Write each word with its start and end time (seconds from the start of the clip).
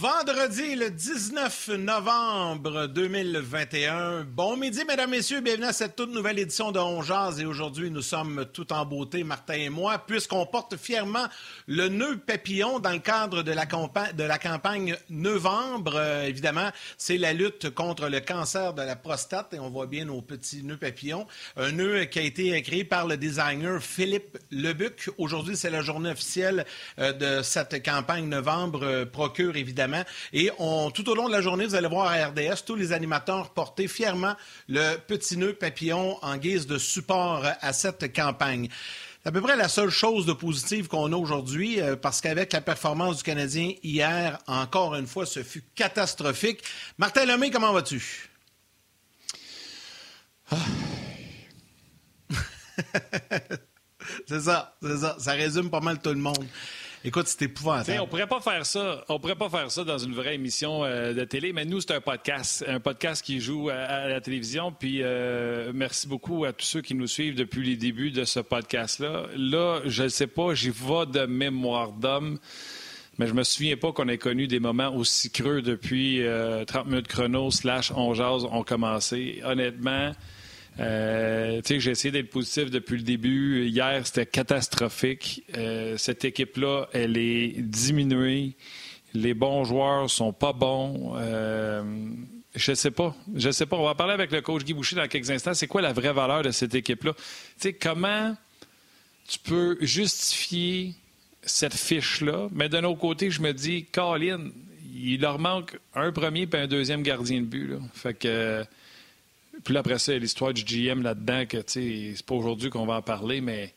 Vendredi, 0.00 0.76
le 0.76 0.90
19 0.90 1.70
novembre 1.70 2.86
2021. 2.86 4.26
Bon 4.32 4.56
midi, 4.56 4.84
mesdames, 4.86 5.10
messieurs. 5.10 5.40
Bienvenue 5.40 5.64
à 5.64 5.72
cette 5.72 5.96
toute 5.96 6.12
nouvelle 6.12 6.38
édition 6.38 6.70
de 6.70 6.78
On 6.78 7.02
Et 7.36 7.44
aujourd'hui, 7.44 7.90
nous 7.90 8.02
sommes 8.02 8.46
tout 8.52 8.72
en 8.72 8.86
beauté, 8.86 9.24
Martin 9.24 9.54
et 9.54 9.70
moi, 9.70 9.98
puisqu'on 9.98 10.46
porte 10.46 10.76
fièrement 10.76 11.26
le 11.66 11.88
nœud 11.88 12.16
papillon 12.18 12.78
dans 12.78 12.92
le 12.92 13.00
cadre 13.00 13.42
de 13.42 13.50
la, 13.50 13.64
de 13.66 14.22
la 14.22 14.38
campagne 14.38 14.94
Novembre. 15.10 15.94
Euh, 15.96 16.26
évidemment, 16.26 16.70
c'est 16.96 17.18
la 17.18 17.32
lutte 17.32 17.70
contre 17.70 18.08
le 18.08 18.20
cancer 18.20 18.74
de 18.74 18.82
la 18.82 18.94
prostate 18.94 19.54
et 19.54 19.58
on 19.58 19.68
voit 19.68 19.88
bien 19.88 20.04
nos 20.04 20.22
petits 20.22 20.62
nœuds 20.62 20.76
papillons. 20.76 21.26
Un 21.56 21.72
nœud 21.72 22.04
qui 22.04 22.20
a 22.20 22.22
été 22.22 22.62
créé 22.62 22.84
par 22.84 23.08
le 23.08 23.16
designer 23.16 23.82
Philippe 23.82 24.38
Lebuc. 24.52 25.10
Aujourd'hui, 25.18 25.56
c'est 25.56 25.70
la 25.70 25.82
journée 25.82 26.10
officielle 26.10 26.66
euh, 27.00 27.12
de 27.12 27.42
cette 27.42 27.84
campagne 27.84 28.28
Novembre. 28.28 28.84
Euh, 28.84 29.04
procure 29.04 29.56
évidemment 29.56 29.87
et 30.32 30.50
on, 30.58 30.90
tout 30.90 31.08
au 31.08 31.14
long 31.14 31.28
de 31.28 31.32
la 31.32 31.40
journée, 31.40 31.66
vous 31.66 31.74
allez 31.74 31.88
voir 31.88 32.10
à 32.10 32.26
RDS, 32.28 32.64
tous 32.66 32.74
les 32.74 32.92
animateurs 32.92 33.50
porter 33.50 33.88
fièrement 33.88 34.34
le 34.68 34.96
petit 34.96 35.36
nœud 35.36 35.54
papillon 35.54 36.18
en 36.22 36.36
guise 36.36 36.66
de 36.66 36.78
support 36.78 37.44
à 37.60 37.72
cette 37.72 38.14
campagne. 38.14 38.68
C'est 39.22 39.30
à 39.30 39.32
peu 39.32 39.40
près 39.40 39.56
la 39.56 39.68
seule 39.68 39.90
chose 39.90 40.26
de 40.26 40.32
positive 40.32 40.86
qu'on 40.86 41.12
a 41.12 41.16
aujourd'hui, 41.16 41.80
euh, 41.80 41.96
parce 41.96 42.20
qu'avec 42.20 42.52
la 42.52 42.60
performance 42.60 43.16
du 43.18 43.24
Canadien 43.24 43.72
hier, 43.82 44.38
encore 44.46 44.94
une 44.94 45.08
fois, 45.08 45.26
ce 45.26 45.42
fut 45.42 45.64
catastrophique. 45.74 46.62
Martin 46.98 47.24
Lemay, 47.26 47.50
comment 47.50 47.72
vas-tu? 47.72 48.30
c'est 54.26 54.40
ça, 54.40 54.76
c'est 54.82 54.98
ça. 54.98 55.16
Ça 55.18 55.32
résume 55.32 55.68
pas 55.68 55.80
mal 55.80 55.98
tout 56.00 56.10
le 56.10 56.16
monde. 56.16 56.46
Écoute, 57.04 57.28
c'est 57.28 57.42
épouvantable. 57.42 58.00
on 58.00 58.06
pourrait 58.06 58.26
pas 58.26 58.40
faire 58.40 58.66
ça. 58.66 59.04
On 59.08 59.20
pourrait 59.20 59.36
pas 59.36 59.48
faire 59.48 59.70
ça 59.70 59.84
dans 59.84 59.98
une 59.98 60.14
vraie 60.14 60.34
émission 60.34 60.84
euh, 60.84 61.12
de 61.12 61.24
télé, 61.24 61.52
mais 61.52 61.64
nous, 61.64 61.80
c'est 61.80 61.92
un 61.92 62.00
podcast. 62.00 62.64
Un 62.66 62.80
podcast 62.80 63.24
qui 63.24 63.40
joue 63.40 63.68
à, 63.68 64.08
la 64.08 64.20
télévision. 64.20 64.72
Puis 64.72 65.02
euh, 65.02 65.70
merci 65.72 66.08
beaucoup 66.08 66.44
à 66.44 66.52
tous 66.52 66.66
ceux 66.66 66.82
qui 66.82 66.94
nous 66.94 67.06
suivent 67.06 67.36
depuis 67.36 67.64
les 67.64 67.76
débuts 67.76 68.10
de 68.10 68.24
ce 68.24 68.40
podcast-là. 68.40 69.26
Là, 69.36 69.80
je 69.84 70.04
ne 70.04 70.08
sais 70.08 70.26
pas, 70.26 70.54
j'y 70.54 70.70
vais 70.70 71.06
de 71.06 71.26
mémoire 71.26 71.92
d'homme. 71.92 72.38
Mais 73.18 73.26
je 73.26 73.34
me 73.34 73.42
souviens 73.42 73.76
pas 73.76 73.92
qu'on 73.92 74.08
ait 74.08 74.18
connu 74.18 74.46
des 74.46 74.60
moments 74.60 74.94
aussi 74.94 75.30
creux 75.30 75.62
depuis 75.62 76.18
30 76.18 76.26
euh, 76.26 76.84
minutes 76.84 77.08
chrono 77.08 77.50
slash 77.50 77.92
on 77.94 78.14
jase 78.14 78.44
ont 78.44 78.62
commencé. 78.62 79.40
Honnêtement, 79.44 80.12
euh, 80.80 81.60
j'ai 81.64 81.90
essayé 81.90 82.12
d'être 82.12 82.30
positif 82.30 82.70
depuis 82.70 82.96
le 82.96 83.02
début. 83.02 83.66
Hier, 83.66 84.06
c'était 84.06 84.26
catastrophique. 84.26 85.44
Euh, 85.56 85.96
cette 85.96 86.24
équipe-là, 86.24 86.88
elle 86.92 87.16
est 87.16 87.54
diminuée. 87.58 88.54
Les 89.14 89.34
bons 89.34 89.64
joueurs 89.64 90.08
sont 90.08 90.32
pas 90.32 90.52
bons. 90.52 91.14
Euh, 91.16 91.82
je 92.54 92.74
sais 92.74 92.90
pas. 92.90 93.14
Je 93.34 93.50
sais 93.50 93.66
pas. 93.66 93.76
On 93.76 93.84
va 93.84 93.94
parler 93.94 94.12
avec 94.12 94.30
le 94.30 94.40
coach 94.40 94.64
Guy 94.64 94.74
Boucher 94.74 94.96
dans 94.96 95.08
quelques 95.08 95.30
instants. 95.30 95.54
C'est 95.54 95.66
quoi 95.66 95.82
la 95.82 95.92
vraie 95.92 96.12
valeur 96.12 96.42
de 96.42 96.50
cette 96.50 96.74
équipe-là? 96.74 97.14
Comment 97.80 98.36
tu 99.26 99.38
peux 99.40 99.78
justifier 99.80 100.94
cette 101.42 101.74
fiche-là? 101.74 102.48
Mais 102.52 102.68
d'un 102.68 102.84
autre 102.84 103.00
côté, 103.00 103.30
je 103.30 103.40
me 103.40 103.52
dis, 103.52 103.84
Colin, 103.86 104.50
il 104.94 105.20
leur 105.20 105.38
manque 105.38 105.78
un 105.94 106.12
premier 106.12 106.48
et 106.52 106.56
un 106.56 106.66
deuxième 106.66 107.02
gardien 107.02 107.40
de 107.40 107.46
but. 107.46 107.70
Puis 109.64 109.74
là, 109.74 109.80
après 109.80 109.98
ça, 109.98 110.16
l'histoire 110.16 110.52
du 110.52 110.64
GM 110.64 111.02
là-dedans, 111.02 111.46
que 111.46 111.58
c'est 111.66 112.14
pas 112.26 112.34
aujourd'hui 112.34 112.70
qu'on 112.70 112.86
va 112.86 112.94
en 112.94 113.02
parler, 113.02 113.40
mais 113.40 113.74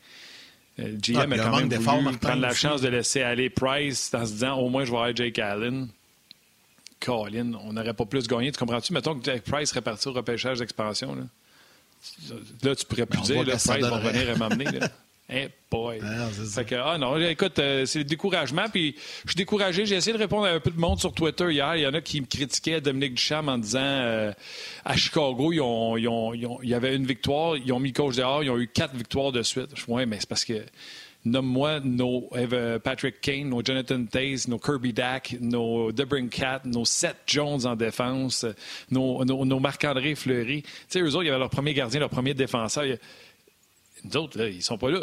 le 0.77 0.85
euh, 0.85 0.97
GM 0.97 1.17
ah, 1.17 1.21
a 1.21 1.37
quand 1.37 1.57
même 1.57 1.69
voulu 1.69 2.17
prendre 2.17 2.41
la 2.41 2.53
chance 2.53 2.81
de 2.81 2.87
laisser 2.87 3.21
aller 3.21 3.49
Price 3.49 4.13
en 4.13 4.25
se 4.25 4.31
disant 4.33 4.57
au 4.57 4.69
moins 4.69 4.85
je 4.85 4.91
vais 4.91 4.97
avoir 4.97 5.15
Jake 5.15 5.39
Allen. 5.39 5.89
Colin, 6.99 7.53
on 7.63 7.73
n'aurait 7.73 7.95
pas 7.95 8.05
plus 8.05 8.27
gagné. 8.27 8.51
Tu 8.51 8.59
comprends-tu? 8.59 8.93
Mettons 8.93 9.17
que 9.17 9.25
Jake 9.25 9.43
Price 9.43 9.69
serait 9.69 9.81
parti 9.81 10.07
au 10.07 10.13
repêchage 10.13 10.59
d'expansion. 10.59 11.15
Là. 11.15 11.23
là, 12.61 12.75
tu 12.75 12.85
pourrais 12.85 13.07
plus 13.07 13.21
dire, 13.21 13.43
là, 13.43 13.53
Price 13.57 13.65
va 13.65 13.99
venir 13.99 14.37
m'amener. 14.37 14.65
Hey 15.29 15.47
boy. 15.69 16.01
Ah, 16.03 16.27
fait 16.29 16.65
que, 16.65 16.75
ah 16.75 16.97
non, 16.97 17.17
écoute, 17.17 17.57
euh, 17.59 17.85
c'est 17.85 17.99
le 17.99 18.05
découragement. 18.05 18.65
Puis 18.69 18.95
je 19.23 19.29
suis 19.29 19.37
découragé. 19.37 19.85
J'ai 19.85 19.95
essayé 19.95 20.11
de 20.11 20.21
répondre 20.21 20.45
à 20.45 20.49
un 20.49 20.59
peu 20.59 20.71
de 20.71 20.79
monde 20.79 20.99
sur 20.99 21.13
Twitter 21.13 21.49
hier. 21.51 21.77
Il 21.77 21.83
y 21.83 21.87
en 21.87 21.93
a 21.93 22.01
qui 22.01 22.19
me 22.19 22.25
critiquaient 22.25 22.81
Dominique 22.81 23.13
Duchamp 23.13 23.47
en 23.47 23.57
disant 23.57 23.79
euh, 23.79 24.33
à 24.83 24.97
Chicago, 24.97 25.53
ils 25.53 25.61
ont, 25.61 25.95
ils 25.95 26.07
ont, 26.07 26.33
il 26.33 26.69
y 26.69 26.73
avait 26.73 26.95
une 26.95 27.05
victoire, 27.05 27.55
ils 27.55 27.71
ont 27.71 27.79
mis 27.79 27.93
coach 27.93 28.17
dehors, 28.17 28.43
ils 28.43 28.49
ont 28.49 28.57
eu 28.57 28.67
quatre 28.67 28.93
victoires 28.93 29.31
de 29.31 29.41
suite. 29.41 29.69
Je 29.73 29.89
ouais, 29.89 30.05
mais 30.05 30.17
c'est 30.19 30.27
parce 30.27 30.43
que 30.43 30.65
nomme-moi 31.23 31.79
nos 31.79 32.29
Patrick 32.83 33.21
Kane, 33.21 33.47
nos 33.47 33.63
Jonathan 33.63 34.03
Taze, 34.05 34.49
nos 34.49 34.59
Kirby 34.59 34.91
Dack, 34.91 35.37
nos 35.39 35.93
Debrincat, 35.93 36.63
nos 36.65 36.83
Seth 36.83 37.17
Jones 37.27 37.65
en 37.65 37.77
défense, 37.77 38.45
nos, 38.89 39.23
nos, 39.23 39.59
Marc-André 39.59 40.15
Fleury. 40.15 40.63
Tu 40.63 40.69
sais, 40.89 40.99
eux 40.99 41.15
autres, 41.15 41.23
ils 41.23 41.29
avaient 41.29 41.39
leur 41.39 41.49
premier 41.49 41.73
gardien, 41.73 42.01
leur 42.01 42.09
premier 42.09 42.33
défenseur. 42.33 42.85
Nous 44.03 44.17
autres, 44.17 44.37
là, 44.37 44.47
ils 44.47 44.63
sont 44.63 44.77
pas 44.77 44.89
là. 44.89 45.01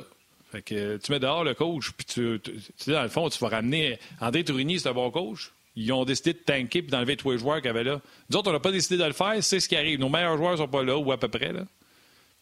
Fait 0.50 0.62
que 0.62 0.96
tu 0.96 1.12
mets 1.12 1.20
dehors 1.20 1.44
le 1.44 1.54
coach, 1.54 1.92
puis 1.92 2.06
tu, 2.06 2.40
tu, 2.42 2.90
dans 2.90 3.02
le 3.02 3.08
fond, 3.08 3.28
tu 3.28 3.38
vas 3.38 3.48
ramener. 3.48 3.98
André 4.20 4.44
Tourigny, 4.44 4.80
c'est 4.80 4.88
un 4.88 4.94
bon 4.94 5.10
coach. 5.10 5.52
Ils 5.76 5.92
ont 5.92 6.04
décidé 6.04 6.32
de 6.32 6.38
tanker 6.38 6.78
et 6.78 6.82
d'enlever 6.82 7.16
tous 7.16 7.30
les 7.30 7.38
joueurs 7.38 7.58
qu'il 7.58 7.66
y 7.66 7.68
avait 7.68 7.84
là. 7.84 8.00
Nous 8.30 8.36
autres, 8.36 8.50
on 8.50 8.52
n'a 8.52 8.60
pas 8.60 8.72
décidé 8.72 8.96
de 8.96 9.04
le 9.04 9.12
faire, 9.12 9.36
c'est 9.42 9.60
ce 9.60 9.68
qui 9.68 9.76
arrive. 9.76 10.00
Nos 10.00 10.08
meilleurs 10.08 10.36
joueurs 10.36 10.56
sont 10.56 10.66
pas 10.66 10.82
là, 10.82 10.96
ou 10.98 11.12
à 11.12 11.18
peu 11.18 11.28
près. 11.28 11.52
là. 11.52 11.64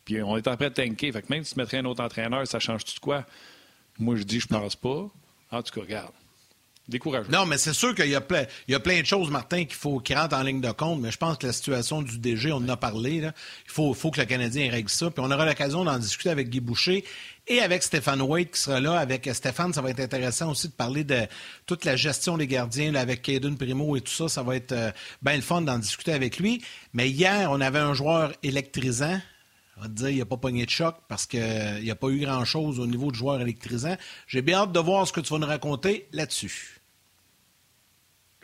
Puis 0.04 0.22
on 0.22 0.36
est 0.36 0.46
en 0.46 0.56
train 0.56 0.68
de 0.68 0.74
tanker. 0.74 1.10
Fait 1.12 1.22
que 1.22 1.26
même 1.30 1.44
si 1.44 1.54
tu 1.54 1.60
mettrais 1.60 1.78
un 1.78 1.84
autre 1.84 2.02
entraîneur, 2.02 2.46
ça 2.46 2.60
change 2.60 2.84
tout 2.84 2.92
quoi? 3.00 3.26
Moi, 3.98 4.16
je 4.16 4.22
dis, 4.22 4.40
je 4.40 4.46
pense 4.46 4.76
pas. 4.76 5.08
En 5.50 5.62
tout 5.62 5.74
cas, 5.74 5.80
regarde. 5.80 6.12
Découragement. 6.88 7.40
Non, 7.40 7.46
mais 7.46 7.58
c'est 7.58 7.72
sûr 7.72 7.96
qu'il 7.96 8.08
y, 8.08 8.14
a 8.14 8.20
plein, 8.20 8.44
il 8.68 8.72
y 8.72 8.74
a 8.76 8.80
plein 8.80 9.00
de 9.00 9.06
choses, 9.06 9.28
Martin, 9.28 9.64
qu'il 9.64 9.74
faut 9.74 9.98
qui 9.98 10.14
rentrent 10.14 10.36
en 10.36 10.42
ligne 10.42 10.60
de 10.60 10.70
compte, 10.70 11.00
mais 11.00 11.10
je 11.10 11.18
pense 11.18 11.36
que 11.36 11.48
la 11.48 11.52
situation 11.52 12.00
du 12.00 12.18
DG, 12.18 12.52
on 12.52 12.58
en 12.58 12.68
a 12.68 12.76
parlé, 12.76 13.14
il 13.16 13.32
faut, 13.66 13.92
faut 13.92 14.12
que 14.12 14.20
le 14.20 14.26
Canadien 14.26 14.70
règle 14.70 14.88
ça. 14.88 15.10
Puis 15.10 15.20
on 15.24 15.30
aura 15.32 15.44
l'occasion 15.44 15.84
d'en 15.84 15.98
discuter 15.98 16.30
avec 16.30 16.48
Guy 16.48 16.60
Boucher 16.60 17.04
et 17.48 17.60
avec 17.60 17.82
Stéphane 17.82 18.22
Wade 18.22 18.50
qui 18.50 18.60
sera 18.60 18.78
là. 18.78 18.98
Avec 18.98 19.28
Stéphane, 19.32 19.72
ça 19.72 19.82
va 19.82 19.90
être 19.90 19.98
intéressant 19.98 20.52
aussi 20.52 20.68
de 20.68 20.74
parler 20.74 21.02
de 21.02 21.22
toute 21.66 21.84
la 21.84 21.96
gestion 21.96 22.36
des 22.36 22.46
gardiens 22.46 22.94
avec 22.94 23.22
Caden 23.22 23.56
Primo 23.56 23.96
et 23.96 24.00
tout 24.00 24.12
ça. 24.12 24.28
Ça 24.28 24.44
va 24.44 24.54
être 24.54 24.72
euh, 24.72 24.92
bien 25.22 25.34
le 25.34 25.42
fun 25.42 25.62
d'en 25.62 25.78
discuter 25.78 26.12
avec 26.12 26.38
lui. 26.38 26.62
Mais 26.92 27.10
hier, 27.10 27.50
on 27.50 27.60
avait 27.60 27.80
un 27.80 27.94
joueur 27.94 28.32
électrisant. 28.44 29.20
On 29.76 29.82
va 29.82 29.88
te 29.88 29.92
dire, 29.92 30.08
il 30.08 30.14
n'y 30.14 30.22
a 30.22 30.26
pas 30.26 30.38
pogné 30.38 30.64
de 30.64 30.70
choc 30.70 30.96
parce 31.08 31.26
qu'il 31.26 31.82
n'y 31.82 31.90
a 31.90 31.96
pas 31.96 32.08
eu 32.08 32.20
grand-chose 32.20 32.80
au 32.80 32.86
niveau 32.86 33.10
du 33.10 33.18
joueur 33.18 33.40
électrisant. 33.40 33.96
J'ai 34.26 34.40
bien 34.40 34.60
hâte 34.60 34.72
de 34.72 34.80
voir 34.80 35.06
ce 35.06 35.12
que 35.12 35.20
tu 35.20 35.32
vas 35.32 35.38
nous 35.38 35.46
raconter 35.46 36.08
là-dessus. 36.12 36.75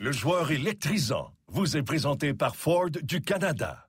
Le 0.03 0.11
joueur 0.11 0.51
électrisant 0.51 1.31
vous 1.47 1.77
est 1.77 1.81
présenté 1.81 2.33
par 2.33 2.57
Ford 2.57 2.89
du 2.89 3.21
Canada. 3.21 3.87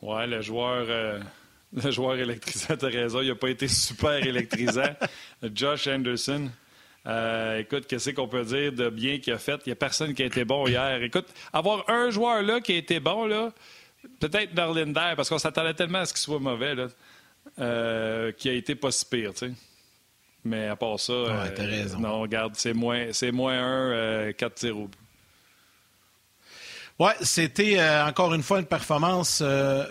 Ouais, 0.00 0.28
le 0.28 0.40
joueur, 0.42 0.86
euh, 0.88 1.20
le 1.72 1.90
joueur 1.90 2.14
électrisant, 2.18 2.76
t'as 2.76 2.86
raison, 2.86 3.20
il 3.20 3.26
n'a 3.26 3.34
pas 3.34 3.50
été 3.50 3.66
super 3.66 4.24
électrisant. 4.24 4.94
Josh 5.56 5.88
Anderson. 5.88 6.48
Euh, 7.06 7.58
écoute, 7.58 7.88
qu'est-ce 7.88 8.10
qu'on 8.10 8.28
peut 8.28 8.44
dire 8.44 8.72
de 8.72 8.90
bien 8.90 9.18
qu'il 9.18 9.32
a 9.32 9.38
fait? 9.38 9.60
Il 9.66 9.70
n'y 9.70 9.72
a 9.72 9.76
personne 9.76 10.14
qui 10.14 10.22
a 10.22 10.26
été 10.26 10.44
bon 10.44 10.68
hier. 10.68 11.02
Écoute, 11.02 11.26
avoir 11.52 11.90
un 11.90 12.10
joueur 12.10 12.42
là 12.42 12.60
qui 12.60 12.74
a 12.74 12.76
été 12.76 13.00
bon, 13.00 13.26
là, 13.26 13.52
peut-être 14.20 14.54
Darlinder, 14.54 15.14
parce 15.16 15.28
qu'on 15.28 15.38
s'attendait 15.38 15.74
tellement 15.74 15.98
à 15.98 16.06
ce 16.06 16.12
qu'il 16.12 16.20
soit 16.20 16.38
mauvais, 16.38 16.76
là, 16.76 16.86
euh, 17.58 18.30
qui 18.30 18.50
a 18.50 18.52
été 18.52 18.76
pas 18.76 18.92
si 18.92 19.04
pire, 19.04 19.34
tu 19.34 19.48
sais. 19.48 19.52
Mais 20.44 20.68
à 20.68 20.76
part 20.76 20.98
ça, 21.00 21.12
euh, 21.12 21.88
non, 21.98 22.20
regarde, 22.20 22.52
c'est 22.56 22.72
moins, 22.72 23.08
c'est 23.12 23.32
moins 23.32 23.58
1, 23.58 24.30
4-0. 24.30 24.66
Euh, 24.66 24.86
oui, 27.00 27.10
c'était 27.20 27.78
euh, 27.78 28.06
encore 28.06 28.34
une 28.34 28.42
fois 28.42 28.58
une 28.58 28.66
performance 28.66 29.42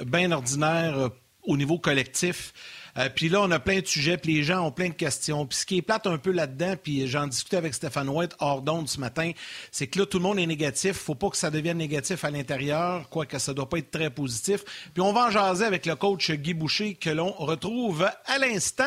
bien 0.05 0.31
ordinaire 0.31 1.09
au 1.43 1.57
niveau 1.57 1.79
collectif. 1.79 2.53
Euh, 2.97 3.09
puis 3.13 3.29
là, 3.29 3.41
on 3.41 3.51
a 3.51 3.59
plein 3.59 3.79
de 3.79 3.85
sujets, 3.85 4.17
puis 4.17 4.35
les 4.35 4.43
gens 4.43 4.65
ont 4.65 4.71
plein 4.71 4.89
de 4.89 4.93
questions. 4.93 5.45
Puis 5.45 5.59
ce 5.59 5.65
qui 5.65 5.77
est 5.77 5.81
plate 5.81 6.07
un 6.07 6.17
peu 6.17 6.31
là-dedans, 6.31 6.75
puis 6.81 7.07
j'en 7.07 7.27
discutais 7.27 7.57
avec 7.57 7.73
Stéphane 7.73 8.09
White 8.09 8.35
hors 8.39 8.61
d'onde 8.61 8.89
ce 8.89 8.99
matin, 8.99 9.31
c'est 9.71 9.87
que 9.87 9.99
là, 9.99 10.05
tout 10.05 10.17
le 10.17 10.23
monde 10.23 10.39
est 10.39 10.45
négatif. 10.45 10.93
faut 10.93 11.15
pas 11.15 11.29
que 11.29 11.37
ça 11.37 11.51
devienne 11.51 11.77
négatif 11.77 12.23
à 12.23 12.31
l'intérieur, 12.31 13.07
quoique 13.09 13.37
ça 13.37 13.53
doit 13.53 13.69
pas 13.69 13.77
être 13.77 13.91
très 13.91 14.09
positif. 14.09 14.63
Puis 14.93 15.01
on 15.01 15.13
va 15.13 15.27
en 15.27 15.31
jaser 15.31 15.65
avec 15.65 15.85
le 15.85 15.95
coach 15.95 16.31
Guy 16.31 16.53
Boucher 16.53 16.95
que 16.95 17.09
l'on 17.09 17.31
retrouve 17.31 18.09
à 18.25 18.37
l'instant. 18.39 18.83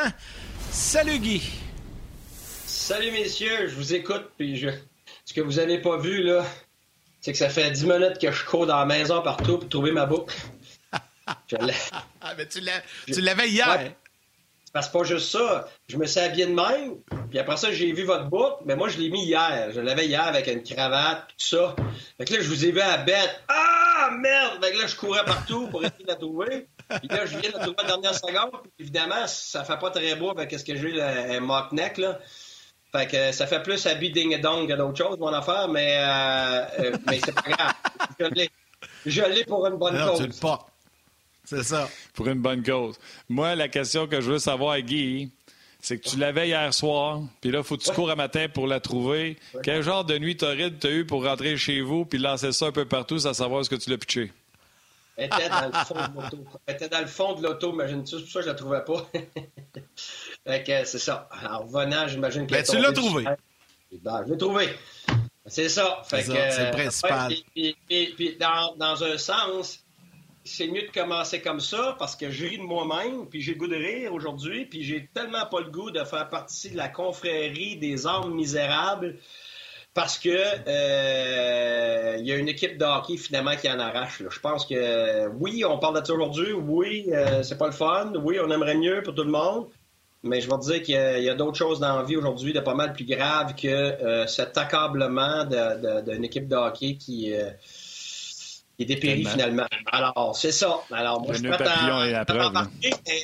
Salut 0.70 1.18
Guy! 1.18 1.42
Salut 2.66 3.12
messieurs, 3.12 3.68
je 3.68 3.74
vous 3.76 3.94
écoute, 3.94 4.30
puis 4.36 4.56
je... 4.56 4.68
ce 5.24 5.32
que 5.32 5.40
vous 5.40 5.54
n'avez 5.54 5.78
pas 5.78 5.98
vu, 5.98 6.22
là, 6.24 6.44
c'est 7.20 7.30
que 7.30 7.38
ça 7.38 7.48
fait 7.48 7.70
10 7.70 7.84
minutes 7.84 8.18
que 8.20 8.32
je 8.32 8.44
cours 8.44 8.66
dans 8.66 8.78
la 8.78 8.86
maison 8.86 9.22
partout 9.22 9.58
pour 9.58 9.68
trouver 9.68 9.92
ma 9.92 10.06
boucle. 10.06 10.34
ah, 12.20 12.34
mais 12.36 12.46
tu 12.46 12.60
l'avais 13.20 13.48
hier. 13.48 13.92
Parce 14.72 14.88
que 14.88 14.98
pas 14.98 15.04
juste 15.04 15.30
ça. 15.30 15.68
Je 15.88 15.96
me 15.96 16.06
suis 16.06 16.20
habillé 16.20 16.46
de 16.46 16.54
même, 16.54 16.96
puis 17.28 17.38
après 17.38 17.56
ça, 17.56 17.72
j'ai 17.72 17.92
vu 17.92 18.04
votre 18.04 18.26
boucle, 18.26 18.62
mais 18.64 18.76
moi, 18.76 18.88
je 18.88 18.98
l'ai 18.98 19.10
mis 19.10 19.24
hier. 19.24 19.70
Je 19.72 19.80
l'avais 19.80 20.06
hier 20.06 20.24
avec 20.24 20.46
une 20.46 20.62
cravate, 20.62 21.28
tout 21.28 21.56
ça. 21.56 21.74
Fait 22.18 22.24
que 22.24 22.34
là, 22.34 22.40
je 22.40 22.48
vous 22.48 22.64
ai 22.64 22.70
vu 22.70 22.80
à 22.80 22.96
la 22.96 22.98
bête. 22.98 23.42
Ah, 23.48 24.10
merde! 24.12 24.64
Fait 24.64 24.72
que 24.72 24.78
là, 24.78 24.86
je 24.86 24.96
courais 24.96 25.24
partout 25.24 25.68
pour 25.68 25.84
essayer 25.84 26.04
de 26.04 26.08
la 26.08 26.16
trouver. 26.16 26.68
Puis 27.00 27.08
là, 27.08 27.26
je 27.26 27.38
viens 27.38 27.50
de 27.50 27.56
la 27.56 27.60
trouver 27.60 27.76
la 27.78 27.88
dernière 27.88 28.14
seconde. 28.14 28.60
Puis 28.62 28.72
évidemment, 28.80 29.26
ça 29.26 29.64
fait 29.64 29.78
pas 29.78 29.90
très 29.90 30.14
beau 30.14 30.30
avec 30.30 30.52
ce 30.52 30.64
que 30.64 30.76
j'ai, 30.76 31.02
un 31.02 31.40
mock 31.40 31.72
neck, 31.72 31.98
là. 31.98 32.18
Fait 32.92 33.06
que 33.06 33.32
ça 33.32 33.46
fait 33.46 33.62
plus 33.62 33.86
habit 33.86 34.10
ding 34.10 34.32
et 34.32 34.38
dong 34.38 34.68
que 34.68 34.74
d'autres 34.74 34.98
choses, 34.98 35.16
mon 35.18 35.32
affaire, 35.32 35.68
mais, 35.68 35.98
euh, 35.98 36.64
euh, 36.80 36.96
mais 37.06 37.20
c'est 37.24 37.32
pas 37.32 37.42
grave. 37.42 37.72
Je 38.18 38.26
l'ai. 38.26 38.50
Je 39.06 39.22
l'ai 39.22 39.44
pour 39.44 39.64
une 39.66 39.76
bonne 39.76 39.96
non, 39.96 40.08
cause. 40.08 40.18
Tu 40.18 40.26
le. 40.26 40.32
C'est 41.50 41.64
ça. 41.64 41.90
Pour 42.14 42.28
une 42.28 42.40
bonne 42.40 42.62
cause. 42.62 42.96
Moi, 43.28 43.56
la 43.56 43.66
question 43.66 44.06
que 44.06 44.20
je 44.20 44.30
veux 44.30 44.38
savoir, 44.38 44.80
Guy, 44.80 45.32
c'est 45.80 45.98
que 45.98 46.08
tu 46.08 46.16
l'avais 46.16 46.46
hier 46.46 46.72
soir, 46.72 47.22
puis 47.40 47.50
là, 47.50 47.58
il 47.58 47.64
faut 47.64 47.76
que 47.76 47.82
tu 47.82 47.90
cours 47.90 48.08
à 48.08 48.14
matin 48.14 48.46
pour 48.48 48.68
la 48.68 48.78
trouver. 48.78 49.36
Quel 49.64 49.82
genre 49.82 50.04
de 50.04 50.16
nuit 50.16 50.36
torride 50.36 50.78
t'as 50.78 50.90
eu 50.90 51.04
pour 51.04 51.24
rentrer 51.24 51.56
chez 51.56 51.80
vous 51.80 52.04
puis 52.04 52.20
lancer 52.20 52.52
ça 52.52 52.66
un 52.66 52.72
peu 52.72 52.84
partout 52.84 53.18
sans 53.18 53.34
savoir 53.34 53.64
ce 53.64 53.70
que 53.70 53.74
tu 53.74 53.90
l'as 53.90 53.98
pitché? 53.98 54.32
Elle 55.16 55.26
était 55.26 55.48
dans 55.48 55.66
le 55.66 55.84
fond 55.84 55.94
de 55.94 56.22
l'auto. 56.22 56.38
Elle 56.66 56.74
était 56.76 56.88
dans 56.88 57.00
le 57.00 57.06
fond 57.06 57.34
de 57.34 57.42
l'auto, 57.42 57.72
imagine-tu? 57.72 58.16
C'est 58.16 58.22
pour 58.22 58.30
ça 58.30 58.38
que 58.38 58.44
je 58.44 58.50
la 58.50 58.54
trouvais 58.54 58.84
pas. 58.84 59.10
fait 60.46 60.62
que 60.62 60.84
c'est 60.84 60.98
ça. 61.00 61.28
En 61.50 61.58
revenant, 61.64 62.06
j'imagine 62.06 62.46
que. 62.46 62.52
Ben, 62.52 62.62
tu 62.62 62.78
l'as 62.78 62.92
trouvé. 62.92 63.24
Ben, 63.24 64.22
je 64.24 64.32
l'ai 64.32 64.38
trouvé. 64.38 64.68
C'est 65.46 65.68
ça. 65.68 66.00
c'est 66.08 66.28
le 66.28 66.70
principal. 66.70 67.34
puis, 67.54 68.36
dans, 68.38 68.76
dans, 68.76 69.02
un 69.02 69.18
sens, 69.18 69.80
c'est 70.50 70.66
mieux 70.66 70.82
de 70.82 70.90
commencer 70.92 71.40
comme 71.40 71.60
ça 71.60 71.96
parce 71.98 72.16
que 72.16 72.30
je 72.30 72.46
ris 72.46 72.58
de 72.58 72.62
moi-même, 72.62 73.26
puis 73.26 73.40
j'ai 73.40 73.52
le 73.52 73.58
goût 73.58 73.68
de 73.68 73.76
rire 73.76 74.12
aujourd'hui, 74.12 74.66
puis 74.66 74.82
j'ai 74.82 75.08
tellement 75.14 75.46
pas 75.46 75.60
le 75.60 75.70
goût 75.70 75.90
de 75.90 76.02
faire 76.04 76.28
partie 76.28 76.70
de 76.70 76.76
la 76.76 76.88
confrérie 76.88 77.76
des 77.76 78.06
hommes 78.06 78.34
misérables 78.34 79.16
parce 79.94 80.18
que 80.18 80.28
euh, 80.30 82.16
il 82.18 82.26
y 82.26 82.32
a 82.32 82.36
une 82.36 82.48
équipe 82.48 82.78
de 82.78 82.84
hockey 82.84 83.16
finalement 83.16 83.56
qui 83.56 83.70
en 83.70 83.78
arrache. 83.78 84.22
Je 84.28 84.40
pense 84.40 84.66
que 84.66 85.28
oui, 85.38 85.64
on 85.64 85.78
parle 85.78 86.00
de 86.00 86.06
ça 86.06 86.12
aujourd'hui, 86.12 86.52
oui, 86.52 87.06
euh, 87.12 87.42
c'est 87.42 87.58
pas 87.58 87.66
le 87.66 87.72
fun, 87.72 88.12
oui, 88.22 88.38
on 88.44 88.50
aimerait 88.50 88.76
mieux 88.76 89.02
pour 89.02 89.14
tout 89.14 89.24
le 89.24 89.30
monde, 89.30 89.66
mais 90.22 90.40
je 90.40 90.48
vais 90.48 90.58
te 90.58 90.72
dire 90.72 90.82
qu'il 90.82 91.24
y 91.24 91.28
a, 91.28 91.34
d'autres 91.34 91.58
choses 91.58 91.80
dans 91.80 91.96
la 91.96 92.04
vie 92.04 92.16
aujourd'hui 92.16 92.52
de 92.52 92.60
pas 92.60 92.74
mal 92.74 92.92
plus 92.92 93.04
graves 93.04 93.54
que 93.54 93.68
euh, 93.68 94.26
cet 94.26 94.58
accablement 94.58 95.44
d'une 95.44 96.24
équipe 96.24 96.48
de 96.48 96.56
hockey 96.56 96.96
qui 96.96 97.32
est 98.82 98.86
dépéri 98.86 99.24
finalement. 99.24 99.66
Alors, 99.90 100.36
c'est 100.36 100.52
ça. 100.52 100.80
Alors, 100.90 101.20
moi, 101.20 101.32
je, 101.32 101.38
suis 101.38 101.48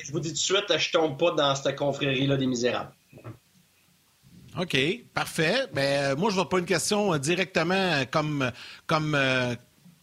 je 0.05 0.11
vous 0.11 0.19
dis 0.19 0.29
tout 0.29 0.33
de 0.33 0.37
suite, 0.37 0.77
je 0.77 0.91
tombe 0.91 1.17
pas 1.17 1.31
dans 1.31 1.55
cette 1.55 1.75
confrérie-là 1.75 2.37
des 2.37 2.47
misérables. 2.47 2.91
OK, 4.59 4.75
parfait. 5.13 5.67
Ben, 5.73 5.81
euh, 5.81 6.15
moi, 6.15 6.29
je 6.29 6.35
ne 6.35 6.41
vois 6.41 6.49
pas 6.49 6.57
une 6.57 6.65
question 6.65 7.13
euh, 7.13 7.19
directement 7.19 7.75
euh, 7.75 8.05
comme, 8.09 8.51
comme, 8.87 9.17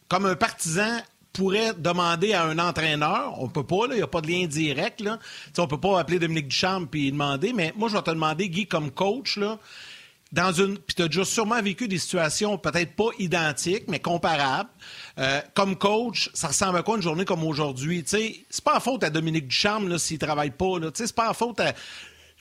comme 0.09 0.27
un 0.27 0.37
partisan 0.37 1.01
pourrait 1.33 1.75
demander 1.77 2.33
à 2.33 2.45
un 2.45 2.59
entraîneur. 2.61 3.35
On 3.41 3.49
peut 3.49 3.65
pas, 3.65 3.87
il 3.91 3.97
n'y 3.97 4.03
a 4.03 4.07
pas 4.07 4.21
de 4.21 4.29
lien 4.29 4.47
direct. 4.47 5.01
Là. 5.01 5.19
On 5.59 5.63
on 5.63 5.67
peut 5.67 5.81
pas 5.81 5.99
appeler 5.99 6.21
Dominique 6.21 6.49
Duchamp 6.49 6.87
et 6.95 7.11
demander, 7.11 7.53
mais 7.53 7.73
moi, 7.77 7.89
je 7.89 7.97
vais 7.97 8.03
te 8.03 8.11
demander, 8.11 8.49
Guy, 8.49 8.67
comme 8.67 8.93
coach, 8.93 9.37
là, 9.37 9.59
dans 10.31 10.53
une. 10.53 10.79
Puis 10.79 10.95
tu 10.95 11.03
as 11.03 11.09
déjà 11.09 11.25
sûrement 11.25 11.61
vécu 11.61 11.89
des 11.89 11.99
situations 11.99 12.57
peut-être 12.57 12.95
pas 12.95 13.09
identiques, 13.19 13.85
mais 13.89 13.99
comparables. 13.99 14.71
Comme 15.55 15.77
coach, 15.77 16.31
ça 16.35 16.49
ressemble 16.49 16.79
à 16.79 16.83
quoi 16.83 16.97
une 16.97 17.03
journée 17.03 17.25
comme 17.25 17.45
aujourd'hui? 17.45 18.03
C'est 18.07 18.65
pas 18.65 18.77
en 18.77 18.81
faute 18.81 19.05
à 19.05 19.11
Dominique 19.11 19.49
Duchamp 19.49 19.99
s'il 19.99 20.19
travaille 20.19 20.51
pas. 20.51 20.75
C'est 20.95 21.15
pas 21.15 21.31
en 21.31 21.35
faute 21.35 21.61
à 21.61 21.73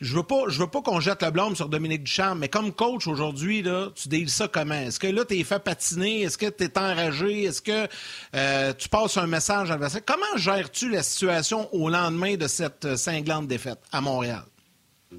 je 0.04 0.16
veux 0.16 0.24
pas, 0.24 0.44
je 0.50 0.60
veux 0.60 0.68
pas 0.68 0.82
qu'on 0.82 1.00
jette 1.00 1.24
le 1.24 1.32
blâme 1.32 1.56
sur 1.56 1.70
Dominique 1.70 2.04
Duchamp, 2.04 2.36
mais 2.36 2.50
comme 2.50 2.74
coach 2.74 3.08
aujourd'hui, 3.08 3.62
là, 3.62 3.90
tu 3.96 4.10
dis 4.10 4.28
ça 4.28 4.48
comment? 4.48 4.76
Est-ce 4.76 5.00
que 5.00 5.08
là, 5.08 5.24
tu 5.24 5.40
es 5.40 5.44
fait 5.44 5.60
patiner? 5.60 6.22
Est-ce 6.24 6.38
que 6.38 6.50
tu 6.50 6.66
es 6.66 6.78
enragé? 6.78 7.44
Est-ce 7.44 7.62
que 7.62 7.88
euh, 8.36 8.74
tu 8.74 8.90
passes 8.90 9.18
un 9.18 9.28
message 9.28 9.70
à 9.70 9.74
l'adversaire? 9.74 10.02
Comment 10.06 10.38
gères-tu 10.38 10.90
la 10.90 11.04
situation 11.04 11.74
au 11.74 11.90
lendemain 11.90 12.36
de 12.36 12.48
cette 12.48 12.98
cinglante 12.98 13.48
défaite 13.48 13.80
à 13.92 14.02
Montréal? 14.02 14.44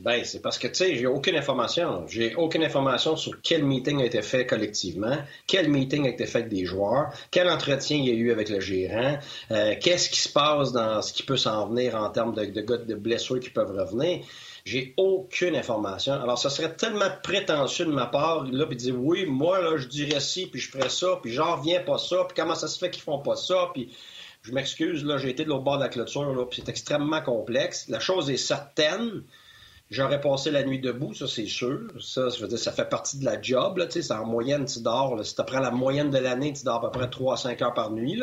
Ben, 0.00 0.24
c'est 0.24 0.40
parce 0.40 0.58
que, 0.58 0.66
tu 0.66 0.74
sais, 0.74 0.96
j'ai 0.96 1.06
aucune 1.06 1.36
information. 1.36 2.06
J'ai 2.08 2.34
aucune 2.34 2.64
information 2.64 3.16
sur 3.16 3.40
quel 3.42 3.64
meeting 3.64 4.02
a 4.02 4.04
été 4.04 4.22
fait 4.22 4.46
collectivement, 4.46 5.16
quel 5.46 5.68
meeting 5.68 6.06
a 6.06 6.10
été 6.10 6.26
fait 6.26 6.38
avec 6.38 6.50
des 6.50 6.64
joueurs, 6.64 7.12
quel 7.30 7.48
entretien 7.48 7.96
il 7.98 8.06
y 8.06 8.10
a 8.10 8.14
eu 8.14 8.32
avec 8.32 8.48
le 8.48 8.60
gérant, 8.60 9.18
euh, 9.50 9.74
qu'est-ce 9.80 10.10
qui 10.10 10.20
se 10.20 10.28
passe 10.28 10.72
dans 10.72 11.00
ce 11.02 11.12
qui 11.12 11.22
peut 11.22 11.36
s'en 11.36 11.68
venir 11.68 11.94
en 11.94 12.10
termes 12.10 12.34
de, 12.34 12.44
de, 12.44 12.94
blessures 12.94 13.40
qui 13.40 13.50
peuvent 13.50 13.76
revenir. 13.76 14.24
J'ai 14.64 14.94
aucune 14.96 15.54
information. 15.56 16.14
Alors, 16.14 16.38
ça 16.38 16.50
serait 16.50 16.74
tellement 16.74 17.10
prétentieux 17.22 17.84
de 17.84 17.92
ma 17.92 18.06
part, 18.06 18.44
là, 18.44 18.66
puis 18.66 18.76
dire 18.76 18.96
oui, 18.98 19.26
moi, 19.26 19.60
là, 19.60 19.76
je 19.76 19.86
dirais 19.86 20.20
ci, 20.20 20.46
puis 20.46 20.60
je 20.60 20.70
ferais 20.70 20.88
ça, 20.88 21.18
puis 21.22 21.32
j'en 21.32 21.56
reviens 21.56 21.80
pas 21.80 21.98
ça, 21.98 22.24
puis 22.24 22.34
comment 22.34 22.54
ça 22.54 22.68
se 22.68 22.78
fait 22.78 22.90
qu'ils 22.90 23.02
font 23.02 23.18
pas 23.18 23.36
ça, 23.36 23.70
puis 23.74 23.94
je 24.42 24.52
m'excuse, 24.52 25.04
là, 25.04 25.18
j'ai 25.18 25.30
été 25.30 25.44
de 25.44 25.48
l'autre 25.48 25.64
bord 25.64 25.78
de 25.78 25.82
la 25.82 25.88
clôture, 25.88 26.34
là, 26.34 26.44
puis 26.46 26.62
c'est 26.62 26.70
extrêmement 26.70 27.22
complexe. 27.22 27.88
La 27.88 28.00
chose 28.00 28.30
est 28.30 28.36
certaine. 28.36 29.22
J'aurais 29.94 30.20
passé 30.20 30.50
la 30.50 30.64
nuit 30.64 30.80
debout, 30.80 31.14
ça 31.14 31.28
c'est 31.28 31.46
sûr. 31.46 31.82
Ça, 32.00 32.28
je 32.28 32.40
veux 32.40 32.48
dire, 32.48 32.58
ça 32.58 32.72
fait 32.72 32.88
partie 32.88 33.16
de 33.16 33.24
la 33.24 33.40
job. 33.40 33.78
Là, 33.78 33.86
en 34.10 34.26
moyenne, 34.26 34.64
tu 34.64 34.80
dors. 34.80 35.24
Si 35.24 35.36
tu 35.36 35.42
prends 35.44 35.60
la 35.60 35.70
moyenne 35.70 36.10
de 36.10 36.18
l'année, 36.18 36.52
tu 36.52 36.64
dors 36.64 36.84
à 36.84 36.90
peu 36.90 36.98
près 36.98 37.08
3 37.08 37.34
à 37.34 37.36
5 37.36 37.62
heures 37.62 37.74
par 37.74 37.92
nuit. 37.92 38.20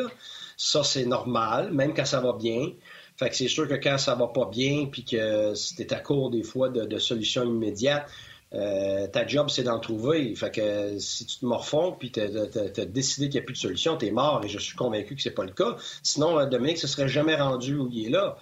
Ça, 0.58 0.84
c'est 0.84 1.06
normal, 1.06 1.72
même 1.72 1.94
quand 1.94 2.04
ça 2.04 2.20
va 2.20 2.34
bien. 2.34 2.72
Fait 3.16 3.30
que 3.30 3.36
c'est 3.36 3.48
sûr 3.48 3.66
que 3.66 3.74
quand 3.74 3.96
ça 3.96 4.14
va 4.14 4.26
pas 4.26 4.50
bien, 4.50 4.84
puis 4.84 5.02
que 5.02 5.54
si 5.54 5.74
t'es 5.74 5.94
à 5.94 6.00
court 6.00 6.30
des 6.30 6.42
fois 6.42 6.68
de, 6.68 6.98
solutions 6.98 7.44
immédiates, 7.44 8.06
euh, 8.52 9.06
ta 9.06 9.26
job, 9.26 9.48
c'est 9.48 9.62
d'en 9.62 9.80
trouver. 9.80 10.34
Fait 10.34 10.50
que 10.50 10.98
si 10.98 11.24
tu 11.24 11.38
te 11.38 11.46
morfonds 11.46 11.92
puis 11.98 12.12
tu 12.12 12.20
as, 12.20 12.84
décidé 12.84 13.30
qu'il 13.30 13.40
n'y 13.40 13.44
a 13.44 13.46
plus 13.46 13.54
de 13.54 13.58
solution, 13.58 13.96
tu 13.96 14.08
es 14.08 14.10
mort 14.10 14.42
et 14.44 14.48
je 14.48 14.58
suis 14.58 14.76
convaincu 14.76 15.16
que 15.16 15.22
c'est 15.22 15.30
pas 15.30 15.44
le 15.44 15.52
cas. 15.52 15.76
Sinon, 16.02 16.38
euh, 16.38 16.44
Dominique 16.44 16.76
se 16.76 16.86
serait 16.86 17.08
jamais 17.08 17.34
rendu 17.34 17.76
où 17.76 17.88
il 17.90 18.08
est 18.08 18.10
là. 18.10 18.36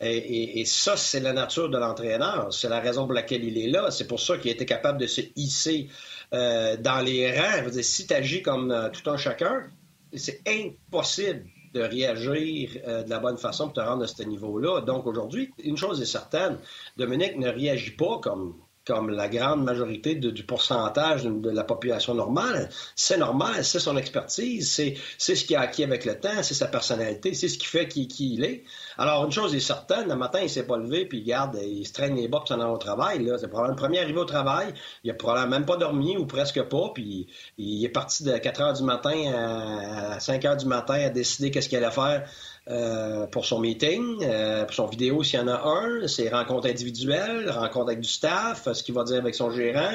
Et, 0.00 0.64
ça, 0.66 0.96
c'est 0.96 1.20
la 1.20 1.32
nature 1.32 1.70
de 1.70 1.78
l'entraîneur. 1.78 2.52
C'est 2.52 2.68
la 2.68 2.80
raison 2.80 3.04
pour 3.04 3.14
laquelle 3.14 3.44
il 3.44 3.56
est 3.56 3.68
là. 3.68 3.90
C'est 3.90 4.06
pour 4.06 4.20
ça 4.20 4.36
qu'il 4.36 4.50
a 4.50 4.54
été 4.54 4.66
capable 4.66 4.98
de 5.00 5.06
se 5.06 5.22
hisser 5.36 5.88
euh, 6.34 6.76
dans 6.76 7.00
les 7.00 7.32
rangs. 7.32 7.70
Si 7.80 8.06
tu 8.06 8.12
agis 8.12 8.42
comme 8.42 8.90
tout 8.92 9.08
un 9.10 9.16
chacun, 9.16 9.68
c'est 10.14 10.42
impossible 10.46 11.46
de 11.76 11.82
réagir 11.82 12.70
euh, 12.86 13.02
de 13.02 13.10
la 13.10 13.18
bonne 13.18 13.38
façon 13.38 13.64
pour 13.64 13.74
te 13.74 13.80
rendre 13.80 14.04
à 14.04 14.06
ce 14.06 14.22
niveau-là. 14.22 14.80
Donc 14.80 15.06
aujourd'hui, 15.06 15.52
une 15.62 15.76
chose 15.76 16.00
est 16.00 16.06
certaine, 16.06 16.58
Dominique 16.96 17.36
ne 17.36 17.48
réagit 17.48 17.92
pas 17.92 18.18
comme 18.22 18.54
comme 18.86 19.10
la 19.10 19.28
grande 19.28 19.64
majorité 19.64 20.14
du 20.14 20.44
pourcentage 20.44 21.24
de, 21.24 21.50
la 21.50 21.64
population 21.64 22.14
normale. 22.14 22.68
C'est 22.94 23.18
normal, 23.18 23.64
c'est 23.64 23.80
son 23.80 23.96
expertise, 23.96 24.70
c'est, 24.70 24.96
ce 25.18 25.44
qu'il 25.44 25.56
a 25.56 25.62
acquis 25.62 25.82
avec 25.82 26.04
le 26.04 26.18
temps, 26.18 26.42
c'est 26.42 26.54
sa 26.54 26.68
personnalité, 26.68 27.34
c'est 27.34 27.48
ce 27.48 27.58
qui 27.58 27.66
fait 27.66 27.88
qui, 27.88 28.06
il 28.06 28.44
est. 28.44 28.62
Alors, 28.96 29.24
une 29.24 29.32
chose 29.32 29.54
est 29.54 29.60
certaine, 29.60 30.08
le 30.08 30.14
matin, 30.14 30.38
il 30.40 30.48
s'est 30.48 30.66
pas 30.66 30.76
levé, 30.76 31.04
puis 31.04 31.18
il 31.18 31.24
garde, 31.24 31.58
il 31.60 31.84
se 31.84 31.92
traîne 31.92 32.14
les 32.14 32.28
bas 32.28 32.38
pour 32.38 32.48
s'en 32.48 32.60
aller 32.60 32.72
au 32.72 32.78
travail. 32.78 33.28
C'est 33.40 33.48
probablement 33.48 33.74
le 33.74 33.80
premier 33.80 34.00
arrivé 34.00 34.18
au 34.18 34.24
travail, 34.24 34.72
il 35.02 35.10
a 35.10 35.14
probablement 35.14 35.50
même 35.50 35.66
pas 35.66 35.76
dormi, 35.76 36.16
ou 36.16 36.26
presque 36.26 36.62
pas, 36.62 36.90
puis 36.94 37.26
il 37.58 37.84
est 37.84 37.88
parti 37.88 38.22
de 38.22 38.36
4 38.36 38.60
heures 38.60 38.72
du 38.74 38.84
matin 38.84 39.32
à 39.34 40.20
5 40.20 40.44
heures 40.44 40.56
du 40.56 40.66
matin 40.66 40.94
à 40.94 41.08
décider 41.08 41.50
qu'est-ce 41.50 41.68
qu'il 41.68 41.78
allait 41.78 41.90
faire 41.90 42.28
euh, 42.68 43.28
pour 43.28 43.46
son 43.46 43.60
meeting, 43.60 44.24
euh, 44.24 44.64
pour 44.64 44.74
son 44.74 44.86
vidéo 44.86 45.22
s'il 45.22 45.38
y 45.38 45.42
en 45.42 45.46
a 45.46 45.62
un, 45.62 46.08
ses 46.08 46.28
rencontres 46.28 46.68
individuelles, 46.68 47.48
rencontres 47.48 47.90
avec 47.90 48.00
du 48.00 48.08
staff, 48.08 48.72
ce 48.72 48.82
qu'il 48.82 48.92
va 48.92 49.04
dire 49.04 49.18
avec 49.18 49.36
son 49.36 49.52
gérant. 49.52 49.92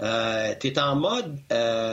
Euh, 0.00 0.54
tu 0.60 0.68
es 0.68 0.78
en 0.78 0.94
mode 0.94 1.36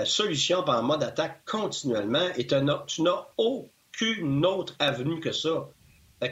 solution, 0.05 0.63
pas 0.63 0.79
en 0.79 0.83
mode 0.83 1.01
attaque 1.01 1.41
continuellement 1.45 2.27
et 2.38 2.45
tu 2.45 2.55
n'as 2.55 3.25
aucune 3.38 4.45
autre 4.45 4.75
avenue 4.77 5.19
que 5.19 5.31
ça. 5.31 5.67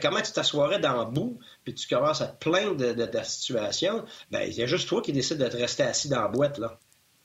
comment 0.00 0.20
tu 0.20 0.30
t'assoirais 0.30 0.78
dans 0.78 1.04
le 1.04 1.10
bout, 1.10 1.40
puis 1.64 1.74
tu 1.74 1.88
commences 1.88 2.20
à 2.20 2.28
te 2.28 2.38
plaindre 2.38 2.76
de, 2.76 3.04
ta 3.04 3.24
situation, 3.24 4.04
ben 4.30 4.42
il 4.42 4.54
y 4.54 4.62
a 4.62 4.66
juste 4.66 4.88
toi 4.88 5.02
qui 5.02 5.12
décides 5.12 5.38
de 5.38 5.48
te 5.48 5.56
rester 5.56 5.82
assis 5.82 6.08
dans 6.08 6.22
la 6.22 6.28
boîte, 6.28 6.58
là. 6.58 6.78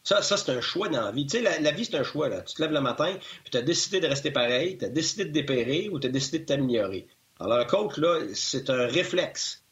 Ça, 0.03 0.21
c'est 0.21 0.51
un 0.51 0.59
choix 0.59 0.89
dans 0.89 1.01
la 1.01 1.11
vie. 1.11 1.25
Tu 1.25 1.37
sais, 1.37 1.59
la, 1.61 1.71
vie, 1.71 1.85
c'est 1.85 1.95
un 1.95 2.03
choix. 2.03 2.27
Là. 2.27 2.41
Tu 2.41 2.55
te 2.55 2.61
lèves 2.61 2.73
le 2.73 2.81
matin, 2.81 3.15
puis 3.43 3.51
tu 3.51 3.57
as 3.57 3.61
décidé 3.61 4.01
de 4.01 4.07
rester 4.07 4.31
pareil, 4.31 4.77
tu 4.77 4.85
as 4.85 4.89
décidé 4.89 5.25
de 5.25 5.31
dépérer 5.31 5.89
ou 5.89 5.99
tu 5.99 6.07
as 6.07 6.09
décidé 6.09 6.39
de 6.39 6.45
t'améliorer. 6.45 7.07
Alors, 7.39 7.57
le 7.57 7.65
coach, 7.65 7.97
là, 7.97 8.19
c'est 8.33 8.69
un 8.69 8.85
réflexe. 8.85 9.63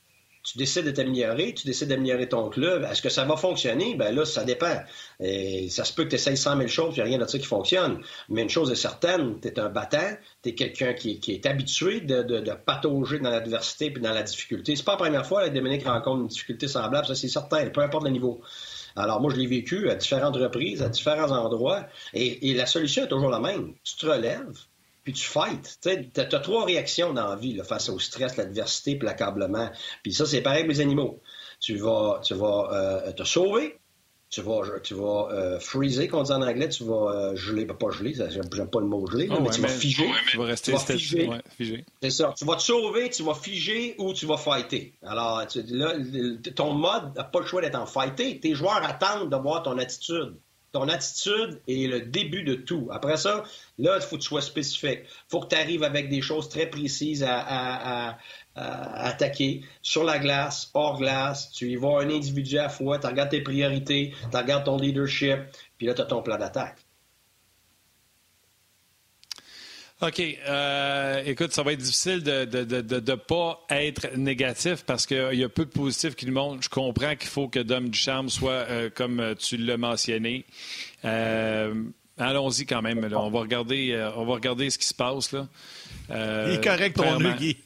tu 0.43 0.57
décides 0.57 0.85
de 0.85 0.91
t'améliorer, 0.91 1.53
tu 1.53 1.67
décides 1.67 1.89
d'améliorer 1.89 2.29
ton 2.29 2.49
club. 2.49 2.87
Est-ce 2.89 3.01
que 3.01 3.09
ça 3.09 3.25
va 3.25 3.35
fonctionner? 3.35 3.95
Ben 3.95 4.15
là, 4.15 4.25
ça 4.25 4.45
dépend. 4.45 4.81
Ça 5.19 5.83
se 5.83 5.93
peut 5.93 6.05
que 6.05 6.09
tu 6.09 6.15
essayes 6.15 6.37
100 6.37 6.57
000 6.57 6.67
choses, 6.69 6.93
puis 6.93 7.01
rien 7.01 7.17
de 7.17 7.27
ça 7.27 7.37
qui 7.37 7.45
fonctionne. 7.45 8.01
Mais 8.29 8.41
une 8.41 8.49
chose 8.49 8.71
est 8.71 8.75
certaine, 8.75 9.39
tu 9.41 9.49
es 9.49 9.59
un 9.59 9.69
battant, 9.69 10.15
tu 10.43 10.49
es 10.49 10.55
quelqu'un 10.55 10.93
qui, 10.93 11.19
est 11.27 11.45
habitué 11.45 11.99
de, 11.99 12.23
de, 12.23 12.53
patauger 12.53 13.19
dans 13.19 13.29
l'adversité 13.29 13.91
puis 13.91 14.01
dans 14.01 14.13
la 14.13 14.23
difficulté. 14.23 14.77
C'est 14.77 14.85
pas 14.85 14.93
la 14.93 14.97
première 14.97 15.25
fois 15.25 15.47
que 15.47 15.53
Dominique 15.53 15.85
rencontre 15.85 16.21
une 16.21 16.27
difficulté 16.27 16.69
semblable, 16.69 17.05
ça 17.05 17.15
c'est 17.15 17.27
certain, 17.27 17.69
peu 17.69 17.81
importe 17.81 18.05
le 18.05 18.11
niveau. 18.11 18.41
Alors 18.95 19.21
moi, 19.21 19.31
je 19.31 19.37
l'ai 19.37 19.47
vécu 19.47 19.89
à 19.89 19.95
différentes 19.95 20.35
reprises, 20.35 20.81
à 20.81 20.89
différents 20.89 21.31
endroits, 21.31 21.85
et, 22.13 22.53
la 22.53 22.65
solution 22.65 23.03
est 23.03 23.07
toujours 23.07 23.29
la 23.29 23.39
même. 23.39 23.73
Tu 23.83 23.95
te 23.95 24.05
relèves, 24.05 24.57
puis 25.03 25.13
tu 25.13 25.25
fights. 25.25 25.79
Tu 25.81 25.89
as, 25.89 26.25
trois 26.39 26.65
réactions 26.65 27.13
dans 27.13 27.29
la 27.29 27.35
vie 27.35 27.59
face 27.63 27.89
au 27.89 27.99
stress, 27.99 28.37
l'adversité 28.37 28.95
puis 28.95 29.05
l'accablement. 29.05 29.69
Puis 30.03 30.13
ça, 30.13 30.25
c'est 30.25 30.41
pareil 30.41 30.63
avec 30.63 30.71
les 30.71 30.81
animaux. 30.81 31.21
Tu 31.59 31.75
vas, 31.75 32.21
tu 32.23 32.33
vas 32.33 32.69
euh, 32.71 33.11
te 33.11 33.23
sauver, 33.23 33.79
tu 34.31 34.41
vas, 34.41 34.61
tu 34.81 34.93
vas 34.93 35.27
euh, 35.31 35.59
freezer, 35.59 36.07
qu'on 36.07 36.23
dit 36.23 36.31
en 36.31 36.41
anglais, 36.41 36.69
tu 36.69 36.85
vas 36.85 37.11
euh, 37.11 37.35
geler, 37.35 37.65
ben, 37.65 37.75
pas 37.75 37.91
geler, 37.91 38.13
j'aime 38.13 38.69
pas 38.69 38.79
le 38.79 38.85
mot 38.85 39.05
geler, 39.05 39.27
oh, 39.29 39.41
mais 39.41 39.49
tu 39.49 39.59
vas 39.59 39.67
figer. 39.67 40.09
tu 40.29 40.37
vas 40.37 40.45
rester 40.45 40.73
figer. 40.77 41.85
C'est 42.01 42.09
ça. 42.09 42.33
Tu 42.37 42.45
vas 42.45 42.55
te 42.55 42.61
sauver, 42.61 43.09
tu 43.09 43.23
vas 43.23 43.35
figer 43.35 43.93
ou 43.97 44.13
tu 44.13 44.25
vas 44.25 44.37
fighter. 44.37 44.93
Alors, 45.03 45.43
là, 45.67 45.93
ton 46.55 46.73
mode 46.73 47.13
n'a 47.13 47.25
pas 47.25 47.41
le 47.41 47.45
choix 47.45 47.61
d'être 47.61 47.77
en 47.77 47.85
fighter. 47.85 48.39
Tes 48.39 48.55
joueurs 48.55 48.81
attendent 48.81 49.29
de 49.29 49.35
voir 49.35 49.63
ton 49.63 49.77
attitude. 49.77 50.37
Ton 50.71 50.87
attitude 50.87 51.59
est 51.67 51.87
le 51.87 51.99
début 51.99 52.43
de 52.43 52.55
tout. 52.55 52.87
Après 52.89 53.17
ça, 53.17 53.43
là, 53.77 53.97
il 53.97 54.01
faut 54.01 54.15
que 54.15 54.21
tu 54.21 54.27
sois 54.29 54.39
spécifique. 54.39 55.01
Il 55.03 55.29
faut 55.29 55.41
que 55.41 55.49
tu 55.49 55.55
arrives 55.55 55.83
avec 55.83 56.07
des 56.07 56.21
choses 56.21 56.47
très 56.47 56.67
précises 56.67 57.25
à, 57.27 58.17
attaquer 58.55 59.61
sur 59.81 60.03
la 60.03 60.19
glace, 60.19 60.69
hors 60.73 60.97
glace. 60.99 61.51
Tu 61.51 61.71
y 61.71 61.75
vas 61.75 61.99
un 62.01 62.09
individu 62.09 62.57
à 62.57 62.63
la 62.63 62.69
fois, 62.69 62.99
tu 62.99 63.07
regardes 63.07 63.29
tes 63.29 63.41
priorités, 63.41 64.13
tu 64.29 64.37
regardes 64.37 64.65
ton 64.65 64.77
leadership, 64.77 65.39
puis 65.77 65.87
là, 65.87 65.93
tu 65.93 66.01
as 66.01 66.05
ton 66.05 66.21
plan 66.21 66.37
d'attaque. 66.37 66.77
OK. 70.01 70.19
Euh, 70.19 71.21
écoute, 71.27 71.53
ça 71.53 71.61
va 71.61 71.73
être 71.73 71.79
difficile 71.79 72.23
de 72.23 72.45
ne 72.45 72.63
de, 72.63 72.99
de, 72.99 73.13
pas 73.13 73.63
être 73.69 74.15
négatif 74.17 74.83
parce 74.83 75.05
qu'il 75.05 75.35
y 75.35 75.43
a 75.43 75.49
peu 75.49 75.63
de 75.63 75.69
positifs 75.69 76.15
qui 76.15 76.25
nous 76.25 76.33
montrent. 76.33 76.63
Je 76.63 76.69
comprends 76.69 77.15
qu'il 77.15 77.29
faut 77.29 77.47
que 77.47 77.59
Dom 77.59 77.89
Ducharme 77.89 78.29
soit, 78.29 78.51
euh, 78.51 78.89
comme 78.89 79.35
tu 79.37 79.57
l'as 79.57 79.77
mentionné. 79.77 80.45
Euh, 82.21 82.29
allons-y 82.29 82.65
quand 82.65 82.81
même. 82.81 83.07
On, 83.13 83.29
va 83.29 83.39
regarder, 83.39 84.11
on 84.15 84.25
va 84.25 84.33
regarder 84.33 84.69
ce 84.69 84.77
qui 84.77 84.87
se 84.87 84.93
passe. 84.93 85.31
Là. 85.31 85.47
il 86.09 86.53
est 86.53 86.63
correct, 86.63 86.95
ton 86.95 87.17
Guy. 87.35 87.57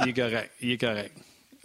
il 0.00 0.08
est 0.08 0.12
correct. 0.12 0.50
Il 0.60 0.70
est 0.72 0.78
correct. 0.78 1.12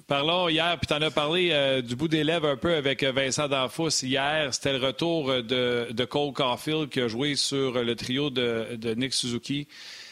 Parlons 0.07 0.49
hier, 0.49 0.77
puis 0.77 0.85
tu 0.85 0.93
en 0.93 1.01
as 1.01 1.09
parlé 1.09 1.49
euh, 1.51 1.81
du 1.81 1.95
bout 1.95 2.07
des 2.07 2.23
lèvres 2.23 2.47
un 2.47 2.57
peu 2.57 2.75
avec 2.75 3.03
Vincent 3.03 3.47
Danfous 3.47 4.03
hier. 4.03 4.53
C'était 4.53 4.77
le 4.77 4.85
retour 4.85 5.29
de, 5.41 5.87
de, 5.89 6.05
Cole 6.05 6.31
Caulfield 6.31 6.89
qui 6.89 7.01
a 7.01 7.07
joué 7.07 7.35
sur 7.35 7.83
le 7.83 7.95
trio 7.95 8.29
de, 8.29 8.75
de 8.75 8.93
Nick 8.93 9.13
Suzuki. 9.13 9.67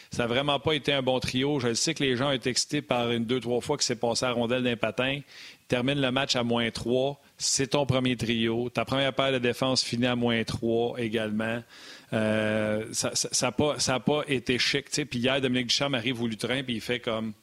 Ça 0.10 0.24
n'a 0.24 0.28
vraiment 0.28 0.60
pas 0.60 0.74
été 0.74 0.94
un 0.94 1.04
bon 1.04 1.20
trio. 1.20 1.60
Je 1.60 1.76
sais 1.76 1.94
que 1.94 2.04
les 2.04 2.16
gens 2.16 2.30
ont 2.30 2.34
été 2.34 2.50
excités 2.50 2.82
par 2.82 3.12
une, 3.12 3.26
deux, 3.26 3.40
trois 3.40 3.62
fois 3.62 3.78
qui 3.78 3.86
s'est 3.86 3.96
passé 3.96 4.26
à 4.26 4.32
rondelle 4.32 4.64
d'un 4.64 4.76
patin. 4.76 5.20
Termine 5.68 6.02
le 6.02 6.12
match 6.12 6.36
à 6.36 6.42
moins 6.42 6.72
trois. 6.72 7.22
C'est 7.44 7.68
ton 7.68 7.86
premier 7.86 8.16
trio. 8.16 8.70
Ta 8.70 8.86
première 8.86 9.14
paire 9.14 9.34
de 9.34 9.38
défense 9.38 9.84
finit 9.84 10.08
à 10.08 10.16
moins 10.16 10.44
trois 10.44 10.98
également. 10.98 11.62
Euh, 12.14 12.86
ça 12.92 13.12
n'a 13.42 13.52
pas, 13.52 13.76
pas, 14.00 14.24
été 14.28 14.58
chic. 14.58 14.86
Puis 14.90 15.20
hier, 15.20 15.42
Dominique 15.42 15.68
Duchamp 15.68 15.94
arrive 15.94 16.22
au 16.22 16.28
lutrin 16.28 16.64
puis 16.64 16.76
il 16.76 16.82
fait 16.82 17.00
comme 17.00 17.34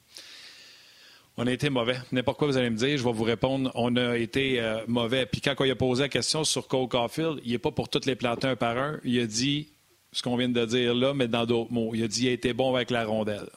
on 1.37 1.47
a 1.47 1.51
été 1.51 1.69
mauvais. 1.69 1.97
N'importe 2.11 2.39
quoi 2.39 2.47
vous 2.47 2.57
allez 2.57 2.69
me 2.69 2.77
dire, 2.77 2.97
je 2.97 3.03
vais 3.03 3.11
vous 3.11 3.23
répondre. 3.23 3.71
On 3.75 3.95
a 3.95 4.17
été 4.17 4.59
euh, 4.59 4.81
mauvais. 4.87 5.25
Puis 5.25 5.39
quand 5.39 5.55
il 5.63 5.71
a 5.71 5.75
posé 5.75 6.03
la 6.03 6.09
question 6.09 6.43
sur 6.43 6.67
Cole 6.67 6.87
Caulfield, 6.87 7.39
il 7.45 7.51
n'est 7.51 7.57
pas 7.57 7.71
pour 7.71 7.87
toutes 7.87 8.05
les 8.05 8.15
planter 8.15 8.47
un 8.47 8.55
par 8.55 8.77
un. 8.77 8.99
Il 9.03 9.19
a 9.19 9.25
dit 9.25 9.69
ce 10.11 10.23
qu'on 10.23 10.35
vient 10.35 10.49
de 10.49 10.65
dire 10.65 10.93
là, 10.93 11.13
mais 11.13 11.27
dans 11.27 11.45
d'autres 11.45 11.71
mots. 11.71 11.91
Il 11.93 12.03
a 12.03 12.07
dit 12.07 12.21
qu'il 12.21 12.29
a 12.29 12.33
été 12.33 12.53
bon 12.53 12.73
avec 12.73 12.89
la 12.89 13.05
rondelle. 13.05 13.49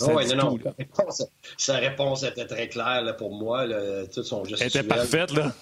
Oh, 0.00 0.12
oui, 0.14 0.26
non, 0.28 0.36
non. 0.36 0.58
sa 1.58 1.76
réponse 1.76 2.22
était 2.22 2.46
très 2.46 2.68
claire 2.68 3.16
pour 3.16 3.34
moi. 3.34 3.66
tout 4.12 4.22
son 4.22 4.42
Elle 4.44 4.62
était 4.66 4.82
parfaite, 4.82 5.32
là. 5.32 5.52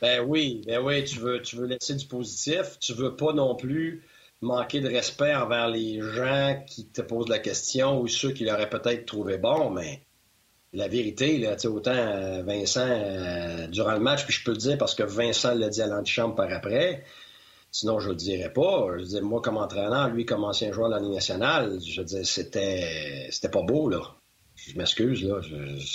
Ben 0.00 0.24
oui, 0.26 0.62
ben 0.66 0.80
oui, 0.82 1.04
tu 1.04 1.18
veux, 1.18 1.40
tu 1.40 1.56
veux 1.56 1.66
laisser 1.66 1.94
du 1.94 2.06
positif. 2.06 2.78
Tu 2.80 2.92
veux 2.92 3.16
pas 3.16 3.32
non 3.32 3.54
plus 3.54 4.02
manquer 4.40 4.80
de 4.80 4.88
respect 4.88 5.34
envers 5.34 5.68
les 5.68 6.00
gens 6.00 6.62
qui 6.66 6.86
te 6.86 7.00
posent 7.00 7.28
la 7.28 7.38
question 7.38 8.00
ou 8.00 8.08
ceux 8.08 8.32
qui 8.32 8.44
l'auraient 8.44 8.68
peut-être 8.68 9.06
trouvé 9.06 9.38
bon, 9.38 9.70
mais 9.70 10.02
la 10.74 10.88
vérité, 10.88 11.38
là, 11.38 11.56
autant 11.64 11.92
euh, 11.92 12.42
Vincent, 12.42 12.86
euh, 12.86 13.66
durant 13.68 13.92
le 13.92 14.00
match, 14.00 14.24
puis 14.24 14.34
je 14.34 14.44
peux 14.44 14.50
le 14.50 14.58
dire 14.58 14.76
parce 14.76 14.94
que 14.94 15.04
Vincent 15.04 15.54
l'a 15.54 15.68
dit 15.68 15.80
à 15.80 15.86
l'antichambre 15.86 16.34
par 16.34 16.52
après, 16.52 17.04
sinon 17.74 17.98
je 17.98 18.10
le 18.10 18.14
dirais 18.14 18.52
pas. 18.52 18.86
Je 18.98 19.04
dis, 19.04 19.20
moi, 19.20 19.42
comme 19.42 19.56
entraîneur, 19.56 20.08
lui, 20.08 20.24
comme 20.24 20.44
ancien 20.44 20.72
joueur 20.72 20.88
de 20.88 20.94
la 20.94 21.00
Ligue 21.00 21.12
nationale, 21.12 21.80
je 21.84 22.02
dis, 22.02 22.24
c'était, 22.24 23.28
c'était 23.30 23.50
pas 23.50 23.62
beau, 23.62 23.88
là. 23.88 24.14
Je 24.54 24.78
m'excuse, 24.78 25.24
là. 25.24 25.40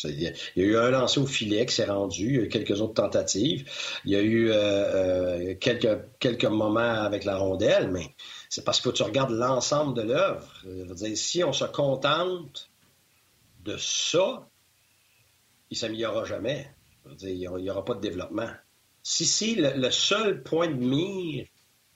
il 0.03 0.21
y 0.21 0.27
a 0.27 0.33
eu 0.57 0.75
un 0.75 0.91
lancer 0.91 1.21
au 1.21 1.25
filet 1.25 1.65
qui 1.65 1.73
s'est 1.73 1.85
rendu, 1.85 2.27
il 2.27 2.35
y 2.35 2.39
a 2.39 2.41
eu 2.41 2.49
quelques 2.49 2.81
autres 2.81 2.95
tentatives, 2.95 3.67
il 4.03 4.11
y 4.11 4.15
a 4.17 4.21
eu 4.21 4.49
euh, 4.51 5.55
quelques, 5.55 5.97
quelques 6.19 6.45
moments 6.45 6.79
avec 6.79 7.23
la 7.23 7.37
rondelle, 7.37 7.89
mais 7.89 8.13
c'est 8.49 8.65
parce 8.65 8.81
que 8.81 8.89
tu 8.89 9.01
regardes 9.01 9.31
l'ensemble 9.31 9.95
de 9.95 10.01
l'œuvre. 10.01 10.51
Dire, 10.65 11.17
si 11.17 11.43
on 11.45 11.53
se 11.53 11.63
contente 11.63 12.69
de 13.63 13.77
ça, 13.77 14.45
il 15.71 15.75
ne 15.75 15.79
s'améliorera 15.79 16.25
jamais. 16.25 16.69
il 17.21 17.37
n'y 17.37 17.69
aura, 17.69 17.85
pas 17.85 17.95
de 17.95 18.01
développement. 18.01 18.51
Si 19.01 19.25
c'est 19.25 19.55
le, 19.55 19.89
seul 19.89 20.43
point 20.43 20.67
de 20.67 20.73
mire, 20.73 21.47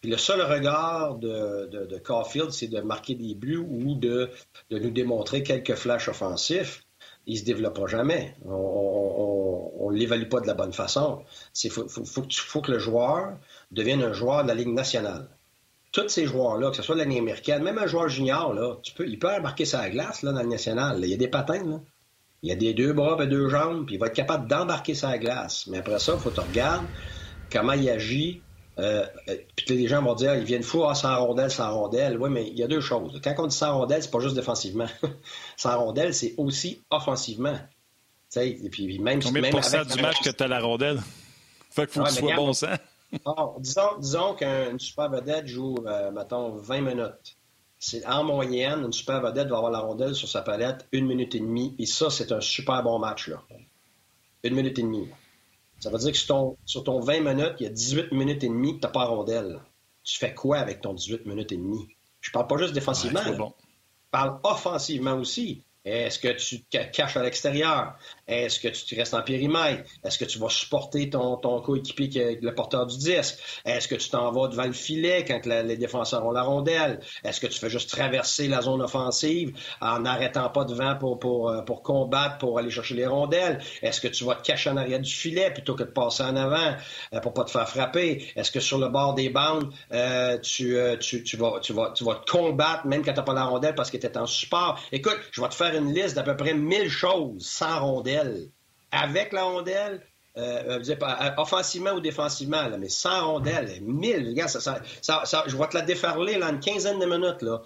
le 0.04 0.18
seul 0.18 0.42
regard 0.42 1.16
de, 1.16 1.98
Caulfield, 2.04 2.52
c'est 2.52 2.68
de 2.68 2.82
marquer 2.82 3.16
des 3.16 3.36
buts 3.36 3.58
ou 3.58 3.96
de, 3.96 4.30
nous 4.72 4.92
démontrer 4.92 5.44
quelques 5.44 5.76
flashs 5.76 6.10
offensifs, 6.10 6.84
il 7.26 7.38
se 7.38 7.46
développera 7.46 7.88
jamais. 7.88 8.36
On 8.46 9.90
ne 9.92 9.98
l'évalue 9.98 10.28
pas 10.28 10.42
de 10.42 10.48
la 10.48 10.54
bonne 10.54 10.74
façon. 10.74 11.24
Il 11.64 11.72
faut, 11.72 12.62
que 12.62 12.72
le 12.72 12.80
joueur 12.80 13.38
devienne 13.72 14.04
un 14.04 14.14
joueur 14.14 14.44
de 14.44 14.50
la 14.50 14.56
Ligue 14.56 14.74
nationale. 14.74 15.30
Tous 15.94 16.10
ces 16.10 16.26
joueurs-là, 16.26 16.72
que 16.72 16.76
ce 16.76 16.82
soit 16.82 16.96
de 16.96 17.00
l'année 17.00 17.20
américaine, 17.20 17.64
même 17.64 17.78
un 17.78 17.86
joueur 17.86 18.10
junior, 18.10 18.54
là, 18.54 18.78
il 19.00 19.20
peut 19.20 19.40
marquer 19.42 19.66
sa 19.66 19.90
glace 19.90 20.24
là, 20.24 20.32
dans 20.32 20.42
le 20.42 20.50
national. 20.50 21.00
Il 21.02 21.10
y 21.10 21.14
a 21.14 21.18
des 21.18 21.28
patins. 21.28 21.64
Là. 21.64 21.80
Il 22.42 22.52
a 22.52 22.56
des 22.56 22.74
deux 22.74 22.92
bras 22.92 23.24
et 23.24 23.28
deux 23.28 23.48
jambes, 23.48 23.86
puis 23.86 23.96
il 23.96 24.00
va 24.00 24.08
être 24.08 24.16
capable 24.16 24.50
d'embarquer 24.50 24.96
sa 24.96 25.18
glace. 25.18 25.66
Mais 25.68 25.78
après 25.78 26.00
ça, 26.00 26.14
il 26.16 26.20
faut 26.20 26.30
que 26.30 26.36
tu 26.36 26.42
regardes 26.42 26.86
comment 27.50 27.74
il 27.74 27.90
agit. 27.90 28.43
Euh, 28.80 29.06
euh, 29.30 29.38
puis 29.56 29.76
les 29.76 29.88
gens 29.88 30.02
vont 30.02 30.16
dire, 30.16 30.36
ils 30.36 30.44
viennent 30.44 30.64
fou, 30.64 30.84
ah, 30.86 30.96
sans 30.96 31.24
rondelle, 31.24 31.52
sans 31.52 31.74
rondelle. 31.74 32.18
Oui, 32.18 32.30
mais 32.30 32.48
il 32.48 32.58
y 32.58 32.64
a 32.64 32.68
deux 32.68 32.82
choses. 32.82 33.20
Quand 33.24 33.36
on 33.38 33.48
dit 33.48 33.56
sans 33.56 33.78
rondelle, 33.78 34.02
c'est 34.02 34.12
pas 34.12 34.20
juste 34.20 34.36
défensivement. 34.36 34.88
sans 35.58 35.78
rondelle, 35.78 36.14
c'est 36.14 36.34
aussi 36.38 36.82
offensivement. 36.90 37.58
et 38.36 38.70
puis 38.70 39.00
même, 39.00 39.22
Combien 39.22 39.42
même 39.42 39.54
de 39.54 39.96
du 39.96 40.02
match 40.02 40.22
que 40.22 40.30
tu 40.30 40.44
as 40.44 40.48
la 40.48 40.60
rondelle? 40.60 41.00
Fait 41.70 41.86
qu'il 41.86 42.02
faut 42.02 42.04
que 42.04 42.10
tu 42.10 42.16
sois 42.16 42.36
bon 42.36 42.54
sang. 42.54 42.76
disons, 43.60 43.98
disons 44.00 44.34
qu'une 44.34 44.80
super 44.80 45.10
vedette 45.10 45.46
joue, 45.46 45.76
euh, 45.86 46.12
mettons, 46.12 46.56
20 46.56 46.82
minutes 46.82 47.38
c'est 47.86 48.06
en 48.06 48.24
moyenne, 48.24 48.80
une 48.86 48.94
super 48.94 49.20
vedette 49.20 49.50
va 49.50 49.58
avoir 49.58 49.72
la 49.72 49.80
rondelle 49.80 50.16
sur 50.16 50.30
sa 50.30 50.42
palette 50.42 50.88
une 50.94 51.06
minute 51.06 51.36
et 51.36 51.42
demie. 51.42 51.76
Et 51.78 51.86
ça, 51.86 52.10
c'est 52.10 52.32
un 52.32 52.40
super 52.40 52.82
bon 52.82 52.98
match. 52.98 53.28
Là. 53.28 53.44
Une 54.44 54.56
minute 54.56 54.80
et 54.80 54.84
demie. 54.84 55.10
Ça 55.84 55.90
veut 55.90 55.98
dire 55.98 56.14
que 56.14 56.18
sur 56.18 56.28
ton, 56.28 56.58
sur 56.64 56.86
ton 56.86 57.02
20 57.02 57.20
minutes, 57.20 57.56
il 57.60 57.64
y 57.64 57.68
a 57.68 57.70
18 57.70 58.14
minutes 58.14 58.42
et 58.46 58.48
demie 58.48 58.76
que 58.76 58.80
tu 58.80 58.86
n'as 58.88 58.92
pas 58.94 59.04
rondelle. 59.04 59.60
Tu 60.06 60.18
fais 60.18 60.34
quoi 60.34 60.60
avec 60.60 60.80
ton 60.80 60.94
18 60.94 61.26
minutes 61.26 61.52
et 61.52 61.58
demie? 61.58 61.90
Je 62.22 62.32
parle 62.32 62.48
pas 62.48 62.56
juste 62.56 62.72
défensivement. 62.74 63.20
Je 63.22 64.10
parle 64.10 64.40
offensivement 64.44 65.16
aussi. 65.16 65.62
Est-ce 65.86 66.18
que 66.18 66.30
tu 66.30 66.64
te 66.64 66.78
caches 66.78 67.18
à 67.18 67.24
l'extérieur? 67.24 67.96
Est-ce 68.26 68.60
que 68.60 68.70
tu 68.70 68.96
restes 68.96 69.14
en 69.14 69.22
périmètre? 69.22 69.84
Est-ce 70.04 70.18
que 70.18 70.24
tu 70.24 70.40
vas 70.40 70.48
supporter 70.48 71.10
ton, 71.10 71.36
ton 71.36 71.62
coéquipier 71.62 72.08
qui 72.10 72.20
le 72.42 72.56
porteur 72.56 72.88
du 72.88 72.98
disque? 72.98 73.38
Est-ce 73.66 73.90
que 73.90 73.96
tu 73.96 74.10
t'en 74.10 74.32
vas 74.32 74.48
devant 74.48 74.66
le 74.66 74.72
filet 74.72 75.26
quand 75.28 75.46
les 75.46 75.76
défenseurs 75.76 76.26
ont 76.26 76.32
la 76.32 76.44
rondelle? 76.44 77.02
Est-ce 77.26 77.42
que 77.42 77.48
tu 77.48 77.60
fais 77.60 77.70
juste 77.70 77.90
traverser 77.90 78.48
la 78.48 78.62
zone 78.62 78.82
offensive 78.82 79.58
en 79.82 80.00
n'arrêtant 80.00 80.50
pas 80.50 80.64
devant 80.64 80.96
pour, 80.96 81.20
pour, 81.20 81.50
euh, 81.50 81.62
pour 81.64 81.84
combattre, 81.84 82.38
pour 82.38 82.60
aller 82.60 82.70
chercher 82.70 82.96
les 82.96 83.06
rondelles? 83.06 83.60
Est-ce 83.82 84.00
que 84.00 84.08
tu 84.08 84.24
vas 84.24 84.36
te 84.36 84.44
cacher 84.44 84.70
en 84.70 84.78
arrière 84.78 85.02
du 85.02 85.12
filet 85.12 85.52
plutôt 85.52 85.76
que 85.76 85.84
de 85.84 85.90
passer 85.90 86.24
en 86.24 86.38
avant 86.38 86.76
euh, 87.14 87.20
pour 87.20 87.34
pas 87.34 87.44
te 87.44 87.52
faire 87.52 87.68
frapper? 87.68 88.32
Est-ce 88.38 88.52
que 88.52 88.62
sur 88.62 88.78
le 88.78 88.88
bord 88.88 89.16
des 89.16 89.30
bandes, 89.30 89.74
euh, 89.92 90.38
tu, 90.40 90.76
vas, 90.76 91.60
tu 91.60 91.74
vas 91.74 91.90
te 91.90 92.32
combattre 92.32 92.88
même 92.88 93.04
quand 93.04 93.12
tu 93.12 93.18
n'as 93.18 93.24
pas 93.24 93.34
la 93.34 93.44
rondelle 93.44 93.76
parce 93.76 93.92
que 93.92 93.98
tu 93.98 94.08
es 94.08 94.18
en 94.18 94.26
support? 94.26 94.80
Écoute, 94.94 95.20
je 95.32 95.42
vais 95.42 95.50
te 95.50 95.56
faire 95.56 95.73
une 95.76 95.94
liste 95.94 96.16
d'à 96.16 96.24
peu 96.24 96.36
près 96.36 96.54
1000 96.54 96.90
choses 96.90 97.46
sans 97.46 97.80
rondelle. 97.80 98.50
Avec 98.92 99.34
la 99.34 99.44
rondelle, 99.44 100.02
euh, 100.36 100.80
euh, 100.80 100.96
euh, 101.02 101.30
offensivement 101.38 101.92
ou 101.92 102.00
défensivement, 102.00 102.68
mais 102.80 102.90
sans 102.90 103.34
rondelle, 103.34 103.82
1000. 103.82 104.30
Regarde, 104.30 104.50
ça, 104.50 104.82
ça, 105.02 105.44
je 105.46 105.56
vais 105.56 105.68
te 105.68 105.78
la 105.78 105.84
déferler 105.84 106.38
là, 106.38 106.50
une 106.50 106.60
quinzaine 106.60 107.00
de 107.00 107.06
minutes. 107.06 107.42
Là. 107.42 107.62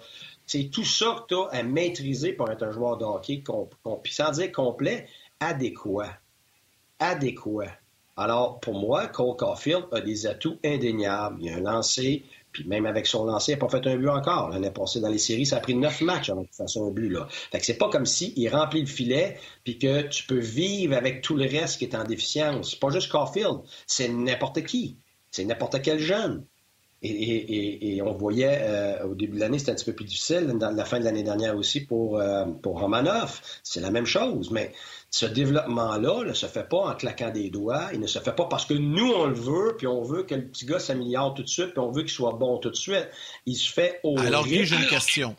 C'est 0.46 0.70
tout 0.70 0.84
ça 0.84 1.16
que 1.28 1.34
tu 1.34 1.40
as 1.40 1.58
à 1.58 1.62
maîtriser 1.62 2.32
pour 2.32 2.50
être 2.50 2.62
un 2.62 2.70
joueur 2.70 2.98
de 2.98 3.04
hockey, 3.04 3.42
sans 4.10 4.30
dire 4.32 4.52
complet, 4.52 5.06
adéquat. 5.40 6.18
Adéquat. 6.98 7.72
Alors, 8.18 8.58
pour 8.60 8.74
moi, 8.74 9.06
Cole 9.06 9.36
Caulfield 9.36 9.86
a 9.92 10.00
des 10.00 10.26
atouts 10.26 10.58
indéniables. 10.64 11.38
Il 11.40 11.50
a 11.50 11.56
un 11.56 11.60
lancé, 11.60 12.24
même 12.66 12.86
avec 12.86 13.06
son 13.06 13.24
lancer, 13.24 13.52
il 13.52 13.54
n'a 13.54 13.66
pas 13.66 13.68
fait 13.68 13.86
un 13.86 13.96
but 13.96 14.08
encore. 14.08 14.50
L'année 14.50 14.70
passée, 14.70 15.00
dans 15.00 15.08
les 15.08 15.18
séries, 15.18 15.46
ça 15.46 15.56
a 15.56 15.60
pris 15.60 15.74
neuf 15.74 16.00
matchs 16.00 16.30
avant 16.30 16.42
qu'il 16.42 16.54
fasse 16.54 16.76
un 16.76 16.90
but. 16.90 17.08
Là. 17.08 17.26
Fait 17.30 17.62
c'est 17.62 17.78
pas 17.78 17.88
comme 17.88 18.06
s'il 18.06 18.48
remplit 18.48 18.80
le 18.80 18.86
filet, 18.86 19.38
puis 19.64 19.78
que 19.78 20.02
tu 20.02 20.24
peux 20.24 20.38
vivre 20.38 20.96
avec 20.96 21.22
tout 21.22 21.36
le 21.36 21.44
reste 21.44 21.78
qui 21.78 21.84
est 21.84 21.94
en 21.94 22.04
déficience. 22.04 22.70
C'est 22.70 22.80
pas 22.80 22.90
juste 22.90 23.10
Caulfield, 23.10 23.60
c'est 23.86 24.08
n'importe 24.08 24.64
qui. 24.64 24.96
C'est 25.30 25.44
n'importe 25.44 25.82
quel 25.82 25.98
jeune. 25.98 26.44
Et, 27.00 28.00
on 28.04 28.12
voyait 28.12 28.58
euh, 28.62 29.06
au 29.06 29.14
début 29.14 29.36
de 29.36 29.40
l'année, 29.40 29.58
c'était 29.58 29.70
un 29.70 29.74
petit 29.74 29.84
peu 29.84 29.92
plus 29.92 30.04
difficile, 30.04 30.46
dans 30.58 30.70
la 30.70 30.84
fin 30.84 30.98
de 30.98 31.04
l'année 31.04 31.22
dernière 31.22 31.56
aussi 31.56 31.80
pour, 31.84 32.18
euh, 32.18 32.44
pour 32.44 32.80
Romanov. 32.80 33.40
C'est 33.62 33.80
la 33.80 33.90
même 33.90 34.06
chose, 34.06 34.50
mais 34.50 34.72
ce 35.10 35.26
développement-là 35.26 36.24
ne 36.24 36.32
se 36.32 36.46
fait 36.46 36.68
pas 36.68 36.78
en 36.78 36.94
claquant 36.94 37.30
des 37.30 37.50
doigts. 37.50 37.88
Il 37.92 38.00
ne 38.00 38.06
se 38.06 38.18
fait 38.18 38.34
pas 38.34 38.46
parce 38.46 38.66
que 38.66 38.74
nous, 38.74 39.12
on 39.12 39.26
le 39.26 39.34
veut, 39.34 39.76
puis 39.76 39.86
on 39.86 40.02
veut 40.02 40.24
que 40.24 40.34
le 40.34 40.48
petit 40.48 40.66
gars 40.66 40.80
s'améliore 40.80 41.34
tout 41.34 41.42
de 41.42 41.48
suite, 41.48 41.70
puis 41.70 41.78
on 41.78 41.92
veut 41.92 42.02
qu'il 42.02 42.10
soit 42.10 42.32
bon 42.32 42.58
tout 42.58 42.70
de 42.70 42.76
suite. 42.76 43.08
Il 43.46 43.54
se 43.54 43.72
fait 43.72 44.00
au 44.02 44.18
Alors, 44.18 44.44
rythme... 44.44 44.64
j'ai 44.64 44.76
une 44.76 44.88
question. 44.88 45.36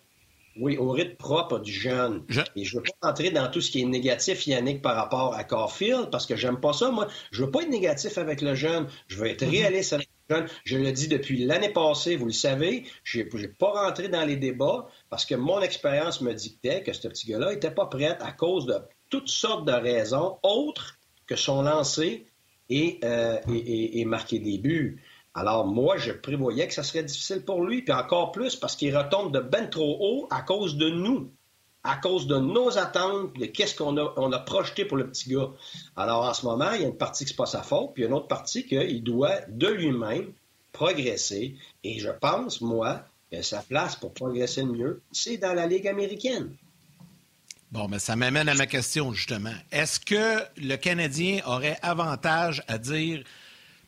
Oui, 0.59 0.77
au 0.77 0.89
rythme 0.91 1.15
propre 1.15 1.59
du 1.59 1.71
jeune. 1.71 2.23
Et 2.55 2.65
je 2.65 2.75
ne 2.75 2.81
veux 2.81 2.85
pas 3.01 3.09
entrer 3.09 3.31
dans 3.31 3.49
tout 3.49 3.61
ce 3.61 3.71
qui 3.71 3.81
est 3.81 3.85
négatif, 3.85 4.47
Yannick, 4.47 4.81
par 4.81 4.95
rapport 4.95 5.33
à 5.33 5.43
Carfield, 5.43 6.09
parce 6.09 6.25
que 6.25 6.35
j'aime 6.35 6.59
pas 6.59 6.73
ça. 6.73 6.91
Moi, 6.91 7.07
je 7.31 7.43
veux 7.43 7.51
pas 7.51 7.61
être 7.61 7.69
négatif 7.69 8.17
avec 8.17 8.41
le 8.41 8.55
jeune. 8.55 8.87
Je 9.07 9.17
veux 9.17 9.27
être 9.27 9.43
mhm. 9.43 9.51
réaliste 9.51 9.93
avec 9.93 10.07
le 10.07 10.11
jeune. 10.11 10.18
Je 10.63 10.77
le 10.77 10.91
dis 10.91 11.07
depuis 11.07 11.45
l'année 11.45 11.73
passée, 11.73 12.15
vous 12.15 12.27
le 12.27 12.31
savez. 12.31 12.85
Je 13.03 13.21
n'ai 13.21 13.47
pas 13.47 13.85
rentré 13.85 14.09
dans 14.09 14.25
les 14.25 14.35
débats 14.35 14.87
parce 15.09 15.25
que 15.25 15.35
mon 15.35 15.61
expérience 15.61 16.21
me 16.21 16.33
dictait 16.33 16.83
que 16.83 16.93
ce 16.93 17.07
petit 17.07 17.27
gars-là 17.27 17.51
n'était 17.51 17.71
pas 17.71 17.87
prêt 17.87 18.17
à 18.19 18.31
cause 18.31 18.65
de 18.65 18.75
toutes 19.09 19.29
sortes 19.29 19.65
de 19.65 19.71
raisons 19.71 20.37
autres 20.43 20.99
que 21.25 21.35
son 21.35 21.63
lancer 21.63 22.27
et, 22.69 22.99
euh, 23.03 23.39
et, 23.47 24.05
marquer 24.05 24.39
des 24.39 24.57
buts. 24.57 25.01
Alors 25.33 25.65
moi, 25.65 25.97
je 25.97 26.11
prévoyais 26.11 26.67
que 26.67 26.73
ça 26.73 26.83
serait 26.83 27.03
difficile 27.03 27.43
pour 27.43 27.63
lui, 27.63 27.81
puis 27.81 27.93
encore 27.93 28.31
plus 28.31 28.55
parce 28.55 28.75
qu'il 28.75 28.95
retombe 28.95 29.33
de 29.33 29.39
ben 29.39 29.69
trop 29.69 29.97
haut 29.99 30.27
à 30.31 30.41
cause 30.41 30.77
de 30.77 30.89
nous, 30.89 31.31
à 31.83 31.95
cause 31.97 32.27
de 32.27 32.37
nos 32.37 32.77
attentes, 32.77 33.33
de 33.37 33.45
qu'est-ce 33.45 33.75
qu'on 33.75 33.97
a, 33.97 34.13
on 34.17 34.31
a 34.31 34.39
projeté 34.39 34.85
pour 34.85 34.97
le 34.97 35.07
petit 35.09 35.29
gars. 35.29 35.49
Alors 35.95 36.23
en 36.23 36.33
ce 36.33 36.45
moment, 36.45 36.71
il 36.73 36.81
y 36.81 36.83
a 36.83 36.87
une 36.87 36.97
partie 36.97 37.25
qui 37.25 37.33
n'est 37.33 37.37
pas 37.37 37.45
sa 37.45 37.63
faute, 37.63 37.91
puis 37.93 38.03
une 38.03 38.13
autre 38.13 38.27
partie 38.27 38.65
qu'il 38.65 39.03
doit 39.03 39.35
de 39.47 39.67
lui-même 39.67 40.33
progresser. 40.71 41.55
Et 41.83 41.99
je 41.99 42.09
pense, 42.09 42.61
moi, 42.61 43.03
que 43.31 43.41
sa 43.41 43.61
place 43.61 43.95
pour 43.95 44.13
progresser 44.13 44.61
le 44.63 44.71
mieux, 44.71 45.01
c'est 45.11 45.37
dans 45.37 45.53
la 45.53 45.67
Ligue 45.67 45.87
américaine. 45.87 46.55
Bon, 47.71 47.87
mais 47.87 47.99
ça 47.99 48.15
m'amène 48.15 48.49
à 48.49 48.55
ma 48.55 48.65
question, 48.65 49.13
justement. 49.13 49.53
Est-ce 49.71 49.99
que 49.99 50.39
le 50.57 50.75
Canadien 50.75 51.41
aurait 51.45 51.77
avantage 51.83 52.63
à 52.67 52.79
dire 52.79 53.23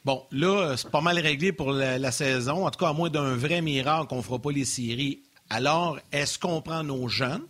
Bon, 0.03 0.23
là, 0.31 0.75
c'est 0.77 0.89
pas 0.89 1.01
mal 1.01 1.19
réglé 1.19 1.51
pour 1.51 1.71
la, 1.71 2.11
saison, 2.11 2.65
en 2.65 2.71
tout 2.71 2.79
cas, 2.79 2.89
à 2.89 2.93
moins 2.93 3.09
d'un 3.09 3.35
vrai 3.35 3.61
miracle 3.61 4.07
qu'on 4.07 4.17
ne 4.17 4.21
fera 4.23 4.39
pas 4.39 4.51
les 4.51 4.65
séries. 4.65 5.21
Alors, 5.49 5.99
est-ce 6.11 6.39
qu'on 6.39 6.61
prend 6.61 6.83
nos 6.83 7.07
jeunes, 7.07 7.43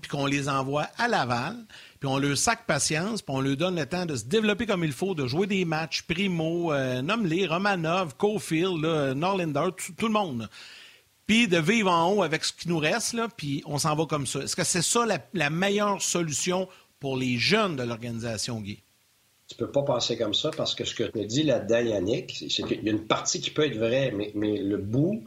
puis 0.00 0.10
qu'on 0.10 0.26
les 0.26 0.48
envoie 0.48 0.88
à 0.96 1.08
Laval, 1.08 1.56
puis 2.00 2.08
on 2.08 2.18
leur 2.18 2.36
sac 2.36 2.66
patience, 2.66 3.22
puis 3.22 3.34
on 3.34 3.40
leur 3.40 3.56
donne 3.56 3.76
le 3.76 3.86
temps 3.86 4.06
de 4.06 4.16
se 4.16 4.24
développer 4.24 4.66
comme 4.66 4.84
il 4.84 4.92
faut, 4.92 5.14
de 5.14 5.26
jouer 5.26 5.46
des 5.46 5.64
matchs, 5.64 6.02
Primo, 6.02 6.72
euh, 6.72 7.02
les 7.24 7.46
Romanov, 7.46 8.16
Cofield, 8.16 8.84
Norlander, 9.16 9.68
tout, 9.96 10.06
le 10.06 10.12
monde 10.12 10.48
puis 11.28 11.46
de 11.46 11.58
vivre 11.58 11.92
en 11.92 12.10
haut 12.10 12.22
avec 12.22 12.42
ce 12.42 12.54
qui 12.54 12.68
nous 12.68 12.78
reste, 12.78 13.12
là, 13.12 13.28
puis 13.36 13.62
on 13.66 13.76
s'en 13.76 13.94
va 13.94 14.06
comme 14.06 14.26
ça. 14.26 14.40
Est-ce 14.40 14.56
que 14.56 14.64
c'est 14.64 14.82
ça 14.82 15.04
la, 15.34 15.50
meilleure 15.50 16.00
solution 16.00 16.68
pour 17.00 17.18
les 17.18 17.36
jeunes 17.36 17.76
de 17.76 17.82
l'organisation, 17.82 18.60
Guy? 18.62 18.82
Tu 19.46 19.54
peux 19.54 19.70
pas 19.70 19.82
penser 19.82 20.16
comme 20.16 20.32
ça 20.32 20.50
parce 20.56 20.74
que 20.74 20.84
ce 20.84 20.94
que 20.94 21.04
tu 21.04 21.26
dis 21.26 21.42
là-dedans, 21.42 21.80
Yannick, 21.80 22.44
c'est 22.48 22.62
qu'il 22.62 22.82
y 22.82 22.88
a 22.88 22.92
une 22.92 23.06
partie 23.06 23.42
qui 23.42 23.50
peut 23.50 23.66
être 23.66 23.76
vraie, 23.76 24.10
mais, 24.10 24.56
le 24.56 24.78
bout 24.78 25.22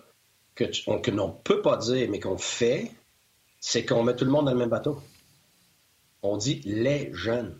que 0.55 0.65
l'on 1.11 1.27
ne 1.27 1.33
peut 1.43 1.61
pas 1.61 1.77
dire, 1.77 2.07
mais 2.09 2.19
qu'on 2.19 2.37
fait, 2.37 2.91
c'est 3.61 3.85
qu'on 3.85 4.03
met 4.03 4.15
tout 4.15 4.25
le 4.25 4.31
monde 4.31 4.45
dans 4.45 4.51
le 4.51 4.57
même 4.57 4.69
bateau. 4.69 5.01
On 6.23 6.35
dit 6.35 6.61
les 6.65 7.13
jeunes. 7.13 7.57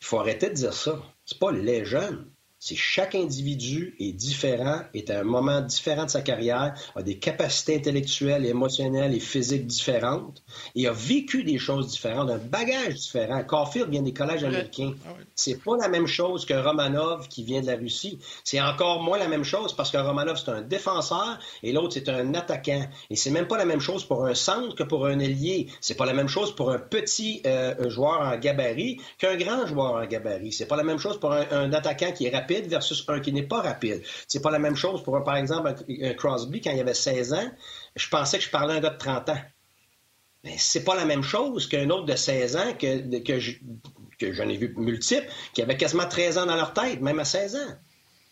Il 0.00 0.06
faut 0.06 0.18
arrêter 0.18 0.48
de 0.48 0.54
dire 0.54 0.72
ça. 0.72 1.00
C'est 1.24 1.38
pas 1.38 1.52
les 1.52 1.84
jeunes 1.84 2.33
c'est 2.64 2.76
chaque 2.76 3.14
individu 3.14 3.94
est 4.00 4.12
différent, 4.12 4.80
est 4.94 5.10
à 5.10 5.20
un 5.20 5.22
moment 5.22 5.60
différent 5.60 6.06
de 6.06 6.10
sa 6.10 6.22
carrière, 6.22 6.72
a 6.96 7.02
des 7.02 7.18
capacités 7.18 7.76
intellectuelles, 7.76 8.46
émotionnelles 8.46 9.14
et 9.14 9.20
physiques 9.20 9.66
différentes 9.66 10.42
et 10.74 10.86
a 10.86 10.92
vécu 10.92 11.44
des 11.44 11.58
choses 11.58 11.88
différentes, 11.88 12.30
un 12.30 12.38
bagage 12.38 12.94
différent. 12.94 13.44
Caulfield 13.44 13.90
vient 13.90 14.00
des 14.00 14.14
collèges 14.14 14.44
américains. 14.44 14.94
Ah 15.06 15.10
c'est 15.34 15.62
pas 15.62 15.76
la 15.76 15.88
même 15.88 16.06
chose 16.06 16.46
que 16.46 16.54
Romanov 16.54 17.28
qui 17.28 17.44
vient 17.44 17.60
de 17.60 17.66
la 17.66 17.76
Russie. 17.76 18.18
C'est 18.44 18.62
encore 18.62 19.02
moins 19.02 19.18
la 19.18 19.28
même 19.28 19.44
chose 19.44 19.74
parce 19.74 19.90
que 19.90 19.98
Romanov 19.98 20.40
c'est 20.42 20.50
un 20.50 20.62
défenseur 20.62 21.38
et 21.62 21.70
l'autre 21.70 21.92
c'est 21.92 22.08
un 22.08 22.32
attaquant. 22.32 22.86
Et 23.10 23.16
c'est 23.16 23.30
même 23.30 23.46
pas 23.46 23.58
la 23.58 23.66
même 23.66 23.80
chose 23.80 24.06
pour 24.06 24.24
un 24.24 24.34
centre 24.34 24.74
que 24.74 24.84
pour 24.84 25.04
un 25.04 25.18
ailier. 25.18 25.68
C'est 25.82 25.98
pas 25.98 26.06
la 26.06 26.14
même 26.14 26.28
chose 26.28 26.56
pour 26.56 26.70
un 26.70 26.78
petit 26.78 27.42
euh, 27.44 27.90
joueur 27.90 28.22
en 28.22 28.38
gabarit 28.38 29.02
qu'un 29.18 29.36
grand 29.36 29.66
joueur 29.66 29.96
en 29.96 30.06
gabarit. 30.06 30.50
C'est 30.50 30.64
pas 30.64 30.76
la 30.76 30.82
même 30.82 30.98
chose 30.98 31.20
pour 31.20 31.34
un 31.34 31.70
attaquant 31.74 32.12
qui 32.12 32.24
est 32.24 32.34
rapide 32.34 32.53
versus 32.62 33.04
un 33.08 33.20
qui 33.20 33.32
n'est 33.32 33.46
pas 33.46 33.60
rapide. 33.60 34.02
C'est 34.28 34.40
pas 34.40 34.50
la 34.50 34.58
même 34.58 34.76
chose 34.76 35.02
pour, 35.02 35.22
par 35.24 35.36
exemple, 35.36 35.74
un, 35.88 36.14
Crosby, 36.14 36.60
quand 36.60 36.70
il 36.70 36.80
avait 36.80 36.94
16 36.94 37.32
ans, 37.32 37.50
je 37.96 38.08
pensais 38.08 38.38
que 38.38 38.44
je 38.44 38.50
parlais 38.50 38.74
à 38.74 38.76
un 38.76 38.80
gars 38.80 38.90
de 38.90 38.98
30 38.98 39.28
ans. 39.30 39.40
Mais 40.44 40.56
c'est 40.58 40.84
pas 40.84 40.94
la 40.94 41.04
même 41.04 41.22
chose 41.22 41.66
qu'un 41.66 41.88
autre 41.90 42.04
de 42.04 42.16
16 42.16 42.56
ans 42.56 42.74
que, 42.78 43.18
que, 44.18 44.32
j'en 44.32 44.48
ai 44.48 44.56
vu 44.56 44.74
multiples, 44.76 45.26
qui 45.54 45.62
avaient 45.62 45.76
quasiment 45.76 46.06
13 46.06 46.38
ans 46.38 46.46
dans 46.46 46.56
leur 46.56 46.74
tête, 46.74 47.00
même 47.00 47.18
à 47.18 47.24
16 47.24 47.56
ans. 47.56 47.74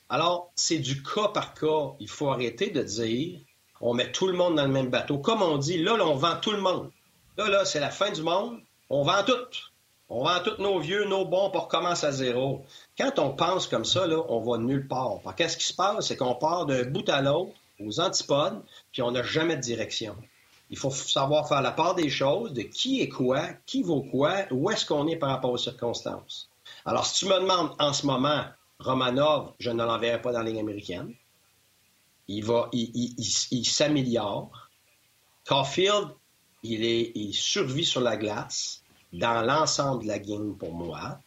Alors, 0.08 0.52
c'est 0.54 0.78
du 0.78 1.02
cas 1.02 1.28
par 1.28 1.54
cas. 1.54 1.94
Il 2.00 2.08
faut 2.08 2.28
arrêter 2.28 2.70
de 2.70 2.82
dire 2.82 3.40
on 3.80 3.94
met 3.94 4.12
tout 4.12 4.28
le 4.28 4.34
monde 4.34 4.56
dans 4.56 4.64
le 4.64 4.72
même 4.72 4.90
bateau. 4.90 5.18
Comme 5.18 5.42
on 5.42 5.58
dit, 5.58 5.82
là, 5.82 5.96
là 5.96 6.06
on 6.06 6.14
vend 6.14 6.36
tout 6.36 6.52
le 6.52 6.60
monde. 6.60 6.90
Là, 7.36 7.48
là, 7.48 7.64
c'est 7.64 7.80
la 7.80 7.90
fin 7.90 8.10
du 8.10 8.22
monde. 8.22 8.60
On 8.88 9.02
vend 9.02 9.24
tout. 9.24 9.71
On 10.14 10.24
vend 10.24 10.40
tous 10.44 10.60
nos 10.60 10.78
vieux, 10.78 11.06
nos 11.06 11.24
bons 11.24 11.48
pour 11.48 11.68
commencer 11.68 12.04
à 12.04 12.12
zéro. 12.12 12.66
Quand 12.98 13.18
on 13.18 13.30
pense 13.30 13.66
comme 13.66 13.86
ça, 13.86 14.06
là, 14.06 14.22
on 14.28 14.40
va 14.40 14.58
nulle 14.58 14.86
part. 14.86 15.20
Qu'est-ce 15.38 15.56
qui 15.56 15.64
se 15.64 15.72
passe? 15.72 16.08
C'est 16.08 16.18
qu'on 16.18 16.34
part 16.34 16.66
d'un 16.66 16.84
bout 16.84 17.08
à 17.08 17.22
l'autre, 17.22 17.54
aux 17.80 17.98
antipodes, 17.98 18.62
puis 18.92 19.00
on 19.00 19.12
n'a 19.12 19.22
jamais 19.22 19.56
de 19.56 19.62
direction. 19.62 20.14
Il 20.68 20.76
faut 20.76 20.90
savoir 20.90 21.48
faire 21.48 21.62
la 21.62 21.70
part 21.70 21.94
des 21.94 22.10
choses, 22.10 22.52
de 22.52 22.60
qui 22.60 23.00
est 23.00 23.08
quoi, 23.08 23.40
qui 23.64 23.82
vaut 23.82 24.02
quoi, 24.02 24.44
où 24.50 24.70
est-ce 24.70 24.84
qu'on 24.84 25.08
est 25.08 25.16
par 25.16 25.30
rapport 25.30 25.50
aux 25.50 25.56
circonstances. 25.56 26.50
Alors, 26.84 27.06
si 27.06 27.20
tu 27.20 27.32
me 27.32 27.40
demandes 27.40 27.74
en 27.78 27.94
ce 27.94 28.04
moment, 28.04 28.44
Romanov, 28.80 29.54
je 29.58 29.70
ne 29.70 29.82
l'enverrai 29.82 30.20
pas 30.20 30.32
dans 30.32 30.40
la 30.40 30.50
ligne 30.50 30.60
américaine. 30.60 31.14
Il, 32.28 32.44
s'améliore. 33.64 34.68
Caulfield, 35.48 36.08
il, 36.62 36.84
est, 36.84 37.12
il 37.14 37.32
survit 37.32 37.86
sur 37.86 38.02
la 38.02 38.18
glace 38.18 38.81
dans 39.12 39.42
l'ensemble 39.42 40.04
de 40.04 40.08
la 40.08 40.18
game 40.18 40.56
pour 40.56 40.72
moi. 40.72 41.18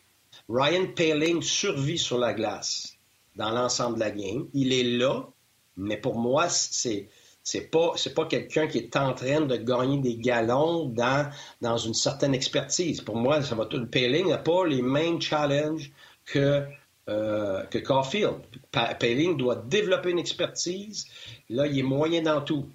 Ryan 0.49 0.87
Paling 0.95 1.41
survit 1.41 1.97
sur 1.97 2.17
la 2.17 2.33
glace 2.33 2.97
dans 3.35 3.51
l'ensemble 3.51 3.95
de 3.95 3.99
la 4.01 4.11
game. 4.11 4.47
Il 4.53 4.73
est 4.73 4.83
là, 4.83 5.27
mais 5.77 5.97
pour 5.97 6.17
moi, 6.17 6.49
c'est 6.49 7.09
c'est 7.43 7.69
pas 7.69 7.93
c'est 7.95 8.15
pas 8.15 8.25
quelqu'un 8.25 8.67
qui 8.67 8.79
est 8.79 8.95
en 8.95 9.13
train 9.13 9.41
de 9.41 9.55
gagner 9.55 9.99
des 9.99 10.15
galons 10.17 10.85
dans 10.85 11.29
dans 11.61 11.77
une 11.77 11.93
certaine 11.93 12.33
expertise. 12.33 13.01
Pour 13.01 13.15
moi, 13.15 13.41
ça 13.43 13.55
va 13.55 13.65
tout. 13.65 13.85
Paling 13.85 14.29
n'a 14.29 14.39
pas 14.39 14.65
les 14.65 14.81
mêmes 14.81 15.21
challenges 15.21 15.91
que 16.25 16.63
euh, 17.07 17.63
que 17.65 17.77
Caulfield. 17.77 18.37
Paling 18.71 19.37
doit 19.37 19.57
développer 19.57 20.09
une 20.09 20.19
expertise. 20.19 21.05
Là, 21.49 21.67
il 21.67 21.77
est 21.77 21.83
moyen 21.83 22.23
dans 22.23 22.41
tout. 22.41 22.67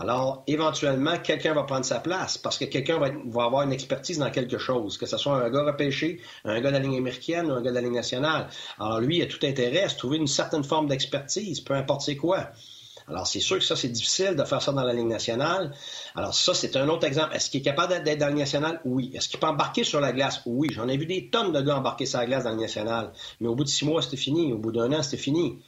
Alors, 0.00 0.44
éventuellement, 0.46 1.18
quelqu'un 1.18 1.52
va 1.52 1.64
prendre 1.64 1.84
sa 1.84 2.00
place 2.00 2.38
parce 2.38 2.56
que 2.56 2.64
quelqu'un 2.64 2.98
va, 2.98 3.08
avoir 3.44 3.64
une 3.64 3.72
expertise 3.72 4.16
dans 4.16 4.30
quelque 4.30 4.56
chose, 4.56 4.96
que 4.96 5.04
ce 5.04 5.18
soit 5.18 5.34
un 5.34 5.50
gars 5.50 5.62
repêché, 5.62 6.22
un 6.46 6.58
gars 6.62 6.70
de 6.70 6.76
la 6.76 6.82
ligne 6.82 6.96
américaine 6.96 7.52
ou 7.52 7.54
un 7.54 7.60
gars 7.60 7.68
de 7.68 7.74
la 7.74 7.82
ligne 7.82 7.96
nationale. 7.96 8.48
Alors, 8.78 9.00
lui, 9.00 9.18
il 9.18 9.22
a 9.22 9.26
tout 9.26 9.44
intérêt 9.44 9.82
à 9.82 9.88
se 9.90 9.98
trouver 9.98 10.16
une 10.16 10.26
certaine 10.26 10.64
forme 10.64 10.88
d'expertise, 10.88 11.60
peu 11.60 11.74
importe 11.74 12.00
c'est 12.00 12.16
quoi. 12.16 12.48
Alors, 13.08 13.26
c'est 13.26 13.40
sûr 13.40 13.58
que 13.58 13.64
ça, 13.64 13.76
c'est 13.76 13.90
difficile 13.90 14.36
de 14.36 14.44
faire 14.44 14.62
ça 14.62 14.72
dans 14.72 14.84
la 14.84 14.94
ligne 14.94 15.08
nationale. 15.08 15.74
Alors, 16.14 16.32
ça, 16.32 16.54
c'est 16.54 16.76
un 16.76 16.88
autre 16.88 17.06
exemple. 17.06 17.36
Est-ce 17.36 17.50
qu'il 17.50 17.60
est 17.60 17.64
capable 17.64 18.02
d'être 18.02 18.18
dans 18.18 18.26
la 18.26 18.30
ligne 18.30 18.40
nationale? 18.40 18.80
Oui. 18.86 19.10
Est-ce 19.14 19.28
qu'il 19.28 19.38
peut 19.38 19.48
embarquer 19.48 19.84
sur 19.84 20.00
la 20.00 20.12
glace? 20.12 20.40
Oui. 20.46 20.68
J'en 20.72 20.88
ai 20.88 20.96
vu 20.96 21.04
des 21.04 21.28
tonnes 21.28 21.52
de 21.52 21.60
gars 21.60 21.76
embarquer 21.76 22.06
sur 22.06 22.20
la 22.20 22.24
glace 22.24 22.44
dans 22.44 22.50
la 22.50 22.54
ligne 22.54 22.64
nationale. 22.64 23.12
Mais 23.40 23.48
au 23.48 23.54
bout 23.54 23.64
de 23.64 23.68
six 23.68 23.84
mois, 23.84 24.00
c'était 24.00 24.16
fini. 24.16 24.50
Au 24.54 24.58
bout 24.58 24.72
d'un 24.72 24.90
an, 24.94 25.02
c'était 25.02 25.18
fini. 25.18 25.58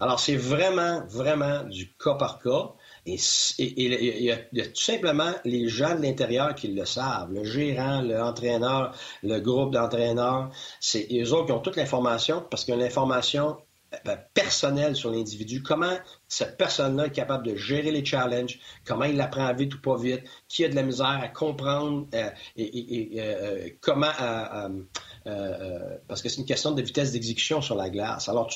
Alors, 0.00 0.18
c'est 0.18 0.36
vraiment, 0.36 1.04
vraiment 1.06 1.62
du 1.64 1.94
cas 1.96 2.14
par 2.14 2.40
cas. 2.40 2.72
Et, 3.06 3.18
il 3.58 4.22
y, 4.24 4.32
a 4.32 4.66
tout 4.66 4.80
simplement 4.80 5.32
les 5.44 5.68
gens 5.68 5.94
de 5.94 6.02
l'intérieur 6.02 6.54
qui 6.56 6.68
le 6.68 6.84
savent. 6.84 7.32
Le 7.32 7.44
gérant, 7.44 8.00
l'entraîneur, 8.02 8.96
le 9.22 9.38
groupe 9.38 9.72
d'entraîneurs, 9.72 10.50
c'est 10.80 11.06
eux 11.12 11.32
autres 11.32 11.46
qui 11.46 11.52
ont 11.52 11.60
toute 11.60 11.76
l'information 11.76 12.44
parce 12.50 12.64
que 12.64 12.72
l'information 12.72 13.58
euh, 13.94 14.16
personnel 14.34 14.96
sur 14.96 15.12
l'individu, 15.12 15.62
comment 15.62 15.96
cette 16.28 16.56
personne-là 16.56 17.06
est 17.06 17.10
capable 17.10 17.46
de 17.46 17.54
gérer 17.54 17.90
les 17.90 18.04
challenges, 18.04 18.58
comment 18.84 19.04
il 19.04 19.20
apprend 19.20 19.52
vite 19.54 19.74
ou 19.74 19.80
pas 19.80 19.96
vite, 19.96 20.22
qui 20.48 20.64
a 20.64 20.68
de 20.68 20.74
la 20.74 20.82
misère 20.82 21.20
à 21.22 21.28
comprendre 21.28 22.06
euh, 22.14 22.30
et, 22.56 23.78
comment 23.80 24.12
parce 26.08 26.22
que 26.22 26.28
c'est 26.28 26.38
une 26.38 26.46
question 26.46 26.72
de 26.72 26.82
vitesse 26.82 27.12
d'exécution 27.12 27.60
sur 27.60 27.74
la 27.74 27.90
glace. 27.90 28.28
Alors, 28.28 28.48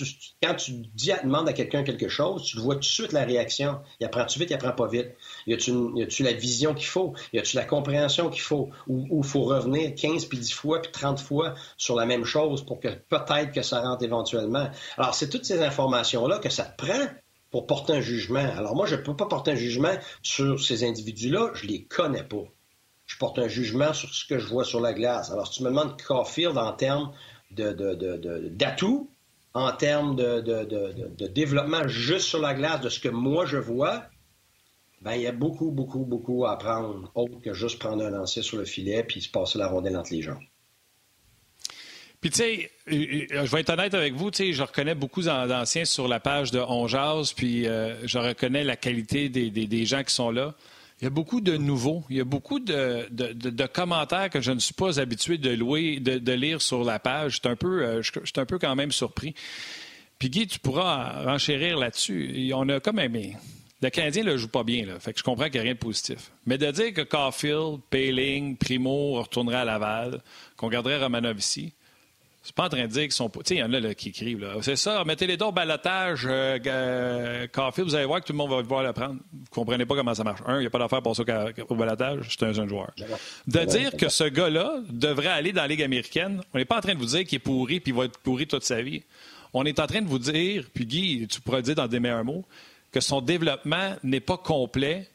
quand 0.42 0.54
tu 0.54 0.72
dis, 0.94 1.12
demandes 1.22 1.48
à 1.48 1.52
quelqu'un 1.52 1.82
quelque 1.82 2.08
chose, 2.08 2.44
tu 2.44 2.58
vois 2.58 2.74
tout 2.74 2.80
de 2.80 2.84
suite 2.84 3.12
la 3.12 3.24
réaction. 3.24 3.80
Il 3.98 4.06
apprend-tu 4.06 4.38
vite, 4.38 4.50
il 4.50 4.54
apprend 4.54 4.72
pas 4.72 4.86
vite? 4.86 5.08
Y 5.46 5.54
a-tu 5.54 6.22
la 6.22 6.32
vision 6.32 6.74
qu'il 6.74 6.86
faut? 6.86 7.14
Y 7.32 7.38
a-tu 7.38 7.56
la 7.56 7.64
compréhension 7.64 8.30
qu'il 8.30 8.42
faut? 8.42 8.70
Ou 8.86 9.20
il 9.22 9.24
faut 9.24 9.42
revenir 9.42 9.94
15 9.94 10.26
puis 10.26 10.38
10 10.38 10.52
fois 10.52 10.82
puis 10.82 10.92
30 10.92 11.20
fois 11.20 11.54
sur 11.76 11.96
la 11.96 12.06
même 12.06 12.24
chose 12.24 12.64
pour 12.64 12.80
que 12.80 12.88
peut-être 12.88 13.52
que 13.52 13.62
ça 13.62 13.80
rentre 13.80 14.04
éventuellement? 14.04 14.68
Alors, 14.96 15.14
c'est 15.14 15.28
toutes 15.28 15.44
ces 15.44 15.62
informations-là 15.62 16.38
que 16.38 16.50
ça 16.50 16.64
te 16.64 16.84
prend 16.84 17.06
pour 17.50 17.66
porter 17.66 17.94
un 17.94 18.00
jugement. 18.00 18.38
Alors, 18.56 18.76
moi, 18.76 18.86
je 18.86 18.94
ne 18.94 19.00
peux 19.00 19.16
pas 19.16 19.26
porter 19.26 19.52
un 19.52 19.56
jugement 19.56 19.94
sur 20.22 20.62
ces 20.62 20.84
individus-là, 20.84 21.50
je 21.54 21.66
les 21.66 21.84
connais 21.84 22.24
pas. 22.24 22.44
Je 23.06 23.18
porte 23.18 23.38
un 23.40 23.48
jugement 23.48 23.92
sur 23.92 24.14
ce 24.14 24.24
que 24.24 24.38
je 24.38 24.46
vois 24.46 24.64
sur 24.64 24.80
la 24.80 24.92
glace. 24.92 25.30
Alors, 25.30 25.48
si 25.48 25.58
tu 25.58 25.64
me 25.64 25.70
demandes 25.70 26.00
Caulfield 26.00 26.56
en 26.56 26.72
termes 26.72 27.12
d'atouts, 27.50 29.10
en 29.52 29.72
termes 29.72 30.14
de, 30.14 31.26
développement 31.26 31.88
juste 31.88 32.26
sur 32.26 32.40
la 32.40 32.54
glace 32.54 32.80
de 32.80 32.88
ce 32.88 33.00
que 33.00 33.08
moi 33.08 33.46
je 33.46 33.56
vois, 33.56 34.04
ben, 35.02 35.14
il 35.14 35.22
y 35.22 35.26
a 35.26 35.32
beaucoup, 35.32 35.72
beaucoup, 35.72 36.04
beaucoup 36.04 36.44
à 36.44 36.52
apprendre, 36.52 37.10
autre 37.14 37.40
que 37.40 37.52
juste 37.52 37.78
prendre 37.78 38.04
un 38.04 38.10
lancer 38.10 38.42
sur 38.42 38.58
le 38.58 38.64
filet 38.64 39.02
puis 39.02 39.22
se 39.22 39.30
passer 39.30 39.58
la 39.58 39.66
rondelle 39.66 39.96
entre 39.96 40.12
les 40.12 40.22
jambes. 40.22 40.42
Puis, 42.20 42.30
tu 42.30 42.36
sais, 42.36 42.70
euh, 42.92 43.26
euh, 43.32 43.46
je 43.46 43.50
vais 43.50 43.60
être 43.60 43.70
honnête 43.70 43.94
avec 43.94 44.12
vous, 44.14 44.30
tu 44.30 44.44
sais, 44.44 44.52
je 44.52 44.62
reconnais 44.62 44.94
beaucoup 44.94 45.22
d'anciens 45.22 45.86
sur 45.86 46.06
la 46.06 46.20
page 46.20 46.50
de 46.50 46.58
On 46.58 46.86
puis 47.34 47.66
euh, 47.66 48.06
je 48.06 48.18
reconnais 48.18 48.62
la 48.62 48.76
qualité 48.76 49.30
des, 49.30 49.86
gens 49.86 50.04
qui 50.04 50.14
sont 50.14 50.30
là. 50.30 50.54
Il 51.00 51.04
y 51.04 51.06
a 51.06 51.10
beaucoup 51.10 51.40
de 51.40 51.56
nouveaux. 51.56 52.04
Il 52.10 52.18
y 52.18 52.20
a 52.20 52.24
beaucoup 52.24 52.60
de, 52.60 53.66
commentaires 53.66 54.28
que 54.28 54.42
je 54.42 54.52
ne 54.52 54.58
suis 54.58 54.74
pas 54.74 55.00
habitué 55.00 55.38
de, 55.38 55.50
louer, 55.50 55.98
de, 55.98 56.32
lire 56.32 56.60
sur 56.60 56.84
la 56.84 56.98
page. 56.98 57.36
Je 57.36 57.40
suis 57.40 57.48
un 57.48 57.56
peu, 57.56 58.02
un 58.36 58.44
peu 58.44 58.58
quand 58.58 58.76
même 58.76 58.92
surpris. 58.92 59.34
Puis, 60.18 60.28
Guy, 60.28 60.46
tu 60.46 60.58
pourras 60.58 61.22
renchérir 61.22 61.78
là-dessus. 61.78 62.52
On 62.54 62.68
a 62.68 62.80
comme 62.80 62.98
un, 62.98 63.08
le 63.82 63.88
Canadien 63.88 64.24
ne 64.24 64.36
joue 64.36 64.48
pas 64.48 64.62
bien, 64.62 64.84
là. 64.84 65.00
Fait 65.00 65.14
que 65.14 65.18
je 65.18 65.24
comprends 65.24 65.44
qu'il 65.44 65.54
n'y 65.54 65.60
a 65.60 65.62
rien 65.62 65.72
de 65.72 65.78
positif. 65.78 66.32
Mais 66.44 66.58
de 66.58 66.70
dire 66.70 66.92
que 66.92 67.00
Caulfield, 67.00 67.80
Payling, 67.88 68.58
Primo 68.58 69.22
retourneraient 69.22 69.56
à 69.56 69.64
Laval, 69.64 70.20
qu'on 70.58 70.68
garderait 70.68 70.98
Romanov 70.98 71.38
ici, 71.38 71.72
c'est 72.42 72.54
pas 72.54 72.64
en 72.64 72.68
train 72.70 72.82
de 72.82 72.86
dire 72.86 73.02
qu'ils 73.02 73.12
sont 73.12 73.28
pas. 73.28 73.40
Tu 73.40 73.48
sais, 73.48 73.54
il 73.56 73.58
y 73.58 73.62
en 73.62 73.72
a 73.72 73.80
là, 73.80 73.94
qui 73.94 74.08
écrivent. 74.08 74.40
Là. 74.40 74.54
C'est 74.62 74.76
ça, 74.76 75.04
mettez 75.04 75.26
les 75.26 75.36
deux 75.36 75.44
au 75.44 75.52
balotage, 75.52 76.26
euh, 76.26 76.58
euh, 76.66 77.46
vous 77.76 77.94
allez 77.94 78.06
voir 78.06 78.20
que 78.20 78.26
tout 78.26 78.32
le 78.32 78.38
monde 78.38 78.50
va 78.50 78.62
pouvoir 78.62 78.82
le 78.82 78.92
prendre. 78.92 79.16
Vous 79.32 79.44
comprenez 79.50 79.84
pas 79.84 79.94
comment 79.94 80.14
ça 80.14 80.24
marche. 80.24 80.40
Un, 80.46 80.56
il 80.56 80.60
n'y 80.60 80.66
a 80.66 80.70
pas 80.70 80.78
d'affaire 80.78 81.02
pour 81.02 81.14
ça 81.14 81.22
au 81.68 81.74
balotage, 81.74 82.28
c'est 82.30 82.46
un 82.46 82.52
jeune 82.52 82.68
joueur. 82.68 82.92
De 83.46 83.64
dire 83.64 83.94
que 83.96 84.08
ce 84.08 84.24
gars-là 84.24 84.80
devrait 84.88 85.28
aller 85.28 85.52
dans 85.52 85.62
la 85.62 85.68
Ligue 85.68 85.82
américaine, 85.82 86.40
on 86.54 86.58
n'est 86.58 86.64
pas 86.64 86.78
en 86.78 86.80
train 86.80 86.94
de 86.94 86.98
vous 86.98 87.06
dire 87.06 87.24
qu'il 87.24 87.36
est 87.36 87.40
pourri 87.40 87.80
puis 87.80 87.92
il 87.92 87.96
va 87.96 88.06
être 88.06 88.18
pourri 88.18 88.46
toute 88.46 88.64
sa 88.64 88.80
vie. 88.80 89.02
On 89.52 89.64
est 89.64 89.78
en 89.78 89.86
train 89.86 90.00
de 90.00 90.08
vous 90.08 90.18
dire, 90.18 90.64
puis 90.72 90.86
Guy, 90.86 91.26
tu 91.28 91.40
pourrais 91.40 91.62
dire 91.62 91.74
dans 91.74 91.88
des 91.88 92.00
meilleurs 92.00 92.24
mots, 92.24 92.44
que 92.92 93.00
son 93.00 93.20
développement 93.20 93.96
n'est 94.02 94.20
pas 94.20 94.38
complet 94.38 95.08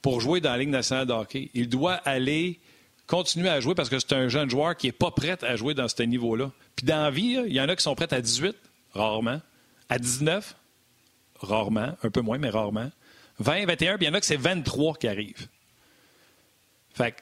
pour 0.00 0.20
jouer 0.20 0.40
dans 0.40 0.50
la 0.50 0.58
Ligue 0.58 0.68
nationale 0.68 1.06
de 1.06 1.12
hockey. 1.12 1.50
Il 1.54 1.68
doit 1.68 1.94
aller 1.94 2.60
continuer 3.06 3.48
à 3.48 3.60
jouer 3.60 3.74
parce 3.74 3.88
que 3.88 3.98
c'est 3.98 4.12
un 4.12 4.28
jeune 4.28 4.48
joueur 4.48 4.76
qui 4.76 4.86
n'est 4.86 4.92
pas 4.92 5.10
prêt 5.10 5.42
à 5.42 5.56
jouer 5.56 5.74
dans 5.74 5.88
ce 5.88 6.02
niveau-là. 6.02 6.52
Puis 6.78 6.86
dans 6.86 7.02
la 7.02 7.10
vie, 7.10 7.36
il 7.44 7.52
y 7.52 7.60
en 7.60 7.68
a 7.68 7.74
qui 7.74 7.82
sont 7.82 7.96
prêts 7.96 8.14
à 8.14 8.20
18, 8.20 8.56
rarement. 8.92 9.40
À 9.88 9.98
19, 9.98 10.54
rarement. 11.40 11.96
Un 12.04 12.10
peu 12.10 12.20
moins, 12.20 12.38
mais 12.38 12.50
rarement. 12.50 12.88
20, 13.40 13.66
21, 13.66 13.96
puis 13.96 14.06
il 14.06 14.08
y 14.08 14.12
en 14.12 14.14
a 14.14 14.20
que 14.20 14.26
c'est 14.26 14.36
23 14.36 14.94
qui 14.94 15.08
arrivent. 15.08 15.48
Fait 16.94 17.10
que, 17.10 17.16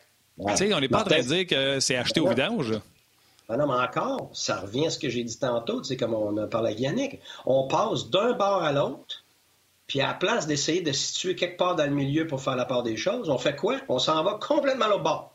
tu 0.50 0.56
sais, 0.58 0.74
on 0.74 0.80
n'est 0.80 0.90
pas 0.90 1.00
en 1.00 1.04
train 1.04 1.22
de 1.22 1.22
dire 1.22 1.46
que 1.46 1.80
c'est 1.80 1.96
acheté 1.96 2.20
au 2.20 2.28
vidange. 2.28 2.74
Ah 3.48 3.56
non, 3.56 3.66
mais 3.66 3.82
encore, 3.82 4.28
ça 4.34 4.60
revient 4.60 4.88
à 4.88 4.90
ce 4.90 4.98
que 4.98 5.08
j'ai 5.08 5.24
dit 5.24 5.38
tantôt, 5.38 5.80
tu 5.80 5.88
sais, 5.88 5.96
comme 5.96 6.12
on 6.12 6.36
a 6.36 6.46
parlé 6.46 6.72
à 6.72 6.78
Yannick. 6.78 7.20
On 7.46 7.66
passe 7.66 8.10
d'un 8.10 8.34
bord 8.34 8.62
à 8.62 8.72
l'autre 8.72 9.24
puis 9.86 10.02
à 10.02 10.08
la 10.08 10.14
place 10.14 10.46
d'essayer 10.46 10.82
de 10.82 10.92
se 10.92 11.14
situer 11.14 11.34
quelque 11.34 11.56
part 11.56 11.76
dans 11.76 11.86
le 11.86 11.94
milieu 11.94 12.26
pour 12.26 12.42
faire 12.42 12.56
la 12.56 12.66
part 12.66 12.82
des 12.82 12.98
choses, 12.98 13.30
on 13.30 13.38
fait 13.38 13.56
quoi? 13.56 13.80
On 13.88 13.98
s'en 13.98 14.22
va 14.22 14.34
complètement 14.34 14.94
au 14.94 14.98
bord. 14.98 15.34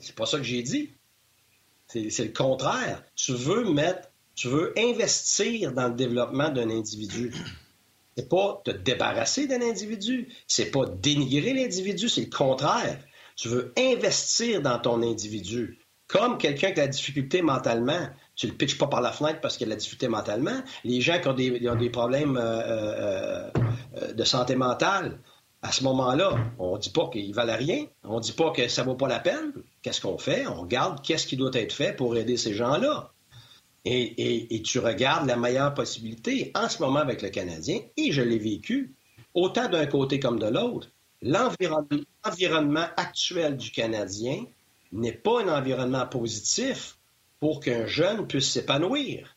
C'est 0.00 0.16
pas 0.16 0.26
ça 0.26 0.38
que 0.38 0.44
j'ai 0.44 0.62
dit. 0.62 0.90
C'est 1.92 2.24
le 2.24 2.32
contraire. 2.32 3.02
Tu 3.16 3.32
veux 3.32 3.70
mettre, 3.72 4.08
tu 4.34 4.48
veux 4.48 4.72
investir 4.78 5.72
dans 5.72 5.88
le 5.88 5.94
développement 5.94 6.48
d'un 6.48 6.70
individu. 6.70 7.32
C'est 8.16 8.28
pas 8.28 8.60
te 8.64 8.70
débarrasser 8.70 9.46
d'un 9.46 9.62
individu, 9.62 10.28
c'est 10.46 10.70
pas 10.70 10.84
dénigrer 10.86 11.54
l'individu, 11.54 12.08
c'est 12.08 12.22
le 12.22 12.30
contraire. 12.30 12.98
Tu 13.36 13.48
veux 13.48 13.72
investir 13.78 14.60
dans 14.62 14.78
ton 14.78 15.02
individu. 15.02 15.78
Comme 16.06 16.38
quelqu'un 16.38 16.72
qui 16.72 16.80
a 16.80 16.84
la 16.84 16.88
difficulté 16.88 17.40
mentalement, 17.40 18.08
tu 18.34 18.48
le 18.48 18.52
pitches 18.54 18.76
pas 18.78 18.88
par 18.88 19.00
la 19.00 19.12
fenêtre 19.12 19.40
parce 19.40 19.56
qu'il 19.56 19.68
a 19.68 19.70
la 19.70 19.76
difficulté 19.76 20.08
mentalement. 20.08 20.60
Les 20.84 21.00
gens 21.00 21.20
qui 21.20 21.28
ont 21.28 21.34
des, 21.34 21.90
problèmes 21.90 22.36
euh, 22.36 22.40
euh, 22.40 23.50
euh, 23.96 24.12
de 24.12 24.24
santé 24.24 24.56
mentale, 24.56 25.18
à 25.62 25.72
ce 25.72 25.84
moment-là, 25.84 26.38
on 26.58 26.76
ne 26.76 26.80
dit 26.80 26.90
pas 26.90 27.08
qu'ils 27.10 27.34
valent 27.34 27.56
rien, 27.56 27.86
on 28.04 28.16
ne 28.16 28.22
dit 28.22 28.32
pas 28.32 28.50
que 28.50 28.66
ça 28.68 28.82
ne 28.82 28.88
vaut 28.88 28.94
pas 28.94 29.08
la 29.08 29.18
peine. 29.18 29.52
Qu'est-ce 29.82 30.00
qu'on 30.00 30.18
fait? 30.18 30.46
On 30.46 30.62
regarde 30.62 31.02
qu'est-ce 31.02 31.26
qui 31.26 31.36
doit 31.36 31.50
être 31.52 31.72
fait 31.72 31.94
pour 31.94 32.16
aider 32.16 32.36
ces 32.36 32.54
gens-là. 32.54 33.12
Et, 33.84 34.62
tu 34.64 34.78
regardes 34.78 35.26
la 35.26 35.36
meilleure 35.36 35.74
possibilité 35.74 36.50
en 36.54 36.68
ce 36.68 36.82
moment 36.82 37.00
avec 37.00 37.22
le 37.22 37.30
Canadien, 37.30 37.80
et 37.96 38.12
je 38.12 38.22
l'ai 38.22 38.38
vécu, 38.38 38.94
autant 39.34 39.68
d'un 39.68 39.86
côté 39.86 40.20
comme 40.20 40.38
de 40.38 40.46
l'autre. 40.46 40.88
L'environnement 41.22 42.86
actuel 42.96 43.56
du 43.56 43.70
Canadien 43.70 44.44
n'est 44.92 45.12
pas 45.12 45.42
un 45.42 45.48
environnement 45.48 46.06
positif 46.06 46.98
pour 47.38 47.60
qu'un 47.60 47.86
jeune 47.86 48.26
puisse 48.26 48.50
s'épanouir. 48.50 49.36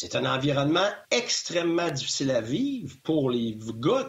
C'est 0.00 0.14
un 0.14 0.24
environnement 0.24 0.88
extrêmement 1.10 1.90
difficile 1.90 2.30
à 2.30 2.40
vivre 2.40 2.96
pour 3.02 3.28
les 3.28 3.58
gars 3.74 4.08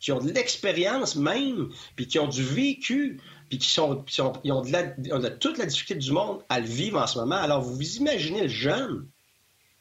qui, 0.00 0.10
ont 0.10 0.18
de 0.18 0.32
l'expérience 0.32 1.14
même, 1.14 1.68
puis 1.94 2.08
qui 2.08 2.18
ont 2.18 2.26
du 2.26 2.42
vécu, 2.42 3.20
puis 3.48 3.58
qui, 3.58 3.68
sont, 3.68 4.04
ont, 4.18 4.62
de 4.62 5.28
toute 5.28 5.58
la 5.58 5.66
difficulté 5.66 6.04
du 6.04 6.10
monde 6.10 6.42
à 6.48 6.58
le 6.58 6.66
vivre 6.66 7.00
en 7.00 7.06
ce 7.06 7.20
moment. 7.20 7.36
Alors, 7.36 7.62
vous 7.62 7.76
vous 7.76 7.96
imaginez 7.98 8.42
le 8.42 8.48
jeune 8.48 9.06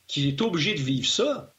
qui 0.06 0.28
est 0.28 0.40
obligé 0.44 0.76
de 0.76 0.80
vivre 0.80 1.08
ça. 1.08 1.56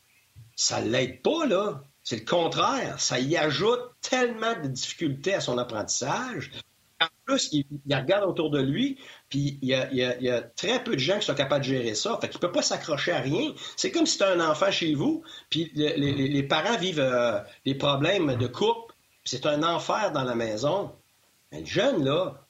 Ça 0.55 0.81
ne 0.81 0.91
l'aide 0.91 1.21
pas, 1.21 1.47
là. 1.47 1.83
C'est 2.05 2.21
le 2.21 2.25
contraire. 2.25 3.01
Ça 3.01 3.19
y 3.19 3.37
ajoute 3.37 3.81
tellement 4.01 4.55
de 4.63 4.69
difficultés 4.69 5.35
à 5.35 5.41
son 5.41 5.59
apprentissage 5.59 6.53
en 7.01 7.07
plus, 7.25 7.51
il, 7.53 7.65
regarde 7.91 8.29
autour 8.29 8.51
de 8.51 8.61
lui, 8.61 8.99
puis 9.29 9.59
il 9.63 9.69
y, 9.69 10.31
a, 10.31 10.43
très 10.43 10.83
peu 10.83 10.95
de 10.95 11.01
gens 11.01 11.19
qui 11.19 11.27
sont 11.27 11.35
capables 11.35 11.65
de 11.65 11.71
gérer 11.71 11.95
ça. 11.95 12.19
Fait 12.21 12.29
qu'il 12.29 12.39
ne 12.39 12.41
peut 12.41 12.53
pas 12.53 12.63
s'accrocher 12.63 13.13
à 13.13 13.21
rien. 13.21 13.53
C'est 13.77 13.91
comme 13.91 14.07
si 14.07 14.19
tu 14.19 14.25
as 14.25 14.31
un 14.31 14.41
enfant 14.41 14.71
chez 14.71 14.95
vous, 14.95 15.23
puis 15.51 15.71
les, 15.75 16.43
parents 16.43 16.77
vivent 16.77 17.01
euh, 17.01 17.41
des 17.65 17.75
problèmes 17.75 18.37
de 18.37 18.47
couple, 18.47 18.95
c'est 19.25 19.47
un 19.47 19.63
enfer 19.63 20.13
dans 20.13 20.25
la 20.25 20.35
maison. 20.35 20.91
Mais 21.53 21.61
le 21.61 21.67
jeune, 21.67 22.05
là, 22.05 22.45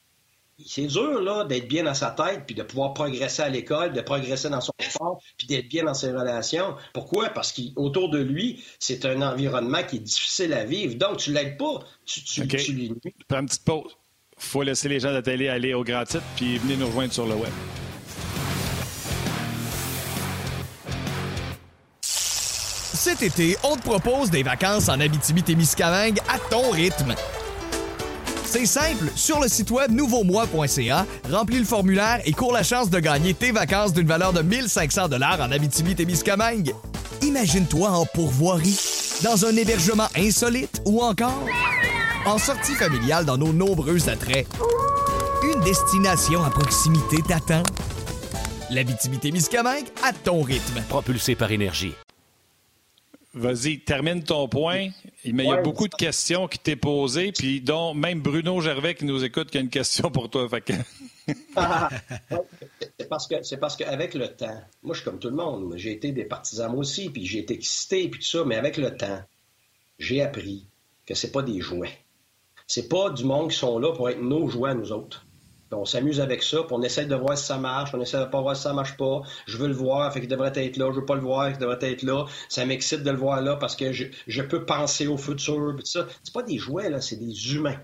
c'est 0.65 0.87
dur 0.87 1.21
là 1.21 1.45
d'être 1.45 1.67
bien 1.67 1.83
dans 1.83 1.93
sa 1.93 2.11
tête, 2.11 2.43
puis 2.45 2.55
de 2.55 2.63
pouvoir 2.63 2.93
progresser 2.93 3.43
à 3.43 3.49
l'école, 3.49 3.93
de 3.93 4.01
progresser 4.01 4.49
dans 4.49 4.61
son 4.61 4.73
sport, 4.79 5.21
puis 5.37 5.45
d'être 5.45 5.69
bien 5.69 5.83
dans 5.83 5.93
ses 5.93 6.11
relations. 6.11 6.75
Pourquoi? 6.93 7.29
Parce 7.29 7.53
qu'autour 7.53 8.09
de 8.09 8.19
lui, 8.19 8.63
c'est 8.79 9.05
un 9.05 9.21
environnement 9.21 9.83
qui 9.83 9.97
est 9.97 9.99
difficile 9.99 10.53
à 10.53 10.65
vivre. 10.65 10.95
Donc, 10.95 11.17
tu 11.17 11.31
l'aides 11.31 11.57
pas, 11.57 11.79
tu, 12.05 12.23
tu, 12.23 12.47
tu 12.47 12.73
lui 12.73 12.93
Prends 13.27 13.41
une 13.41 13.45
petite 13.45 13.63
pause 13.63 13.95
faut 14.39 14.63
laisser 14.63 14.89
les 14.89 14.99
gens 14.99 15.13
de 15.13 15.21
télé 15.21 15.49
aller 15.49 15.73
au 15.73 15.83
grand 15.83 16.03
titre, 16.03 16.23
puis 16.35 16.57
venez 16.57 16.75
nous 16.75 16.87
rejoindre 16.87 17.13
sur 17.13 17.25
le 17.25 17.35
web. 17.35 17.51
Cet 22.01 23.23
été, 23.23 23.55
on 23.63 23.77
te 23.77 23.81
propose 23.81 24.29
des 24.29 24.43
vacances 24.43 24.89
en 24.89 24.99
Abitibi-Témiscamingue 24.99 26.19
à 26.27 26.37
ton 26.49 26.69
rythme. 26.71 27.15
C'est 28.43 28.65
simple, 28.65 29.11
sur 29.15 29.39
le 29.39 29.47
site 29.47 29.69
web 29.71 29.91
nouveaumois.ca, 29.91 31.05
remplis 31.31 31.59
le 31.59 31.65
formulaire 31.65 32.19
et 32.25 32.33
cours 32.33 32.51
la 32.51 32.63
chance 32.63 32.89
de 32.89 32.99
gagner 32.99 33.33
tes 33.33 33.51
vacances 33.51 33.93
d'une 33.93 34.07
valeur 34.07 34.33
de 34.33 34.41
1500 34.41 35.07
dollars 35.07 35.39
en 35.39 35.51
Abitibi-Témiscamingue. 35.51 36.73
Imagine-toi 37.21 37.89
en 37.89 38.05
pourvoirie, 38.05 38.79
dans 39.23 39.45
un 39.45 39.55
hébergement 39.55 40.07
insolite 40.15 40.81
ou 40.85 41.01
encore 41.01 41.45
en 42.29 42.37
sortie 42.37 42.75
familiale 42.75 43.25
dans 43.25 43.39
nos 43.39 43.51
nombreux 43.51 44.07
attraits. 44.07 44.47
Une 45.41 45.59
destination 45.61 46.43
à 46.43 46.51
proximité 46.51 47.17
t'attend. 47.27 47.63
L'habitabilité 48.69 49.31
Miscamingue 49.31 49.87
à 50.03 50.13
ton 50.13 50.43
rythme. 50.43 50.79
Propulsé 50.89 51.33
par 51.35 51.51
énergie. 51.51 51.95
Vas-y, 53.33 53.79
termine 53.79 54.23
ton 54.23 54.47
point. 54.47 54.89
Mais 55.25 55.43
il 55.43 55.49
y 55.49 55.51
a 55.51 55.61
beaucoup 55.61 55.87
de 55.87 55.95
questions 55.95 56.47
qui 56.47 56.59
t'est 56.59 56.75
posées, 56.75 57.31
puis 57.31 57.61
dont 57.61 57.95
même 57.95 58.21
Bruno 58.21 58.61
Gervais 58.61 58.93
qui 58.93 59.05
nous 59.05 59.23
écoute 59.23 59.49
qui 59.49 59.57
a 59.57 59.61
une 59.61 59.69
question 59.69 60.11
pour 60.11 60.29
toi. 60.29 60.47
c'est 61.27 63.09
parce 63.09 63.27
que 63.27 63.41
c'est 63.41 63.57
parce 63.57 63.75
qu'avec 63.75 64.13
le 64.13 64.27
temps, 64.27 64.61
moi 64.83 64.93
je 64.93 65.01
suis 65.01 65.09
comme 65.09 65.19
tout 65.19 65.29
le 65.29 65.35
monde, 65.35 65.73
j'ai 65.77 65.93
été 65.93 66.11
des 66.11 66.25
partisans 66.25 66.71
moi 66.71 66.81
aussi, 66.81 67.09
puis 67.09 67.25
j'ai 67.25 67.39
été 67.39 67.55
excité, 67.55 68.07
puis 68.07 68.19
tout 68.19 68.27
ça, 68.27 68.43
mais 68.45 68.55
avec 68.55 68.77
le 68.77 68.95
temps, 68.95 69.23
j'ai 69.97 70.21
appris 70.21 70.65
que 71.07 71.15
c'est 71.15 71.31
pas 71.31 71.41
des 71.41 71.59
jouets. 71.59 71.97
C'est 72.69 72.87
pas 72.87 73.09
du 73.09 73.25
monde 73.25 73.49
qui 73.49 73.57
sont 73.57 73.79
là 73.79 73.91
pour 73.91 74.09
être 74.09 74.21
nos 74.21 74.47
jouets 74.47 74.75
nous 74.75 74.93
autres 74.93 75.25
on 75.71 75.85
s'amuse 75.85 76.19
avec 76.19 76.41
ça, 76.41 76.63
puis 76.63 76.71
on 76.71 76.81
essaie 76.81 77.05
de 77.05 77.15
voir 77.15 77.37
si 77.37 77.45
ça 77.45 77.57
marche, 77.57 77.91
on 77.93 78.01
essaie 78.01 78.19
de 78.19 78.25
pas 78.25 78.41
voir 78.41 78.55
si 78.55 78.63
ça 78.63 78.73
marche 78.73 78.97
pas. 78.97 79.21
Je 79.45 79.57
veux 79.57 79.67
le 79.67 79.73
voir, 79.73 80.11
fait 80.11 80.19
qu'il 80.19 80.29
devrait 80.29 80.51
être 80.55 80.77
là. 80.77 80.89
Je 80.91 80.99
veux 80.99 81.05
pas 81.05 81.15
le 81.15 81.21
voir, 81.21 81.49
il 81.49 81.57
devrait 81.57 81.77
être 81.81 82.03
là. 82.03 82.25
Ça 82.47 82.65
m'excite 82.65 83.03
de 83.03 83.11
le 83.11 83.17
voir 83.17 83.41
là 83.41 83.55
parce 83.55 83.75
que 83.75 83.91
je, 83.91 84.41
peux 84.41 84.65
penser 84.65 85.07
au 85.07 85.17
futur. 85.17 85.75
Pis 85.77 85.85
ça, 85.85 86.07
c'est 86.23 86.33
pas 86.33 86.43
des 86.43 86.57
jouets 86.57 86.89
là, 86.89 87.01
c'est 87.01 87.17
des 87.17 87.53
humains. 87.53 87.79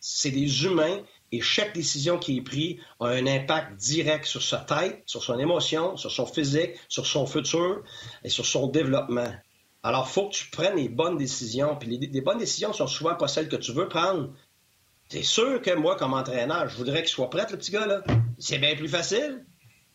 C'est 0.00 0.30
des 0.30 0.64
humains 0.64 1.02
et 1.32 1.40
chaque 1.40 1.74
décision 1.74 2.18
qui 2.18 2.38
est 2.38 2.42
prise 2.42 2.76
a 3.00 3.06
un 3.06 3.26
impact 3.26 3.76
direct 3.76 4.24
sur 4.24 4.42
sa 4.42 4.58
tête, 4.58 5.02
sur 5.06 5.22
son 5.22 5.38
émotion, 5.38 5.96
sur 5.96 6.10
son 6.10 6.26
physique, 6.26 6.72
sur 6.88 7.06
son 7.06 7.26
futur 7.26 7.82
et 8.22 8.28
sur 8.28 8.46
son 8.46 8.68
développement. 8.68 9.32
Alors, 9.82 10.08
faut 10.08 10.28
que 10.28 10.34
tu 10.34 10.50
prennes 10.50 10.76
les 10.76 10.88
bonnes 10.88 11.16
décisions. 11.16 11.76
Puis 11.76 11.98
les, 11.98 12.20
bonnes 12.20 12.38
décisions 12.38 12.72
sont 12.72 12.86
souvent 12.86 13.14
pas 13.14 13.28
celles 13.28 13.48
que 13.48 13.56
tu 13.56 13.72
veux 13.72 13.88
prendre. 13.88 14.32
C'est 15.08 15.22
sûr 15.22 15.62
que 15.62 15.74
moi, 15.74 15.96
comme 15.96 16.14
entraîneur, 16.14 16.68
je 16.68 16.76
voudrais 16.76 17.00
qu'il 17.00 17.08
soit 17.08 17.30
prêt, 17.30 17.46
le 17.50 17.56
petit 17.56 17.70
gars, 17.70 17.86
là. 17.86 18.02
C'est 18.38 18.58
bien 18.58 18.74
plus 18.76 18.88
facile. 18.88 19.46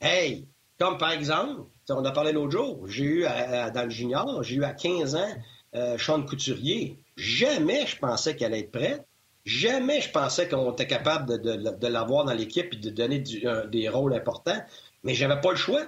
Hey, 0.01 0.47
comme 0.79 0.97
par 0.97 1.11
exemple, 1.11 1.63
on 1.89 2.03
a 2.03 2.11
parlé 2.11 2.31
l'autre 2.31 2.51
jour, 2.51 2.87
j'ai 2.87 3.03
eu 3.03 3.23
dans 3.23 3.83
le 3.83 3.89
junior, 3.89 4.43
j'ai 4.43 4.55
eu 4.55 4.63
à 4.63 4.73
15 4.73 5.15
ans 5.15 5.35
euh, 5.75 5.97
Sean 5.97 6.23
Couturier. 6.23 6.97
Jamais 7.15 7.85
je 7.85 7.97
pensais 7.97 8.35
qu'elle 8.35 8.53
allait 8.53 8.61
être 8.61 8.71
prête. 8.71 9.07
Jamais 9.45 10.01
je 10.01 10.09
pensais 10.09 10.47
qu'on 10.47 10.71
était 10.71 10.87
capable 10.87 11.41
de, 11.41 11.87
l'avoir 11.87 12.25
dans 12.25 12.33
l'équipe 12.33 12.73
et 12.73 12.77
de 12.77 12.89
donner 12.89 13.19
des 13.19 13.89
rôles 13.89 14.13
importants. 14.13 14.61
Mais 15.03 15.13
j'avais 15.13 15.39
pas 15.41 15.51
le 15.51 15.57
choix. 15.57 15.85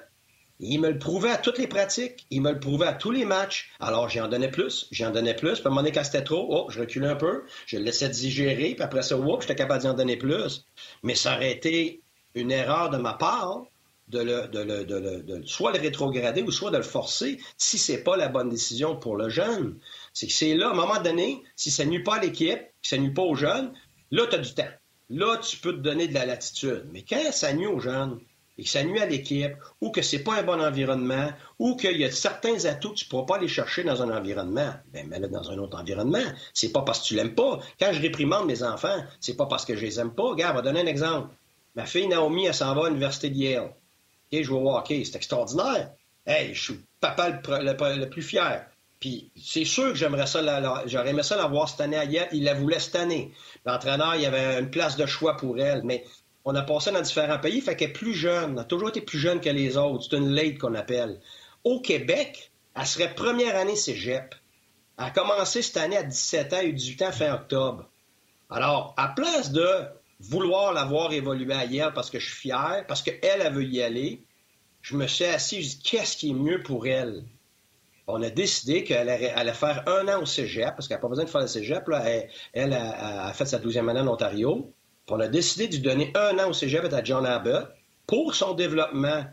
Il 0.60 0.80
me 0.80 0.90
le 0.90 0.98
prouvait 0.98 1.32
à 1.32 1.38
toutes 1.38 1.58
les 1.58 1.68
pratiques. 1.68 2.26
Il 2.30 2.42
me 2.42 2.52
le 2.52 2.60
prouvait 2.60 2.88
à 2.88 2.94
tous 2.94 3.12
les 3.12 3.26
matchs. 3.26 3.72
Alors, 3.80 4.10
j'en 4.10 4.28
donnais 4.28 4.52
plus, 4.52 4.88
j'en 4.92 5.12
donnais 5.12 5.36
plus. 5.36 5.54
Puis 5.54 5.64
à 5.64 5.68
un 5.68 5.70
moment 5.70 5.82
donné, 5.82 5.92
quand 5.92 6.04
c'était 6.04 6.24
trop, 6.24 6.48
oh, 6.50 6.68
je 6.70 6.80
reculais 6.80 7.08
un 7.08 7.16
peu, 7.16 7.44
je 7.66 7.78
le 7.78 7.84
laissais 7.84 8.10
digérer, 8.10 8.74
puis 8.74 8.84
après 8.84 9.02
ça, 9.02 9.18
oh, 9.18 9.38
j'étais 9.42 9.56
capable 9.56 9.84
d'en 9.84 9.94
donner 9.94 10.18
plus. 10.18 10.66
Mais 11.04 11.16
ça 11.16 11.36
aurait 11.36 11.52
été 11.52 12.02
une 12.36 12.52
erreur 12.52 12.90
de 12.90 12.98
ma 12.98 13.14
part 13.14 13.66
de, 14.08 14.20
le, 14.20 14.48
de, 14.48 14.60
le, 14.60 14.86
de, 15.24 15.46
soit 15.46 15.72
le 15.72 15.80
rétrograder 15.80 16.44
ou 16.44 16.52
soit 16.52 16.72
de 16.72 16.78
le 16.78 16.84
forcer 16.84 17.40
si 17.58 17.78
c'est 17.78 18.04
pas 18.04 18.16
la 18.16 18.28
bonne 18.28 18.50
décision 18.50 18.96
pour 18.96 19.16
le 19.18 19.30
jeune. 19.30 19.78
C'est 20.14 20.28
que 20.28 20.34
c'est 20.34 20.54
là, 20.54 20.68
à 20.68 20.72
un 20.72 20.76
moment 20.76 21.02
donné, 21.02 21.44
si 21.56 21.72
ça 21.72 21.86
nuit 21.86 22.04
pas 22.04 22.16
à 22.16 22.22
l'équipe, 22.22 22.60
si 22.82 22.90
ça 22.90 22.98
nuit 22.98 23.14
pas 23.14 23.24
aux 23.24 23.36
jeunes, 23.36 23.74
là, 24.12 24.28
tu 24.28 24.36
as 24.36 24.40
du 24.40 24.54
temps. 24.54 24.70
Là, 25.10 25.38
tu 25.38 25.58
peux 25.58 25.74
te 25.74 25.80
donner 25.80 26.08
de 26.08 26.14
la 26.14 26.26
latitude. 26.26 26.88
Mais 26.92 27.04
quand 27.08 27.32
ça 27.32 27.54
nuit 27.54 27.68
aux 27.68 27.80
jeunes, 27.80 28.20
et 28.58 28.64
que 28.64 28.70
ça 28.70 28.84
nuit 28.84 29.00
à 29.00 29.06
l'équipe, 29.06 29.54
ou 29.82 29.92
que 29.92 30.02
c'est 30.02 30.24
pas 30.24 30.36
un 30.36 30.44
bon 30.44 30.62
environnement, 30.62 31.30
ou 31.60 31.76
qu'il 31.76 31.98
y 31.98 32.06
a 32.06 32.12
certains 32.12 32.66
atouts 32.66 32.92
que 32.92 32.96
tu 32.96 33.06
ne 33.06 33.10
pourras 33.10 33.26
pas 33.26 33.36
aller 33.36 33.48
chercher 33.48 33.84
dans 33.84 34.02
un 34.02 34.16
environnement, 34.16 34.74
ben 34.94 35.08
mets-le 35.08 35.28
dans 35.28 35.52
un 35.52 35.58
autre 35.58 35.78
environnement. 35.80 36.24
C'est 36.54 36.72
pas 36.72 36.82
parce 36.82 37.02
que 37.02 37.08
tu 37.08 37.16
l'aimes 37.16 37.36
pas. 37.36 37.60
Quand 37.80 37.92
je 37.92 38.02
réprimande 38.02 38.48
mes 38.48 38.64
enfants, 38.64 39.04
c'est 39.20 39.36
pas 39.36 39.46
parce 39.46 39.66
que 39.66 39.76
je 39.76 39.82
les 39.82 40.00
aime 40.00 40.14
pas. 40.14 40.24
Regarde, 40.24 40.54
on 40.54 40.56
va 40.58 40.62
donner 40.62 40.82
un 40.82 40.88
exemple. 40.88 41.30
Ma 41.76 41.86
fille 41.86 42.08
Naomi, 42.08 42.46
elle 42.46 42.54
s'en 42.54 42.74
va 42.74 42.86
à 42.86 42.90
l'université 42.90 43.30
de 43.30 43.36
Yale. 43.36 43.74
Je 44.32 44.40
vais 44.40 44.54
au 44.54 44.70
hockey, 44.70 45.04
c'est 45.06 45.16
extraordinaire. 45.16 45.92
Hey, 46.26 46.54
je 46.54 46.64
suis 46.64 46.80
papa 47.00 47.30
le, 47.30 48.06
plus 48.10 48.22
fier. 48.22 48.66
Puis 49.00 49.30
c'est 49.42 49.66
sûr 49.66 49.90
que 49.90 49.96
j'aimerais 49.96 50.26
ça, 50.26 50.42
j'aurais 50.88 51.10
aimé 51.10 51.24
ça 51.24 51.36
la 51.36 51.48
voir 51.48 51.70
cette 51.70 51.82
année 51.82 51.98
à 51.98 52.06
Yale. 52.06 52.30
Il 52.32 52.46
la 52.46 52.54
voulait 52.54 52.80
cette 52.80 52.96
année. 52.96 53.34
L'entraîneur, 53.66 54.16
il 54.16 54.22
y 54.22 54.26
avait 54.26 54.60
une 54.60 54.70
place 54.70 54.96
de 54.96 55.06
choix 55.06 55.38
pour 55.38 55.60
elle, 55.60 55.84
mais 55.84 56.06
on 56.46 56.54
a 56.54 56.62
passé 56.62 56.92
dans 56.92 57.02
différents 57.02 57.40
pays, 57.40 57.60
fait 57.60 57.76
qu'elle 57.76 57.90
est 57.90 57.94
plus 57.94 58.14
jeune, 58.14 58.54
elle 58.54 58.60
a 58.60 58.64
toujours 58.64 58.90
été 58.90 59.02
plus 59.02 59.18
jeune 59.18 59.42
que 59.42 59.50
les 59.50 59.78
autres. 59.78 60.08
C'est 60.10 60.18
une 60.18 60.30
late 60.30 60.60
qu'on 60.60 60.76
appelle. 60.76 61.20
Au 61.64 61.82
Québec, 61.82 62.52
elle 62.76 62.86
serait 62.86 63.16
première 63.16 63.56
année 63.56 63.76
cégep. 63.76 64.36
Elle 64.98 65.06
a 65.06 65.10
commencé 65.10 65.64
cette 65.64 65.78
année 65.78 65.98
à 65.98 66.04
17 66.04 66.54
ans 66.54 66.60
et 66.62 66.72
18 66.72 67.02
ans 67.02 67.12
fin 67.12 67.34
octobre. 67.34 67.90
Alors, 68.52 68.94
à 68.96 69.08
place 69.08 69.52
de 69.52 69.68
vouloir 70.20 70.72
la 70.72 70.86
voir 70.86 71.12
évoluer 71.12 71.54
à 71.54 71.66
Yale 71.66 71.94
parce 71.94 72.12
que 72.12 72.20
je 72.20 72.28
suis 72.28 72.36
fier, 72.36 72.86
parce 72.88 73.02
qu'elle, 73.02 73.20
elle 73.24 73.52
veut 73.52 73.66
y 73.66 73.82
aller, 73.82 74.24
je 74.82 74.96
me 74.96 75.08
suis 75.08 75.26
assis, 75.26 75.64
je 75.64 75.70
dis 75.70 75.80
qu'est-ce 75.80 76.16
qui 76.16 76.30
est 76.30 76.34
mieux 76.34 76.62
pour 76.62 76.86
elle? 76.86 77.24
On 78.08 78.22
a 78.22 78.30
décidé 78.30 78.84
qu'elle 78.84 79.10
allait, 79.10 79.54
faire 79.54 79.84
un 79.88 80.08
an 80.10 80.22
au 80.22 80.28
cégep, 80.28 80.76
parce 80.76 80.88
qu'elle 80.88 80.98
n'a 80.98 81.02
pas 81.02 81.08
besoin 81.08 81.26
de 81.26 81.30
faire 81.30 81.42
le 81.42 81.48
cégep. 81.48 81.84
Elle, 82.54 82.74
a, 82.74 83.34
fait 83.34 83.48
sa 83.48 83.58
douzième 83.58 83.90
année 83.90 84.02
en 84.02 84.08
Ontario 84.08 84.72
on 85.10 85.20
a 85.20 85.28
décidé 85.28 85.68
de 85.68 85.78
donner 85.78 86.12
un 86.16 86.40
an 86.40 86.50
au 86.50 86.54
cégep 86.54 86.92
à 86.92 87.04
John 87.04 87.26
Abbott 87.26 87.70
pour 88.08 88.36
son 88.36 88.54
développement. 88.54 89.26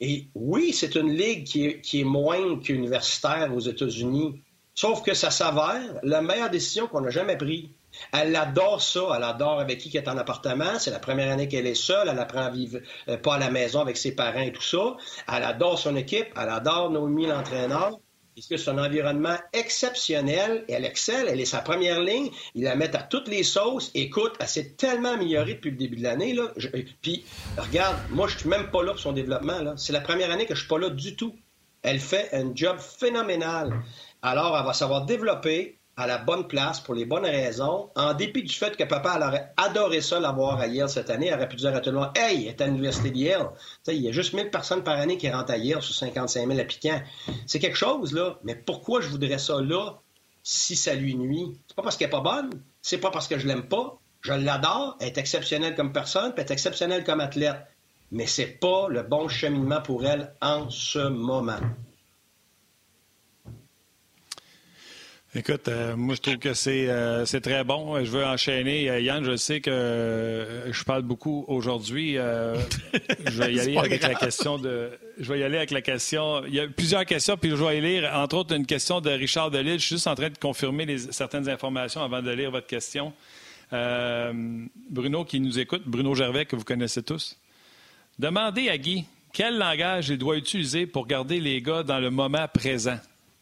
Et 0.00 0.28
oui, 0.34 0.72
c'est 0.72 0.94
une 0.94 1.12
ligue 1.12 1.44
qui 1.44 1.66
est, 1.66 2.04
moindre 2.04 2.62
qu'universitaire 2.62 3.52
aux 3.54 3.60
États-Unis. 3.60 4.42
Sauf 4.74 5.02
que 5.02 5.12
ça 5.12 5.30
s'avère 5.30 5.98
la 6.02 6.22
meilleure 6.22 6.50
décision 6.50 6.86
qu'on 6.86 7.04
a 7.04 7.10
jamais 7.10 7.36
prise. 7.36 7.68
Elle 8.12 8.34
adore 8.36 8.80
ça, 8.80 9.00
elle 9.16 9.24
adore 9.24 9.58
avec 9.60 9.78
qui 9.78 9.90
qu'elle 9.90 10.04
est 10.04 10.08
en 10.08 10.16
appartement. 10.16 10.78
C'est 10.78 10.92
la 10.92 11.00
première 11.00 11.32
année 11.32 11.48
qu'elle 11.48 11.66
est 11.66 11.74
seule, 11.74 12.08
elle 12.08 12.18
apprend 12.18 12.42
à 12.42 12.50
vivre 12.50 12.78
euh, 13.08 13.16
pas 13.16 13.34
à 13.34 13.38
la 13.38 13.50
maison 13.50 13.80
avec 13.80 13.96
ses 13.96 14.14
parents 14.14 14.40
et 14.40 14.52
tout 14.52 14.62
ça. 14.62 14.96
Elle 15.28 15.42
adore 15.42 15.78
son 15.78 15.96
équipe, 15.96 16.28
elle 16.40 16.48
adore 16.48 16.90
Noémie, 16.90 17.26
l'entraîneur 17.26 17.98
puisque 18.40 18.58
c'est 18.58 18.70
un 18.70 18.78
environnement 18.78 19.36
exceptionnel. 19.52 20.64
Elle 20.68 20.86
excelle, 20.86 21.26
elle 21.28 21.40
est 21.40 21.44
sa 21.44 21.60
première 21.60 22.00
ligne. 22.00 22.30
Ils 22.54 22.64
la 22.64 22.74
mettent 22.74 22.94
à 22.94 23.02
toutes 23.02 23.28
les 23.28 23.42
sauces. 23.42 23.90
Écoute, 23.94 24.32
elle 24.40 24.48
s'est 24.48 24.70
tellement 24.78 25.10
améliorée 25.10 25.54
depuis 25.54 25.72
le 25.72 25.76
début 25.76 25.96
de 25.96 26.04
l'année. 26.04 26.32
Là. 26.32 26.50
puis, 27.02 27.26
regarde, 27.58 27.96
moi, 28.08 28.28
je 28.28 28.38
suis 28.38 28.48
même 28.48 28.70
pas 28.70 28.82
là 28.82 28.92
pour 28.92 29.00
son 29.00 29.12
développement. 29.12 29.76
C'est 29.76 29.92
la 29.92 30.00
première 30.00 30.30
année 30.30 30.46
que 30.46 30.54
je 30.54 30.60
suis 30.60 30.68
pas 30.68 30.78
là 30.78 30.88
du 30.88 31.16
tout. 31.16 31.36
Elle 31.82 32.00
fait 32.00 32.30
un 32.32 32.50
job 32.54 32.78
phénoménal. 32.78 33.82
Alors, 34.22 34.56
elle 34.56 34.64
va 34.64 34.72
savoir 34.72 35.04
développer, 35.04 35.78
à 35.96 36.06
la 36.06 36.18
bonne 36.18 36.46
place 36.48 36.80
pour 36.80 36.94
les 36.94 37.04
bonnes 37.04 37.24
raisons, 37.26 37.90
en 37.94 38.14
dépit 38.14 38.42
du 38.42 38.54
fait 38.54 38.76
que 38.76 38.84
papa 38.84 39.18
aurait 39.18 39.52
adoré 39.56 40.00
ça 40.00 40.18
l'avoir 40.18 40.58
à 40.58 40.66
Yale 40.66 40.88
cette 40.88 41.10
année, 41.10 41.26
elle 41.26 41.34
aurait 41.34 41.48
pu 41.48 41.56
dire 41.56 41.74
à 41.74 41.80
tout 41.80 41.90
le 41.90 41.98
monde 41.98 42.10
Hey, 42.16 42.46
est 42.46 42.60
à 42.60 42.66
l'université 42.66 43.10
de 43.10 43.16
Yale. 43.16 43.50
il 43.88 43.94
y 43.96 44.08
a 44.08 44.12
juste 44.12 44.32
1000 44.32 44.50
personnes 44.50 44.82
par 44.82 44.98
année 44.98 45.18
qui 45.18 45.28
rentrent 45.28 45.52
à 45.52 45.58
Yale 45.58 45.82
sur 45.82 45.94
55 45.94 46.46
000 46.46 46.58
applicants. 46.58 47.02
C'est 47.46 47.58
quelque 47.58 47.76
chose, 47.76 48.12
là, 48.12 48.38
mais 48.44 48.54
pourquoi 48.54 49.00
je 49.00 49.08
voudrais 49.08 49.38
ça 49.38 49.60
là 49.60 50.00
si 50.42 50.74
ça 50.74 50.94
lui 50.94 51.16
nuit? 51.16 51.60
C'est 51.68 51.76
pas 51.76 51.82
parce 51.82 51.96
qu'elle 51.96 52.08
est 52.08 52.10
pas 52.10 52.20
bonne, 52.20 52.50
c'est 52.80 52.98
pas 52.98 53.10
parce 53.10 53.28
que 53.28 53.38
je 53.38 53.46
l'aime 53.46 53.68
pas. 53.68 53.98
Je 54.22 54.32
l'adore, 54.32 54.96
elle 55.00 55.08
est 55.08 55.18
exceptionnelle 55.18 55.74
comme 55.74 55.92
personne, 55.92 56.32
puis 56.32 56.42
elle 56.42 56.50
est 56.50 56.52
exceptionnelle 56.52 57.04
comme 57.04 57.20
athlète. 57.20 57.56
Mais 58.12 58.26
c'est 58.26 58.58
pas 58.58 58.88
le 58.88 59.02
bon 59.02 59.28
cheminement 59.28 59.80
pour 59.80 60.04
elle 60.04 60.34
en 60.40 60.68
ce 60.68 61.08
moment. 61.08 61.60
Écoute, 65.32 65.68
euh, 65.68 65.94
moi 65.94 66.16
je 66.16 66.22
trouve 66.22 66.38
que 66.38 66.54
c'est 66.54 66.88
euh, 66.88 67.24
c'est 67.24 67.40
très 67.40 67.62
bon. 67.62 68.04
Je 68.04 68.10
veux 68.10 68.24
enchaîner. 68.24 68.90
Euh, 68.90 68.98
Yann, 68.98 69.22
je 69.22 69.36
sais 69.36 69.60
que 69.60 70.64
je 70.72 70.82
parle 70.82 71.02
beaucoup 71.02 71.44
aujourd'hui. 71.46 72.14
je 73.26 73.38
vais 73.38 73.54
y 73.54 73.60
aller 73.60 73.76
avec 73.76 74.02
la 74.02 74.16
question 74.16 74.58
de. 74.58 74.90
Je 75.20 75.32
vais 75.32 75.38
y 75.38 75.42
aller 75.44 75.58
avec 75.58 75.70
la 75.70 75.82
question. 75.82 76.44
Il 76.46 76.54
y 76.54 76.58
a 76.58 76.66
plusieurs 76.66 77.04
questions, 77.04 77.36
puis 77.36 77.50
je 77.50 77.54
vais 77.54 77.78
y 77.78 77.80
lire, 77.80 78.10
entre 78.12 78.38
autres, 78.38 78.56
une 78.56 78.66
question 78.66 79.00
de 79.00 79.10
Richard 79.10 79.52
Delille. 79.52 79.78
Je 79.78 79.86
suis 79.86 79.94
juste 79.96 80.08
en 80.08 80.16
train 80.16 80.30
de 80.30 80.38
confirmer 80.38 80.84
les, 80.84 80.98
certaines 81.12 81.48
informations 81.48 82.02
avant 82.02 82.22
de 82.22 82.30
lire 82.32 82.50
votre 82.50 82.66
question. 82.66 83.12
Bruno 83.70 85.24
qui 85.24 85.38
nous 85.38 85.60
écoute, 85.60 85.82
Bruno 85.86 86.12
Gervais, 86.16 86.44
que 86.44 86.56
vous 86.56 86.64
connaissez 86.64 87.04
tous. 87.04 87.38
Demandez 88.18 88.68
à 88.68 88.76
Guy 88.76 89.04
quel 89.32 89.58
langage 89.58 90.08
il 90.08 90.18
doit 90.18 90.36
utiliser 90.36 90.86
pour 90.86 91.06
garder 91.06 91.38
les 91.38 91.62
gars 91.62 91.84
dans 91.84 92.00
le 92.00 92.10
moment 92.10 92.48
présent? 92.52 92.98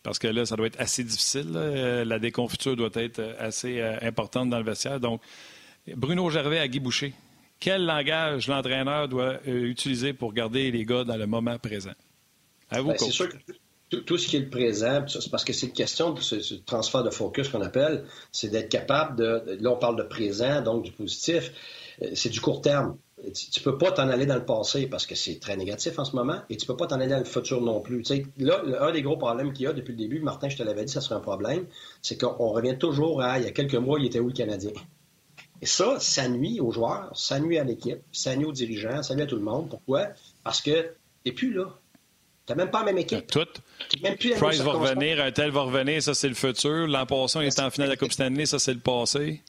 Parce 0.08 0.18
que 0.18 0.28
là, 0.28 0.46
ça 0.46 0.56
doit 0.56 0.68
être 0.68 0.80
assez 0.80 1.04
difficile. 1.04 1.52
Euh, 1.54 2.02
la 2.02 2.18
déconfiture 2.18 2.74
doit 2.74 2.88
être 2.94 3.18
euh, 3.18 3.34
assez 3.38 3.78
euh, 3.78 3.98
importante 4.00 4.48
dans 4.48 4.56
le 4.56 4.64
vestiaire. 4.64 4.98
Donc, 5.00 5.20
Bruno 5.86 6.30
Gervais 6.30 6.60
à 6.60 6.66
Guy 6.66 6.80
Boucher, 6.80 7.12
quel 7.60 7.84
langage 7.84 8.48
l'entraîneur 8.48 9.06
doit 9.06 9.36
utiliser 9.44 10.14
pour 10.14 10.32
garder 10.32 10.70
les 10.70 10.86
gars 10.86 11.04
dans 11.04 11.18
le 11.18 11.26
moment 11.26 11.58
présent? 11.58 11.92
À 12.70 12.80
vous, 12.80 12.88
ben, 12.88 12.96
C'est 12.96 13.10
sûr 13.10 13.28
que 13.28 13.96
tout, 13.98 14.16
ce 14.16 14.28
qui 14.28 14.36
est 14.36 14.40
le 14.40 14.48
présent, 14.48 15.04
c'est 15.06 15.30
parce 15.30 15.44
que 15.44 15.52
c'est 15.52 15.66
une 15.66 15.74
question 15.74 16.12
de 16.12 16.22
ce, 16.22 16.54
transfert 16.54 17.02
de 17.02 17.10
focus 17.10 17.50
qu'on 17.50 17.60
appelle, 17.60 18.06
c'est 18.32 18.48
d'être 18.48 18.70
capable 18.70 19.16
de. 19.16 19.58
Là, 19.60 19.72
on 19.72 19.76
parle 19.76 19.96
de 19.96 20.04
présent, 20.04 20.62
donc 20.62 20.84
du 20.84 20.92
positif. 20.92 21.52
C'est 22.14 22.30
du 22.30 22.40
court 22.40 22.62
terme 22.62 22.96
tu, 23.34 23.60
ne 23.60 23.64
peux 23.64 23.78
pas 23.78 23.92
t'en 23.92 24.08
aller 24.08 24.26
dans 24.26 24.36
le 24.36 24.44
passé 24.44 24.86
parce 24.86 25.06
que 25.06 25.14
c'est 25.14 25.40
très 25.40 25.56
négatif 25.56 25.98
en 25.98 26.04
ce 26.04 26.14
moment 26.14 26.40
et 26.50 26.56
tu 26.56 26.66
peux 26.66 26.76
pas 26.76 26.86
t'en 26.86 26.96
aller 26.96 27.08
dans 27.08 27.18
le 27.18 27.24
futur 27.24 27.60
non 27.60 27.80
plus. 27.80 28.02
là, 28.38 28.62
un 28.80 28.92
des 28.92 29.02
gros 29.02 29.16
problèmes 29.16 29.52
qu'il 29.52 29.64
y 29.64 29.66
a 29.66 29.72
depuis 29.72 29.92
le 29.92 29.98
début, 29.98 30.20
Martin, 30.20 30.48
je 30.48 30.56
te 30.56 30.62
l'avais 30.62 30.84
dit, 30.84 30.92
ça 30.92 31.00
serait 31.00 31.16
un 31.16 31.20
problème, 31.20 31.66
c'est 32.02 32.18
qu'on 32.20 32.48
revient 32.48 32.76
toujours 32.78 33.22
à 33.22 33.38
il 33.38 33.44
y 33.44 33.48
a 33.48 33.52
quelques 33.52 33.74
mois, 33.74 33.98
il 33.98 34.06
était 34.06 34.20
où 34.20 34.28
le 34.28 34.34
Canadien? 34.34 34.72
Et 35.60 35.66
ça, 35.66 35.98
ça 35.98 36.28
nuit 36.28 36.60
aux 36.60 36.70
joueurs, 36.70 37.10
ça 37.14 37.40
nuit 37.40 37.58
à 37.58 37.64
l'équipe, 37.64 37.98
ça 38.12 38.36
nuit 38.36 38.44
aux 38.44 38.52
dirigeants, 38.52 39.02
ça 39.02 39.14
nuit 39.14 39.22
à 39.22 39.26
tout 39.26 39.36
le 39.36 39.42
monde. 39.42 39.68
Pourquoi? 39.68 40.08
Parce 40.44 40.60
que 40.60 40.92
t'es 41.24 41.32
plus 41.32 41.52
là. 41.52 41.74
Tu 42.46 42.54
même 42.54 42.70
pas 42.70 42.78
la 42.80 42.86
même 42.86 42.98
équipe. 42.98 43.26
Tout. 43.26 43.46
Même 44.02 44.16
plus 44.16 44.34
Price 44.34 44.60
va 44.60 44.72
revenir, 44.72 45.20
un 45.20 45.30
tel 45.32 45.50
va 45.50 45.62
revenir, 45.62 46.02
ça 46.02 46.14
c'est 46.14 46.28
le 46.28 46.34
futur. 46.34 46.86
L'an 46.86 47.04
passé, 47.04 47.40
il 47.40 47.46
était 47.46 47.60
en 47.60 47.70
finale 47.70 47.88
de 47.88 47.92
la 47.94 47.96
Coupe 47.98 48.12
Stanley, 48.12 48.46
ça 48.46 48.58
c'est 48.58 48.72
le 48.72 48.80
passé. 48.80 49.42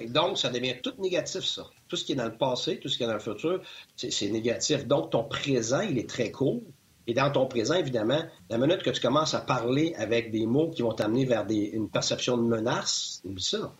donc, 0.00 0.38
ça 0.38 0.50
devient 0.50 0.76
tout 0.82 0.92
négatif, 0.98 1.42
ça. 1.44 1.66
Tout 1.88 1.96
ce 1.96 2.04
qui 2.04 2.12
est 2.12 2.16
dans 2.16 2.24
le 2.24 2.36
passé, 2.36 2.78
tout 2.80 2.88
ce 2.88 2.96
qui 2.96 3.04
est 3.04 3.06
dans 3.06 3.14
le 3.14 3.20
futur, 3.20 3.60
c'est 3.96 4.28
négatif. 4.28 4.86
Donc, 4.86 5.10
ton 5.10 5.24
présent, 5.24 5.80
il 5.80 5.98
est 5.98 6.08
très 6.08 6.30
court. 6.30 6.62
Et 7.06 7.14
dans 7.14 7.30
ton 7.30 7.46
présent, 7.46 7.74
évidemment, 7.74 8.20
la 8.50 8.58
minute 8.58 8.82
que 8.82 8.90
tu 8.90 9.00
commences 9.00 9.34
à 9.34 9.40
parler 9.40 9.94
avec 9.96 10.32
des 10.32 10.44
mots 10.46 10.70
qui 10.70 10.82
vont 10.82 10.92
t'amener 10.92 11.24
vers 11.24 11.46
une 11.48 11.88
perception 11.88 12.36
de 12.36 12.42
menace, 12.42 13.20
oublie 13.24 13.42
ça. 13.42 13.72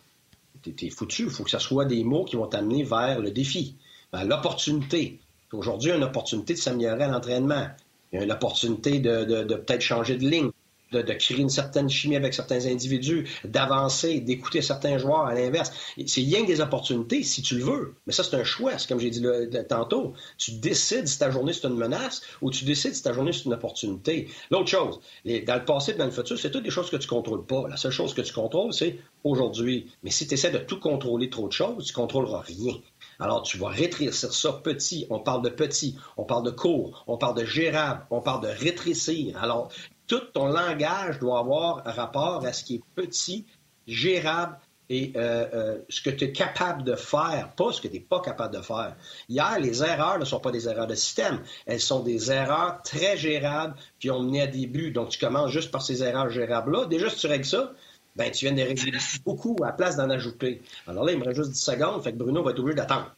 T'es 0.63 0.89
foutu. 0.89 1.23
Il 1.23 1.29
faut 1.29 1.43
que 1.43 1.49
ce 1.49 1.59
soit 1.59 1.85
des 1.85 2.03
mots 2.03 2.23
qui 2.23 2.37
vont 2.37 2.47
t'amener 2.47 2.83
vers 2.83 3.19
le 3.19 3.31
défi, 3.31 3.75
vers 4.13 4.25
l'opportunité. 4.25 5.19
Aujourd'hui, 5.51 5.91
une 5.91 6.03
opportunité 6.03 6.53
de 6.53 6.59
s'améliorer 6.59 7.03
à 7.03 7.07
l'entraînement. 7.09 7.67
Il 8.11 8.19
y 8.19 8.21
a 8.21 8.23
une 8.23 8.31
opportunité 8.31 8.99
de 8.99 9.43
peut-être 9.43 9.81
changer 9.81 10.15
de 10.15 10.27
ligne 10.27 10.51
de, 10.91 11.01
créer 11.13 11.39
une 11.39 11.49
certaine 11.49 11.89
chimie 11.89 12.15
avec 12.15 12.33
certains 12.33 12.65
individus, 12.65 13.27
d'avancer, 13.43 14.19
d'écouter 14.19 14.61
certains 14.61 14.97
joueurs 14.97 15.25
à 15.25 15.33
l'inverse. 15.33 15.71
C'est 16.05 16.21
rien 16.21 16.43
que 16.43 16.47
des 16.47 16.61
opportunités 16.61 17.23
si 17.23 17.41
tu 17.41 17.55
le 17.55 17.63
veux. 17.63 17.95
Mais 18.05 18.13
ça, 18.13 18.23
c'est 18.23 18.35
un 18.35 18.43
choix. 18.43 18.73
Comme 18.87 18.99
j'ai 18.99 19.09
dit 19.09 19.23
tantôt. 19.67 20.13
Tu 20.37 20.51
décides 20.51 21.07
si 21.07 21.19
ta 21.19 21.31
journée 21.31 21.53
c'est 21.53 21.67
une 21.67 21.75
menace 21.75 22.21
ou 22.41 22.51
tu 22.51 22.65
décides 22.65 22.95
si 22.95 23.03
ta 23.03 23.13
journée 23.13 23.33
c'est 23.33 23.45
une 23.45 23.53
opportunité. 23.53 24.29
L'autre 24.51 24.69
chose, 24.69 24.99
dans 25.25 25.55
le 25.55 25.65
passé 25.65 25.93
dans 25.93 26.05
le 26.05 26.11
futur, 26.11 26.37
c'est 26.37 26.51
toutes 26.51 26.63
des 26.63 26.69
choses 26.69 26.89
que 26.89 26.97
tu 26.97 27.07
contrôles 27.07 27.45
pas. 27.45 27.67
La 27.67 27.77
seule 27.77 27.91
chose 27.91 28.13
que 28.13 28.21
tu 28.21 28.33
contrôles, 28.33 28.73
c'est 28.73 28.99
aujourd'hui. 29.23 29.91
Mais 30.03 30.11
si 30.11 30.27
tu 30.27 30.33
essaies 30.35 30.51
de 30.51 30.59
tout 30.59 30.79
contrôler 30.79 31.29
trop 31.29 31.47
de 31.47 31.53
choses, 31.53 31.85
tu 31.85 31.93
contrôleras 31.93 32.41
rien. 32.41 32.75
Alors, 33.19 33.41
tu 33.43 33.57
vas 33.57 33.69
rétrécir 33.69 34.33
ça 34.33 34.53
petit. 34.53 35.07
On 35.09 35.19
parle 35.19 35.41
de 35.43 35.49
petit, 35.49 35.95
on 36.17 36.23
parle 36.23 36.43
de 36.43 36.51
court, 36.51 37.03
on 37.07 37.17
parle 37.17 37.37
de 37.37 37.45
gérable, 37.45 38.05
on 38.11 38.21
parle 38.21 38.43
de 38.43 38.47
rétrécir. 38.47 39.37
Alors, 39.41 39.69
tout 40.07 40.21
ton 40.33 40.47
langage 40.47 41.19
doit 41.19 41.39
avoir 41.39 41.83
rapport 41.85 42.45
à 42.45 42.53
ce 42.53 42.63
qui 42.63 42.75
est 42.75 42.81
petit, 42.95 43.45
gérable 43.87 44.57
et 44.89 45.11
euh, 45.15 45.45
euh, 45.53 45.77
ce 45.89 46.01
que 46.01 46.09
tu 46.09 46.25
es 46.25 46.31
capable 46.31 46.83
de 46.83 46.95
faire, 46.95 47.51
pas 47.55 47.71
ce 47.73 47.81
que 47.81 47.87
tu 47.87 47.95
n'es 47.95 47.99
pas 47.99 48.21
capable 48.21 48.55
de 48.55 48.61
faire. 48.61 48.95
Hier, 49.27 49.59
les 49.59 49.83
erreurs 49.83 50.17
ne 50.17 50.25
sont 50.25 50.39
pas 50.39 50.51
des 50.51 50.67
erreurs 50.69 50.87
de 50.87 50.95
système, 50.95 51.41
elles 51.65 51.81
sont 51.81 52.01
des 52.01 52.31
erreurs 52.31 52.81
très 52.83 53.17
gérables 53.17 53.75
qui 53.99 54.09
ont 54.09 54.21
mené 54.21 54.43
à 54.43 54.47
des 54.47 54.65
buts. 54.65 54.91
Donc, 54.91 55.09
tu 55.09 55.19
commences 55.19 55.51
juste 55.51 55.71
par 55.71 55.81
ces 55.81 56.03
erreurs 56.03 56.29
gérables-là. 56.29 56.85
Déjà, 56.85 57.09
si 57.09 57.17
tu 57.17 57.27
règles 57.27 57.45
ça, 57.45 57.73
ben, 58.15 58.31
tu 58.31 58.45
viens 58.45 58.55
de 58.55 58.61
régler 58.61 58.97
beaucoup 59.25 59.55
à 59.61 59.67
la 59.67 59.73
place 59.73 59.97
d'en 59.97 60.09
ajouter. 60.09 60.61
Alors 60.87 61.03
là, 61.03 61.11
il 61.11 61.19
me 61.19 61.25
reste 61.25 61.37
juste 61.37 61.51
10 61.51 61.59
secondes, 61.61 62.03
fait 62.03 62.13
que 62.13 62.17
Bruno 62.17 62.41
va 62.43 62.51
être 62.51 62.59
obligé 62.59 62.75
d'attendre. 62.75 63.13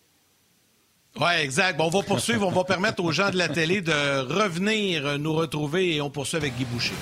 Oui, 1.19 1.31
exact. 1.41 1.77
Bon, 1.77 1.87
on 1.87 1.89
va 1.89 2.01
poursuivre. 2.01 2.47
On 2.47 2.51
va 2.51 2.63
permettre 2.63 3.03
aux 3.03 3.11
gens 3.11 3.29
de 3.29 3.37
la 3.37 3.49
télé 3.49 3.81
de 3.81 3.91
revenir 4.21 5.19
nous 5.19 5.33
retrouver 5.33 5.95
et 5.95 6.01
on 6.01 6.09
poursuit 6.09 6.37
avec 6.37 6.55
Guy 6.57 6.65
Boucher. 6.65 6.93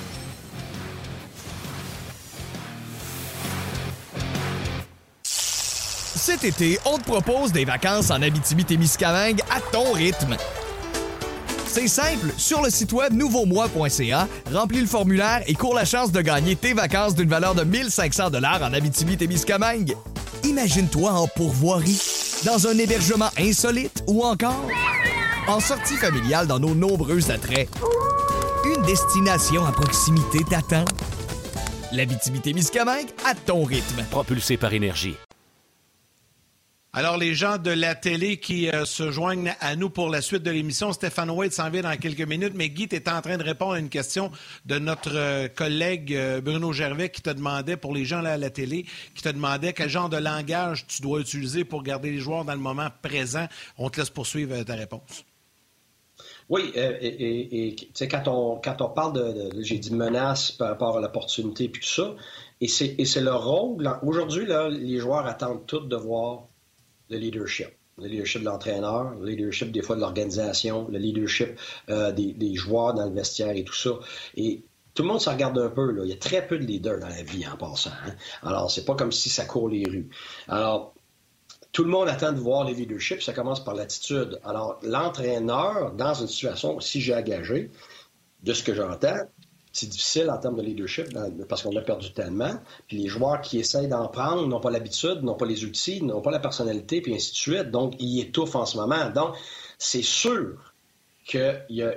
Cet 5.23 6.43
été, 6.43 6.80
on 6.86 6.97
te 6.97 7.03
propose 7.03 7.51
des 7.51 7.63
vacances 7.63 8.10
en 8.10 8.21
Abitibi-Témiscamingue 8.21 9.39
à 9.49 9.62
ton 9.71 9.93
rythme. 9.93 10.36
C'est 11.67 11.88
simple, 11.88 12.34
sur 12.38 12.63
le 12.63 12.71
site 12.71 12.91
web 12.91 13.13
nouveaumois.ca, 13.13 14.27
remplis 14.51 14.82
le 14.82 14.88
formulaire 14.88 15.43
et 15.45 15.53
cours 15.53 15.75
la 15.75 15.86
chance 15.86 16.12
de 16.12 16.21
gagner 16.21 16.56
tes 16.56 16.73
vacances 16.73 17.13
d'une 17.13 17.30
valeur 17.30 17.53
de 17.53 17.63
1500 17.63 18.32
dollars 18.32 18.63
en 18.63 18.73
Abitibi-Témiscamingue. 18.73 19.95
Imagine-toi 20.43 21.12
en 21.12 21.27
pourvoirie 21.27 22.26
dans 22.45 22.67
un 22.67 22.78
hébergement 22.78 23.30
insolite 23.38 24.04
ou 24.08 24.23
encore 24.23 24.67
en 25.47 25.60
sortie 25.60 25.95
familiale 25.95 26.47
dans 26.47 26.60
nos 26.60 26.76
nombreux 26.76 27.32
attraits. 27.32 27.69
Une 28.65 28.82
destination 28.84 29.65
à 29.65 29.71
proximité 29.71 30.39
t'attend. 30.50 30.86
La 31.91 32.06
Miscamingue 32.54 33.08
à 33.26 33.34
ton 33.34 33.63
rythme. 33.63 34.04
Propulsé 34.12 34.58
par 34.58 34.73
énergie. 34.73 35.15
Alors, 36.97 37.17
les 37.17 37.36
gens 37.36 37.60
de 37.60 37.69
la 37.69 37.93
télé 37.93 38.38
qui 38.38 38.71
euh, 38.71 38.83
se 38.83 39.12
joignent 39.12 39.53
à 39.60 39.75
nous 39.75 39.91
pour 39.91 40.10
la 40.10 40.19
suite 40.19 40.41
de 40.41 40.49
l'émission, 40.49 40.91
Stéphane 40.93 41.29
White 41.29 41.53
s'en 41.53 41.69
vient 41.69 41.83
dans 41.83 41.95
quelques 41.95 42.27
minutes, 42.27 42.53
mais 42.55 42.69
Guy, 42.69 42.88
tu 42.88 42.97
en 43.05 43.21
train 43.21 43.38
de 43.38 43.43
répondre 43.43 43.73
à 43.73 43.79
une 43.79 43.89
question 43.89 44.31
de 44.65 44.79
notre 44.79 45.15
euh, 45.15 45.47
collègue 45.47 46.15
euh, 46.15 46.41
Bruno 46.41 46.73
Gervais 46.73 47.12
qui 47.12 47.21
te 47.21 47.29
demandait, 47.29 47.77
pour 47.77 47.93
les 47.93 48.03
gens 48.03 48.21
là 48.21 48.31
à 48.31 48.38
la 48.38 48.49
télé, 48.49 48.88
qui 49.13 49.21
te 49.21 49.29
demandait 49.29 49.73
quel 49.73 49.89
genre 49.89 50.10
de 50.10 50.17
langage 50.17 50.88
tu 50.88 51.03
dois 51.03 51.19
utiliser 51.19 51.65
pour 51.65 51.83
garder 51.83 52.10
les 52.10 52.17
joueurs 52.17 52.45
dans 52.45 52.53
le 52.53 52.60
moment 52.60 52.88
présent. 53.03 53.45
On 53.77 53.91
te 53.91 53.99
laisse 53.99 54.10
poursuivre 54.10 54.63
ta 54.63 54.73
réponse. 54.73 55.23
Oui, 56.49 56.71
et, 56.75 57.75
quand, 58.10 58.27
on, 58.27 58.55
quand 58.60 58.81
on 58.81 58.89
parle 58.89 59.13
de, 59.13 59.95
menace 59.95 60.51
par 60.51 60.69
rapport 60.69 60.97
à 60.97 61.01
l'opportunité 61.01 61.69
puis 61.69 61.83
tout 61.83 61.89
ça, 61.89 62.15
et 62.60 62.67
c'est 62.67 63.21
le 63.21 63.36
rôle. 63.36 63.88
Aujourd'hui, 64.01 64.47
les 64.71 64.97
joueurs 64.97 65.27
attendent 65.27 65.67
tout 65.67 65.81
de 65.81 65.95
voir 65.95 66.47
le 67.09 67.17
leadership. 67.17 67.69
Le 67.97 68.07
leadership 68.07 68.41
de 68.41 68.45
l'entraîneur, 68.45 69.15
le 69.15 69.25
leadership 69.25 69.71
des 69.71 69.81
fois 69.81 69.95
de 69.95 70.01
l'organisation, 70.01 70.87
le 70.89 70.99
leadership 70.99 71.59
euh, 71.89 72.11
des, 72.11 72.55
joueurs 72.55 72.93
dans 72.93 73.05
le 73.05 73.13
vestiaire 73.13 73.55
et 73.55 73.63
tout 73.63 73.73
ça. 73.73 73.91
Et 74.35 74.63
tout 74.93 75.03
le 75.03 75.09
monde 75.09 75.21
se 75.21 75.29
regarde 75.29 75.57
un 75.57 75.69
peu. 75.69 75.91
Là. 75.91 76.03
Il 76.03 76.09
y 76.09 76.13
a 76.13 76.17
très 76.17 76.45
peu 76.45 76.59
de 76.59 76.63
leaders 76.63 76.99
dans 76.99 77.09
la 77.09 77.23
vie 77.23 77.47
en 77.47 77.57
passant. 77.57 77.91
Hein. 78.05 78.13
Alors, 78.43 78.69
c'est 78.69 78.85
pas 78.85 78.95
comme 78.95 79.11
si 79.11 79.29
ça 79.29 79.45
court 79.45 79.69
les 79.69 79.83
rues. 79.83 80.09
Alors, 80.47 80.93
tout 81.71 81.83
le 81.83 81.89
monde 81.89 82.07
attend 82.07 82.31
de 82.31 82.39
voir 82.39 82.65
le 82.65 82.73
leadership. 82.73 83.21
Ça 83.21 83.33
commence 83.33 83.63
par 83.63 83.73
l'attitude. 83.73 84.39
Alors, 84.43 84.79
l'entraîneur, 84.83 85.93
dans 85.93 86.13
une 86.13 86.27
situation 86.27 86.79
si 86.79 87.01
j'ai 87.01 87.15
engagé, 87.15 87.71
de 88.43 88.53
ce 88.53 88.63
que 88.63 88.73
j'entends, 88.73 89.17
c'est 89.77 89.87
difficile 89.87 90.31
en 90.31 90.37
termes 90.39 90.55
de 90.55 90.63
leadership 90.63 91.05
parce 91.47 91.61
qu'on 91.61 91.75
a 91.75 91.81
perdu 91.81 92.11
tellement. 92.11 92.59
Puis 92.87 92.97
les 92.97 93.07
joueurs 93.07 93.41
qui 93.41 93.59
essayent 93.59 93.87
d'en 93.87 94.07
prendre 94.07 94.47
n'ont 94.47 94.59
pas 94.59 94.71
l'habitude, 94.71 95.21
n'ont 95.21 95.35
pas 95.35 95.45
les 95.45 95.65
outils, 95.65 96.01
n'ont 96.01 96.21
pas 96.21 96.31
la 96.31 96.39
personnalité, 96.39 96.99
puis 96.99 97.13
ainsi 97.13 97.31
de 97.31 97.35
suite. 97.35 97.69
Donc, 97.69 97.93
ils 97.99 98.19
étouffent 98.21 98.55
en 98.55 98.65
ce 98.65 98.75
moment. 98.75 99.11
Donc, 99.11 99.35
c'est 99.77 100.01
sûr 100.01 100.73
qu'il 101.25 101.63
y, 101.69 101.83
a 101.83 101.93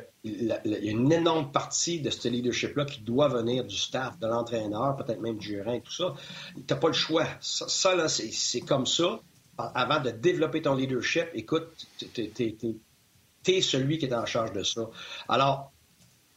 une 0.66 1.10
énorme 1.10 1.52
partie 1.52 2.02
de 2.02 2.10
ce 2.10 2.28
leadership-là 2.28 2.84
qui 2.84 3.00
doit 3.00 3.28
venir 3.28 3.64
du 3.64 3.76
staff, 3.76 4.18
de 4.18 4.26
l'entraîneur, 4.26 4.96
peut-être 4.96 5.22
même 5.22 5.38
du 5.38 5.48
gérant 5.48 5.72
et 5.72 5.80
tout 5.80 5.92
ça. 5.92 6.14
Tu 6.54 6.62
n'as 6.68 6.76
pas 6.76 6.88
le 6.88 6.92
choix. 6.92 7.26
Ça, 7.40 7.96
là, 7.96 8.08
c'est 8.08 8.60
comme 8.60 8.84
ça. 8.84 9.20
Avant 9.56 10.00
de 10.00 10.10
développer 10.10 10.60
ton 10.60 10.74
leadership, 10.74 11.28
écoute, 11.32 11.86
tu 12.12 12.28
es, 13.46 13.60
celui 13.62 13.96
qui 13.96 14.04
est 14.04 14.14
en 14.14 14.26
charge 14.26 14.52
de 14.52 14.64
ça. 14.64 14.90
Alors, 15.28 15.72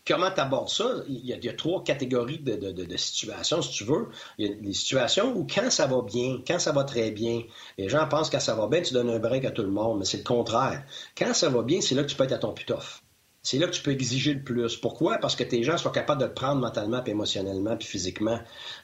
Comment 0.05 0.31
tu 0.31 0.41
abordes 0.41 0.69
ça? 0.69 0.85
Il 1.07 1.25
y, 1.25 1.49
a, 1.49 1.53
trois 1.53 1.83
catégories 1.83 2.39
de, 2.39 2.97
situations, 2.97 3.61
si 3.61 3.71
tu 3.71 3.83
veux. 3.85 4.09
Il 4.37 4.47
y 4.47 4.51
a 4.51 4.55
des 4.55 4.73
situations 4.73 5.33
où 5.35 5.47
quand 5.47 5.69
ça 5.69 5.87
va 5.87 6.01
bien, 6.01 6.41
quand 6.45 6.59
ça 6.59 6.71
va 6.71 6.83
très 6.83 7.11
bien, 7.11 7.43
les 7.77 7.89
gens 7.89 8.07
pensent 8.07 8.29
que 8.29 8.39
ça 8.39 8.55
va 8.55 8.67
bien, 8.67 8.81
tu 8.81 8.93
donnes 8.93 9.09
un 9.09 9.19
break 9.19 9.45
à 9.45 9.51
tout 9.51 9.63
le 9.63 9.71
monde, 9.71 9.99
mais 9.99 10.05
c'est 10.05 10.17
le 10.17 10.23
contraire. 10.23 10.83
Quand 11.17 11.33
ça 11.33 11.49
va 11.49 11.61
bien, 11.61 11.79
c'est 11.81 11.95
là 11.95 12.03
que 12.03 12.09
tu 12.09 12.15
peux 12.15 12.23
être 12.25 12.33
à 12.33 12.37
ton 12.37 12.53
putoff 12.53 13.02
c'est 13.43 13.57
là 13.57 13.67
que 13.67 13.73
tu 13.73 13.81
peux 13.81 13.91
exiger 13.91 14.33
le 14.33 14.41
plus. 14.41 14.77
Pourquoi? 14.77 15.17
Parce 15.17 15.35
que 15.35 15.43
tes 15.43 15.63
gens 15.63 15.77
soient 15.77 15.91
capables 15.91 16.21
de 16.21 16.27
le 16.27 16.33
prendre 16.33 16.61
mentalement, 16.61 17.01
puis 17.01 17.11
émotionnellement, 17.11 17.75
puis 17.75 17.87
physiquement, 17.87 18.39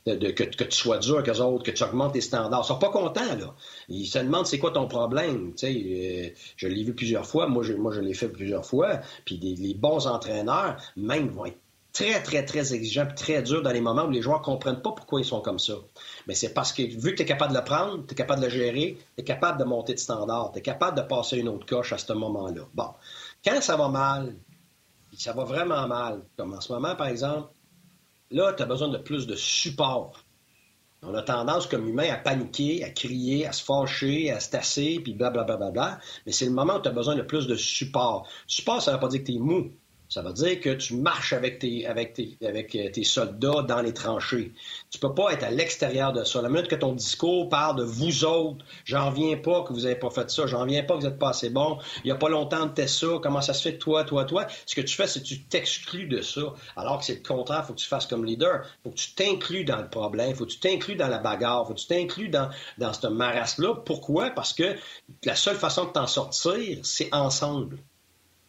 que, 0.05 0.43
tu 0.43 0.77
sois 0.77 0.97
dur 0.97 1.23
qu'eux 1.23 1.39
autres, 1.39 1.63
que 1.63 1.71
tu 1.71 1.81
augmentes 1.81 2.13
tes 2.13 2.21
standards. 2.21 2.63
Ils 2.65 2.67
sont 2.67 2.77
pas 2.77 2.89
contents, 2.89 3.35
là. 3.39 3.55
Ils 3.87 4.05
se 4.05 4.19
demandent 4.19 4.45
c'est 4.45 4.59
quoi 4.59 4.71
ton 4.71 4.87
problème? 4.87 5.53
Euh, 5.63 6.29
je 6.57 6.67
l'ai 6.67 6.83
vu 6.83 6.93
plusieurs 6.93 7.25
fois, 7.25 7.47
moi 7.47 7.63
je, 7.63 7.71
moi 7.73 7.93
je 7.93 8.01
l'ai 8.01 8.13
fait 8.13 8.27
plusieurs 8.27 8.65
fois, 8.65 8.99
puis 9.23 9.37
les 9.37 9.73
bons 9.73 10.07
entraîneurs, 10.07 10.75
même, 10.97 11.29
vont 11.29 11.45
être 11.45 11.57
très, 11.93 12.21
très, 12.21 12.45
très 12.45 12.73
exigeants, 12.73 13.05
puis 13.05 13.15
très 13.15 13.41
durs 13.41 13.61
dans 13.61 13.71
les 13.71 13.81
moments 13.81 14.05
où 14.05 14.09
les 14.09 14.21
joueurs 14.21 14.41
comprennent 14.41 14.81
pas 14.81 14.91
pourquoi 14.91 15.21
ils 15.21 15.25
sont 15.25 15.41
comme 15.41 15.59
ça. 15.59 15.73
Mais 16.27 16.35
c'est 16.35 16.53
parce 16.53 16.73
que 16.73 16.81
vu 16.83 17.11
que 17.11 17.17
tu 17.17 17.21
es 17.23 17.25
capable 17.25 17.53
de 17.53 17.57
le 17.57 17.63
prendre, 17.63 18.05
tu 18.05 18.13
es 18.13 18.15
capable 18.15 18.41
de 18.41 18.45
le 18.45 18.51
gérer, 18.51 18.97
tu 19.15 19.21
es 19.21 19.23
capable 19.23 19.57
de 19.57 19.63
monter 19.63 19.93
de 19.93 19.99
standard, 19.99 20.51
tu 20.51 20.59
es 20.59 20.61
capable 20.61 20.97
de 20.97 21.03
passer 21.03 21.37
une 21.37 21.47
autre 21.47 21.65
coche 21.65 21.93
à 21.93 21.97
ce 21.97 22.13
moment-là. 22.13 22.61
Bon. 22.73 22.89
Quand 23.43 23.61
ça 23.61 23.77
va 23.77 23.87
mal, 23.87 24.35
ça 25.19 25.33
va 25.33 25.43
vraiment 25.43 25.85
mal, 25.85 26.23
comme 26.37 26.53
en 26.53 26.61
ce 26.61 26.71
moment, 26.71 26.95
par 26.95 27.07
exemple, 27.07 27.49
là, 28.31 28.53
tu 28.53 28.63
as 28.63 28.65
besoin 28.65 28.87
de 28.87 28.97
plus 28.97 29.27
de 29.27 29.35
support. 29.35 30.23
On 31.01 31.13
a 31.13 31.21
tendance, 31.21 31.67
comme 31.67 31.87
humain, 31.87 32.09
à 32.09 32.15
paniquer, 32.15 32.83
à 32.85 32.89
crier, 32.89 33.45
à 33.45 33.51
se 33.51 33.63
fâcher, 33.63 34.31
à 34.31 34.39
se 34.39 34.49
tasser, 34.49 34.99
puis 35.03 35.13
blablabla. 35.13 35.57
Bla, 35.57 35.71
bla, 35.71 35.71
bla, 35.71 35.99
Mais 36.25 36.31
c'est 36.31 36.45
le 36.45 36.51
moment 36.51 36.77
où 36.77 36.81
tu 36.81 36.87
as 36.87 36.91
besoin 36.91 37.15
de 37.15 37.21
plus 37.21 37.47
de 37.47 37.55
support. 37.55 38.27
Support, 38.47 38.81
ça 38.81 38.91
ne 38.91 38.95
veut 38.95 39.01
pas 39.01 39.09
dire 39.09 39.19
que 39.19 39.25
tu 39.25 39.35
es 39.35 39.39
mou. 39.39 39.73
Ça 40.09 40.23
veut 40.23 40.33
dire 40.33 40.59
que 40.59 40.71
tu 40.71 40.95
marches 40.95 41.33
avec 41.33 41.59
tes, 41.59 41.85
avec 41.85 42.13
tes, 42.13 42.35
avec 42.43 42.75
euh, 42.75 42.89
tes 42.89 43.03
soldats 43.03 43.61
dans 43.61 43.79
les 43.81 43.93
tranchées. 43.93 44.53
Tu 44.89 44.97
peux 44.97 45.13
pas 45.13 45.31
être 45.33 45.43
à 45.43 45.51
l'extérieur 45.51 46.13
de 46.13 46.23
ça. 46.23 46.41
La 46.41 46.49
minute 46.49 46.67
que 46.67 46.75
ton 46.75 46.93
discours 46.93 47.47
parle 47.47 47.77
de 47.77 47.83
vous 47.83 48.25
autres, 48.25 48.65
j'en 48.85 49.11
viens 49.11 49.37
pas 49.37 49.61
que 49.61 49.71
vous 49.71 49.85
avez 49.85 49.95
pas 49.95 50.09
fait 50.09 50.27
ça, 50.31 50.47
j'en 50.47 50.65
viens 50.65 50.81
pas 50.83 50.95
que 50.95 51.01
vous 51.01 51.05
êtes 51.05 51.19
pas 51.19 51.29
assez 51.29 51.51
bon, 51.51 51.77
il 52.03 52.07
y 52.07 52.11
a 52.11 52.15
pas 52.15 52.29
longtemps 52.29 52.65
de 52.65 52.85
ça, 52.87 53.07
comment 53.21 53.41
ça 53.41 53.53
se 53.53 53.61
fait 53.61 53.77
toi, 53.77 54.03
toi, 54.03 54.25
toi? 54.25 54.47
Ce 54.65 54.73
que 54.73 54.81
tu 54.81 54.95
fais, 54.95 55.05
c'est 55.05 55.21
que 55.21 55.27
tu 55.27 55.43
t'exclus 55.43 56.07
de 56.07 56.21
ça. 56.21 56.41
Alors 56.75 56.97
que 56.97 57.05
c'est 57.05 57.15
le 57.15 57.27
contraire, 57.27 57.63
faut 57.67 57.73
que 57.73 57.79
tu 57.79 57.87
fasses 57.87 58.07
comme 58.07 58.25
leader. 58.25 58.65
Faut 58.83 58.89
que 58.89 58.95
tu 58.95 59.13
t'inclues 59.13 59.63
dans 59.63 59.77
le 59.77 59.89
problème, 59.89 60.33
faut 60.33 60.45
que 60.45 60.51
tu 60.51 60.59
t'inclues 60.59 60.95
dans 60.95 61.07
la 61.07 61.19
bagarre, 61.19 61.67
faut 61.67 61.75
que 61.75 61.79
tu 61.79 61.87
t'inclues 61.87 62.29
dans, 62.29 62.49
dans 62.79 62.93
cette 62.93 63.11
marasse-là. 63.11 63.75
Pourquoi? 63.85 64.31
Parce 64.31 64.53
que 64.53 64.75
la 65.23 65.35
seule 65.35 65.57
façon 65.57 65.85
de 65.85 65.91
t'en 65.91 66.07
sortir, 66.07 66.79
c'est 66.83 67.13
ensemble. 67.13 67.77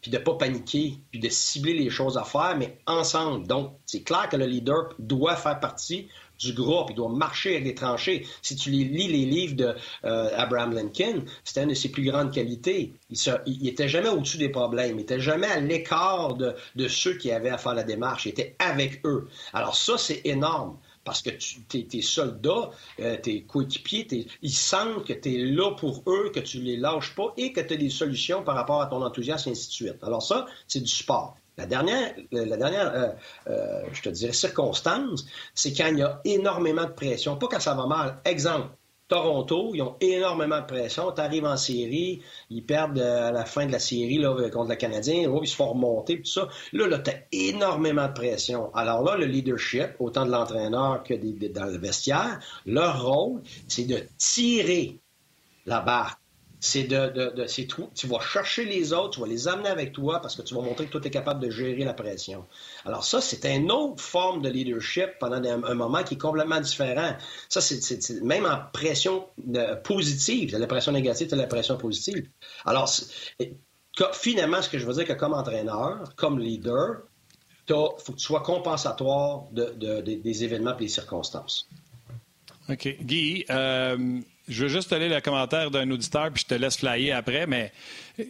Puis 0.00 0.10
de 0.10 0.18
ne 0.18 0.22
pas 0.22 0.34
paniquer, 0.34 0.98
puis 1.10 1.20
de 1.20 1.28
cibler 1.28 1.74
les 1.74 1.90
choses 1.90 2.16
à 2.16 2.24
faire, 2.24 2.56
mais 2.56 2.78
ensemble. 2.86 3.46
Donc, 3.46 3.74
c'est 3.86 4.02
clair 4.02 4.28
que 4.28 4.36
le 4.36 4.46
leader 4.46 4.94
doit 4.98 5.36
faire 5.36 5.60
partie 5.60 6.08
du 6.40 6.54
groupe, 6.54 6.88
il 6.90 6.96
doit 6.96 7.10
marcher 7.10 7.50
avec 7.50 7.64
des 7.64 7.74
tranchées. 7.74 8.26
Si 8.40 8.56
tu 8.56 8.70
lis 8.70 9.08
les 9.08 9.26
livres 9.26 9.54
d'Abraham 9.54 10.72
euh, 10.72 10.74
Lincoln, 10.74 11.24
c'était 11.44 11.62
une 11.62 11.68
de 11.68 11.74
ses 11.74 11.90
plus 11.90 12.04
grandes 12.04 12.32
qualités. 12.32 12.94
Il 13.10 13.62
n'était 13.62 13.88
jamais 13.88 14.08
au-dessus 14.08 14.38
des 14.38 14.48
problèmes, 14.48 14.92
il 14.92 14.96
n'était 14.96 15.20
jamais 15.20 15.48
à 15.48 15.60
l'écart 15.60 16.34
de, 16.34 16.54
de, 16.76 16.88
ceux 16.88 17.14
qui 17.14 17.30
avaient 17.30 17.50
à 17.50 17.58
faire 17.58 17.74
la 17.74 17.82
démarche, 17.82 18.24
il 18.24 18.30
était 18.30 18.56
avec 18.58 19.02
eux. 19.04 19.28
Alors 19.52 19.76
ça, 19.76 19.98
c'est 19.98 20.22
énorme. 20.24 20.78
Parce 21.10 21.22
que 21.22 21.30
tes, 21.30 22.02
soldats, 22.02 22.70
euh, 23.00 23.16
tes 23.16 23.42
coéquipiers, 23.42 24.28
ils 24.42 24.52
sentent 24.52 25.04
que 25.04 25.12
tu 25.12 25.34
es 25.34 25.44
là 25.44 25.72
pour 25.72 26.04
eux, 26.06 26.30
que 26.32 26.38
tu 26.38 26.60
les 26.60 26.76
lâches 26.76 27.16
pas 27.16 27.34
et 27.36 27.52
que 27.52 27.60
tu 27.60 27.74
as 27.74 27.76
des 27.76 27.90
solutions 27.90 28.44
par 28.44 28.54
rapport 28.54 28.80
à 28.80 28.86
ton 28.86 29.02
enthousiasme, 29.02 29.48
et 29.48 29.52
ainsi 29.52 29.66
de 29.66 29.72
suite. 29.72 30.04
Alors 30.04 30.22
ça, 30.22 30.46
c'est 30.68 30.78
du 30.78 30.86
sport. 30.86 31.36
La 31.58 31.66
dernière, 31.66 32.14
la 32.30 32.56
dernière 32.56 32.94
euh, 32.94 33.08
euh, 33.48 33.82
je 33.92 34.02
te 34.02 34.08
dirais, 34.08 34.32
circonstance, 34.32 35.26
c'est 35.52 35.72
quand 35.72 35.88
il 35.88 35.98
y 35.98 36.02
a 36.02 36.20
énormément 36.24 36.84
de 36.84 36.92
pression, 36.92 37.36
pas 37.36 37.48
quand 37.48 37.58
ça 37.58 37.74
va 37.74 37.86
mal. 37.86 38.20
Exemple, 38.24 38.68
Toronto, 39.10 39.72
ils 39.74 39.82
ont 39.82 39.96
énormément 40.00 40.60
de 40.60 40.66
pression. 40.66 41.10
Tu 41.10 41.20
arrives 41.20 41.44
en 41.44 41.56
série, 41.56 42.22
ils 42.48 42.64
perdent 42.64 43.00
euh, 43.00 43.28
à 43.28 43.32
la 43.32 43.44
fin 43.44 43.66
de 43.66 43.72
la 43.72 43.80
série 43.80 44.18
là, 44.18 44.32
contre 44.50 44.70
le 44.70 44.76
Canadien, 44.76 45.28
ils 45.42 45.48
se 45.48 45.56
font 45.56 45.72
remonter, 45.72 46.18
tout 46.22 46.30
ça. 46.30 46.48
Là, 46.72 46.86
là 46.86 47.00
tu 47.00 47.10
as 47.10 47.16
énormément 47.32 48.06
de 48.06 48.12
pression. 48.12 48.72
Alors 48.72 49.02
là, 49.02 49.16
le 49.16 49.26
leadership, 49.26 49.96
autant 49.98 50.24
de 50.24 50.30
l'entraîneur 50.30 51.02
que 51.02 51.14
dans 51.48 51.64
le 51.64 51.78
vestiaire, 51.78 52.38
leur 52.66 53.04
rôle, 53.04 53.42
c'est 53.66 53.84
de 53.84 54.00
tirer 54.16 55.00
la 55.66 55.80
barre 55.80 56.19
c'est 56.60 56.84
de, 56.84 57.08
de, 57.08 57.30
de 57.30 57.46
c'est. 57.46 57.66
Tu 57.94 58.06
vas 58.06 58.20
chercher 58.20 58.66
les 58.66 58.92
autres, 58.92 59.14
tu 59.14 59.20
vas 59.20 59.26
les 59.26 59.48
amener 59.48 59.70
avec 59.70 59.92
toi 59.92 60.20
parce 60.20 60.36
que 60.36 60.42
tu 60.42 60.54
vas 60.54 60.60
montrer 60.60 60.86
que 60.86 60.90
toi, 60.90 61.00
tu 61.00 61.08
es 61.08 61.10
capable 61.10 61.40
de 61.40 61.50
gérer 61.50 61.84
la 61.84 61.94
pression. 61.94 62.46
Alors 62.84 63.04
ça, 63.04 63.22
c'est 63.22 63.44
une 63.46 63.72
autre 63.72 64.02
forme 64.02 64.42
de 64.42 64.50
leadership 64.50 65.18
pendant 65.18 65.42
un, 65.42 65.74
moment 65.74 66.02
qui 66.02 66.14
est 66.14 66.18
complètement 66.18 66.60
différent. 66.60 67.16
Ça, 67.48 67.62
c'est 67.62 68.22
même 68.22 68.44
en 68.44 68.58
pression 68.72 69.26
euh, 69.54 69.76
positive. 69.76 70.50
Tu 70.50 70.58
la 70.58 70.66
pression 70.66 70.92
négative, 70.92 71.28
tu 71.28 71.34
la 71.34 71.46
pression 71.46 71.78
positive. 71.78 72.28
Alors, 72.66 72.92
finalement, 74.12 74.60
ce 74.60 74.68
que 74.68 74.78
je 74.78 74.86
veux 74.86 74.94
dire 74.94 75.06
que 75.06 75.14
comme 75.14 75.32
entraîneur, 75.32 76.14
comme 76.16 76.38
leader, 76.38 77.02
il 77.68 77.74
faut 77.74 78.12
que 78.12 78.18
tu 78.18 78.24
sois 78.24 78.42
compensatoire 78.42 79.44
de, 79.52 80.00
des 80.00 80.44
événements 80.44 80.76
et 80.76 80.80
des 80.80 80.88
circonstances. 80.88 81.68
OK. 82.68 82.96
Guy, 83.02 83.44
euh, 83.50 84.20
je 84.50 84.64
veux 84.64 84.68
juste 84.68 84.90
te 84.90 84.94
lire 84.94 85.14
le 85.14 85.20
commentaire 85.20 85.70
d'un 85.70 85.90
auditeur, 85.90 86.30
puis 86.32 86.42
je 86.42 86.54
te 86.54 86.54
laisse 86.54 86.76
flyer 86.76 87.16
après, 87.16 87.46
mais 87.46 87.72
euh, 88.18 88.24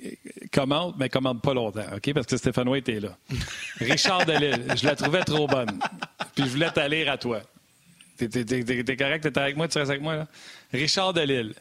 commente, 0.52 0.94
mais 0.98 1.08
commente 1.08 1.42
pas 1.42 1.54
longtemps, 1.54 1.86
OK? 1.96 2.12
Parce 2.12 2.26
que 2.26 2.36
Stéphanois 2.36 2.78
était 2.78 3.00
là. 3.00 3.16
Richard 3.80 4.26
Delille, 4.26 4.64
je 4.76 4.84
la 4.84 4.94
trouvais 4.96 5.24
trop 5.24 5.46
bonne. 5.46 5.80
Puis 6.34 6.44
je 6.44 6.50
voulais 6.50 6.70
t'aller 6.70 7.06
à 7.08 7.16
toi. 7.16 7.40
T'es, 8.16 8.28
correct? 8.96 9.32
T'es 9.32 9.40
avec 9.40 9.56
moi? 9.56 9.66
Tu 9.66 9.78
restes 9.78 9.90
avec 9.90 10.02
moi, 10.02 10.16
là? 10.16 10.28
Richard 10.72 11.14
Delille. 11.14 11.54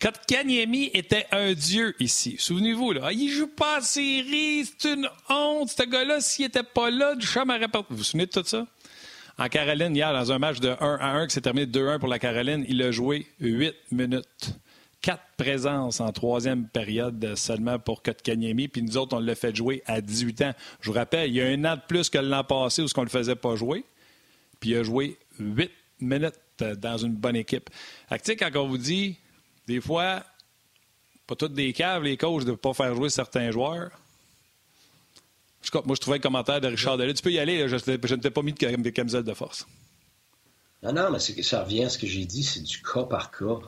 Kotkaniemi 0.00 0.90
était 0.94 1.26
un 1.30 1.52
dieu 1.52 1.94
ici. 2.00 2.36
Souvenez-vous, 2.38 2.92
là. 2.92 3.12
Il 3.12 3.28
joue 3.28 3.48
pas 3.48 3.78
en 3.78 3.82
série, 3.82 4.64
c'est 4.64 4.94
une 4.94 5.08
honte. 5.28 5.68
Ce 5.70 5.82
gars-là, 5.82 6.20
s'il 6.20 6.46
était 6.46 6.62
pas 6.62 6.90
là, 6.90 7.14
du 7.14 7.26
à 7.26 7.44
Vous 7.90 7.96
vous 7.96 8.04
souvenez 8.04 8.26
de 8.26 8.30
tout 8.30 8.42
ça? 8.44 8.66
En 9.40 9.48
Caroline, 9.48 9.96
hier, 9.96 10.12
dans 10.12 10.32
un 10.32 10.38
match 10.38 10.60
de 10.60 10.68
1 10.68 10.98
à 11.00 11.12
1 11.12 11.26
qui 11.26 11.32
s'est 11.32 11.40
terminé 11.40 11.64
2-1 11.64 11.98
pour 11.98 12.10
la 12.10 12.18
Caroline, 12.18 12.62
il 12.68 12.82
a 12.82 12.90
joué 12.90 13.26
8 13.40 13.74
minutes. 13.90 14.54
Quatre 15.00 15.24
présences 15.38 16.00
en 16.00 16.12
troisième 16.12 16.68
période 16.68 17.34
seulement 17.36 17.78
pour 17.78 18.02
Kotkaniemi, 18.02 18.68
puis 18.68 18.82
nous 18.82 18.98
autres, 18.98 19.16
on 19.16 19.20
l'a 19.20 19.34
fait 19.34 19.56
jouer 19.56 19.82
à 19.86 20.02
18 20.02 20.42
ans. 20.42 20.52
Je 20.82 20.90
vous 20.90 20.94
rappelle, 20.94 21.30
il 21.30 21.36
y 21.36 21.40
a 21.40 21.46
un 21.46 21.64
an 21.64 21.76
de 21.76 21.80
plus 21.88 22.10
que 22.10 22.18
l'an 22.18 22.44
passé 22.44 22.82
où 22.82 22.88
ce 22.88 22.92
qu'on 22.92 23.00
ne 23.00 23.06
le 23.06 23.10
faisait 23.10 23.34
pas 23.34 23.56
jouer, 23.56 23.86
puis 24.60 24.70
il 24.70 24.76
a 24.76 24.82
joué 24.82 25.16
8 25.38 25.70
minutes 26.00 26.34
dans 26.76 26.98
une 26.98 27.14
bonne 27.14 27.36
équipe. 27.36 27.70
sais, 28.22 28.36
quand 28.36 28.50
on 28.56 28.68
vous 28.68 28.76
dit, 28.76 29.16
des 29.66 29.80
fois, 29.80 30.22
pas 31.26 31.34
toutes 31.34 31.54
des 31.54 31.72
caves, 31.72 32.02
les 32.02 32.18
coachs, 32.18 32.44
de 32.44 32.50
ne 32.50 32.56
pas 32.56 32.74
faire 32.74 32.94
jouer 32.94 33.08
certains 33.08 33.50
joueurs, 33.50 33.90
moi, 35.84 35.94
je 35.94 36.00
trouvais 36.00 36.18
le 36.18 36.22
commentaire 36.22 36.60
de 36.60 36.68
Richard 36.68 36.96
Delay. 36.96 37.14
Tu 37.14 37.22
peux 37.22 37.32
y 37.32 37.38
aller, 37.38 37.68
je, 37.68 37.74
ne 37.76 38.16
t'ai 38.16 38.30
pas 38.30 38.42
mis 38.42 38.52
de, 38.52 38.90
camisole 38.90 39.24
de 39.24 39.34
force. 39.34 39.66
Non, 40.82 40.92
non, 40.92 41.10
mais 41.10 41.18
ça 41.18 41.62
revient 41.62 41.84
à 41.84 41.88
ce 41.90 41.98
que 41.98 42.06
j'ai 42.06 42.24
dit, 42.24 42.42
c'est 42.42 42.62
du 42.62 42.82
cas 42.82 43.04
par 43.04 43.30
cas. 43.30 43.58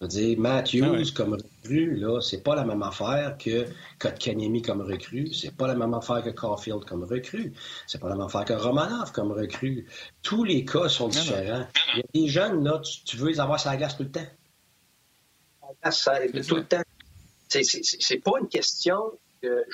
Je 0.00 0.04
veux 0.04 0.08
dire, 0.08 0.38
Matthews 0.38 0.84
ah 0.84 1.12
comme 1.14 1.32
recrue, 1.32 1.96
là, 1.96 2.20
c'est 2.20 2.42
pas 2.42 2.54
la 2.54 2.64
même 2.64 2.82
affaire 2.82 3.38
que 3.38 3.64
Kotkaniemi 3.98 4.60
comme 4.60 4.82
recrue. 4.82 5.32
C'est 5.32 5.56
pas 5.56 5.66
la 5.66 5.74
même 5.74 5.94
affaire 5.94 6.22
que 6.22 6.28
Caulfield 6.28 6.84
comme 6.84 7.04
recrue. 7.04 7.54
C'est 7.86 7.98
pas 7.98 8.10
la 8.10 8.16
même 8.16 8.26
affaire 8.26 8.44
que 8.44 8.52
Romanov 8.52 9.12
comme 9.12 9.32
recrue. 9.32 9.86
Tous 10.22 10.44
les 10.44 10.66
cas 10.66 10.90
sont 10.90 11.08
différents. 11.08 11.66
Il 11.94 12.00
y 12.00 12.02
a 12.02 12.26
des 12.26 12.28
jeunes, 12.28 12.62
là, 12.62 12.82
tu, 13.06 13.16
veux 13.16 13.28
les 13.28 13.40
avoir 13.40 13.58
sur 13.58 13.70
la 13.70 13.78
glace 13.78 13.96
tout 13.96 14.02
le 14.02 14.10
temps. 14.10 14.26
Ça, 15.90 16.18
tout 16.46 16.56
le 16.56 16.64
temps. 16.64 16.82
C'est 17.48 18.18
pas 18.22 18.32
une 18.38 18.48
question 18.48 19.00
de 19.42 19.64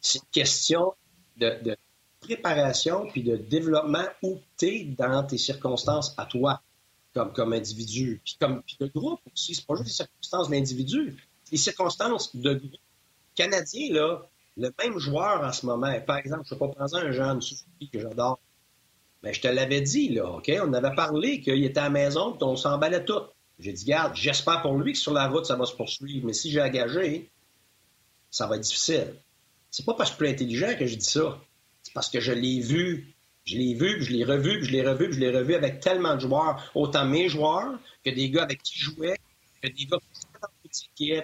c'est 0.00 0.18
une 0.18 0.30
question 0.32 0.94
de, 1.36 1.76
préparation 2.20 3.06
puis 3.06 3.22
de 3.22 3.36
développement 3.36 4.04
où 4.22 4.40
tu 4.56 4.66
es 4.66 4.84
dans 4.84 5.22
tes 5.24 5.38
circonstances 5.38 6.14
à 6.16 6.26
toi, 6.26 6.60
comme, 7.14 7.32
comme 7.32 7.52
individu. 7.52 8.20
Puis 8.24 8.36
comme 8.40 8.62
puis 8.62 8.76
de 8.80 8.86
groupe 8.86 9.20
aussi. 9.32 9.54
C'est 9.54 9.66
pas 9.66 9.74
juste 9.76 9.86
les 9.86 9.94
circonstances 9.94 10.50
d'individu. 10.50 11.16
Les 11.50 11.58
circonstances 11.58 12.34
de 12.34 12.54
groupe. 12.54 12.80
Canadien, 13.34 13.92
là, 13.92 14.28
le 14.56 14.74
même 14.82 14.98
joueur 14.98 15.42
en 15.42 15.52
ce 15.52 15.64
moment, 15.64 15.92
par 16.00 16.18
exemple, 16.18 16.42
je 16.46 16.54
ne 16.54 16.58
pas 16.58 16.68
prendre 16.68 16.96
un 16.96 17.12
jeune 17.12 17.40
Suzuki 17.40 17.88
que 17.88 18.00
j'adore. 18.00 18.40
Mais 19.22 19.32
je 19.32 19.40
te 19.40 19.48
l'avais 19.48 19.80
dit, 19.80 20.10
là, 20.10 20.30
OK? 20.30 20.50
On 20.62 20.72
avait 20.72 20.94
parlé 20.94 21.40
qu'il 21.40 21.64
était 21.64 21.80
à 21.80 21.84
la 21.84 21.90
maison, 21.90 22.32
puis 22.32 22.44
on 22.44 22.56
s'emballait 22.56 23.04
tout. 23.04 23.20
J'ai 23.58 23.72
dit, 23.72 23.84
garde, 23.84 24.14
j'espère 24.14 24.62
pour 24.62 24.76
lui 24.76 24.92
que 24.92 24.98
sur 24.98 25.12
la 25.12 25.28
route, 25.28 25.46
ça 25.46 25.56
va 25.56 25.64
se 25.64 25.74
poursuivre. 25.74 26.26
Mais 26.26 26.32
si 26.32 26.50
j'ai 26.50 26.62
engagé, 26.62 27.30
ça 28.30 28.46
va 28.46 28.56
être 28.56 28.62
difficile. 28.62 29.14
C'est 29.70 29.84
pas 29.84 29.94
parce 29.94 30.10
que 30.10 30.14
je 30.14 30.16
suis 30.16 30.34
plus 30.34 30.44
intelligent 30.44 30.78
que 30.78 30.86
je 30.86 30.96
dis 30.96 31.04
ça. 31.04 31.38
C'est 31.82 31.92
parce 31.92 32.08
que 32.08 32.20
je 32.20 32.32
l'ai 32.32 32.60
vu. 32.60 33.14
Je 33.44 33.56
l'ai 33.56 33.72
vu, 33.72 34.02
je 34.02 34.12
l'ai 34.12 34.24
revu, 34.24 34.62
je 34.62 34.70
l'ai 34.70 34.86
revu, 34.86 35.10
je 35.10 35.20
l'ai 35.20 35.30
revu 35.30 35.54
avec 35.54 35.80
tellement 35.80 36.16
de 36.16 36.20
joueurs, 36.20 36.70
autant 36.74 37.06
mes 37.06 37.30
joueurs 37.30 37.78
que 38.04 38.10
des 38.10 38.28
gars 38.28 38.42
avec 38.42 38.62
qui 38.62 38.78
je 38.78 38.90
jouais, 38.90 39.16
que 39.62 39.68
des 39.68 39.86
gars 39.86 39.98
qui. 40.94 41.14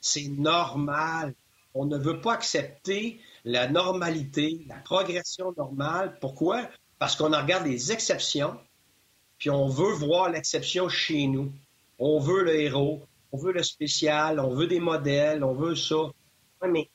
C'est 0.00 0.28
normal. 0.28 1.34
On 1.74 1.84
ne 1.84 1.98
veut 1.98 2.20
pas 2.20 2.32
accepter 2.32 3.20
la 3.44 3.68
normalité, 3.68 4.64
la 4.66 4.76
progression 4.76 5.52
normale. 5.56 6.16
Pourquoi? 6.20 6.68
Parce 6.98 7.16
qu'on 7.16 7.36
regarde 7.36 7.66
les 7.66 7.92
exceptions, 7.92 8.58
puis 9.38 9.50
on 9.50 9.68
veut 9.68 9.92
voir 9.92 10.30
l'exception 10.30 10.88
chez 10.88 11.26
nous. 11.26 11.52
On 11.98 12.18
veut 12.18 12.44
le 12.44 12.60
héros, 12.60 13.02
on 13.32 13.36
veut 13.36 13.52
le 13.52 13.62
spécial, 13.62 14.40
on 14.40 14.54
veut 14.54 14.66
des 14.66 14.80
modèles, 14.80 15.44
on 15.44 15.54
veut 15.54 15.74
ça. 15.74 15.96
mais 16.66 16.88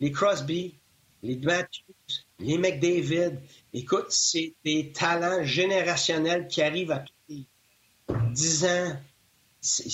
les 0.00 0.12
Crosby, 0.12 0.74
les 1.22 1.36
Matthews, 1.36 2.24
les 2.38 2.58
McDavid. 2.58 3.38
Écoute, 3.72 4.06
c'est 4.08 4.54
des 4.64 4.92
talents 4.92 5.44
générationnels 5.44 6.48
qui 6.48 6.62
arrivent 6.62 6.92
à 6.92 7.00
tous 7.00 7.14
les 7.28 7.46
10 8.32 8.64
ans. 8.64 8.96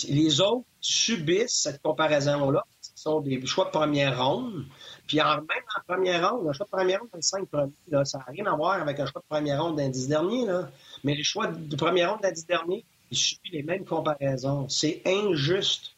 Les 0.08 0.40
autres 0.40 0.66
subissent 0.80 1.62
cette 1.62 1.82
comparaison-là. 1.82 2.64
Ce 2.80 2.92
sont 2.94 3.20
des 3.20 3.44
choix 3.46 3.64
de 3.64 3.70
première 3.70 4.24
ronde. 4.24 4.64
Puis 5.08 5.20
en, 5.20 5.36
même 5.36 5.64
en 5.76 5.94
première 5.94 6.30
ronde, 6.30 6.48
un 6.48 6.52
choix 6.52 6.66
de 6.66 6.70
première 6.70 7.00
ronde 7.00 7.10
dans 7.12 7.16
les 7.16 7.22
5 7.22 7.48
premiers, 7.48 8.04
ça 8.04 8.18
n'a 8.18 8.24
rien 8.28 8.46
à 8.46 8.56
voir 8.56 8.80
avec 8.80 9.00
un 9.00 9.06
choix 9.06 9.20
de 9.20 9.26
première 9.28 9.62
ronde 9.62 9.76
d'un 9.76 9.88
10 9.88 10.08
dernier. 10.08 10.46
Là. 10.46 10.70
Mais 11.02 11.16
les 11.16 11.24
choix 11.24 11.48
de 11.48 11.76
première 11.76 12.12
ronde 12.12 12.22
d'un 12.22 12.30
10 12.30 12.46
dernier, 12.46 12.84
ils 13.10 13.16
subissent 13.16 13.52
les 13.52 13.64
mêmes 13.64 13.84
comparaisons. 13.84 14.68
C'est 14.68 15.02
injuste 15.04 15.95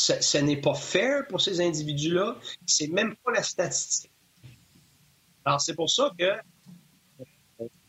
ce, 0.00 0.38
n'est 0.38 0.60
pas 0.60 0.74
fair 0.74 1.26
pour 1.28 1.40
ces 1.40 1.60
individus-là. 1.60 2.36
C'est 2.66 2.88
même 2.88 3.16
pas 3.16 3.32
la 3.32 3.42
statistique. 3.42 4.10
Alors, 5.44 5.60
c'est 5.60 5.74
pour 5.74 5.90
ça 5.90 6.10
que 6.18 6.30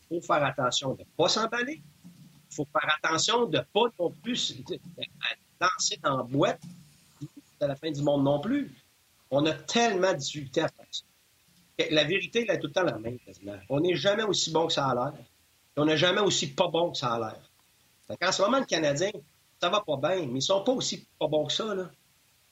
faut 0.08 0.20
faire 0.20 0.44
attention 0.44 0.94
de 0.94 1.00
ne 1.00 1.06
pas 1.16 1.28
s'emballer. 1.28 1.80
Il 2.50 2.54
faut 2.54 2.68
faire 2.70 2.98
attention 3.02 3.46
de 3.46 3.58
ne 3.58 3.62
pas 3.62 3.92
non 3.98 4.10
plus 4.22 4.62
lancer 5.60 5.98
dans 6.02 6.18
la 6.18 6.22
boîte 6.22 6.62
à 7.60 7.66
la 7.66 7.76
fin 7.76 7.90
du 7.90 8.02
monde 8.02 8.24
non 8.24 8.40
plus. 8.40 8.70
On 9.30 9.46
a 9.46 9.52
tellement 9.52 10.12
de 10.12 10.18
difficultés 10.18 10.62
à 10.62 10.68
faire 10.68 10.86
ça. 10.90 11.04
La 11.90 12.04
vérité, 12.04 12.44
elle 12.46 12.56
est 12.56 12.58
tout 12.60 12.66
le 12.66 12.72
temps 12.72 12.82
la 12.82 12.98
même, 12.98 13.18
quasiment. 13.20 13.56
On 13.70 13.80
n'est 13.80 13.96
jamais 13.96 14.24
aussi 14.24 14.50
bon 14.50 14.66
que 14.66 14.72
ça 14.72 14.86
a 14.86 14.94
l'air. 14.94 15.14
On 15.76 15.86
n'est 15.86 15.96
jamais 15.96 16.20
aussi 16.20 16.52
pas 16.52 16.68
bon 16.68 16.90
que 16.92 16.98
ça 16.98 17.14
a 17.14 17.18
l'air. 17.18 17.50
En 18.22 18.32
ce 18.32 18.42
moment, 18.42 18.58
le 18.58 18.66
Canadien, 18.66 19.10
ça 19.60 19.70
va 19.70 19.80
pas 19.80 19.96
bien, 19.96 20.26
mais 20.26 20.40
ils 20.40 20.42
sont 20.42 20.62
pas 20.62 20.72
aussi 20.72 21.06
pas 21.18 21.28
bons 21.28 21.46
que 21.46 21.52
ça. 21.52 21.74
Là. 21.74 21.90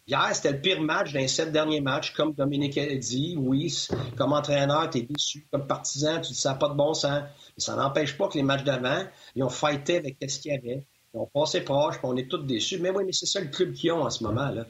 Hier, 0.06 0.30
c'était 0.34 0.52
le 0.52 0.60
pire 0.60 0.80
match 0.80 1.12
d'un 1.12 1.28
sept 1.28 1.52
derniers 1.52 1.80
matchs, 1.80 2.12
comme 2.14 2.32
Dominique 2.32 2.76
a 2.78 2.94
dit. 2.96 3.36
Oui, 3.38 3.72
comme 4.16 4.32
entraîneur, 4.32 4.90
tu 4.90 4.98
es 4.98 5.02
déçu. 5.02 5.46
Comme 5.52 5.66
partisan, 5.66 6.20
tu 6.20 6.32
dis 6.32 6.34
ça 6.34 6.54
pas 6.54 6.68
de 6.68 6.74
bon 6.74 6.94
sens. 6.94 7.22
Mais 7.22 7.62
ça 7.62 7.76
n'empêche 7.76 8.18
pas 8.18 8.28
que 8.28 8.34
les 8.34 8.42
matchs 8.42 8.64
d'avant, 8.64 9.04
ils 9.36 9.44
ont 9.44 9.48
fighté 9.48 9.98
avec 9.98 10.16
ce 10.28 10.40
qu'il 10.40 10.52
y 10.52 10.56
avait. 10.56 10.84
Ils 11.14 11.18
ont 11.18 11.26
passé 11.32 11.60
proche, 11.60 11.98
puis 11.98 12.06
on 12.06 12.16
est 12.16 12.28
tous 12.28 12.38
déçus. 12.38 12.78
Mais 12.78 12.90
oui, 12.90 13.04
mais 13.04 13.12
c'est 13.12 13.26
ça 13.26 13.40
le 13.40 13.48
club 13.48 13.72
qu'ils 13.72 13.92
ont 13.92 14.02
en 14.02 14.10
ce 14.10 14.24
moment. 14.24 14.48
Il 14.48 14.64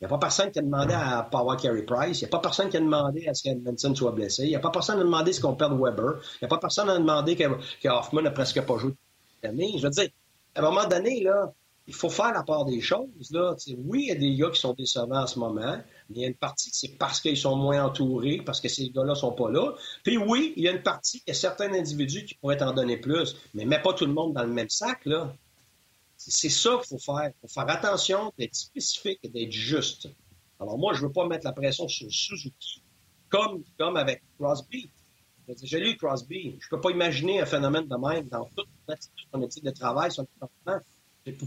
n'y 0.00 0.06
a 0.06 0.08
pas 0.08 0.18
personne 0.18 0.50
qui 0.50 0.58
a 0.58 0.62
demandé 0.62 0.92
à 0.92 1.20
avoir 1.20 1.56
Carey 1.56 1.82
Price. 1.82 2.20
Il 2.20 2.24
n'y 2.24 2.28
a 2.28 2.30
pas 2.30 2.40
personne 2.40 2.68
qui 2.68 2.76
a 2.76 2.80
demandé 2.80 3.26
à 3.26 3.34
ce 3.34 3.42
qu'Edmondson 3.42 3.94
soit 3.94 4.12
blessé. 4.12 4.44
Il 4.44 4.50
n'y 4.50 4.56
a 4.56 4.60
pas 4.60 4.70
personne 4.70 4.96
qui 4.96 5.02
a 5.02 5.04
demandé 5.04 5.32
ce 5.32 5.40
qu'on 5.40 5.54
perde 5.54 5.80
Weber. 5.80 6.20
Il 6.20 6.38
n'y 6.42 6.46
a 6.46 6.48
pas 6.48 6.58
personne 6.58 6.86
qui 6.86 6.92
a 6.92 6.98
demandé 6.98 7.36
que, 7.36 7.88
Hoffman 7.88 8.22
n'a 8.22 8.30
presque 8.30 8.60
pas 8.60 8.78
joué. 8.78 8.92
Je 9.42 9.82
veux 9.82 9.90
dire, 9.90 10.08
à 10.54 10.60
un 10.60 10.62
moment 10.62 10.86
donné, 10.86 11.22
là, 11.22 11.52
il 11.86 11.94
faut 11.94 12.08
faire 12.08 12.32
la 12.32 12.42
part 12.42 12.64
des 12.64 12.80
choses. 12.80 13.30
Là. 13.30 13.54
oui, 13.78 14.04
il 14.04 14.08
y 14.08 14.10
a 14.12 14.14
des 14.14 14.34
gars 14.36 14.50
qui 14.50 14.60
sont 14.60 14.72
décevants 14.72 15.22
en 15.22 15.26
ce 15.26 15.38
moment, 15.38 15.78
mais 16.08 16.16
il 16.16 16.22
y 16.22 16.24
a 16.24 16.28
une 16.28 16.34
partie 16.34 16.70
c'est 16.72 16.96
parce 16.96 17.20
qu'ils 17.20 17.36
sont 17.36 17.56
moins 17.56 17.84
entourés, 17.84 18.40
parce 18.44 18.60
que 18.60 18.68
ces 18.68 18.90
gars-là 18.90 19.14
sont 19.14 19.32
pas 19.32 19.50
là. 19.50 19.74
Puis 20.02 20.16
oui, 20.16 20.54
il 20.56 20.64
y 20.64 20.68
a 20.68 20.72
une 20.72 20.82
partie, 20.82 21.22
il 21.26 21.30
y 21.30 21.32
a 21.32 21.34
certains 21.34 21.72
individus 21.74 22.24
qui 22.24 22.34
pourraient 22.34 22.62
en 22.62 22.72
donner 22.72 22.96
plus, 22.96 23.36
mais 23.52 23.64
mets 23.66 23.82
pas 23.82 23.92
tout 23.92 24.06
le 24.06 24.12
monde 24.12 24.32
dans 24.32 24.44
le 24.44 24.52
même 24.52 24.70
sac. 24.70 25.06
C'est 26.16 26.48
ça 26.48 26.78
qu'il 26.78 26.98
faut 26.98 26.98
faire. 26.98 27.30
Il 27.30 27.40
faut 27.42 27.52
faire 27.52 27.68
attention 27.68 28.32
d'être 28.38 28.54
spécifique 28.54 29.18
et 29.22 29.28
d'être 29.28 29.52
juste. 29.52 30.08
Alors 30.60 30.78
moi, 30.78 30.94
je 30.94 31.02
ne 31.02 31.06
veux 31.06 31.12
pas 31.12 31.26
mettre 31.26 31.44
la 31.44 31.52
pression 31.52 31.86
sur 31.88 32.10
Suzuki, 32.10 32.82
comme, 33.28 33.62
comme 33.78 33.96
avec 33.96 34.22
Crosby. 34.38 34.88
J'ai 35.62 35.80
lu 35.80 35.96
Crosby. 35.98 36.56
Je 36.58 36.66
ne 36.66 36.70
peux 36.70 36.80
pas 36.80 36.90
imaginer 36.90 37.40
un 37.42 37.46
phénomène 37.46 37.86
de 37.86 37.96
même 37.96 38.28
dans 38.28 38.48
toute 38.56 38.68
son 39.32 39.42
éthique 39.42 39.64
de 39.64 39.70
travail, 39.70 40.10
son 40.10 40.26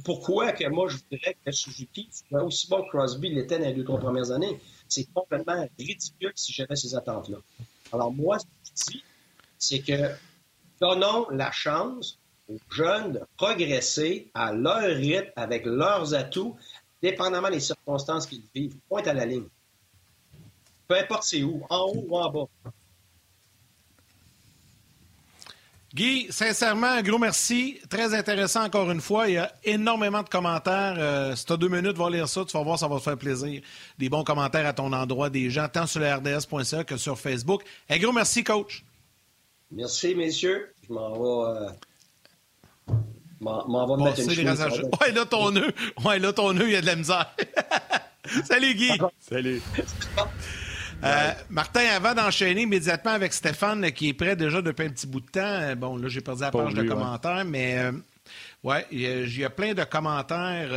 Pourquoi 0.04 0.54
que 0.54 0.68
moi, 0.70 0.88
je 0.90 0.98
voudrais 0.98 1.38
que 1.46 1.52
Suzuki 1.52 2.10
soit 2.12 2.44
aussi 2.44 2.68
bon 2.68 2.84
que 2.84 2.90
Crosby 2.90 3.30
l'était 3.30 3.60
dans 3.60 3.66
les 3.66 3.74
deux, 3.74 3.84
trois 3.84 4.00
premières 4.00 4.32
années? 4.32 4.60
C'est 4.88 5.06
complètement 5.14 5.68
ridicule 5.78 6.32
si 6.36 6.52
j'avais 6.52 6.76
ces 6.76 6.96
attentes-là. 6.96 7.38
Alors 7.94 8.12
moi, 8.12 8.40
ce 8.40 8.46
que 8.46 8.50
je 8.66 8.92
dis, 8.92 9.04
c'est 9.60 9.80
que 9.80 10.12
donnons 10.82 11.30
la 11.30 11.52
chance 11.52 12.18
aux 12.50 12.58
jeunes 12.72 13.14
de 13.14 13.22
progresser 13.38 14.32
à 14.34 14.52
leur 14.54 14.82
rythme, 14.82 15.32
avec 15.36 15.66
leurs 15.66 16.14
atouts, 16.16 16.56
dépendamment 17.02 17.50
des 17.50 17.60
circonstances 17.60 18.26
qu'ils 18.26 18.44
vivent. 18.56 18.78
Pointe 18.90 19.08
à 19.08 19.14
la 19.14 19.26
ligne. 19.26 19.48
Peu 20.88 20.98
importe 20.98 21.24
c'est 21.24 21.44
où, 21.44 21.64
en 21.70 21.82
haut 21.82 22.06
ou 22.08 22.18
en 22.18 22.32
bas. 22.32 22.48
Guy, 25.94 26.28
sincèrement, 26.30 26.88
un 26.88 27.02
gros 27.02 27.18
merci. 27.18 27.80
Très 27.90 28.14
intéressant 28.14 28.64
encore 28.64 28.92
une 28.92 29.00
fois. 29.00 29.30
Il 29.30 29.36
y 29.36 29.38
a 29.38 29.52
énormément 29.64 30.22
de 30.22 30.30
commentaires. 30.30 30.96
Euh, 30.98 31.36
si 31.36 31.46
tu 31.46 31.54
as 31.54 31.58
deux 31.58 31.70
minutes, 31.70 31.98
va 31.98 32.10
lire 32.10 32.28
ça. 32.28 32.44
Tu 32.46 32.58
vas 32.58 32.64
voir, 32.64 32.78
ça 32.78 32.88
va 32.88 32.98
te 32.98 33.04
faire 33.04 33.18
plaisir. 33.18 33.62
Des 33.98 34.10
bons 34.10 34.24
commentaires 34.24 34.66
à 34.68 34.74
ton 34.74 34.92
endroit, 34.92 35.30
des 35.30 35.50
gens, 35.50 35.68
tant 35.70 35.88
sur 35.88 36.02
le 36.02 36.14
RDS.ca 36.14 36.84
que 36.84 36.98
sur 36.98 37.18
Facebook. 37.18 37.64
Un 37.90 37.98
gros 38.00 38.12
merci, 38.12 38.44
coach. 38.44 38.84
Merci, 39.72 40.14
messieurs. 40.14 40.74
Je 40.88 40.94
m'en 40.94 41.14
vais. 41.14 41.62
Euh, 41.62 41.70
M'en 43.40 43.86
va 43.86 44.04
mettre 44.04 44.20
une 44.20 44.50
Ouais, 44.50 45.12
là, 45.14 45.26
ton 45.26 45.52
nœud. 45.52 45.72
Ouais, 46.04 46.18
là, 46.18 46.34
ton 46.34 46.54
nœud, 46.54 46.66
il 46.68 46.74
y 46.74 46.76
a 46.76 46.82
de 46.82 46.88
la 46.88 46.96
misère. 46.96 47.36
Salut, 48.46 48.74
Guy. 48.74 48.92
Salut. 49.20 49.62
Euh, 51.04 51.32
Martin, 51.50 51.86
avant 51.96 52.14
d'enchaîner 52.14 52.64
immédiatement 52.64 53.12
avec 53.12 53.34
Stéphane, 53.34 53.92
qui 53.92 54.10
est 54.10 54.14
prêt 54.14 54.36
déjà 54.36 54.62
depuis 54.62 54.86
un 54.86 54.90
petit 54.90 55.08
bout 55.08 55.22
de 55.22 55.28
temps, 55.28 55.42
euh, 55.42 55.76
bon, 55.76 55.96
là, 55.98 56.08
j'ai 56.08 56.22
perdu 56.22 56.42
la 56.42 56.52
page 56.52 56.74
de 56.74 56.84
commentaires, 56.84 57.46
mais 57.46 57.78
euh, 57.78 57.92
ouais, 58.64 58.86
il 58.92 59.38
y, 59.38 59.46
a 59.46 59.50
plein 59.50 59.74
de 59.74 59.84
commentaires, 59.84 60.70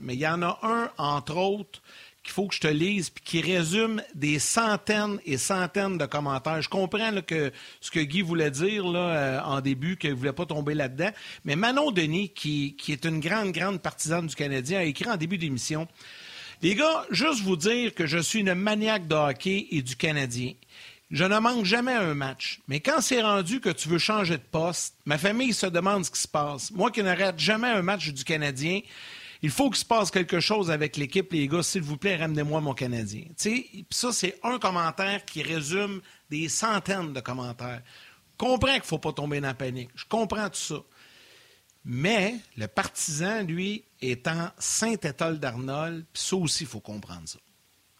mais 0.00 0.14
il 0.14 0.20
y 0.20 0.26
en 0.26 0.42
a 0.42 0.58
un, 0.62 0.90
entre 0.98 1.36
autres, 1.36 1.80
qu'il 2.22 2.32
faut 2.32 2.46
que 2.46 2.54
je 2.54 2.60
te 2.60 2.68
lise, 2.68 3.10
puis 3.10 3.24
qui 3.24 3.40
résume 3.40 4.00
des 4.14 4.38
centaines 4.38 5.18
et 5.26 5.38
centaines 5.38 5.98
de 5.98 6.06
commentaires. 6.06 6.62
Je 6.62 6.68
comprends 6.68 7.10
que 7.26 7.52
ce 7.80 7.90
que 7.90 8.00
Guy 8.00 8.22
voulait 8.22 8.50
dire 8.50 8.86
là, 8.86 8.98
euh, 9.00 9.40
en 9.40 9.60
début, 9.60 9.96
qu'il 9.96 10.10
ne 10.10 10.14
voulait 10.14 10.32
pas 10.32 10.46
tomber 10.46 10.74
là-dedans. 10.74 11.10
Mais 11.44 11.56
Manon 11.56 11.90
Denis, 11.90 12.28
qui, 12.28 12.76
qui, 12.76 12.92
est 12.92 13.04
une 13.04 13.18
grande, 13.18 13.50
grande 13.50 13.80
partisane 13.80 14.26
du 14.26 14.36
Canadien, 14.36 14.80
a 14.80 14.84
écrit 14.84 15.10
en 15.10 15.16
début 15.16 15.38
d'émission 15.38 15.88
Les 16.62 16.76
gars, 16.76 17.04
juste 17.10 17.42
vous 17.42 17.56
dire 17.56 17.92
que 17.92 18.06
je 18.06 18.18
suis 18.18 18.38
une 18.38 18.54
maniaque 18.54 19.08
de 19.08 19.16
hockey 19.16 19.66
et 19.72 19.82
du 19.82 19.96
Canadien. 19.96 20.52
Je 21.10 21.24
ne 21.24 21.36
manque 21.40 21.64
jamais 21.64 21.92
un 21.92 22.14
match. 22.14 22.60
Mais 22.68 22.78
quand 22.78 23.00
c'est 23.00 23.20
rendu 23.20 23.60
que 23.60 23.70
tu 23.70 23.88
veux 23.88 23.98
changer 23.98 24.36
de 24.36 24.42
poste, 24.42 24.94
ma 25.04 25.18
famille 25.18 25.54
se 25.54 25.66
demande 25.66 26.04
ce 26.04 26.12
qui 26.12 26.20
se 26.20 26.28
passe. 26.28 26.70
Moi 26.70 26.92
qui 26.92 27.02
n'arrête 27.02 27.36
jamais 27.36 27.66
un 27.66 27.82
match 27.82 28.10
du 28.10 28.22
Canadien, 28.22 28.80
il 29.42 29.50
faut 29.50 29.70
qu'il 29.70 29.80
se 29.80 29.84
passe 29.84 30.12
quelque 30.12 30.38
chose 30.38 30.70
avec 30.70 30.96
l'équipe, 30.96 31.32
les 31.32 31.48
gars. 31.48 31.64
S'il 31.64 31.82
vous 31.82 31.96
plaît, 31.96 32.14
ramenez-moi 32.14 32.60
mon 32.60 32.74
Canadien. 32.74 33.24
ça, 33.90 34.12
c'est 34.12 34.38
un 34.44 34.60
commentaire 34.60 35.24
qui 35.24 35.42
résume 35.42 36.00
des 36.30 36.48
centaines 36.48 37.12
de 37.12 37.20
commentaires. 37.20 37.82
Je 38.34 38.36
comprends 38.38 38.68
qu'il 38.68 38.82
ne 38.82 38.86
faut 38.86 38.98
pas 38.98 39.12
tomber 39.12 39.40
dans 39.40 39.48
la 39.48 39.54
panique. 39.54 39.90
Je 39.96 40.04
comprends 40.08 40.48
tout 40.48 40.60
ça. 40.60 40.82
Mais 41.84 42.36
le 42.56 42.68
partisan, 42.68 43.42
lui, 43.42 43.82
est 44.02 44.26
en 44.28 44.48
Saint-Étoile 44.58 45.38
d'Arnold, 45.38 46.04
puis 46.12 46.22
ça 46.22 46.36
aussi, 46.36 46.64
il 46.64 46.68
faut 46.68 46.80
comprendre 46.80 47.26
ça. 47.26 47.38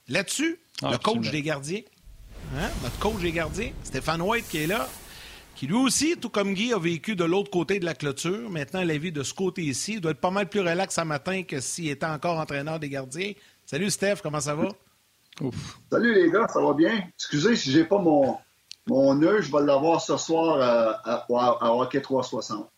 Là-dessus, 0.08 0.58
le 0.82 0.98
coach 0.98 1.30
des 1.30 1.42
gardiens, 1.42 1.82
hein, 2.56 2.68
notre 2.82 2.98
coach 2.98 3.20
des 3.20 3.32
gardiens, 3.32 3.70
Stéphane 3.84 4.20
White, 4.20 4.48
qui 4.48 4.58
est 4.58 4.66
là, 4.66 4.88
qui 5.54 5.66
lui 5.66 5.74
aussi, 5.74 6.16
tout 6.16 6.28
comme 6.28 6.54
Guy, 6.54 6.72
a 6.72 6.78
vécu 6.78 7.14
de 7.14 7.24
l'autre 7.24 7.50
côté 7.50 7.78
de 7.78 7.84
la 7.84 7.94
clôture. 7.94 8.50
Maintenant, 8.50 8.82
la 8.82 8.98
vie 8.98 9.12
de 9.12 9.22
ce 9.22 9.32
côté-ci 9.32 10.00
doit 10.00 10.10
être 10.12 10.20
pas 10.20 10.30
mal 10.30 10.48
plus 10.48 10.60
relax 10.60 10.94
ce 10.94 11.02
matin 11.02 11.42
que 11.44 11.60
s'il 11.60 11.88
était 11.88 12.06
encore 12.06 12.38
entraîneur 12.38 12.80
des 12.80 12.88
gardiens. 12.88 13.32
Salut 13.64 13.90
Steph, 13.90 14.16
comment 14.22 14.40
ça 14.40 14.54
va? 14.54 14.68
Salut 15.90 16.14
les 16.14 16.30
gars, 16.30 16.48
ça 16.48 16.60
va 16.60 16.72
bien? 16.74 17.04
Excusez 17.14 17.56
si 17.56 17.70
j'ai 17.70 17.84
pas 17.84 17.98
mon, 17.98 18.36
mon 18.86 19.14
nœud, 19.14 19.40
je 19.40 19.52
vais 19.52 19.62
l'avoir 19.62 20.00
ce 20.00 20.16
soir 20.16 20.56
euh, 20.56 20.92
à, 21.04 21.26
à, 21.60 21.72
Hockey 21.72 22.00
360. 22.00 22.68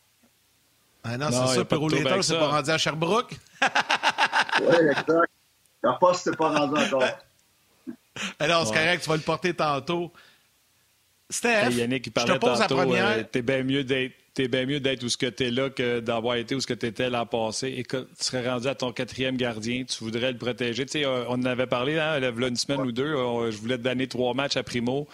Ah 1.04 1.18
non, 1.18 1.30
c'est 1.30 1.54
ça, 1.54 1.64
Perroulator, 1.64 2.24
c'est 2.24 2.38
pas 2.38 2.48
rendu 2.48 2.70
à 2.70 2.78
Sherbrooke? 2.78 3.38
oui, 4.60 4.76
exact. 4.90 5.30
La 5.82 5.92
poste 5.92 6.22
c'est 6.24 6.36
pas 6.36 6.48
rendu 6.48 6.80
encore. 6.80 7.04
Alors, 8.38 8.66
c'est 8.66 8.74
correct, 8.74 9.02
tu 9.02 9.10
vas 9.10 9.16
le 9.16 9.22
porter 9.22 9.54
tantôt. 9.54 10.10
Steph, 11.28 11.70
Yannick, 11.72 12.06
il 12.06 12.12
parlait 12.12 12.32
je 12.32 12.38
te 12.38 12.40
pose 12.40 12.58
tantôt, 12.58 12.76
la 12.76 12.82
première. 12.84 13.08
Euh, 13.08 13.22
t'es 13.30 13.42
bien 13.42 13.62
mieux 13.62 13.84
d'être 13.84 14.14
t'es 14.34 14.48
bien 14.48 14.66
mieux 14.66 14.80
d'être 14.80 15.04
où 15.04 15.08
ce 15.08 15.16
que 15.16 15.26
tu 15.26 15.44
es 15.44 15.50
là 15.50 15.70
que 15.70 16.00
d'avoir 16.00 16.34
été 16.34 16.56
où 16.56 16.60
ce 16.60 16.66
que 16.66 16.74
tu 16.74 16.86
étais 16.86 17.08
l'an 17.08 17.24
passé. 17.24 17.72
Et 17.76 17.84
que 17.84 17.98
tu 17.98 18.24
serais 18.24 18.48
rendu 18.48 18.66
à 18.66 18.74
ton 18.74 18.92
quatrième 18.92 19.36
gardien, 19.36 19.84
tu 19.84 20.02
voudrais 20.02 20.32
le 20.32 20.38
protéger. 20.38 20.86
Tu 20.86 20.92
sais, 21.00 21.06
euh, 21.06 21.24
on 21.28 21.34
en 21.34 21.44
avait 21.44 21.66
parlé, 21.66 21.98
hein, 21.98 22.20
une 22.20 22.56
semaine 22.56 22.80
ou 22.80 22.92
deux, 22.92 23.14
je 23.50 23.56
voulais 23.58 23.78
te 23.78 23.82
donner 23.82 24.08
trois 24.08 24.34
matchs 24.34 24.56
à 24.56 24.62
Primo. 24.62 25.06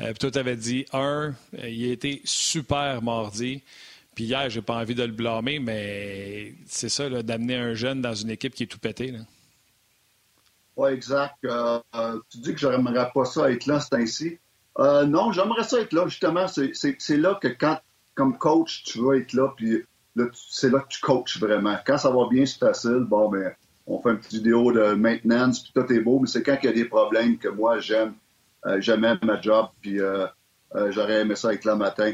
Euh, 0.00 0.06
puis 0.06 0.18
toi, 0.18 0.30
tu 0.30 0.38
avais 0.38 0.56
dit 0.56 0.86
un, 0.92 1.34
il 1.62 1.88
a 1.88 1.92
été 1.92 2.20
super 2.24 3.02
mardi. 3.02 3.62
Puis 4.20 4.26
hier, 4.26 4.50
j'ai 4.50 4.60
pas 4.60 4.74
envie 4.74 4.94
de 4.94 5.02
le 5.02 5.12
blâmer, 5.12 5.60
mais 5.60 6.52
c'est 6.66 6.90
ça, 6.90 7.08
d'amener 7.22 7.56
un 7.56 7.72
jeune 7.72 8.02
dans 8.02 8.12
une 8.12 8.28
équipe 8.28 8.54
qui 8.54 8.64
est 8.64 8.66
tout 8.66 8.78
pété. 8.78 9.14
Oui, 10.76 10.90
exact. 10.90 11.36
tu 11.40 12.38
dis 12.38 12.52
que 12.52 12.58
j'aimerais 12.58 13.10
pas 13.14 13.24
ça 13.24 13.50
être 13.50 13.64
là, 13.64 13.80
c'est 13.80 13.94
ainsi. 13.94 14.38
Euh, 14.78 15.06
non, 15.06 15.32
j'aimerais 15.32 15.64
ça 15.64 15.80
être 15.80 15.94
là. 15.94 16.06
Justement, 16.06 16.48
c'est 16.48 17.16
là 17.16 17.38
que 17.40 17.48
quand, 17.48 17.80
comme 18.14 18.36
coach, 18.36 18.84
tu 18.84 18.98
veux 18.98 19.22
être 19.22 19.32
là, 19.32 19.54
puis 19.56 19.86
c'est 20.34 20.68
là 20.68 20.80
que 20.80 20.88
tu 20.88 21.00
coaches 21.00 21.40
vraiment. 21.40 21.78
Quand 21.86 21.96
ça 21.96 22.10
va 22.10 22.28
bien, 22.30 22.44
c'est 22.44 22.58
facile. 22.58 23.06
Bon, 23.08 23.30
ben, 23.30 23.54
on 23.86 24.02
fait 24.02 24.10
une 24.10 24.18
petite 24.18 24.34
vidéo 24.34 24.70
de 24.70 24.92
maintenance, 24.92 25.60
puis 25.60 25.72
tout 25.74 25.90
est 25.90 26.00
beau, 26.00 26.18
mais 26.18 26.26
c'est 26.26 26.42
quand 26.42 26.58
il 26.62 26.66
y 26.66 26.68
a 26.68 26.74
des 26.74 26.84
problèmes 26.84 27.38
que 27.38 27.48
moi, 27.48 27.78
j'aime. 27.78 28.12
Euh, 28.66 28.82
j'aime 28.82 29.18
ma 29.22 29.40
job, 29.40 29.68
puis 29.80 29.98
euh, 29.98 30.26
j'aurais 30.90 31.22
aimé 31.22 31.36
ça 31.36 31.54
être 31.54 31.64
là 31.64 31.74
matin. 31.74 32.12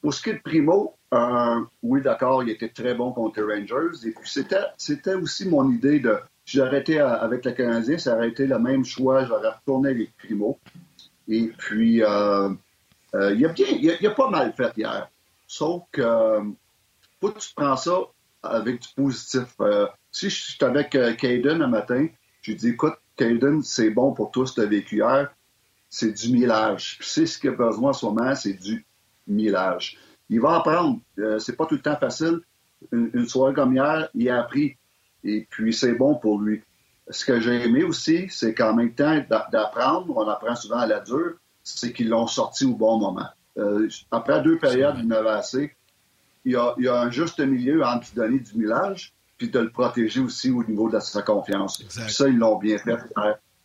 Pour 0.00 0.14
ce 0.14 0.22
qui 0.22 0.30
est 0.30 0.34
de 0.34 0.40
Primo, 0.40 0.96
oui, 1.82 2.02
d'accord, 2.02 2.42
il 2.42 2.50
était 2.50 2.68
très 2.68 2.94
bon 2.94 3.12
contre 3.12 3.40
les 3.42 3.60
Rangers. 3.60 4.06
Et 4.06 4.12
puis, 4.12 4.30
c'était 4.76 5.14
aussi 5.14 5.48
mon 5.48 5.70
idée 5.70 6.00
de. 6.00 6.18
Si 6.46 6.58
été 6.58 6.98
avec 6.98 7.44
le 7.44 7.52
Canadien, 7.52 7.96
ça 7.98 8.16
aurait 8.16 8.30
été 8.30 8.44
le 8.44 8.58
même 8.58 8.84
choix. 8.84 9.24
J'aurais 9.24 9.50
retourné 9.50 9.90
avec 9.90 10.16
Primo. 10.16 10.58
Et 11.30 11.52
puis, 11.56 12.02
euh, 12.02 12.50
euh, 13.14 13.34
il, 13.34 13.46
a 13.46 13.48
bien, 13.50 13.66
il, 13.68 14.06
a, 14.06 14.10
pas 14.10 14.28
mal 14.28 14.52
fait 14.52 14.72
hier. 14.76 15.08
Sauf 15.46 15.84
que, 15.92 16.02
euh, 16.02 16.42
faut 17.20 17.30
que 17.30 17.38
tu 17.38 17.54
prends 17.54 17.76
ça 17.76 18.00
avec 18.42 18.80
du 18.80 18.88
positif. 18.96 19.56
si 20.10 20.28
je 20.28 20.42
suis 20.42 20.64
avec 20.64 20.90
Caden 20.90 21.62
un 21.62 21.68
matin, 21.68 22.08
je 22.42 22.50
lui 22.50 22.58
dis, 22.58 22.68
écoute, 22.70 22.94
Caden, 23.16 23.62
c'est 23.62 23.90
bon 23.90 24.12
pour 24.12 24.32
toi 24.32 24.44
ce 24.44 24.54
tu 24.54 24.60
as 24.60 24.66
vécu 24.66 24.96
hier. 24.96 25.32
C'est 25.88 26.12
du 26.12 26.32
millage. 26.32 26.96
Puis 26.98 27.08
c'est 27.08 27.26
ce 27.26 27.38
qu'il 27.38 27.50
a 27.50 27.52
besoin 27.52 27.90
en 27.90 27.92
ce 27.92 28.06
moment, 28.06 28.34
c'est 28.34 28.54
du 28.54 28.84
Il 29.28 30.40
va 30.40 30.56
apprendre. 30.56 31.00
c'est 31.38 31.56
pas 31.56 31.66
tout 31.66 31.74
le 31.76 31.82
temps 31.82 31.96
facile. 31.96 32.40
Une, 32.92 33.10
une, 33.12 33.28
soirée 33.28 33.52
comme 33.52 33.74
hier, 33.74 34.08
il 34.14 34.30
a 34.30 34.40
appris. 34.40 34.76
Et 35.22 35.46
puis, 35.50 35.74
c'est 35.74 35.92
bon 35.92 36.14
pour 36.14 36.40
lui 36.40 36.62
ce 37.10 37.24
que 37.24 37.40
j'ai 37.40 37.64
aimé 37.64 37.82
aussi, 37.82 38.28
c'est 38.30 38.54
qu'en 38.54 38.74
même 38.74 38.94
temps 38.94 39.20
d'apprendre, 39.28 40.16
on 40.16 40.28
apprend 40.28 40.54
souvent 40.54 40.78
à 40.78 40.86
la 40.86 41.00
dure, 41.00 41.34
c'est 41.62 41.92
qu'ils 41.92 42.08
l'ont 42.08 42.26
sorti 42.26 42.64
au 42.64 42.74
bon 42.74 42.98
moment. 42.98 43.26
Euh, 43.58 43.88
après 44.10 44.42
deux 44.42 44.58
périodes, 44.58 44.96
il 44.98 45.08
n'avait 45.08 45.30
assez. 45.30 45.74
Il 46.44 46.52
y, 46.52 46.56
a, 46.56 46.74
il 46.78 46.84
y, 46.84 46.88
a, 46.88 47.00
un 47.00 47.10
juste 47.10 47.40
milieu 47.40 47.84
entre 47.84 48.06
lui 48.06 48.16
donner 48.16 48.38
du 48.38 48.56
millage 48.56 49.12
puis 49.36 49.50
de 49.50 49.58
le 49.58 49.70
protéger 49.70 50.20
aussi 50.20 50.50
au 50.50 50.62
niveau 50.64 50.88
de 50.90 51.00
sa 51.00 51.22
confiance. 51.22 51.82
Ça, 51.88 52.28
ils 52.28 52.36
l'ont 52.36 52.56
bien 52.56 52.78
fait. 52.78 52.96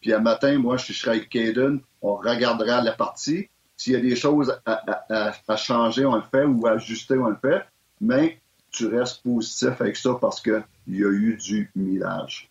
Puis 0.02 0.14
un 0.14 0.20
matin, 0.20 0.58
moi, 0.58 0.78
je 0.78 0.94
serai 0.94 1.18
avec 1.18 1.30
Caden, 1.30 1.80
on 2.02 2.16
regardera 2.16 2.82
la 2.82 2.94
partie. 2.94 3.50
S'il 3.78 3.94
y 3.94 3.96
a 3.96 4.00
des 4.00 4.16
choses 4.16 4.60
à, 4.66 5.58
changer, 5.58 6.06
on 6.06 6.16
le 6.16 6.22
fait, 6.22 6.46
ou 6.46 6.66
à 6.66 6.72
ajuster, 6.72 7.18
on 7.18 7.30
le 7.30 7.36
fait. 7.36 7.66
Mais 8.02 8.40
tu 8.72 8.88
restes 8.88 9.24
positif 9.24 9.80
avec 9.80 9.98
ça 9.98 10.18
parce 10.20 10.42
qu'il 10.42 10.64
y 10.88 11.04
a 11.04 11.10
eu 11.10 11.38
du 11.38 11.72
millage. 11.76 12.50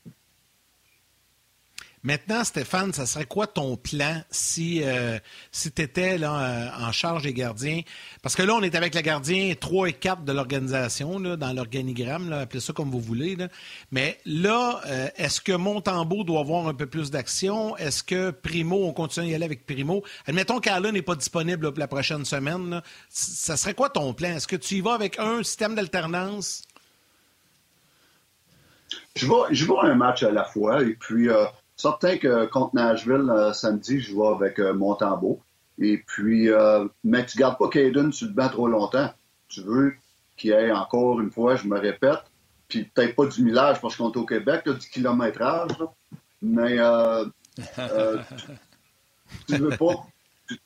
Maintenant, 2.06 2.44
Stéphane, 2.44 2.92
ça 2.92 3.06
serait 3.06 3.24
quoi 3.24 3.46
ton 3.46 3.78
plan 3.78 4.20
si, 4.30 4.82
euh, 4.84 5.18
si 5.50 5.72
tu 5.72 5.80
étais 5.80 6.18
là, 6.18 6.38
euh, 6.38 6.86
en 6.86 6.92
charge 6.92 7.22
des 7.22 7.32
gardiens? 7.32 7.80
Parce 8.20 8.36
que 8.36 8.42
là, 8.42 8.52
on 8.54 8.60
est 8.60 8.74
avec 8.74 8.94
le 8.94 9.00
gardien 9.00 9.54
3 9.58 9.88
et 9.88 9.94
4 9.94 10.22
de 10.22 10.32
l'organisation, 10.32 11.18
dans 11.18 11.52
l'organigramme, 11.54 12.30
appelez 12.34 12.60
ça 12.60 12.74
comme 12.74 12.90
vous 12.90 13.00
voulez. 13.00 13.38
Mais 13.90 14.18
là, 14.26 14.82
euh, 14.84 15.08
est-ce 15.16 15.40
que 15.40 15.52
Montembeau 15.52 16.24
doit 16.24 16.40
avoir 16.40 16.68
un 16.68 16.74
peu 16.74 16.84
plus 16.84 17.10
d'action? 17.10 17.74
Est-ce 17.78 18.02
que 18.02 18.30
Primo, 18.32 18.84
on 18.84 18.92
continue 18.92 19.28
à 19.28 19.30
y 19.30 19.34
aller 19.36 19.46
avec 19.46 19.64
Primo? 19.64 20.04
Admettons 20.26 20.60
qu'Alain 20.60 20.92
n'est 20.92 21.00
pas 21.00 21.16
disponible 21.16 21.72
pour 21.72 21.80
la 21.80 21.88
prochaine 21.88 22.26
semaine. 22.26 22.82
Ça 23.08 23.56
serait 23.56 23.72
quoi 23.72 23.88
ton 23.88 24.12
plan? 24.12 24.36
Est-ce 24.36 24.46
que 24.46 24.56
tu 24.56 24.74
y 24.74 24.80
vas 24.82 24.92
avec 24.92 25.18
un 25.18 25.42
système 25.42 25.74
d'alternance? 25.74 26.64
Je 29.16 29.24
vois, 29.24 29.48
je 29.50 29.64
vois 29.64 29.86
un 29.86 29.94
match 29.94 30.22
à 30.22 30.30
la 30.30 30.44
fois 30.44 30.82
et 30.82 30.92
puis 30.92 31.30
Certain 31.76 32.18
que 32.18 32.46
contre 32.46 32.74
Nashville, 32.74 33.28
euh, 33.30 33.52
samedi, 33.52 34.00
je 34.00 34.14
vais 34.14 34.26
avec 34.28 34.58
euh, 34.60 34.72
Montembeau. 34.72 35.40
Et 35.78 35.98
puis, 35.98 36.50
euh, 36.50 36.86
mais 37.02 37.26
tu 37.26 37.36
gardes 37.36 37.58
pas 37.58 37.68
Caden 37.68 38.12
sur 38.12 38.28
le 38.28 38.32
banc 38.32 38.48
trop 38.48 38.68
longtemps. 38.68 39.12
Tu 39.48 39.60
veux 39.62 39.94
qu'il 40.36 40.50
y 40.50 40.52
ait 40.52 40.70
encore 40.70 41.20
une 41.20 41.30
fois, 41.30 41.56
je 41.56 41.66
me 41.66 41.78
répète, 41.78 42.22
puis 42.68 42.84
peut-être 42.84 43.16
pas 43.16 43.26
du 43.26 43.42
millage 43.42 43.80
parce 43.80 43.96
qu'on 43.96 44.10
est 44.12 44.16
au 44.16 44.24
Québec, 44.24 44.62
là, 44.66 44.74
du 44.74 44.88
kilométrage, 44.88 45.72
mais 46.42 46.76
tu, 49.46 49.56
veux 49.56 49.76
pas, 49.76 50.06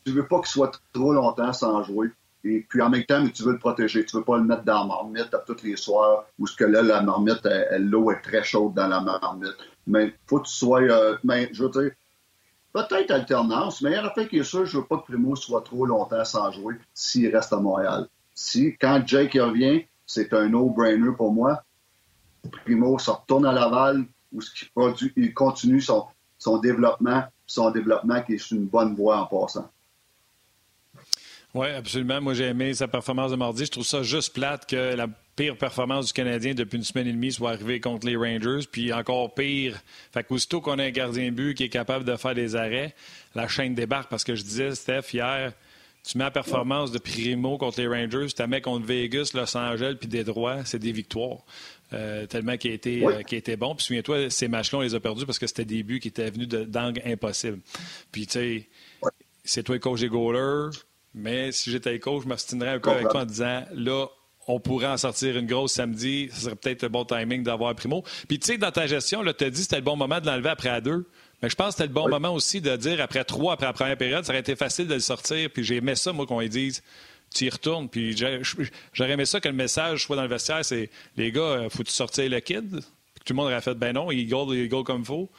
tu, 0.05 0.13
veux 0.13 0.27
pas 0.27 0.39
qu'il 0.39 0.49
soit 0.49 0.81
trop 0.93 1.13
longtemps 1.13 1.53
sans 1.53 1.83
jouer. 1.83 2.09
Et 2.49 2.67
puis 2.69 2.81
en 2.83 2.91
même 2.91 3.05
temps, 3.05 3.27
tu 3.29 3.43
veux 3.43 3.53
le 3.53 3.59
protéger. 3.59 4.05
Tu 4.05 4.17
veux 4.17 4.25
pas 4.25 4.39
le 4.39 4.45
mettre 4.45 4.65
dans 4.65 4.81
la 4.81 4.87
marmite 4.87 5.35
à 5.35 5.39
tous 5.39 5.63
les 5.63 5.77
soirs 5.77 6.25
où 6.39 6.47
ce 6.47 6.57
que 6.57 6.65
là, 6.65 6.83
la 6.83 7.03
marmite, 7.03 7.47
l'eau 7.79 8.11
est 8.11 8.21
très 8.21 8.43
chaude 8.43 8.75
dans 8.75 8.89
la 8.89 9.01
marmite 9.01 9.57
mais 9.89 10.15
faut 10.27 10.41
que 10.41 10.47
tu 10.47 10.55
sois. 10.55 10.83
Euh, 10.83 11.17
ben, 11.25 11.49
je 11.51 11.65
veux 11.65 11.71
dire, 11.71 11.91
peut-être 12.73 13.11
alternance, 13.11 13.83
mais 13.83 13.93
il 13.93 13.97
un 13.97 14.11
fait 14.11 14.29
qui 14.29 14.39
est 14.39 14.45
sûr, 14.45 14.67
je 14.67 14.79
veux 14.79 14.85
pas 14.85 14.99
que 14.99 15.05
Primo 15.05 15.35
soit 15.35 15.63
trop 15.63 15.87
longtemps 15.87 16.25
sans 16.25 16.53
jouer 16.53 16.75
s'il 16.95 17.35
reste 17.35 17.53
à 17.53 17.57
Montréal. 17.57 18.07
Si, 18.35 18.77
quand 18.79 19.03
Jake 19.05 19.35
revient, 19.35 19.85
c'est 20.07 20.33
un 20.33 20.49
no-brainer 20.49 21.13
pour 21.17 21.33
moi. 21.33 21.63
Primo 22.65 22.99
se 22.99 23.11
retourne 23.11 23.47
à 23.47 23.53
Laval, 23.53 24.05
où 24.33 24.41
ce 24.41 24.55
qu'il 24.55 24.69
produit, 24.71 25.13
il 25.17 25.35
continue 25.35 25.81
son, 25.81 26.07
son 26.39 26.59
développement, 26.59 27.25
son 27.47 27.71
développement 27.71 28.23
qui 28.23 28.35
est 28.35 28.39
sur 28.39 28.57
une 28.57 28.67
bonne 28.67 28.95
voie 28.95 29.19
en 29.21 29.27
passant. 29.27 29.69
Oui, 31.55 31.69
absolument. 31.69 32.21
Moi, 32.21 32.35
j'ai 32.35 32.45
aimé 32.45 32.75
sa 32.75 32.89
performance 32.89 33.31
de 33.31 33.37
mardi. 33.37 33.65
Je 33.65 33.71
trouve 33.71 33.87
ça 33.87 34.03
juste 34.03 34.35
plate 34.35 34.69
que 34.69 34.95
la 34.95 35.09
pire 35.35 35.57
performance 35.57 36.07
du 36.07 36.13
Canadien 36.13 36.55
depuis 36.55 36.77
une 36.77 36.85
semaine 36.85 37.07
et 37.07 37.13
demie 37.13 37.33
soit 37.33 37.53
arrivée 37.53 37.81
contre 37.81 38.07
les 38.07 38.17
Rangers. 38.17 38.67
Puis 38.71 38.93
encore 38.93 39.35
pire, 39.35 39.81
fait 40.13 40.25
qu'aussitôt 40.25 40.61
qu'on 40.61 40.79
a 40.79 40.85
un 40.85 40.91
gardien 40.91 41.33
but 41.33 41.55
qui 41.55 41.65
est 41.65 41.69
capable 41.69 42.05
de 42.05 42.17
faire 42.17 42.35
des 42.35 42.55
arrêts, 42.55 42.95
la 43.35 43.49
chaîne 43.49 43.75
débarque. 43.75 44.11
Parce 44.11 44.25
que 44.25 44.35
je 44.35 44.43
disais, 44.43 44.75
Steph, 44.75 45.15
hier, 45.15 45.53
tu 46.05 46.19
mets 46.19 46.25
la 46.25 46.31
performance 46.31 46.93
de 46.93 46.99
Primo 46.99 47.57
contre 47.57 47.81
les 47.81 47.87
Rangers, 47.87 48.27
tu 48.35 48.47
mets 48.47 48.61
contre 48.61 48.87
Vegas, 48.87 49.31
Los 49.35 49.57
Angeles 49.57 49.97
puis 49.99 50.09
Détroit, 50.09 50.65
c'est 50.65 50.79
des 50.79 50.93
victoires. 50.93 51.45
Euh, 51.95 52.27
tellement 52.27 52.59
qu'il 52.59 52.71
a, 52.71 52.75
été, 52.75 53.07
euh, 53.07 53.23
qui 53.23 53.35
a 53.35 53.39
été 53.39 53.57
bon. 53.57 53.75
Puis 53.75 53.87
souviens-toi, 53.87 54.29
ces 54.29 54.49
matchs-là, 54.49 54.81
on 54.81 54.83
les 54.83 54.95
a 54.95 55.01
perdus 55.01 55.25
parce 55.25 55.39
que 55.39 55.47
c'était 55.47 55.65
des 55.65 55.83
buts 55.83 56.01
qui 56.01 56.09
étaient 56.09 56.31
venus 56.31 56.49
d'angles 56.49 57.01
impossibles. 57.07 57.61
Puis 58.13 58.27
tu 58.27 58.33
sais, 58.33 58.69
c'est 59.45 59.63
toi 59.63 59.77
le 59.77 59.81
coach 59.81 60.01
des 60.01 60.09
goalers. 60.09 60.77
Mais 61.15 61.53
si 61.53 61.71
j'étais 61.71 61.99
coach, 61.99 62.25
je 62.25 62.29
m'abstinerais 62.29 62.71
un 62.71 62.79
peu 62.79 62.91
avec 62.91 63.09
toi 63.09 63.23
en 63.23 63.25
disant 63.25 63.65
là, 63.75 64.07
on 64.47 64.61
pourrait 64.61 64.87
en 64.87 64.97
sortir 64.97 65.37
une 65.37 65.47
grosse 65.47 65.73
samedi. 65.73 66.31
Ce 66.33 66.43
serait 66.43 66.57
peut-être 66.57 66.83
le 66.83 66.89
bon 66.89 67.05
timing 67.05 67.43
d'avoir 67.43 67.75
Primo. 67.75 68.03
Puis, 68.29 68.39
tu 68.39 68.47
sais, 68.47 68.59
dans 68.59 68.71
ta 68.71 68.87
gestion, 68.87 69.23
tu 69.23 69.29
as 69.45 69.51
dit 69.51 69.57
que 69.57 69.63
c'était 69.63 69.77
le 69.77 69.83
bon 69.83 69.97
moment 69.97 70.21
de 70.21 70.27
l'enlever 70.27 70.49
après 70.49 70.71
à 70.71 70.81
deux. 70.81 71.07
Mais 71.43 71.51
je 71.51 71.55
pense 71.55 71.69
que 71.69 71.73
c'était 71.73 71.87
le 71.89 71.93
bon 71.93 72.09
moment 72.09 72.33
aussi 72.33 72.61
de 72.61 72.75
dire 72.77 73.01
après 73.01 73.25
trois, 73.25 73.53
après 73.53 73.67
la 73.67 73.73
première 73.73 73.97
période, 73.97 74.25
ça 74.25 74.33
aurait 74.33 74.41
été 74.41 74.57
facile 74.57 74.89
de 74.89 74.95
le 74.95 75.01
sortir. 75.01 75.51
Puis 75.51 75.65
j'ai 75.65 75.77
aimé 75.77 75.95
ça, 75.95 76.13
moi, 76.13 76.27
qu'on 76.27 76.41
lui 76.41 76.49
dise 76.49 76.83
tu 77.35 77.45
y 77.45 77.51
retournes. 77.51 77.89
Puis 77.89 78.17
j'aurais 78.17 79.11
aimé 79.11 79.27
ça 79.27 79.41
que 79.41 79.49
le 79.49 79.55
message 79.55 80.05
soit 80.05 80.17
dans 80.17 80.23
le 80.23 80.29
vestiaire 80.29 80.65
c'est 80.65 80.91
les 81.17 81.33
gars, 81.33 81.41
euh, 81.41 81.69
faut-tu 81.69 81.93
sortir 81.93 82.29
le 82.31 82.41
kid? 82.41 82.71
Puis 82.71 83.25
tout 83.25 83.33
le 83.33 83.35
monde 83.35 83.47
aurait 83.47 83.61
fait 83.61 83.75
ben 83.75 83.93
non, 83.93 84.11
il 84.11 84.27
goal, 84.27 84.57
il 84.57 84.69
goal 84.69 84.85
comme 84.85 85.01
il 85.01 85.07
faut. 85.07 85.31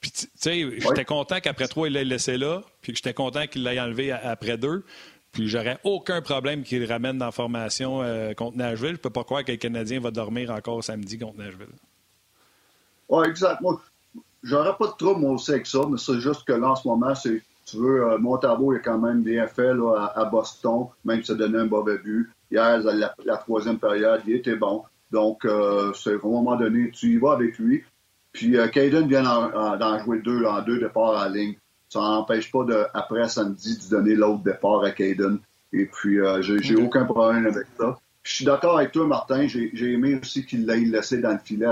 Puis, 0.00 0.12
tu 0.12 0.28
sais, 0.36 0.70
j'étais 0.78 1.04
content 1.04 1.40
qu'après 1.40 1.66
trois, 1.66 1.88
il 1.88 1.94
l'ait 1.94 2.04
laissé 2.04 2.38
là, 2.38 2.62
puis 2.80 2.94
j'étais 2.94 3.14
content 3.14 3.46
qu'il 3.46 3.64
l'ait 3.64 3.80
enlevé 3.80 4.12
après 4.12 4.56
deux. 4.56 4.84
Puis 5.32 5.48
j'aurais 5.48 5.78
aucun 5.84 6.22
problème 6.22 6.62
qu'il 6.62 6.84
ramène 6.90 7.18
dans 7.18 7.26
la 7.26 7.32
formation 7.32 8.02
euh, 8.02 8.32
contre 8.32 8.56
Nashville. 8.56 8.92
Je 8.92 9.00
peux 9.00 9.10
pas 9.10 9.24
croire 9.24 9.44
que 9.44 9.52
le 9.52 9.58
Canadien 9.58 10.00
va 10.00 10.10
dormir 10.10 10.50
encore 10.50 10.82
samedi 10.82 11.18
contre 11.18 11.38
Nashville. 11.38 11.66
Oui, 13.08 13.26
exact. 13.26 13.60
Moi, 13.60 13.80
j'aurais 14.42 14.76
pas 14.76 14.86
de 14.86 14.96
trouble, 14.96 15.20
moi 15.20 15.32
aussi, 15.32 15.50
avec 15.52 15.66
ça, 15.66 15.80
mais 15.88 15.98
c'est 15.98 16.20
juste 16.20 16.44
que 16.44 16.52
là, 16.52 16.70
en 16.70 16.76
ce 16.76 16.86
moment, 16.88 17.14
c'est, 17.14 17.42
tu 17.66 17.76
veux, 17.76 18.04
euh, 18.04 18.18
Montarbo, 18.18 18.72
il 18.72 18.76
a 18.76 18.80
quand 18.80 18.98
même 18.98 19.22
bien 19.22 19.46
fait 19.46 19.74
là, 19.74 20.12
à, 20.14 20.24
Boston, 20.24 20.86
même 21.04 21.20
si 21.20 21.26
ça 21.26 21.34
donnait 21.34 21.58
un 21.58 21.66
mauvais 21.66 21.98
but. 21.98 22.30
Hier, 22.50 22.78
la, 22.78 23.36
troisième 23.36 23.78
période, 23.78 24.22
il 24.26 24.36
était 24.36 24.56
bon. 24.56 24.84
Donc, 25.10 25.44
euh, 25.44 25.92
c'est 25.94 26.12
à 26.12 26.14
un 26.14 26.28
moment 26.28 26.56
donné, 26.56 26.90
tu 26.90 27.14
y 27.14 27.16
vas 27.18 27.32
avec 27.32 27.58
lui. 27.58 27.84
Puis, 28.38 28.56
euh, 28.56 28.68
Caden 28.68 29.08
vient 29.08 29.22
d'en 29.22 29.98
jouer 29.98 30.20
deux, 30.20 30.44
en 30.44 30.62
deux 30.62 30.78
départs 30.78 31.16
à 31.16 31.28
la 31.28 31.34
ligne 31.34 31.56
ça 31.88 32.00
n'empêche 32.00 32.50
pas 32.50 32.64
de, 32.64 32.86
après 32.94 33.28
samedi 33.28 33.78
de 33.78 33.90
donner 33.90 34.14
l'autre 34.14 34.42
départ 34.42 34.84
à 34.84 34.90
Caden. 34.90 35.38
Et 35.72 35.86
puis, 35.86 36.20
euh, 36.20 36.42
j'ai 36.42 36.76
aucun 36.76 37.04
problème 37.04 37.46
avec 37.46 37.66
ça. 37.78 37.98
Je 38.22 38.34
suis 38.34 38.44
d'accord 38.44 38.78
avec 38.78 38.92
toi, 38.92 39.06
Martin. 39.06 39.46
J'ai 39.46 39.92
aimé 39.92 40.18
aussi 40.20 40.44
qu'il 40.44 40.66
l'ait 40.66 40.80
laissé 40.80 41.18
dans 41.18 41.32
le 41.32 41.38
filet 41.38 41.66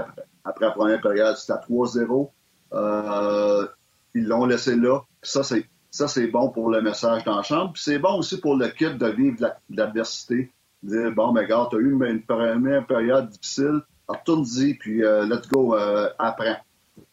après, 0.44 0.66
la 0.66 0.72
première 0.72 1.00
période. 1.00 1.36
C'était 1.36 1.52
à 1.52 1.62
3-0. 1.68 2.30
Euh, 2.72 3.66
ils 4.14 4.26
l'ont 4.26 4.46
laissé 4.46 4.74
là. 4.76 5.00
ça, 5.22 5.42
c'est 5.42 5.66
ça, 5.90 6.08
c'est 6.08 6.26
bon 6.26 6.50
pour 6.50 6.70
le 6.70 6.82
message 6.82 7.24
dans 7.24 7.36
la 7.36 7.42
chambre. 7.42 7.72
Puis 7.72 7.82
c'est 7.82 7.98
bon 7.98 8.18
aussi 8.18 8.38
pour 8.38 8.56
le 8.56 8.68
kit 8.68 8.92
de 8.92 9.06
vivre 9.06 9.54
l'adversité. 9.70 10.52
Dire, 10.82 11.10
bon, 11.12 11.32
mais 11.32 11.46
gars, 11.46 11.68
t'as 11.70 11.78
eu 11.78 11.92
une, 11.92 12.22
première 12.22 12.86
période 12.86 13.30
difficile. 13.30 13.80
Retourne-y, 14.08 14.74
puis 14.74 15.02
euh, 15.02 15.26
let's 15.26 15.48
go, 15.48 15.76
euh. 15.76 16.08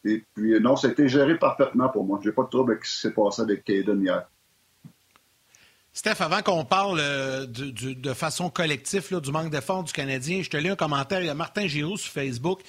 Et 0.06 0.24
puis, 0.34 0.60
non, 0.60 0.76
ça 0.76 0.90
a 0.90 1.08
géré 1.08 1.38
parfaitement 1.38 1.90
pour 1.90 2.06
moi. 2.06 2.20
J'ai 2.24 2.32
pas 2.32 2.44
de 2.44 2.50
trouble 2.50 2.74
avec 2.74 2.86
ce 2.86 2.96
qui 2.96 3.02
s'est 3.02 3.14
passé 3.14 3.42
avec 3.42 3.64
Caden 3.64 4.02
hier. 4.02 4.28
Steph, 5.96 6.22
avant 6.22 6.42
qu'on 6.42 6.66
parle 6.66 7.00
euh, 7.00 7.46
de, 7.46 8.14
façon 8.14 8.50
collective 8.50 9.20
du 9.22 9.32
manque 9.32 9.52
d'effort 9.52 9.84
du 9.84 9.94
Canadien, 9.94 10.42
je 10.42 10.50
te 10.50 10.58
lis 10.58 10.70
un 10.70 10.76
commentaire. 10.76 11.22
Il 11.22 11.28
y 11.28 11.30
a 11.30 11.36
Martin 11.36 11.68
Giroux 11.68 11.98
sur 11.98 12.12
Facebook. 12.12 12.62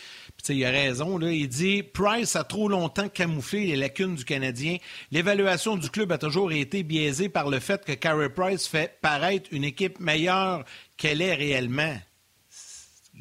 Il 0.50 0.62
a 0.62 0.70
raison. 0.70 1.16
Là, 1.16 1.32
il 1.32 1.48
dit 1.48 1.82
Price 1.82 2.36
a 2.36 2.44
trop 2.44 2.68
longtemps 2.68 3.08
camouflé 3.08 3.66
les 3.68 3.76
lacunes 3.76 4.14
du 4.14 4.26
Canadien. 4.26 4.76
L'évaluation 5.10 5.78
du 5.78 5.88
club 5.88 6.12
a 6.12 6.18
toujours 6.18 6.52
été 6.52 6.82
biaisée 6.82 7.30
par 7.30 7.48
le 7.48 7.60
fait 7.60 7.82
que 7.82 7.92
Carey 7.92 8.28
Price 8.28 8.66
fait 8.68 8.98
paraître 9.00 9.48
une 9.52 9.64
équipe 9.64 10.00
meilleure 10.00 10.64
qu'elle 10.98 11.22
est 11.22 11.34
réellement. 11.34 11.96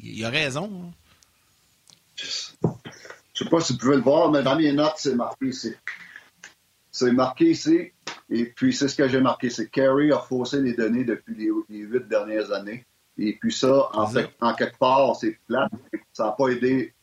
Il 0.02 0.24
a 0.24 0.30
raison. 0.30 0.70
Hein. 0.84 0.92
Je 3.34 3.44
sais 3.44 3.50
pas 3.50 3.60
si 3.60 3.72
vous 3.72 3.78
pouvez 3.78 3.96
le 3.96 4.02
voir, 4.02 4.30
mais 4.30 4.42
dans 4.42 4.56
mes 4.56 4.72
notes, 4.72 4.94
c'est 4.96 5.14
marqué 5.14 5.46
ici. 5.46 5.74
C'est 6.90 7.12
marqué 7.12 7.50
ici. 7.50 7.90
Et 8.30 8.46
puis, 8.46 8.72
c'est 8.72 8.88
ce 8.88 8.94
que 8.94 9.08
j'ai 9.08 9.20
marqué. 9.20 9.50
C'est 9.50 9.68
Kerry 9.68 10.12
a 10.12 10.18
faussé 10.18 10.60
les 10.60 10.74
données 10.74 11.04
depuis 11.04 11.34
les, 11.34 11.80
huit 11.80 12.08
dernières 12.08 12.52
années. 12.52 12.84
Et 13.18 13.36
puis 13.40 13.52
ça, 13.52 13.90
en 13.92 14.06
fait, 14.06 14.30
en 14.40 14.54
quelque 14.54 14.78
part, 14.78 15.14
c'est 15.16 15.38
plat. 15.46 15.68
Ça 16.12 16.26
n'a 16.26 16.32
pas 16.32 16.48
aidé 16.48 16.94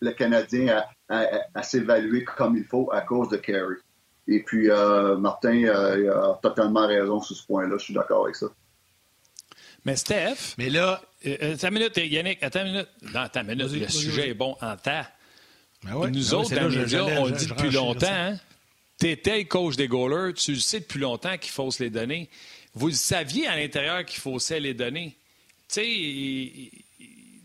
le 0.00 0.10
Canadien 0.12 0.84
à, 1.08 1.62
s'évaluer 1.62 2.24
comme 2.24 2.56
il 2.56 2.64
faut 2.64 2.90
à 2.92 3.00
cause 3.00 3.28
de 3.28 3.36
Kerry. 3.36 3.76
Et 4.28 4.42
puis, 4.42 4.70
euh, 4.70 5.16
Martin 5.16 5.64
euh, 5.64 6.32
a 6.32 6.38
totalement 6.42 6.86
raison 6.86 7.20
sur 7.20 7.36
ce 7.36 7.46
point-là. 7.46 7.76
Je 7.78 7.84
suis 7.84 7.94
d'accord 7.94 8.24
avec 8.24 8.36
ça. 8.36 8.46
Mais 9.84 9.96
Steph, 9.96 10.54
mais 10.58 10.68
là, 10.68 11.02
euh, 11.26 11.54
attends 11.54 11.68
une 11.68 11.74
minute, 11.74 11.96
Yannick, 11.96 12.42
attends 12.42 12.64
une 12.64 12.72
minute. 12.72 12.88
Non, 13.14 13.20
attends 13.20 13.40
une 13.42 13.48
minute, 13.48 13.72
le 13.72 13.88
sujet 13.88 14.28
est 14.30 14.34
bon 14.34 14.56
en 14.60 14.76
temps. 14.76 15.04
Ben 15.82 15.92
nous 15.92 16.10
ben 16.10 16.34
autres, 16.34 16.54
dans 16.54 16.68
les 16.68 16.96
on 17.18 17.26
le 17.26 17.32
dit 17.32 17.46
depuis 17.46 17.70
longtemps. 17.70 18.06
Hein? 18.10 18.38
Tu 19.00 19.08
étais 19.08 19.46
coach 19.46 19.76
des 19.76 19.88
goalers, 19.88 20.34
tu 20.34 20.52
le 20.52 20.58
sais 20.58 20.80
depuis 20.80 21.00
longtemps 21.00 21.38
qu'il 21.38 21.50
fausse 21.50 21.78
les 21.78 21.88
données. 21.88 22.28
Vous 22.74 22.90
saviez 22.90 23.46
à 23.46 23.56
l'intérieur 23.56 24.04
qu'il 24.04 24.20
faussait 24.20 24.60
les 24.60 24.74
données. 24.74 25.16
Tu 25.72 26.70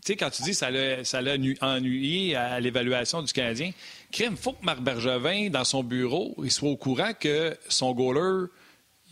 sais, 0.04 0.16
quand 0.16 0.30
tu 0.30 0.42
dis 0.42 0.50
que 0.50 1.02
ça 1.04 1.20
l'a 1.22 1.36
ennuyé 1.62 2.36
à 2.36 2.60
l'évaluation 2.60 3.22
du 3.22 3.32
Canadien, 3.32 3.72
il 4.18 4.36
faut 4.36 4.52
que 4.52 4.64
Marc 4.64 4.80
Bergevin, 4.80 5.48
dans 5.48 5.64
son 5.64 5.82
bureau, 5.82 6.34
il 6.42 6.50
soit 6.50 6.68
au 6.68 6.76
courant 6.76 7.12
que 7.18 7.56
son 7.68 7.92
goaler 7.92 8.48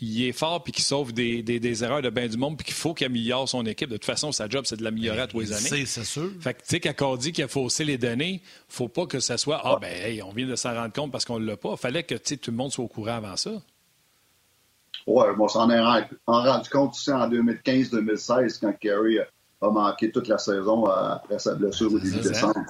il 0.04 0.28
est 0.28 0.32
fort 0.32 0.62
puis 0.62 0.72
qu'il 0.72 0.84
sauve 0.84 1.12
des, 1.12 1.42
des, 1.42 1.84
erreurs 1.84 2.02
de 2.02 2.10
bain 2.10 2.26
du 2.26 2.36
monde 2.36 2.56
puis 2.56 2.66
qu'il 2.66 2.74
faut 2.74 2.94
qu'il 2.94 3.06
améliore 3.06 3.48
son 3.48 3.64
équipe. 3.66 3.88
De 3.88 3.96
toute 3.96 4.04
façon, 4.04 4.32
sa 4.32 4.48
job, 4.48 4.64
c'est 4.66 4.76
de 4.76 4.84
l'améliorer 4.84 5.22
à 5.22 5.26
tous 5.26 5.40
les 5.40 5.52
années. 5.52 5.86
C'est 5.86 6.04
sûr. 6.04 6.30
Fait 6.40 6.54
que, 6.54 6.60
tu 6.60 6.80
sais, 6.80 6.80
quand 6.80 7.16
dit 7.16 7.32
qu'il 7.32 7.44
a 7.44 7.48
faussé 7.48 7.84
les 7.84 7.98
données, 7.98 8.42
faut 8.68 8.88
pas 8.88 9.06
que 9.06 9.20
ça 9.20 9.38
soit 9.38 9.60
Ah, 9.64 9.78
ben, 9.80 9.90
hey, 9.90 10.22
on 10.22 10.30
vient 10.30 10.46
de 10.46 10.56
s'en 10.56 10.74
rendre 10.74 10.92
compte 10.92 11.10
parce 11.10 11.24
qu'on 11.24 11.38
l'a 11.38 11.56
pas. 11.56 11.76
Fallait 11.76 12.02
que, 12.02 12.14
tout 12.14 12.50
le 12.50 12.56
monde 12.56 12.72
soit 12.72 12.84
au 12.84 12.88
courant 12.88 13.16
avant 13.16 13.36
ça. 13.36 13.50
Oui, 15.06 15.24
moi, 15.36 15.48
s'en 15.48 15.68
est 15.70 15.80
rendu 16.26 16.70
compte 16.70 16.92
aussi 16.92 17.12
en 17.12 17.28
2015-2016 17.28 18.60
quand 18.60 18.72
Kerry 18.80 19.18
a 19.18 19.70
manqué 19.70 20.10
toute 20.10 20.28
la 20.28 20.38
saison 20.38 20.88
euh, 20.88 21.14
après 21.14 21.38
sa 21.38 21.54
blessure 21.54 21.92
au 21.92 21.98
début 21.98 22.20
décembre. 22.20 22.60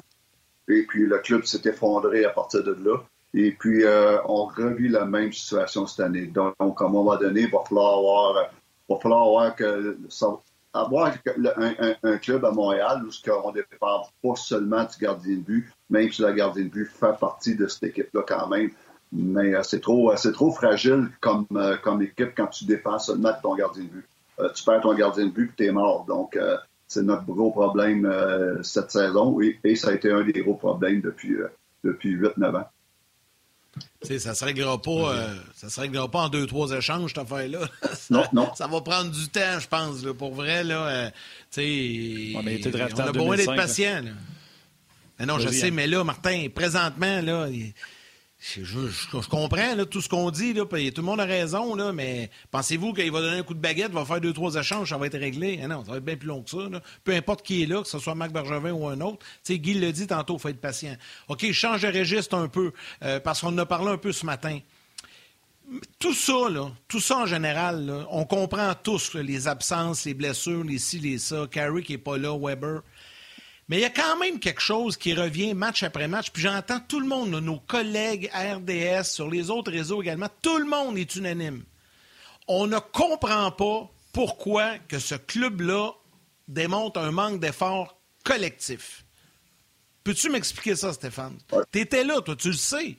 Et 0.68 0.84
puis, 0.88 1.06
le 1.06 1.18
club 1.18 1.44
s'est 1.44 1.62
effondré 1.64 2.24
à 2.24 2.30
partir 2.30 2.64
de 2.64 2.72
là. 2.72 2.96
Et 3.34 3.50
puis, 3.52 3.84
on 4.26 4.44
revit 4.44 4.88
la 4.88 5.04
même 5.04 5.32
situation 5.32 5.86
cette 5.86 6.06
année. 6.06 6.26
Donc, 6.26 6.54
à 6.60 6.84
un 6.84 6.88
moment 6.88 7.16
donné, 7.16 7.42
il 7.42 7.50
va 7.50 7.58
falloir 7.68 7.98
avoir, 7.98 8.50
va 8.88 8.96
falloir 9.00 9.22
avoir 9.22 9.56
que 9.56 9.96
avoir 10.74 11.12
un, 12.02 12.18
club 12.18 12.44
à 12.44 12.50
Montréal 12.50 13.02
où 13.04 13.30
on 13.30 13.48
ne 13.50 13.54
dépend 13.54 14.02
pas 14.22 14.34
seulement 14.34 14.84
du 14.84 14.98
gardien 15.00 15.36
de 15.36 15.40
but, 15.40 15.72
même 15.88 16.10
si 16.10 16.20
le 16.20 16.32
gardien 16.32 16.64
de 16.64 16.68
but 16.68 16.86
fait 16.86 17.16
partie 17.18 17.54
de 17.54 17.68
cette 17.68 17.84
équipe-là 17.84 18.22
quand 18.26 18.48
même. 18.48 18.70
Mais 19.12 19.54
euh, 19.54 19.62
c'est 19.62 19.80
trop, 19.80 20.10
euh, 20.10 20.32
trop 20.32 20.50
fragile 20.50 21.08
comme, 21.20 21.46
euh, 21.54 21.76
comme 21.76 22.02
équipe 22.02 22.32
quand 22.36 22.48
tu 22.48 22.64
dépends 22.64 22.98
seulement 22.98 23.30
de 23.30 23.40
ton 23.40 23.54
gardien 23.54 23.84
de 23.84 23.88
but. 23.88 24.08
tu 24.54 24.64
perds 24.64 24.80
ton 24.80 24.94
gardien 24.94 25.26
de 25.26 25.30
but 25.30 25.52
et 25.52 25.56
tu 25.56 25.66
es 25.66 25.72
mort. 25.72 26.04
Donc, 26.06 26.36
c'est 26.88 27.02
notre 27.02 27.24
gros 27.24 27.52
problème 27.52 28.12
cette 28.62 28.90
saison 28.90 29.38
et, 29.40 29.76
ça 29.76 29.90
a 29.90 29.92
été 29.92 30.10
un 30.10 30.24
des 30.24 30.42
gros 30.42 30.54
problèmes 30.54 31.00
depuis, 31.00 31.36
depuis 31.84 32.16
8-9 32.16 32.56
ans. 32.56 32.68
Ça 34.04 34.30
ne 34.30 34.34
se, 34.34 34.44
réglera 34.44 34.80
pas, 34.80 35.16
ça 35.54 35.68
se 35.70 35.80
réglera 35.80 36.10
pas 36.10 36.20
en 36.20 36.28
deux, 36.28 36.46
trois 36.46 36.70
échanges, 36.72 37.12
cette 37.14 37.24
affaire-là. 37.24 37.60
non, 38.10 38.24
non. 38.32 38.54
Ça 38.54 38.66
va 38.66 38.80
prendre 38.80 39.10
du 39.10 39.28
temps, 39.28 39.58
je 39.60 39.68
pense, 39.68 40.02
pour 40.18 40.34
vrai. 40.34 40.64
Là, 40.64 41.10
on 41.56 41.60
a 42.38 43.12
besoin 43.12 43.36
d'être 43.36 43.56
patient. 43.56 44.02
non, 45.20 45.38
je 45.38 45.48
sais, 45.48 45.70
mais 45.70 45.86
là, 45.86 46.04
Martin, 46.04 46.46
présentement, 46.54 47.20
là, 47.20 47.48
je, 48.46 49.28
comprends 49.28 49.84
tout 49.90 50.02
ce 50.02 50.08
qu'on 50.08 50.30
dit, 50.30 50.52
tout 50.54 50.66
le 50.70 51.02
monde 51.02 51.20
a 51.20 51.24
raison, 51.24 51.92
mais 51.94 52.30
pensez-vous 52.50 52.92
qu'il 52.92 53.10
va 53.10 53.20
donner 53.20 53.38
un 53.38 53.42
coup 53.42 53.54
de 53.54 53.58
baguette, 53.58 53.90
va 53.92 54.04
faire 54.04 54.20
deux, 54.20 54.34
trois 54.34 54.54
échanges, 54.56 54.90
ça 54.90 54.98
va 54.98 55.06
être 55.06 55.18
réglé? 55.18 55.58
Eh 55.62 55.66
non, 55.66 55.82
ça 55.82 55.92
va 55.92 55.96
être 55.96 56.04
bien 56.04 56.16
plus 56.16 56.28
long 56.28 56.42
que 56.42 56.50
ça. 56.50 56.58
Peu 57.04 57.12
importe 57.14 57.42
qui 57.42 57.62
est 57.62 57.66
là, 57.66 57.80
que 57.80 57.88
ce 57.88 57.98
soit 57.98 58.14
Marc 58.14 58.32
Bergevin 58.32 58.72
ou 58.72 58.86
un 58.86 59.00
autre. 59.00 59.24
sais, 59.42 59.58
Guy 59.58 59.74
le 59.74 59.92
dit 59.92 60.06
tantôt, 60.06 60.34
il 60.34 60.40
faut 60.40 60.48
être 60.48 60.60
patient. 60.60 60.94
OK, 61.28 61.50
change 61.52 61.82
de 61.82 61.88
registre 61.88 62.36
un 62.36 62.48
peu, 62.48 62.72
euh, 63.02 63.18
parce 63.18 63.40
qu'on 63.40 63.48
en 63.48 63.58
a 63.58 63.66
parlé 63.66 63.92
un 63.92 63.98
peu 63.98 64.12
ce 64.12 64.26
matin. 64.26 64.58
Tout 65.98 66.12
ça, 66.12 66.34
tout 66.86 67.00
ça 67.00 67.20
en 67.20 67.26
général, 67.26 68.06
on 68.10 68.26
comprend 68.26 68.74
tous 68.74 69.14
les 69.14 69.48
absences, 69.48 70.04
les 70.04 70.12
blessures, 70.12 70.62
les 70.62 70.78
ci, 70.78 70.98
les 70.98 71.16
ça. 71.16 71.46
Carrie 71.50 71.82
qui 71.82 71.92
n'est 71.92 71.98
pas 71.98 72.18
là, 72.18 72.36
Weber. 72.38 72.82
Mais 73.68 73.78
il 73.78 73.80
y 73.80 73.86
a 73.86 73.90
quand 73.90 74.18
même 74.18 74.38
quelque 74.38 74.60
chose 74.60 74.96
qui 74.96 75.14
revient 75.14 75.54
match 75.54 75.82
après 75.82 76.08
match. 76.08 76.30
Puis 76.30 76.42
j'entends 76.42 76.80
tout 76.80 77.00
le 77.00 77.06
monde, 77.06 77.30
nos 77.30 77.58
collègues 77.60 78.30
RDS, 78.34 79.04
sur 79.04 79.30
les 79.30 79.50
autres 79.50 79.72
réseaux 79.72 80.02
également, 80.02 80.28
tout 80.42 80.58
le 80.58 80.66
monde 80.66 80.98
est 80.98 81.16
unanime. 81.16 81.64
On 82.46 82.66
ne 82.66 82.78
comprend 82.78 83.50
pas 83.50 83.90
pourquoi 84.12 84.78
que 84.86 84.98
ce 84.98 85.14
club-là 85.14 85.92
démontre 86.46 87.00
un 87.00 87.10
manque 87.10 87.40
d'effort 87.40 87.96
collectif. 88.22 89.04
Peux-tu 90.04 90.28
m'expliquer 90.28 90.76
ça, 90.76 90.92
Stéphane? 90.92 91.38
Tu 91.72 91.80
étais 91.80 92.04
là, 92.04 92.20
toi, 92.20 92.36
tu 92.36 92.48
le 92.48 92.54
sais. 92.54 92.96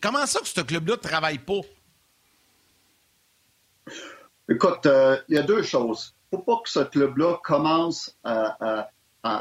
Comment 0.00 0.24
ça 0.24 0.40
que 0.40 0.48
ce 0.48 0.62
club-là 0.62 0.96
ne 0.96 1.00
travaille 1.00 1.38
pas? 1.38 1.60
Écoute, 4.48 4.86
euh, 4.86 5.18
il 5.28 5.34
y 5.34 5.38
a 5.38 5.42
deux 5.42 5.62
choses. 5.62 6.14
Il 6.32 6.36
ne 6.36 6.38
faut 6.38 6.44
pas 6.44 6.62
que 6.62 6.70
ce 6.70 6.80
club-là 6.80 7.38
commence 7.44 8.16
à 8.24 8.88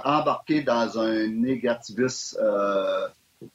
embarquer 0.03 0.61
dans 0.61 0.99
un 0.99 1.27
négativisme 1.27 2.37
euh, 2.41 3.07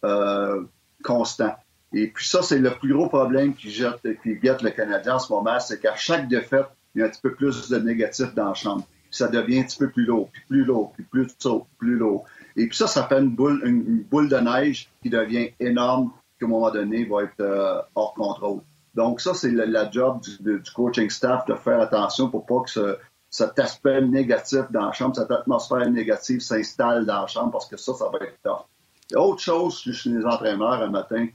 euh, 0.04 0.62
constant. 1.02 1.54
Et 1.92 2.08
puis 2.08 2.26
ça, 2.26 2.42
c'est 2.42 2.58
le 2.58 2.70
plus 2.70 2.92
gros 2.92 3.08
problème 3.08 3.54
qui, 3.54 3.70
jette, 3.70 4.00
qui 4.22 4.36
guette 4.36 4.62
le 4.62 4.70
Canadien 4.70 5.16
en 5.16 5.18
ce 5.18 5.32
moment, 5.32 5.58
c'est 5.58 5.80
qu'à 5.80 5.96
chaque 5.96 6.28
défaite, 6.28 6.66
il 6.94 7.00
y 7.00 7.02
a 7.02 7.06
un 7.06 7.08
petit 7.08 7.20
peu 7.20 7.34
plus 7.34 7.68
de 7.68 7.78
négatif 7.78 8.34
dans 8.34 8.48
la 8.48 8.54
chambre. 8.54 8.84
Ça 9.10 9.26
devient 9.26 9.60
un 9.60 9.62
petit 9.64 9.78
peu 9.78 9.90
plus 9.90 10.04
lourd, 10.04 10.28
puis 10.32 10.42
plus 10.48 10.64
lourd, 10.64 10.92
puis 10.92 11.04
plus 11.04 11.26
lourd, 11.44 11.66
plus 11.78 11.96
lourd. 11.96 12.24
Et 12.56 12.66
puis 12.68 12.76
ça, 12.76 12.86
ça 12.86 13.04
fait 13.06 13.18
une 13.18 13.30
boule, 13.30 13.60
une, 13.64 14.02
boule 14.02 14.28
de 14.28 14.36
neige 14.36 14.88
qui 15.02 15.10
devient 15.10 15.50
énorme, 15.58 16.12
qui 16.38 16.44
à 16.44 16.46
un 16.46 16.50
moment 16.50 16.70
donné 16.70 17.04
va 17.04 17.24
être 17.24 17.40
euh, 17.40 17.80
hors 17.94 18.14
contrôle. 18.14 18.60
Donc 18.94 19.20
ça, 19.20 19.34
c'est 19.34 19.50
la, 19.50 19.90
job 19.90 20.20
du, 20.20 20.58
du, 20.58 20.72
coaching 20.74 21.10
staff 21.10 21.46
de 21.46 21.54
faire 21.54 21.80
attention 21.80 22.28
pour 22.28 22.46
pas 22.46 22.60
que 22.64 22.70
ce, 22.70 22.96
cet 23.30 23.58
aspect 23.60 24.00
négatif 24.02 24.62
dans 24.70 24.86
la 24.86 24.92
chambre, 24.92 25.14
cette 25.14 25.30
atmosphère 25.30 25.88
négative 25.88 26.40
s'installe 26.40 27.06
dans 27.06 27.22
la 27.22 27.26
chambre 27.28 27.52
parce 27.52 27.68
que 27.68 27.76
ça, 27.76 27.94
ça 27.94 28.06
va 28.08 28.18
être 28.26 28.38
tough. 28.42 28.66
Et 29.12 29.16
autre 29.16 29.40
chose, 29.40 29.80
je 29.84 29.92
suis 29.92 30.10
les 30.10 30.24
entraîneurs 30.24 30.82
un 30.82 30.90
matin, 30.90 31.28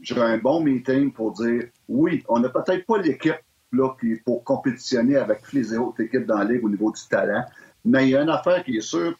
j'ai 0.00 0.20
un 0.20 0.38
bon 0.38 0.60
meeting 0.60 1.12
pour 1.12 1.32
dire 1.32 1.64
oui, 1.88 2.24
on 2.28 2.38
n'a 2.38 2.48
peut-être 2.48 2.86
pas 2.86 2.98
l'équipe 2.98 3.38
là 3.72 3.90
pour 4.24 4.44
compétitionner 4.44 5.16
avec 5.16 5.52
les 5.52 5.76
autres 5.76 6.00
équipes 6.00 6.26
dans 6.26 6.38
la 6.38 6.44
ligue 6.44 6.64
au 6.64 6.68
niveau 6.68 6.92
du 6.92 7.00
talent, 7.08 7.44
mais 7.84 8.06
il 8.06 8.10
y 8.10 8.16
a 8.16 8.22
une 8.22 8.30
affaire 8.30 8.62
qui 8.64 8.76
est 8.76 8.80
sûre 8.80 9.14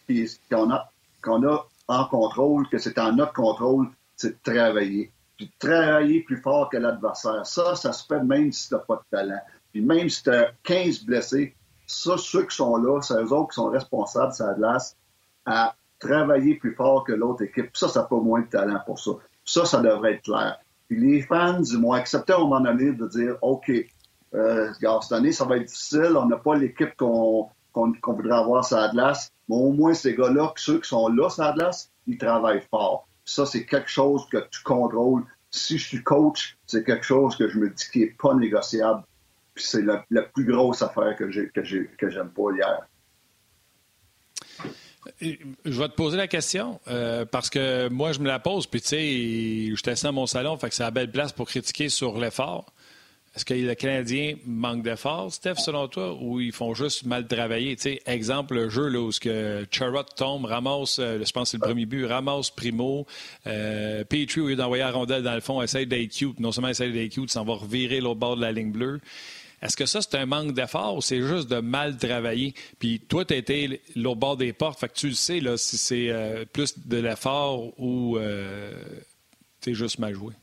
qu'on 0.50 0.70
a, 0.70 0.88
qu'on 1.22 1.46
a 1.46 1.66
en 1.88 2.04
contrôle, 2.06 2.68
que 2.68 2.78
c'est 2.78 2.98
en 2.98 3.12
notre 3.12 3.32
contrôle, 3.32 3.88
c'est 4.16 4.44
de 4.44 4.52
travailler. 4.52 5.10
Puis 5.36 5.50
travailler 5.58 6.22
plus 6.22 6.36
fort 6.36 6.68
que 6.70 6.76
l'adversaire. 6.76 7.44
Ça, 7.46 7.74
ça 7.74 7.92
se 7.92 8.06
fait 8.06 8.22
même 8.22 8.52
si 8.52 8.68
tu 8.68 8.74
n'as 8.74 8.80
pas 8.80 8.96
de 8.96 9.16
talent. 9.16 9.40
Puis 9.72 9.80
même 9.80 10.08
si 10.08 10.22
tu 10.22 10.30
as 10.30 10.52
15 10.62 11.04
blessés, 11.04 11.54
ça, 11.92 12.16
ceux 12.16 12.46
qui 12.46 12.56
sont 12.56 12.76
là, 12.76 13.00
c'est 13.02 13.14
eux 13.14 13.32
autres 13.32 13.50
qui 13.50 13.56
sont 13.56 13.70
responsables, 13.70 14.32
ça 14.32 14.54
glace, 14.54 14.96
à 15.46 15.74
travailler 15.98 16.56
plus 16.56 16.74
fort 16.74 17.04
que 17.04 17.12
l'autre 17.12 17.42
équipe. 17.42 17.76
Ça, 17.76 17.88
ça 17.88 18.00
n'a 18.00 18.06
pas 18.06 18.16
moins 18.16 18.40
de 18.40 18.46
talent 18.46 18.80
pour 18.84 18.98
ça. 18.98 19.12
Ça, 19.44 19.64
ça 19.64 19.80
devrait 19.80 20.14
être 20.14 20.22
clair. 20.22 20.58
Puis 20.88 21.00
les 21.00 21.22
fans 21.22 21.60
m'ont 21.78 21.92
accepté 21.92 22.32
à 22.32 22.36
un 22.36 22.40
moment 22.40 22.60
donné 22.60 22.92
de 22.92 23.06
dire 23.08 23.36
OK, 23.42 23.70
euh, 24.34 24.72
cette 25.00 25.12
année, 25.12 25.32
ça 25.32 25.44
va 25.44 25.56
être 25.56 25.66
difficile, 25.66 26.16
on 26.16 26.26
n'a 26.26 26.36
pas 26.36 26.56
l'équipe 26.56 26.96
qu'on 26.96 27.50
voudrait 27.74 28.36
avoir 28.36 28.64
sur 28.64 28.78
la 28.78 28.88
glace, 28.88 29.32
mais 29.48 29.56
au 29.56 29.72
moins 29.72 29.94
ces 29.94 30.14
gars-là, 30.14 30.52
ceux 30.56 30.80
qui 30.80 30.88
sont 30.88 31.08
là 31.08 31.28
sur 31.28 31.44
la 31.44 31.52
glace, 31.52 31.90
ils 32.06 32.18
travaillent 32.18 32.66
fort. 32.70 33.06
ça, 33.24 33.46
c'est 33.46 33.64
quelque 33.64 33.90
chose 33.90 34.26
que 34.30 34.38
tu 34.50 34.62
contrôles. 34.62 35.24
Si 35.50 35.76
je 35.76 35.86
suis 35.86 36.02
coach, 36.02 36.56
c'est 36.66 36.84
quelque 36.84 37.04
chose 37.04 37.36
que 37.36 37.48
je 37.48 37.58
me 37.58 37.68
dis 37.68 37.84
qui 37.92 38.00
n'est 38.00 38.16
pas 38.18 38.34
négociable. 38.34 39.02
C'est 39.62 39.82
la, 39.82 40.22
plus 40.22 40.44
grosse 40.44 40.82
affaire 40.82 41.16
que 41.16 41.30
j'ai 41.30 41.50
que 41.50 42.10
j'aime 42.10 42.30
pas 42.30 42.50
hier. 42.54 42.86
Je 45.20 45.80
vais 45.80 45.88
te 45.88 45.94
poser 45.94 46.16
la 46.16 46.28
question 46.28 46.80
euh, 46.88 47.24
parce 47.24 47.50
que 47.50 47.88
moi, 47.88 48.12
je 48.12 48.20
me 48.20 48.26
la 48.26 48.38
pose. 48.38 48.66
Puis, 48.66 48.80
tu 48.80 48.88
sais, 48.88 49.70
je 49.70 49.74
suis 49.74 49.90
assis 49.90 50.04
dans 50.04 50.12
mon 50.12 50.26
salon, 50.26 50.56
fait 50.56 50.68
que 50.68 50.74
c'est 50.74 50.82
la 50.82 50.90
belle 50.90 51.10
place 51.10 51.32
pour 51.32 51.48
critiquer 51.48 51.88
sur 51.88 52.18
l'effort. 52.18 52.72
Est-ce 53.34 53.46
que 53.46 53.54
les 53.54 53.76
Canadiens 53.76 54.34
manquent 54.44 54.82
d'effort, 54.82 55.32
Steph, 55.32 55.54
selon 55.54 55.88
toi, 55.88 56.14
ou 56.20 56.38
ils 56.38 56.52
font 56.52 56.74
juste 56.74 57.06
mal 57.06 57.26
travailler? 57.26 57.78
Exemple, 58.04 58.54
le 58.54 58.68
jeu 58.68 58.88
là, 58.88 59.00
où 59.00 59.10
que 59.18 59.66
Charrot 59.70 60.02
tombe, 60.02 60.44
ramasse, 60.44 60.98
euh, 60.98 61.18
je 61.24 61.32
pense 61.32 61.44
que 61.44 61.50
c'est 61.52 61.56
le 61.56 61.62
premier 61.62 61.86
but, 61.86 62.04
ramasse 62.04 62.50
Primo, 62.50 63.06
euh, 63.46 64.04
Petrie, 64.04 64.42
au 64.42 64.48
lieu 64.48 64.56
d'envoyer 64.56 64.82
la 64.82 64.90
rondelle 64.90 65.22
dans 65.22 65.34
le 65.34 65.40
fond, 65.40 65.62
essaye 65.62 65.86
d'être 65.86 66.10
cute. 66.10 66.40
Non 66.40 66.52
seulement 66.52 66.68
essaye 66.68 66.92
d'être 66.92 67.10
cute, 67.10 67.30
s'en 67.30 67.44
va 67.44 67.54
revirer 67.54 68.00
l'autre 68.02 68.20
bord 68.20 68.36
de 68.36 68.42
la 68.42 68.52
ligne 68.52 68.70
bleue. 68.70 69.00
Est-ce 69.62 69.76
que 69.76 69.86
ça, 69.86 70.02
c'est 70.02 70.16
un 70.16 70.26
manque 70.26 70.52
d'effort 70.52 70.96
ou 70.96 71.00
c'est 71.00 71.22
juste 71.22 71.48
de 71.48 71.60
mal 71.60 71.96
travailler? 71.96 72.52
Puis 72.80 72.98
toi, 72.98 73.24
tu 73.24 73.34
as 73.34 73.36
été 73.36 73.80
l'autre 73.94 74.18
bord 74.18 74.36
des 74.36 74.52
portes, 74.52 74.80
fait 74.80 74.88
que 74.88 74.94
tu 74.94 75.08
le 75.08 75.14
sais 75.14 75.38
là, 75.38 75.56
si 75.56 75.78
c'est 75.78 76.10
euh, 76.10 76.44
plus 76.44 76.78
de 76.86 76.98
l'effort 76.98 77.72
ou 77.78 78.18
euh, 78.18 78.72
tu 79.60 79.70
es 79.70 79.74
juste 79.74 80.00
mal 80.00 80.14
joué. 80.14 80.34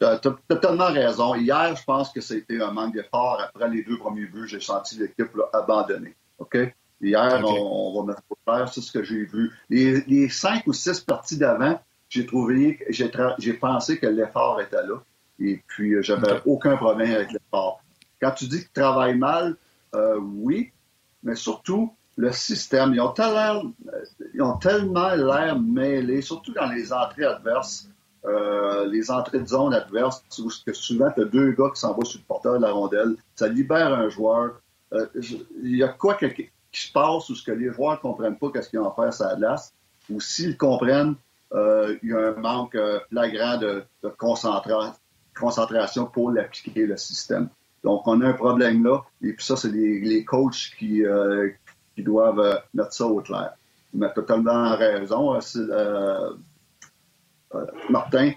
Tu 0.00 0.06
as, 0.06 0.18
totalement 0.18 0.86
raison. 0.86 1.34
Hier, 1.34 1.76
je 1.76 1.84
pense 1.84 2.10
que 2.10 2.22
c'était 2.22 2.62
un 2.62 2.70
manque 2.70 2.94
d'effort. 2.94 3.38
Après 3.40 3.68
les 3.68 3.82
deux 3.82 3.98
premiers 3.98 4.26
buts, 4.26 4.48
j'ai 4.48 4.60
senti 4.60 4.96
l'équipe 4.98 5.30
abandonnée. 5.52 6.14
OK? 6.38 6.56
Hier, 7.00 7.42
on, 7.44 8.00
va 8.00 8.12
mettre 8.12 8.22
au 8.30 8.36
clair, 8.46 8.68
c'est 8.72 8.80
ce 8.80 8.90
que 8.90 9.02
j'ai 9.04 9.24
vu. 9.24 9.52
Les, 9.68 10.28
cinq 10.30 10.66
ou 10.66 10.72
six 10.72 11.00
parties 11.00 11.36
d'avant, 11.36 11.78
j'ai 12.08 12.24
trouvé, 12.24 12.78
j'ai 12.88 13.52
pensé 13.52 13.98
que 13.98 14.06
l'effort 14.06 14.60
était 14.60 14.82
là. 14.82 15.02
Et 15.40 15.62
puis, 15.66 15.94
euh, 15.94 16.02
j'avais 16.02 16.40
aucun 16.46 16.76
problème 16.76 17.12
avec 17.12 17.32
l'effort. 17.32 17.82
Quand 18.20 18.32
tu 18.32 18.46
dis 18.46 18.60
que 18.60 18.66
tu 18.66 18.72
travailles 18.72 19.16
mal, 19.16 19.56
euh, 19.94 20.18
oui, 20.18 20.72
mais 21.22 21.36
surtout, 21.36 21.94
le 22.16 22.32
système, 22.32 22.92
ils 22.94 23.00
ont, 23.00 23.12
tellement, 23.12 23.72
euh, 23.92 24.04
ils 24.34 24.42
ont 24.42 24.56
tellement 24.56 25.14
l'air 25.14 25.58
mêlés, 25.58 26.22
surtout 26.22 26.52
dans 26.52 26.66
les 26.66 26.92
entrées 26.92 27.24
adverses, 27.24 27.88
les 28.90 29.10
entrées 29.10 29.40
de 29.40 29.46
zone 29.46 29.72
adverses, 29.72 30.22
où 30.38 30.50
souvent, 30.50 31.10
tu 31.12 31.22
as 31.22 31.24
deux 31.24 31.52
gars 31.52 31.70
qui 31.74 31.80
s'en 31.80 31.94
vont 31.94 32.04
sur 32.04 32.20
le 32.20 32.26
porteur 32.26 32.58
de 32.58 32.62
la 32.62 32.72
rondelle, 32.72 33.16
ça 33.36 33.48
libère 33.48 33.94
un 33.94 34.10
joueur. 34.10 34.60
Il 35.22 35.76
y 35.76 35.82
a 35.82 35.88
quoi 35.88 36.14
qui 36.16 36.50
se 36.72 36.92
passe 36.92 37.30
ou 37.30 37.34
ce 37.34 37.42
que 37.42 37.52
les 37.52 37.72
joueurs 37.72 37.92
ne 37.92 37.96
comprennent 38.00 38.36
pas 38.36 38.50
qu'est-ce 38.50 38.68
qu'ils 38.68 38.80
ont 38.80 38.90
à 38.90 38.94
faire 38.94 39.14
sur 39.14 39.24
la 39.24 39.36
glace, 39.36 39.72
ou 40.10 40.20
s'ils 40.20 40.58
comprennent, 40.58 41.14
il 41.54 41.98
y 42.02 42.12
a 42.12 42.18
un 42.18 42.32
manque 42.32 42.76
flagrant 43.08 43.56
de, 43.56 43.84
de 44.02 44.08
concentration 44.10 44.92
concentration 45.38 46.06
pour 46.06 46.30
l'appliquer 46.30 46.86
le 46.86 46.96
système. 46.96 47.48
Donc, 47.84 48.06
on 48.06 48.20
a 48.20 48.28
un 48.28 48.32
problème 48.32 48.84
là, 48.84 49.02
et 49.22 49.32
puis 49.32 49.44
ça, 49.44 49.56
c'est 49.56 49.70
les, 49.70 50.00
les, 50.00 50.24
coachs 50.24 50.72
qui, 50.78 51.04
euh, 51.04 51.50
qui 51.94 52.02
doivent 52.02 52.40
euh, 52.40 52.56
mettre 52.74 52.92
ça 52.92 53.06
au 53.06 53.20
clair. 53.20 53.54
Tu 53.92 54.04
as 54.04 54.10
totalement 54.10 54.76
raison, 54.76 55.38
euh, 55.56 56.30
Martin. 57.88 58.32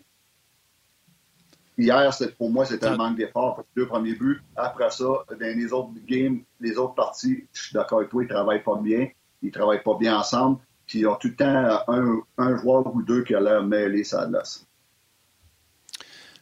Hier, 1.77 2.11
pour 2.37 2.51
moi, 2.51 2.65
c'était 2.65 2.87
un 2.87 2.95
manque 2.95 3.17
d'effort. 3.17 3.63
Deux 3.75 3.87
premiers 3.87 4.13
buts. 4.13 4.41
Après 4.55 4.91
ça, 4.91 5.25
dans 5.29 5.37
les 5.39 5.73
autres 5.73 5.91
games, 6.05 6.41
les 6.59 6.77
autres 6.77 6.93
parties, 6.93 7.47
je 7.53 7.61
suis 7.63 7.73
d'accord 7.73 7.99
avec 7.99 8.11
toi, 8.11 8.23
ils 8.23 8.29
travaillent 8.29 8.63
pas 8.63 8.77
bien. 8.77 9.09
Ils 9.41 9.51
travaillent 9.51 9.83
pas 9.83 9.97
bien 9.97 10.19
ensemble. 10.19 10.59
Puis 10.85 10.99
ils 10.99 11.07
ont 11.07 11.15
tout 11.15 11.29
le 11.29 11.35
temps 11.35 11.83
un, 11.87 12.21
un 12.37 12.57
joueur 12.57 12.93
ou 12.93 13.01
deux 13.01 13.23
qui 13.23 13.33
a 13.33 13.39
l'air 13.39 13.63
mêlé 13.63 14.03
ça 14.03 14.27
glace. 14.27 14.67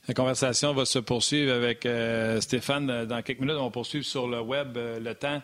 La 0.09 0.15
conversation 0.15 0.73
va 0.73 0.85
se 0.85 0.97
poursuivre 0.97 1.53
avec 1.53 1.87
Stéphane 2.41 3.05
dans 3.05 3.21
quelques 3.21 3.41
minutes. 3.41 3.57
On 3.59 3.65
va 3.65 3.69
poursuivre 3.69 4.03
sur 4.03 4.27
le 4.27 4.41
web 4.41 4.75
le 4.75 5.13
temps 5.13 5.39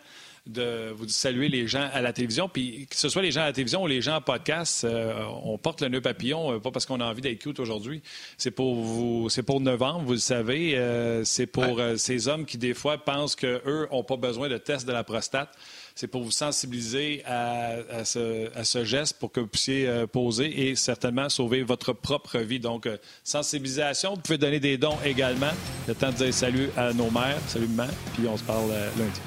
de 0.47 0.91
vous 0.95 1.07
saluer 1.07 1.49
les 1.49 1.68
gens 1.68 1.88
à 1.93 2.01
la 2.01 2.13
télévision. 2.13 2.49
Puis 2.49 2.88
que 2.89 2.95
ce 2.95 3.07
soit 3.07 3.22
les 3.22 3.32
gens 3.32 3.41
à 3.41 3.45
la 3.45 3.53
télévision 3.53 3.84
ou 3.84 3.88
les 3.88 4.01
gens 4.01 4.16
en 4.16 4.22
podcast, 4.22 4.84
euh, 4.84 5.24
on 5.43 5.59
porte 5.59 5.82
le 5.82 5.89
nœud 5.89 6.01
papillon, 6.01 6.53
euh, 6.53 6.59
pas 6.59 6.72
parce 6.72 6.88
qu'on 6.88 6.99
a 6.99 7.05
envie 7.05 7.22
d'être 7.22 7.38
cute 7.38 7.59
aujourd'hui. 7.59 8.01
C'est 8.39 8.49
pour 8.49 8.76
vous, 8.76 9.30
c'est 9.30 9.43
pour 9.43 9.61
novembre, 9.61 10.01
vous 10.05 10.13
le 10.13 10.18
savez. 10.18 10.76
Euh, 10.76 11.24
c'est 11.24 11.45
pour 11.47 11.80
ces 11.97 12.28
hommes 12.28 12.45
qui, 12.45 12.57
des 12.57 12.74
fois, 12.74 12.97
pensent 12.97 13.36
qu'eux 13.36 13.88
n'ont 13.91 14.03
pas 14.03 14.18
besoin 14.18 14.49
de 14.49 14.57
test 14.57 14.88
de 14.88 14.91
la 14.91 15.03
prostate. 15.03 15.55
C'est 15.97 16.07
pour 16.07 16.23
vous 16.23 16.31
sensibiliser 16.31 17.23
à, 17.25 18.03
ce, 18.03 18.83
geste 18.83 19.17
pour 19.17 19.31
que 19.31 19.39
vous 19.39 19.47
puissiez 19.47 20.05
poser 20.11 20.67
et 20.67 20.75
certainement 20.75 21.29
sauver 21.29 21.63
votre 21.63 21.93
propre 21.93 22.39
vie. 22.39 22.59
Donc, 22.59 22.89
sensibilisation. 23.23 24.15
Vous 24.15 24.21
pouvez 24.21 24.37
donner 24.37 24.59
des 24.59 24.77
dons 24.77 24.97
également. 25.05 25.51
Le 25.87 25.95
temps 25.95 26.11
de 26.11 26.17
dire 26.17 26.33
salut 26.33 26.69
à 26.75 26.91
nos 26.91 27.09
mères. 27.09 27.39
Salut, 27.47 27.67
maman. 27.67 27.91
Puis 28.13 28.27
on 28.27 28.35
se 28.35 28.43
parle 28.43 28.71
lundi. 28.97 29.21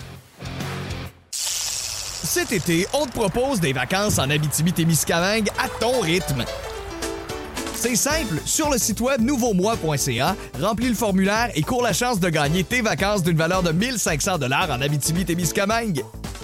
Cet 1.30 2.52
été, 2.52 2.86
on 2.92 3.06
te 3.06 3.12
propose 3.12 3.60
des 3.60 3.72
vacances 3.72 4.18
en 4.18 4.28
Abitibi-Témiscamingue 4.28 5.48
à 5.58 5.68
ton 5.80 6.00
rythme. 6.00 6.44
C'est 7.74 7.96
simple, 7.96 8.42
sur 8.44 8.70
le 8.70 8.76
site 8.76 9.00
web 9.00 9.22
nouveaumois.ca, 9.22 10.36
remplis 10.60 10.88
le 10.88 10.94
formulaire 10.94 11.50
et 11.54 11.62
cours 11.62 11.82
la 11.82 11.92
chance 11.92 12.20
de 12.20 12.28
gagner 12.28 12.64
tes 12.64 12.82
vacances 12.82 13.22
d'une 13.22 13.36
valeur 13.36 13.62
de 13.62 13.70
1500 13.70 14.38
dollars 14.38 14.68
en 14.70 14.80
Abitibi-Témiscamingue. 14.80 16.02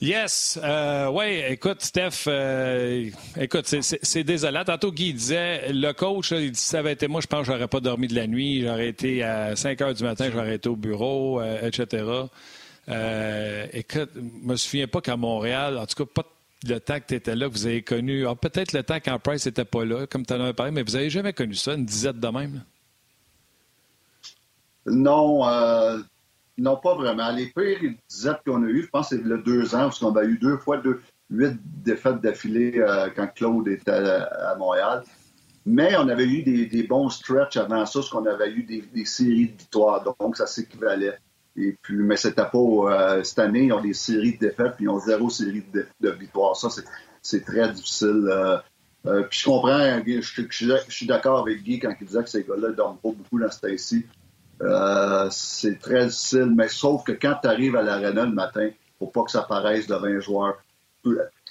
Yes. 0.00 0.60
Euh, 0.62 1.08
oui, 1.08 1.42
écoute, 1.48 1.82
Steph, 1.82 2.28
euh, 2.28 3.10
écoute, 3.36 3.66
c'est 3.66 4.22
désolant. 4.22 4.64
Tantôt, 4.64 4.92
Guy 4.92 5.12
disait, 5.12 5.72
le 5.72 5.92
coach, 5.92 6.30
il 6.30 6.52
dit, 6.52 6.60
si 6.60 6.68
ça 6.68 6.78
avait 6.78 6.92
été 6.92 7.08
moi, 7.08 7.20
je 7.20 7.26
pense 7.26 7.40
que 7.40 7.52
j'aurais 7.52 7.66
pas 7.66 7.80
dormi 7.80 8.06
de 8.06 8.14
la 8.14 8.28
nuit. 8.28 8.62
J'aurais 8.62 8.88
été 8.88 9.24
à 9.24 9.56
5 9.56 9.80
heures 9.80 9.94
du 9.94 10.04
matin, 10.04 10.30
j'aurais 10.32 10.54
été 10.54 10.68
au 10.68 10.76
bureau, 10.76 11.40
euh, 11.40 11.66
etc. 11.66 12.04
Euh, 12.88 13.66
écoute, 13.72 14.10
je 14.14 14.20
me 14.46 14.54
souviens 14.54 14.86
pas 14.86 15.00
qu'à 15.00 15.16
Montréal, 15.16 15.76
en 15.76 15.86
tout 15.86 16.04
cas, 16.04 16.22
pas 16.22 16.28
le 16.66 16.78
temps 16.78 17.00
que 17.00 17.06
tu 17.08 17.14
étais 17.14 17.34
là, 17.34 17.48
que 17.48 17.52
vous 17.52 17.66
avez 17.66 17.82
connu. 17.82 18.24
Ah, 18.26 18.36
peut-être 18.36 18.72
le 18.72 18.84
temps 18.84 18.98
quand 19.04 19.18
Price 19.18 19.46
n'était 19.46 19.64
pas 19.64 19.84
là, 19.84 20.06
comme 20.06 20.24
tu 20.24 20.32
en 20.32 20.40
avais 20.40 20.52
parlé, 20.52 20.70
mais 20.70 20.82
vous 20.82 20.94
avez 20.94 21.10
jamais 21.10 21.32
connu 21.32 21.54
ça, 21.54 21.74
une 21.74 21.84
dizaine 21.84 22.20
de 22.20 22.28
même? 22.28 22.62
Non, 24.86 25.46
euh, 25.46 25.98
non, 26.58 26.76
pas 26.76 26.94
vraiment. 26.94 27.30
Les 27.30 27.46
pires 27.46 27.92
disettes 28.08 28.40
qu'on 28.44 28.64
a 28.64 28.66
eues, 28.66 28.82
je 28.82 28.88
pense 28.88 29.10
que 29.10 29.16
c'est 29.16 29.22
le 29.22 29.38
deux 29.38 29.74
ans, 29.74 29.84
parce 29.84 30.00
qu'on 30.00 30.14
a 30.16 30.24
eu 30.24 30.38
deux 30.38 30.56
fois 30.58 30.78
deux, 30.78 31.00
huit 31.30 31.56
défaites 31.62 32.20
d'affilée 32.20 32.74
euh, 32.78 33.08
quand 33.14 33.28
Claude 33.34 33.68
était 33.68 33.90
à, 33.90 34.56
Montréal. 34.58 35.04
Mais 35.66 35.96
on 35.96 36.08
avait 36.08 36.26
eu 36.26 36.42
des, 36.42 36.82
bons 36.82 37.10
stretches 37.10 37.56
avant 37.56 37.86
ça, 37.86 38.00
parce 38.00 38.10
qu'on 38.10 38.26
avait 38.26 38.50
eu 38.50 38.62
des, 38.64 39.04
séries 39.04 39.48
de 39.48 39.58
victoires, 39.58 40.02
donc 40.02 40.36
ça 40.36 40.46
s'équivalait. 40.46 41.18
Et 41.56 41.76
puis, 41.82 41.96
mais 41.96 42.16
c'était 42.16 42.42
pas 42.42 42.58
euh, 42.58 43.22
cette 43.22 43.38
année, 43.38 43.64
ils 43.64 43.72
ont 43.72 43.80
des 43.80 43.94
séries 43.94 44.34
de 44.34 44.46
défaites, 44.46 44.74
puis 44.76 44.84
ils 44.84 44.88
ont 44.88 45.00
zéro 45.00 45.28
série 45.28 45.64
de, 45.72 46.10
victoires. 46.10 46.56
Ça, 46.56 46.68
c'est 47.22 47.44
très 47.44 47.72
difficile. 47.72 48.28
Euh, 49.06 49.22
puis 49.24 49.38
je 49.40 49.44
comprends, 49.44 50.00
je, 50.06 50.88
suis 50.88 51.06
d'accord 51.06 51.40
avec 51.40 51.62
Guy 51.62 51.78
quand 51.78 51.94
il 52.00 52.06
disait 52.06 52.22
que 52.22 52.30
ces 52.30 52.42
gars-là 52.42 52.70
ne 52.70 52.74
dorment 52.74 52.98
pas 52.98 53.10
beaucoup 53.10 53.38
dans 53.38 53.50
Stacy. 53.50 54.06
Euh, 54.62 55.28
c'est 55.30 55.78
très 55.78 56.06
difficile, 56.06 56.52
mais 56.54 56.68
sauf 56.68 57.04
que 57.04 57.12
quand 57.12 57.36
tu 57.42 57.48
arrives 57.48 57.76
à 57.76 57.82
l'arena 57.82 58.24
le 58.24 58.32
matin, 58.32 58.70
faut 58.98 59.06
pas 59.06 59.22
que 59.22 59.30
ça 59.30 59.42
paraisse 59.42 59.86
de 59.86 59.94
20 59.94 60.20
joueurs. 60.20 60.58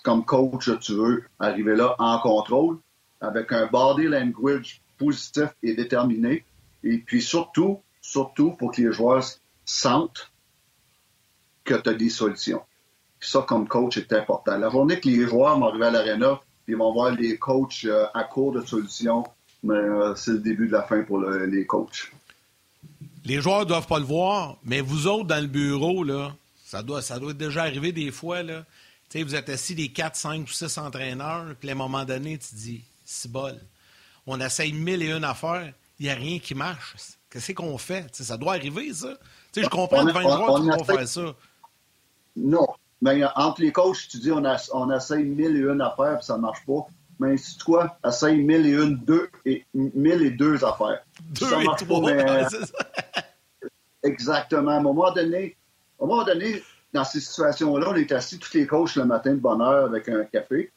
Comme 0.04 0.26
coach, 0.26 0.70
tu 0.80 0.94
veux 0.94 1.24
arriver 1.40 1.76
là 1.76 1.96
en 2.00 2.20
contrôle, 2.20 2.78
avec 3.22 3.52
un 3.52 3.68
body 3.68 4.08
language 4.08 4.82
positif 4.98 5.50
et 5.64 5.74
déterminé. 5.74 6.46
Et 6.84 6.98
puis 6.98 7.22
surtout, 7.22 7.82
surtout 8.02 8.52
pour 8.52 8.72
que 8.72 8.82
les 8.82 8.92
joueurs 8.92 9.24
sentent 9.66 10.32
que 11.64 11.76
tu 11.76 11.90
as 11.90 11.94
des 11.94 12.10
solutions. 12.10 12.62
ça, 13.20 13.44
comme 13.48 13.68
coach, 13.68 13.98
est 13.98 14.14
important. 14.14 14.58
La 14.58 14.70
journée 14.70 15.00
que 15.00 15.10
les 15.10 15.26
joueurs 15.28 15.58
vont 15.58 15.68
arriver 15.68 15.86
à 15.86 15.92
l'arena, 15.92 16.40
ils 16.68 16.78
vont 16.78 16.94
voir 16.94 17.12
les 17.12 17.38
coachs 17.38 17.86
euh, 17.86 18.06
à 18.14 18.24
court 18.26 18.52
de 18.52 18.62
solutions, 18.62 19.24
mais 19.64 19.76
euh, 19.76 20.16
c'est 20.16 20.32
le 20.32 20.40
début 20.40 20.68
de 20.68 20.74
la 20.74 20.84
fin 20.84 21.02
pour 21.04 21.20
les 21.20 21.66
coachs. 21.66 22.12
Les 23.28 23.42
joueurs 23.42 23.60
ne 23.60 23.66
doivent 23.66 23.88
pas 23.88 24.00
le 24.00 24.06
voir, 24.06 24.56
mais 24.64 24.80
vous 24.80 25.06
autres, 25.06 25.26
dans 25.26 25.42
le 25.42 25.48
bureau, 25.48 26.02
là, 26.06 26.34
ça 26.64 26.82
doit, 26.82 27.02
ça 27.02 27.20
doit 27.20 27.34
déjà 27.34 27.64
arriver 27.64 27.92
des 27.92 28.10
fois. 28.10 28.42
Là. 28.42 28.64
vous 29.14 29.36
êtes 29.36 29.50
assis 29.50 29.76
les 29.76 29.90
4, 29.90 30.16
5 30.16 30.48
ou 30.48 30.50
6 30.50 30.78
entraîneurs, 30.78 31.54
puis 31.60 31.68
à 31.68 31.74
un 31.74 31.76
moment 31.76 32.06
donné, 32.06 32.38
tu 32.38 32.48
te 32.48 32.56
dis, 32.56 32.84
c'est 33.04 33.30
bol. 33.30 33.60
On 34.28 34.40
essaye 34.40 34.72
mille 34.72 35.04
et 35.04 35.12
une 35.12 35.26
affaires, 35.26 35.74
il 36.00 36.06
n'y 36.06 36.10
a 36.10 36.16
rien 36.16 36.40
qui 36.40 36.56
marche. 36.56 36.96
Qu'est-ce 37.30 37.52
qu'on 37.52 37.78
fait? 37.78 38.16
ça 38.16 38.38
doit 38.38 38.54
arriver, 38.54 38.94
ça. 38.94 39.18
je 39.54 39.68
comprends 39.68 40.06
de 40.06 40.12
20 40.14 40.22
joueurs, 40.22 40.60
ne 40.64 40.78
pas 40.78 40.84
faire 40.86 41.08
ça. 41.08 41.36
Non. 42.38 42.66
Mais 43.02 43.22
entre 43.36 43.62
les 43.62 43.74
coachs, 43.74 44.08
tu 44.10 44.20
dis 44.20 44.32
on, 44.32 44.46
a, 44.46 44.58
on 44.72 44.90
essaye 44.96 45.26
mille 45.26 45.58
et 45.58 45.70
une 45.70 45.82
affaires, 45.82 46.16
puis 46.18 46.26
ça 46.26 46.38
ne 46.38 46.44
marche 46.44 46.66
pas. 46.66 46.88
Mais 47.20 47.38
c'est 47.38 47.62
quoi? 47.64 47.98
Essaye 48.06 48.44
mille 48.44 48.66
et 48.66 48.72
une, 48.72 48.98
deux 48.98 49.30
et 49.46 49.66
mille 49.74 50.22
et 50.22 50.32
deux 50.32 50.64
affaires. 50.64 51.04
Deux 51.32 51.46
ça 51.46 51.62
et 51.62 51.66
trois, 51.86 52.02
pas, 52.02 52.48
Exactement. 54.04 54.72
À 54.72 54.76
un 54.76 54.82
moment 54.82 55.12
donné, 55.12 55.58
à 56.00 56.04
un 56.04 56.08
moment 56.08 56.24
donné, 56.24 56.62
dans 56.94 57.04
ces 57.04 57.20
situations-là, 57.20 57.88
on 57.90 57.96
est 57.96 58.12
assis 58.12 58.40
tous 58.40 58.54
les 58.54 58.68
coachs 58.68 58.96
le 58.96 59.06
matin 59.06 59.32
de 59.32 59.40
bonne 59.40 59.62
heure 59.62 59.86
avec 59.86 60.08
un 60.10 60.24
café. 60.26 60.72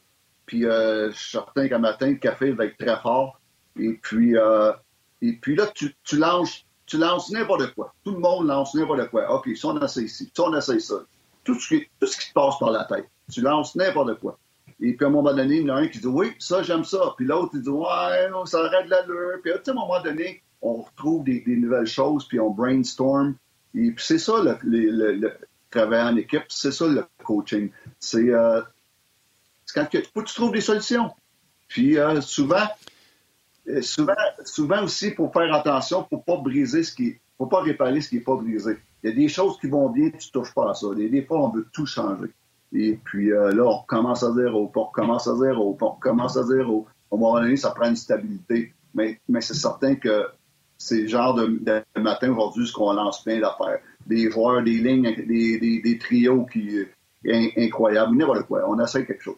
Puis 0.45 0.65
euh, 0.65 1.11
je 1.11 1.17
suis 1.17 1.31
certain 1.31 1.67
qu'un 1.67 1.79
matin, 1.79 2.07
le 2.07 2.15
café 2.15 2.51
va 2.51 2.65
être 2.65 2.77
très 2.77 2.97
fort. 2.99 3.39
Et 3.79 3.93
puis, 3.93 4.35
euh, 4.35 4.73
et 5.21 5.33
puis 5.33 5.55
là, 5.55 5.67
tu, 5.67 5.95
tu 6.03 6.17
lances, 6.17 6.65
tu 6.85 6.97
lances 6.97 7.31
n'importe 7.31 7.73
quoi. 7.73 7.93
Tout 8.03 8.11
le 8.11 8.19
monde 8.19 8.47
lance 8.47 8.73
n'importe 8.73 9.09
quoi. 9.09 9.33
OK, 9.33 9.49
si 9.55 9.65
on 9.65 9.79
essaie 9.79 10.03
ici, 10.03 10.31
si 10.33 10.41
on 10.41 10.55
essaie 10.55 10.79
ça. 10.79 10.95
Tout 11.43 11.55
ce, 11.59 11.67
qui, 11.67 11.87
tout 11.99 12.05
ce 12.05 12.17
qui 12.17 12.29
te 12.29 12.33
passe 12.33 12.59
par 12.59 12.71
la 12.71 12.83
tête. 12.83 13.07
Tu 13.31 13.41
lances 13.41 13.75
n'importe 13.75 14.19
quoi. 14.19 14.37
Et 14.81 14.93
puis 14.93 15.05
à 15.05 15.09
un 15.09 15.11
moment 15.11 15.33
donné, 15.33 15.57
il 15.57 15.67
y 15.67 15.71
en 15.71 15.75
a 15.75 15.79
un 15.79 15.87
qui 15.87 15.99
dit 15.99 16.07
Oui, 16.07 16.31
ça, 16.39 16.63
j'aime 16.63 16.83
ça. 16.83 17.13
Puis 17.15 17.25
l'autre, 17.25 17.51
il 17.53 17.61
dit 17.61 17.69
Ouais, 17.69 18.29
ça 18.45 18.59
arrête 18.65 18.89
l'allure. 18.89 19.39
Puis 19.43 19.51
à 19.51 19.57
un 19.65 19.73
moment 19.73 20.01
donné, 20.01 20.41
on 20.61 20.81
retrouve 20.81 21.23
des, 21.23 21.43
nouvelles 21.47 21.85
choses, 21.85 22.27
puis 22.27 22.39
on 22.39 22.49
brainstorm. 22.49 23.35
Et 23.75 23.91
puis 23.91 24.03
c'est 24.03 24.19
ça 24.19 24.33
le, 24.63 25.31
travail 25.69 26.01
en 26.01 26.17
équipe, 26.17 26.43
c'est 26.49 26.71
ça 26.71 26.87
le 26.87 27.05
coaching. 27.23 27.69
C'est 27.99 28.29
euh, 28.29 28.61
quand 29.73 29.85
tu, 29.85 30.01
tu 30.01 30.33
trouves 30.35 30.51
des 30.51 30.61
solutions. 30.61 31.11
Puis 31.67 31.97
euh, 31.97 32.19
souvent, 32.19 32.67
euh, 33.69 33.81
souvent, 33.81 34.83
aussi, 34.83 35.11
pour 35.11 35.31
faire 35.31 35.53
attention, 35.53 36.03
pour 36.03 36.25
pas 36.25 36.37
briser 36.37 36.83
ce 36.83 36.93
qui 36.93 37.17
faut 37.37 37.47
pas 37.47 37.61
réparer 37.61 38.01
ce 38.01 38.09
qui 38.09 38.15
n'est 38.15 38.21
pas 38.21 38.35
brisé. 38.35 38.77
Il 39.03 39.09
y 39.09 39.13
a 39.13 39.15
des 39.15 39.27
choses 39.27 39.57
qui 39.59 39.67
vont 39.67 39.89
bien, 39.89 40.11
tu 40.11 40.29
touches 40.29 40.53
pas 40.53 40.69
à 40.69 40.73
ça. 40.75 40.87
Des 40.95 41.23
fois, 41.23 41.45
on 41.45 41.49
veut 41.49 41.67
tout 41.73 41.87
changer. 41.87 42.29
Et 42.73 42.99
puis 43.03 43.29
là, 43.29 43.51
on 43.65 43.77
recommence 43.77 44.23
à 44.23 44.31
zéro, 44.33 44.71
on 44.73 44.83
recommence 44.83 45.27
à 45.27 45.35
zéro, 45.35 45.77
on 45.79 45.89
recommence 45.89 46.37
à 46.37 46.43
zéro. 46.43 46.87
Au 47.09 47.17
moment 47.17 47.41
donné, 47.41 47.57
ça 47.57 47.71
prend 47.71 47.89
une 47.89 47.95
stabilité. 47.95 48.73
Mais, 48.93 49.19
mais 49.27 49.41
c'est 49.41 49.55
certain 49.55 49.95
que 49.95 50.27
c'est 50.77 51.01
le 51.01 51.07
genre 51.07 51.35
de, 51.35 51.83
matin 51.97 52.31
aujourd'hui 52.31 52.65
ce 52.65 52.73
qu'on 52.73 52.93
lance 52.93 53.23
plein 53.23 53.39
d'affaires. 53.39 53.79
Des 54.07 54.31
joueurs, 54.31 54.63
des 54.63 54.77
lignes, 54.77 55.13
des, 55.27 55.97
trios 55.99 56.45
qui 56.45 56.85
incroyables. 57.57 58.17
N'importe 58.17 58.47
quoi. 58.47 58.63
On 58.67 58.79
essaie 58.83 59.05
quelque 59.05 59.23
chose. 59.23 59.37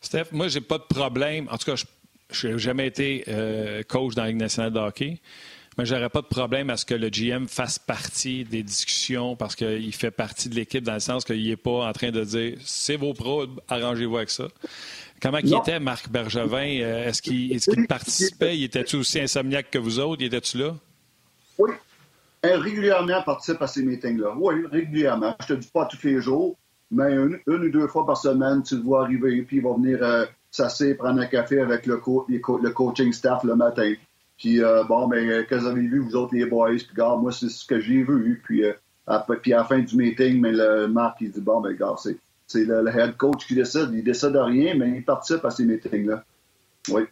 Steph, 0.00 0.26
moi, 0.32 0.48
j'ai 0.48 0.60
pas 0.60 0.78
de 0.78 0.84
problème. 0.84 1.48
En 1.50 1.56
tout 1.56 1.70
cas, 1.70 1.82
je 2.30 2.48
n'ai 2.48 2.58
jamais 2.58 2.86
été 2.86 3.24
euh, 3.28 3.82
coach 3.82 4.14
dans 4.14 4.24
la 4.24 4.30
Ligue 4.30 4.38
de 4.38 4.78
hockey. 4.78 5.20
Mais 5.78 5.86
j'aurais 5.86 6.08
pas 6.08 6.22
de 6.22 6.26
problème 6.26 6.70
à 6.70 6.76
ce 6.76 6.84
que 6.84 6.94
le 6.94 7.08
GM 7.08 7.46
fasse 7.46 7.78
partie 7.78 8.44
des 8.44 8.64
discussions 8.64 9.36
parce 9.36 9.54
qu'il 9.54 9.94
fait 9.94 10.10
partie 10.10 10.48
de 10.48 10.56
l'équipe 10.56 10.82
dans 10.82 10.94
le 10.94 11.00
sens 11.00 11.24
qu'il 11.24 11.48
n'est 11.48 11.56
pas 11.56 11.86
en 11.88 11.92
train 11.92 12.10
de 12.10 12.24
dire 12.24 12.58
c'est 12.64 12.96
vos 12.96 13.14
pros, 13.14 13.46
arrangez-vous 13.68 14.16
avec 14.16 14.30
ça. 14.30 14.48
Comment 15.22 15.38
il 15.38 15.54
était, 15.54 15.78
Marc 15.78 16.08
Bergevin? 16.10 16.80
Euh, 16.80 17.08
est-ce 17.08 17.22
qu'il 17.22 17.86
participait? 17.88 18.56
Il 18.58 18.64
était-tu 18.64 18.96
aussi 18.96 19.20
insomniaque 19.20 19.70
que 19.70 19.78
vous 19.78 20.00
autres? 20.00 20.20
Il 20.20 20.26
était-tu 20.26 20.58
là? 20.58 20.76
Oui. 21.58 21.70
régulièrement, 22.42 23.18
il 23.18 23.24
participe 23.24 23.62
à 23.62 23.68
ces 23.68 23.84
meetings-là. 23.84 24.34
Oui, 24.36 24.54
régulièrement. 24.70 25.36
Je 25.42 25.46
te 25.46 25.52
dis 25.54 25.70
pas 25.72 25.86
tous 25.86 26.04
les 26.04 26.20
jours, 26.20 26.56
mais 26.90 27.12
une, 27.12 27.40
ou 27.46 27.70
deux 27.70 27.86
fois 27.86 28.04
par 28.04 28.16
semaine, 28.16 28.62
tu 28.64 28.76
le 28.76 28.82
vois 28.82 29.04
arriver, 29.04 29.42
puis 29.42 29.58
il 29.58 29.62
va 29.62 29.74
venir 29.74 29.98
euh, 30.02 30.24
s'asseoir, 30.50 30.96
prendre 30.96 31.20
un 31.20 31.26
café 31.26 31.60
avec 31.60 31.86
le, 31.86 32.00
le, 32.28 32.70
coaching 32.70 33.12
staff 33.12 33.44
le 33.44 33.54
matin. 33.54 33.92
Puis, 34.38 34.62
euh, 34.62 34.84
bon, 34.84 35.08
ben, 35.08 35.44
qu'est-ce 35.46 35.60
que 35.60 35.64
vous 35.64 35.66
avez 35.66 35.82
vu, 35.82 35.98
vous 35.98 36.16
autres, 36.16 36.34
les 36.34 36.46
boys? 36.46 36.76
Puis, 36.76 36.86
regarde, 36.90 37.20
moi, 37.20 37.32
c'est 37.32 37.48
ce 37.48 37.64
que 37.64 37.80
j'ai 37.80 38.02
vu. 38.02 38.40
Puis, 38.44 38.64
à, 39.06 39.26
puis, 39.42 39.52
à 39.52 39.58
la 39.58 39.64
fin 39.64 39.80
du 39.80 39.96
meeting, 39.96 40.40
mais 40.40 40.52
le 40.52 40.86
Marc, 40.88 41.18
il 41.20 41.30
dit, 41.30 41.40
bon, 41.40 41.60
ben, 41.60 41.70
regarde, 41.70 41.98
c'est 41.98 42.18
c'est 42.48 42.64
le, 42.64 42.88
head 42.88 43.16
coach 43.16 43.46
qui 43.46 43.54
décide. 43.54 43.90
Il 43.92 44.02
décide 44.02 44.30
de 44.30 44.38
rien, 44.38 44.74
mais 44.74 44.88
il 44.90 45.04
participe 45.04 45.44
à 45.44 45.50
ces 45.50 45.64
meetings-là. 45.64 46.24
Oui. 46.88 47.02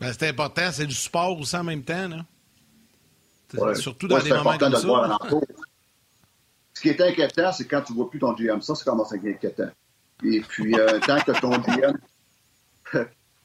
Ben, 0.00 0.12
c'est 0.12 0.28
important, 0.28 0.72
c'est 0.72 0.86
du 0.86 0.94
sport 0.94 1.38
aussi 1.38 1.54
en 1.54 1.64
même 1.64 1.84
temps. 1.84 2.08
Là. 2.08 2.24
Ouais. 3.54 3.74
Surtout 3.74 4.08
dans 4.08 4.16
Ouais, 4.16 4.22
des 4.22 4.30
c'est 4.30 4.36
moments 4.36 4.58
comme 4.58 4.72
de 4.72 4.78
voir 4.78 5.22
ça. 5.22 5.36
Ce 6.72 6.80
qui 6.80 6.88
est 6.88 7.00
inquiétant, 7.00 7.52
c'est 7.52 7.66
quand 7.66 7.82
tu 7.82 7.92
ne 7.92 7.98
vois 7.98 8.10
plus 8.10 8.18
ton 8.18 8.32
GM. 8.32 8.60
Ça, 8.62 8.74
ça 8.74 8.84
commence 8.84 9.12
à 9.12 9.16
être 9.16 9.26
inquiétant. 9.26 9.70
Et 10.24 10.40
puis, 10.40 10.74
euh, 10.74 10.98
tant 11.00 11.20
que 11.20 11.38
ton 11.38 11.50
GM 11.58 11.96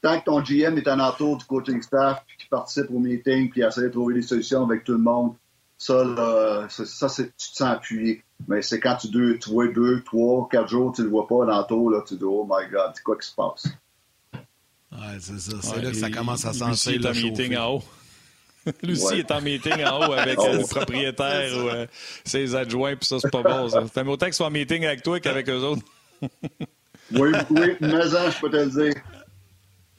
tant 0.02 0.18
que 0.20 0.24
ton 0.24 0.40
GM 0.40 0.76
est 0.78 0.88
alentour 0.88 1.36
du 1.36 1.44
coaching 1.44 1.80
staff, 1.82 2.22
puis 2.26 2.36
qu'il 2.38 2.48
participe 2.48 2.90
au 2.90 2.98
meeting, 2.98 3.50
puis 3.50 3.62
essaie 3.62 3.82
de 3.82 3.88
trouver 3.88 4.14
des 4.14 4.22
solutions 4.22 4.64
avec 4.64 4.84
tout 4.84 4.92
le 4.92 4.98
monde, 4.98 5.34
ça, 5.76 6.04
là, 6.04 6.66
ça, 6.68 7.08
c'est, 7.08 7.26
tu 7.36 7.50
te 7.50 7.56
sens 7.56 7.68
appuyé. 7.68 8.22
Mais 8.48 8.60
c'est 8.62 8.80
quand 8.80 8.96
tu, 8.96 9.08
deux, 9.08 9.38
tu 9.38 9.50
vois 9.50 9.68
deux, 9.68 10.02
trois, 10.04 10.48
quatre 10.50 10.68
jours, 10.68 10.92
tu 10.94 11.02
le 11.02 11.08
vois 11.08 11.26
pas 11.26 11.42
alentour, 11.44 11.90
là, 11.90 12.02
tu 12.06 12.14
dis, 12.16 12.24
oh 12.24 12.44
my 12.50 12.68
God, 12.70 12.92
c'est 12.94 13.02
quoi 13.02 13.16
qui 13.18 13.26
se 13.28 13.34
passe? 13.34 13.66
Ouais, 14.92 15.16
c'est 15.20 15.38
ça. 15.38 15.56
C'est 15.62 15.76
Ouais, 15.76 15.82
là 15.82 15.90
que 15.90 15.96
ça 15.96 16.10
commence 16.10 16.44
à 16.44 16.52
sentir 16.52 17.00
le 17.00 17.08
en 17.08 17.12
meeting 17.12 17.56
en 17.56 17.74
haut. 17.76 17.82
Lucie 18.82 19.04
Ouais. 19.06 19.18
est 19.20 19.30
en 19.30 19.40
meeting 19.40 19.84
en 19.84 20.00
haut 20.00 20.12
avec 20.12 20.38
Oh. 20.42 20.46
euh, 20.46 20.58
le 20.58 20.66
propriétaire 20.66 21.56
ou 21.56 21.68
euh, 21.68 21.86
ses 22.24 22.54
adjoints, 22.54 22.96
puis 22.96 23.06
ça, 23.06 23.18
c'est 23.20 23.30
pas 23.30 23.42
bon. 23.42 23.68
ça. 23.68 23.84
C'est 23.94 24.06
autant 24.06 24.26
qu'ils 24.26 24.34
soient 24.34 24.48
en 24.48 24.50
meeting 24.50 24.84
avec 24.84 25.02
toi 25.02 25.18
qu'avec 25.20 25.48
eux 25.48 25.60
autres. 25.60 25.82
Oui, 27.12 27.30
oui, 27.50 27.76
mais 27.80 28.02
je 28.08 28.40
peux 28.40 28.50
te 28.50 28.56
le 28.56 28.66
dire. 28.66 29.02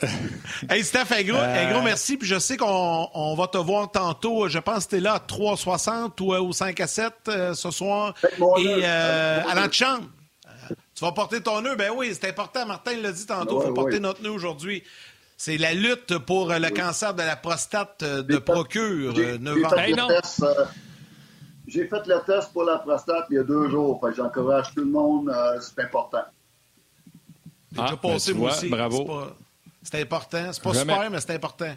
Hey 0.70 0.84
Steph, 0.84 1.12
un 1.12 1.24
gros, 1.24 1.38
Euh, 1.38 1.68
un 1.68 1.72
gros 1.74 1.82
merci. 1.82 2.18
Puis 2.18 2.28
je 2.28 2.40
sais 2.40 2.58
qu'on 2.58 3.10
on 3.14 3.36
va 3.36 3.48
te 3.48 3.58
voir 3.58 3.92
tantôt. 3.92 4.48
Je 4.48 4.60
pense 4.60 4.86
que 4.86 4.92
tu 4.92 4.96
es 4.98 5.00
là 5.00 5.14
à 5.14 5.20
3,60 5.20 6.22
ou 6.22 6.34
euh, 6.34 6.40
au 6.42 6.54
5 6.54 6.80
à 6.80 6.88
7 6.88 7.14
euh, 7.28 7.54
ce 7.54 7.72
soir. 7.72 8.14
Et 8.24 8.82
euh, 8.84 9.42
à 9.48 9.56
l'antichambre. 9.56 10.06
Euh, 10.48 10.76
Tu 10.96 11.04
vas 11.06 11.12
porter 11.12 11.42
ton 11.42 11.62
nœud. 11.62 11.76
Ben 11.76 11.92
oui, 11.96 12.12
c'est 12.14 12.30
important. 12.30 12.66
Martin 12.66 12.96
l'a 13.02 13.12
dit 13.12 13.26
tantôt. 13.26 13.58
Il 13.58 13.62
Ouais, 13.62 13.66
faut 13.68 13.74
porter 13.74 13.94
ouais. 13.94 14.00
notre 14.00 14.22
nœud 14.24 14.32
aujourd'hui. 14.32 14.84
C'est 15.38 15.58
la 15.58 15.74
lutte 15.74 16.18
pour 16.20 16.52
euh, 16.52 16.60
le 16.60 16.70
cancer 16.70 17.14
de 17.16 17.24
la 17.24 17.36
prostate 17.36 18.04
euh, 18.04 18.22
de 18.22 18.38
procure, 18.38 19.16
J'ai 19.16 19.22
euh, 19.26 19.32
j'ai 19.34 19.40
9 19.40 19.66
ans. 19.66 19.70
fait, 19.70 19.80
Hey, 19.80 19.92
le 19.94 19.98
non. 19.98 20.08
test, 20.08 20.44
euh, 20.44 20.66
j'ai 21.68 21.88
fait 21.88 22.06
le 22.06 22.20
test 22.26 22.54
pour 22.54 22.64
la 22.64 22.78
prostate 22.78 23.26
il 23.32 23.36
y 23.38 23.40
a 23.40 23.44
deux 23.44 23.68
jours. 23.70 24.00
Fait 24.02 24.12
que 24.12 24.18
J'encourage 24.18 24.68
tout 24.76 24.82
le 24.82 24.92
monde, 24.92 25.30
euh, 25.30 25.60
c'est 25.60 25.84
important. 25.84 26.24
Ah, 27.78 27.82
déjà 27.84 27.90
ben, 27.96 27.98
passé, 27.98 28.32
tu 28.34 28.38
moi 28.38 28.50
vois, 28.50 28.58
aussi. 28.58 28.70
bravo. 28.70 28.98
C'est 28.98 29.06
pas- 29.06 29.36
C'est 29.84 30.02
important. 30.02 30.52
C'est 30.54 30.64
pas 30.64 30.74
Jamais. 30.74 30.94
super, 30.94 31.10
mais 31.12 31.22
c'est 31.22 31.34
important. 31.34 31.76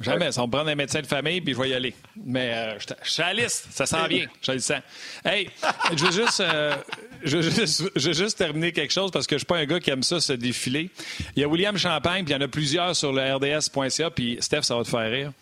Jamais. 0.00 0.32
Ça 0.32 0.40
va 0.40 0.46
me 0.46 0.52
prendre 0.52 0.70
un 0.70 0.74
médecin 0.74 1.02
de 1.02 1.06
famille, 1.06 1.40
puis 1.42 1.52
je 1.52 1.58
vais 1.60 1.68
y 1.70 1.74
aller. 1.74 1.94
Mais 2.24 2.54
euh, 2.54 2.78
je 2.78 2.86
je 3.02 3.10
suis 3.10 3.22
à 3.22 3.34
la 3.34 3.42
liste. 3.42 3.66
Ça 3.70 3.84
sent 3.84 4.08
bien. 4.08 4.26
Je 4.40 4.52
le 4.52 4.58
sens. 4.58 4.80
Hey, 5.24 5.50
je 5.94 6.04
veux 6.06 6.12
juste, 6.12 6.40
euh, 6.40 6.74
je 7.22 7.36
veux 7.36 7.42
juste, 7.50 7.90
je 7.94 8.08
veux 8.08 8.14
juste 8.14 8.38
terminer 8.38 8.72
quelque 8.72 8.92
chose 8.92 9.10
parce 9.10 9.26
que 9.26 9.34
je 9.36 9.40
suis 9.40 9.46
pas 9.46 9.58
un 9.58 9.66
gars 9.66 9.78
qui 9.78 9.90
aime 9.90 10.02
ça, 10.02 10.20
se 10.20 10.32
défiler. 10.32 10.88
Il 11.36 11.42
y 11.42 11.44
a 11.44 11.48
William 11.48 11.76
Champagne, 11.76 12.24
puis 12.24 12.32
il 12.32 12.36
y 12.38 12.40
en 12.40 12.44
a 12.44 12.48
plusieurs 12.48 12.96
sur 12.96 13.12
le 13.12 13.34
RDS.ca, 13.34 14.10
puis 14.10 14.38
Steph, 14.40 14.62
ça 14.62 14.76
va 14.76 14.84
te 14.84 14.88
faire 14.88 15.10
rire. 15.10 15.32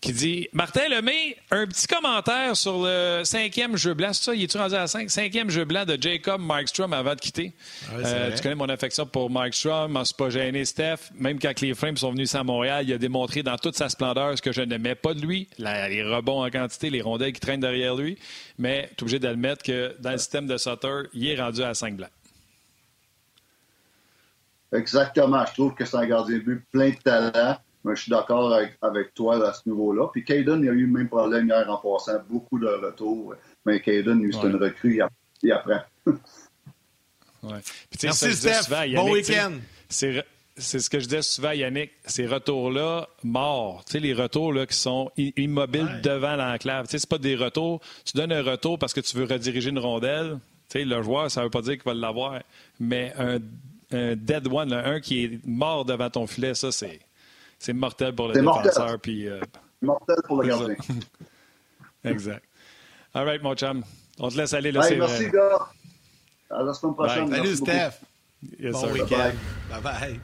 Qui 0.00 0.14
dit 0.14 0.48
Martin 0.54 0.88
Lemay, 0.88 1.36
un 1.50 1.66
petit 1.66 1.86
commentaire 1.86 2.56
sur 2.56 2.82
le 2.82 3.20
cinquième 3.24 3.76
jeu 3.76 3.92
blanc. 3.92 4.14
C'est 4.14 4.24
ça, 4.24 4.34
il 4.34 4.42
est-tu 4.44 4.56
rendu 4.56 4.74
à 4.74 4.86
5? 4.86 5.10
Cinquième 5.10 5.50
jeu 5.50 5.66
blanc 5.66 5.84
de 5.84 5.98
Jacob 6.00 6.40
Markstrom 6.40 6.94
avant 6.94 7.14
de 7.14 7.20
quitter. 7.20 7.52
Euh, 7.92 8.34
tu 8.34 8.42
connais 8.42 8.54
mon 8.54 8.70
affection 8.70 9.04
pour 9.04 9.28
Markstrom, 9.28 9.92
m'en 9.92 10.04
suis 10.06 10.14
pas 10.14 10.30
gêné, 10.30 10.64
Steph. 10.64 11.10
Même 11.16 11.38
quand 11.38 11.60
les 11.60 11.74
Flames 11.74 11.98
sont 11.98 12.12
venus 12.12 12.30
ici 12.30 12.36
à 12.38 12.42
Montréal, 12.42 12.86
il 12.88 12.94
a 12.94 12.98
démontré 12.98 13.42
dans 13.42 13.58
toute 13.58 13.76
sa 13.76 13.90
splendeur 13.90 14.38
ce 14.38 14.40
que 14.40 14.52
je 14.52 14.62
n'aimais 14.62 14.94
pas 14.94 15.12
de 15.12 15.20
lui, 15.20 15.48
la- 15.58 15.86
les 15.90 16.02
rebonds 16.02 16.42
en 16.46 16.48
quantité, 16.50 16.88
les 16.88 17.02
rondelles 17.02 17.34
qui 17.34 17.40
traînent 17.40 17.60
derrière 17.60 17.94
lui. 17.94 18.16
Mais 18.58 18.88
tu 18.96 19.00
es 19.00 19.02
obligé 19.02 19.18
d'admettre 19.18 19.62
que 19.62 19.94
dans 20.00 20.12
le 20.12 20.18
système 20.18 20.46
de 20.46 20.56
Sutter, 20.56 21.02
il 21.12 21.28
est 21.28 21.38
rendu 21.38 21.62
à 21.62 21.74
5 21.74 21.96
blancs. 21.96 22.08
Exactement. 24.72 25.44
Je 25.46 25.52
trouve 25.52 25.74
que 25.74 25.84
c'est 25.84 25.96
un 25.96 26.06
gardien 26.06 26.36
de 26.38 26.42
but 26.42 26.64
plein 26.72 26.88
de 26.90 26.94
talent. 26.94 27.58
Mais 27.84 27.96
je 27.96 28.02
suis 28.02 28.10
d'accord 28.10 28.52
avec, 28.52 28.76
avec 28.82 29.14
toi 29.14 29.48
à 29.48 29.52
ce 29.54 29.62
niveau-là. 29.68 30.08
Puis 30.12 30.22
Caden, 30.24 30.62
il 30.62 30.68
a 30.68 30.72
eu 30.72 30.86
le 30.86 30.92
même 30.92 31.08
problème 31.08 31.46
hier 31.46 31.68
en 31.70 31.78
passant. 31.78 32.18
Beaucoup 32.28 32.58
de 32.58 32.66
retours. 32.66 33.34
Mais 33.64 33.80
Caden, 33.80 34.20
lui, 34.22 34.32
c'est 34.32 34.40
Ouais. 34.44 34.50
une 34.50 34.56
recrue. 34.56 34.94
Il, 34.96 35.00
app- 35.02 35.12
il 35.42 35.52
apprend. 35.52 35.80
Ouais. 37.42 37.58
Puis, 37.88 37.98
tu 37.98 37.98
sais, 38.00 38.06
Merci, 38.26 38.32
Steph. 38.34 38.62
souvent 38.64 38.82
Bon 38.96 39.12
week-end. 39.12 39.52
C'est 39.88 40.78
ce 40.78 40.90
que 40.90 40.98
je 41.00 41.06
disais 41.06 41.22
souvent 41.22 41.52
Yannick, 41.52 41.90
ces 42.04 42.26
retours-là, 42.26 43.08
morts. 43.22 43.82
Tu 43.86 43.92
sais, 43.92 43.98
les 44.00 44.12
retours 44.12 44.52
là, 44.52 44.66
qui 44.66 44.76
sont 44.76 45.10
immobiles 45.16 45.86
Ouais. 45.86 46.00
devant 46.02 46.36
l'enclave. 46.36 46.84
Tu 46.86 46.90
sais, 46.92 46.98
c'est 46.98 47.08
pas 47.08 47.16
des 47.16 47.34
retours. 47.36 47.80
Tu 48.04 48.14
donnes 48.18 48.32
un 48.32 48.42
retour 48.42 48.78
parce 48.78 48.92
que 48.92 49.00
tu 49.00 49.16
veux 49.16 49.24
rediriger 49.24 49.70
une 49.70 49.78
rondelle. 49.78 50.38
Tu 50.68 50.80
sais, 50.80 50.84
le 50.84 51.02
joueur, 51.02 51.30
ça 51.30 51.42
veut 51.42 51.48
pas 51.50 51.62
dire 51.62 51.74
qu'il 51.74 51.84
va 51.84 51.94
l'avoir. 51.94 52.40
Mais 52.78 53.14
un, 53.18 53.38
un 53.92 54.16
dead 54.16 54.46
one, 54.52 54.68
là, 54.68 54.86
un 54.86 55.00
qui 55.00 55.24
est 55.24 55.40
mort 55.46 55.86
devant 55.86 56.10
ton 56.10 56.26
filet, 56.26 56.52
ça, 56.54 56.70
c'est, 56.70 57.00
c'est 57.60 57.74
mortel 57.74 58.14
pour 58.14 58.28
le 58.28 58.34
défenseur. 58.34 58.98
Puis, 58.98 59.28
euh, 59.28 59.38
Mortel 59.82 60.16
pour 60.26 60.42
le 60.42 60.48
gardien. 60.48 60.74
exact. 62.04 62.44
All 63.14 63.26
right, 63.26 63.42
mon 63.42 63.54
chum. 63.54 63.84
On 64.18 64.28
te 64.28 64.36
laisse 64.36 64.52
aller. 64.54 64.72
Là, 64.72 64.80
Hey, 64.88 64.98
merci, 64.98 65.24
vrai. 65.24 65.30
gars. 65.32 65.68
À 66.50 66.62
la 66.62 66.72
semaine 66.74 66.94
prochaine. 66.94 67.28
Bye. 67.28 67.38
Salut. 67.38 67.56
Steph. 67.56 67.90
Yes, 68.58 68.72
bon 68.72 68.92
week-end. 68.92 69.32
Bye-bye. 69.70 70.18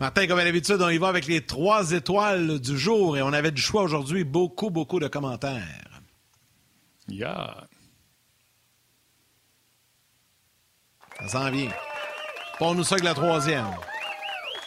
Martin, 0.00 0.26
comme 0.28 0.38
à 0.38 0.44
l'habitude, 0.44 0.80
on 0.80 0.88
y 0.88 0.98
va 0.98 1.08
avec 1.08 1.26
les 1.26 1.44
trois 1.44 1.90
étoiles 1.92 2.60
du 2.60 2.78
jour 2.78 3.16
et 3.16 3.22
on 3.22 3.32
avait 3.32 3.50
du 3.50 3.60
choix 3.60 3.82
aujourd'hui. 3.82 4.22
Beaucoup, 4.24 4.70
beaucoup 4.70 5.00
de 5.00 5.08
commentaires. 5.08 6.00
Yeah. 7.08 7.66
Ça 11.20 11.28
s'en 11.28 11.50
vient. 11.50 11.70
Pons-nous 12.58 12.84
ça 12.84 12.94
avec 12.94 13.04
la 13.04 13.14
troisième. 13.14 13.66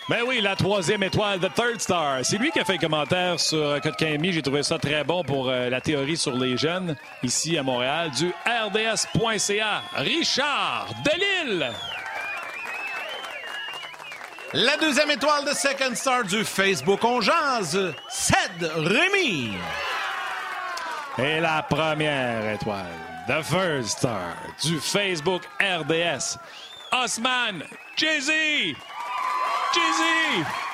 Ben 0.07 0.21
oui, 0.27 0.39
la 0.39 0.55
troisième 0.55 1.01
étoile, 1.01 1.39
The 1.39 1.51
Third 1.51 1.81
Star. 1.81 2.19
C'est 2.23 2.37
lui 2.37 2.51
qui 2.51 2.59
a 2.59 2.65
fait 2.65 2.73
un 2.73 2.77
commentaire 2.77 3.39
sur 3.39 3.57
euh, 3.57 3.79
Kotkaniemi. 3.79 4.33
J'ai 4.33 4.43
trouvé 4.43 4.61
ça 4.61 4.77
très 4.77 5.03
bon 5.03 5.23
pour 5.23 5.49
euh, 5.49 5.67
la 5.67 5.81
théorie 5.81 6.15
sur 6.15 6.35
les 6.35 6.57
jeunes 6.57 6.95
ici 7.23 7.57
à 7.57 7.63
Montréal. 7.63 8.11
Du 8.11 8.31
RDS.ca. 8.45 9.81
Richard 9.95 10.89
Delille. 11.03 11.71
La 14.53 14.77
deuxième 14.77 15.09
étoile 15.09 15.43
de 15.43 15.55
Second 15.55 15.95
Star 15.95 16.23
du 16.23 16.45
Facebook 16.45 17.03
On 17.03 17.19
Jase, 17.19 17.93
Ced 18.07 18.71
Rémy. 18.75 19.53
Et 21.17 21.39
la 21.39 21.63
première 21.63 22.47
étoile, 22.53 22.85
The 23.27 23.41
First 23.41 23.97
Star 23.97 24.35
du 24.63 24.79
Facebook 24.79 25.41
RDS. 25.59 26.37
Osman 26.91 27.63
Jay-Z. 27.97 28.75
Jay-Z. 29.75 30.64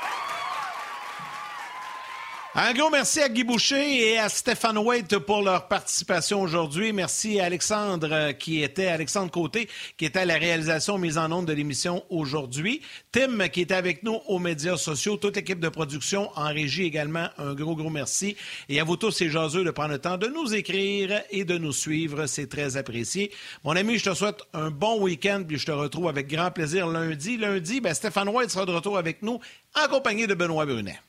Un 2.54 2.74
gros 2.74 2.90
merci 2.90 3.22
à 3.22 3.30
Guy 3.30 3.46
Boucher 3.46 4.12
et 4.12 4.20
à 4.20 4.28
Stéphane 4.28 4.78
Waite 4.78 5.18
pour 5.20 5.42
leur 5.42 5.70
participation 5.70 6.42
aujourd'hui. 6.42 6.92
Merci 6.92 7.40
à 7.40 7.46
Alexandre 7.46 8.10
euh, 8.12 8.34
qui 8.34 8.62
était, 8.62 8.88
Alexandre 8.88 9.32
Côté, 9.32 9.70
qui 9.96 10.04
était 10.04 10.20
à 10.20 10.26
la 10.26 10.36
réalisation 10.36 10.98
mise 10.98 11.18
en 11.18 11.32
onde 11.32 11.46
de 11.46 11.54
l'émission 11.54 12.04
aujourd'hui. 12.10 12.82
Tim 13.14 13.48
qui 13.48 13.62
était 13.62 13.74
avec 13.74 14.04
nous 14.04 14.20
aux 14.28 14.38
médias 14.38 14.76
sociaux, 14.76 15.16
toute 15.16 15.38
l'équipe 15.38 15.62
de 15.62 15.70
production 15.70 16.30
en 16.36 16.48
régie 16.48 16.84
également. 16.84 17.30
Un 17.38 17.54
gros, 17.54 17.74
gros 17.74 17.90
merci. 17.90 18.36
Et 18.68 18.82
à 18.82 18.84
vous 18.84 18.98
tous, 18.98 19.12
ces 19.12 19.30
jaseux, 19.30 19.64
de 19.64 19.72
prendre 19.72 19.92
le 19.92 20.00
temps 20.00 20.18
de 20.18 20.28
nous 20.28 20.54
écrire 20.54 21.22
et 21.30 21.46
de 21.46 21.58
nous 21.58 21.72
suivre. 21.72 22.26
C'est 22.26 22.50
très 22.50 22.76
apprécié. 22.76 23.32
Mon 23.64 23.78
ami, 23.78 23.98
je 23.98 24.10
te 24.10 24.14
souhaite 24.14 24.42
un 24.54 24.72
bon 24.72 25.00
week-end 25.00 25.44
puis 25.48 25.58
je 25.58 25.68
te 25.68 25.72
retrouve 25.72 26.10
avec 26.10 26.28
grand 26.28 26.52
plaisir 26.52 26.88
lundi. 26.88 27.38
Lundi, 27.38 27.80
ben, 27.80 27.94
Stéphane 27.94 28.28
White 28.28 28.50
sera 28.50 28.66
de 28.66 28.74
retour 28.74 28.98
avec 28.98 29.22
nous 29.22 29.40
en 29.74 29.88
compagnie 29.88 30.28
de 30.28 30.34
Benoît 30.34 30.66
Brunet. 30.66 31.00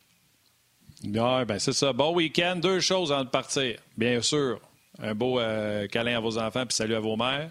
Ouais, 1.05 1.45
ben 1.45 1.59
c'est 1.59 1.73
ça. 1.73 1.93
Bon 1.93 2.15
week-end. 2.15 2.57
Deux 2.57 2.81
choses 2.81 3.13
avant 3.13 3.25
de 3.25 3.29
partir. 3.29 3.79
Bien 3.97 4.21
sûr, 4.23 4.61
un 5.01 5.15
beau 5.15 5.41
euh, 5.41 5.87
câlin 5.89 6.17
à 6.17 6.21
vos 6.21 6.39
enfants 6.39 6.65
puis 6.65 6.75
salut 6.75 6.95
à 6.95 7.01
vos 7.01 7.17
mères. 7.17 7.51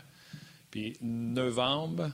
Puis 0.69 0.93
novembre, 1.01 2.11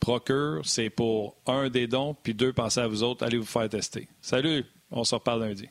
procure, 0.00 0.62
c'est 0.64 0.90
pour 0.90 1.36
un 1.46 1.68
des 1.68 1.86
dons, 1.86 2.16
puis 2.20 2.34
deux, 2.34 2.52
pensez 2.52 2.80
à 2.80 2.88
vous 2.88 3.04
autres, 3.04 3.24
allez 3.24 3.38
vous 3.38 3.44
faire 3.44 3.68
tester. 3.68 4.08
Salut, 4.20 4.64
on 4.90 5.04
se 5.04 5.14
reparle 5.14 5.44
lundi. 5.44 5.68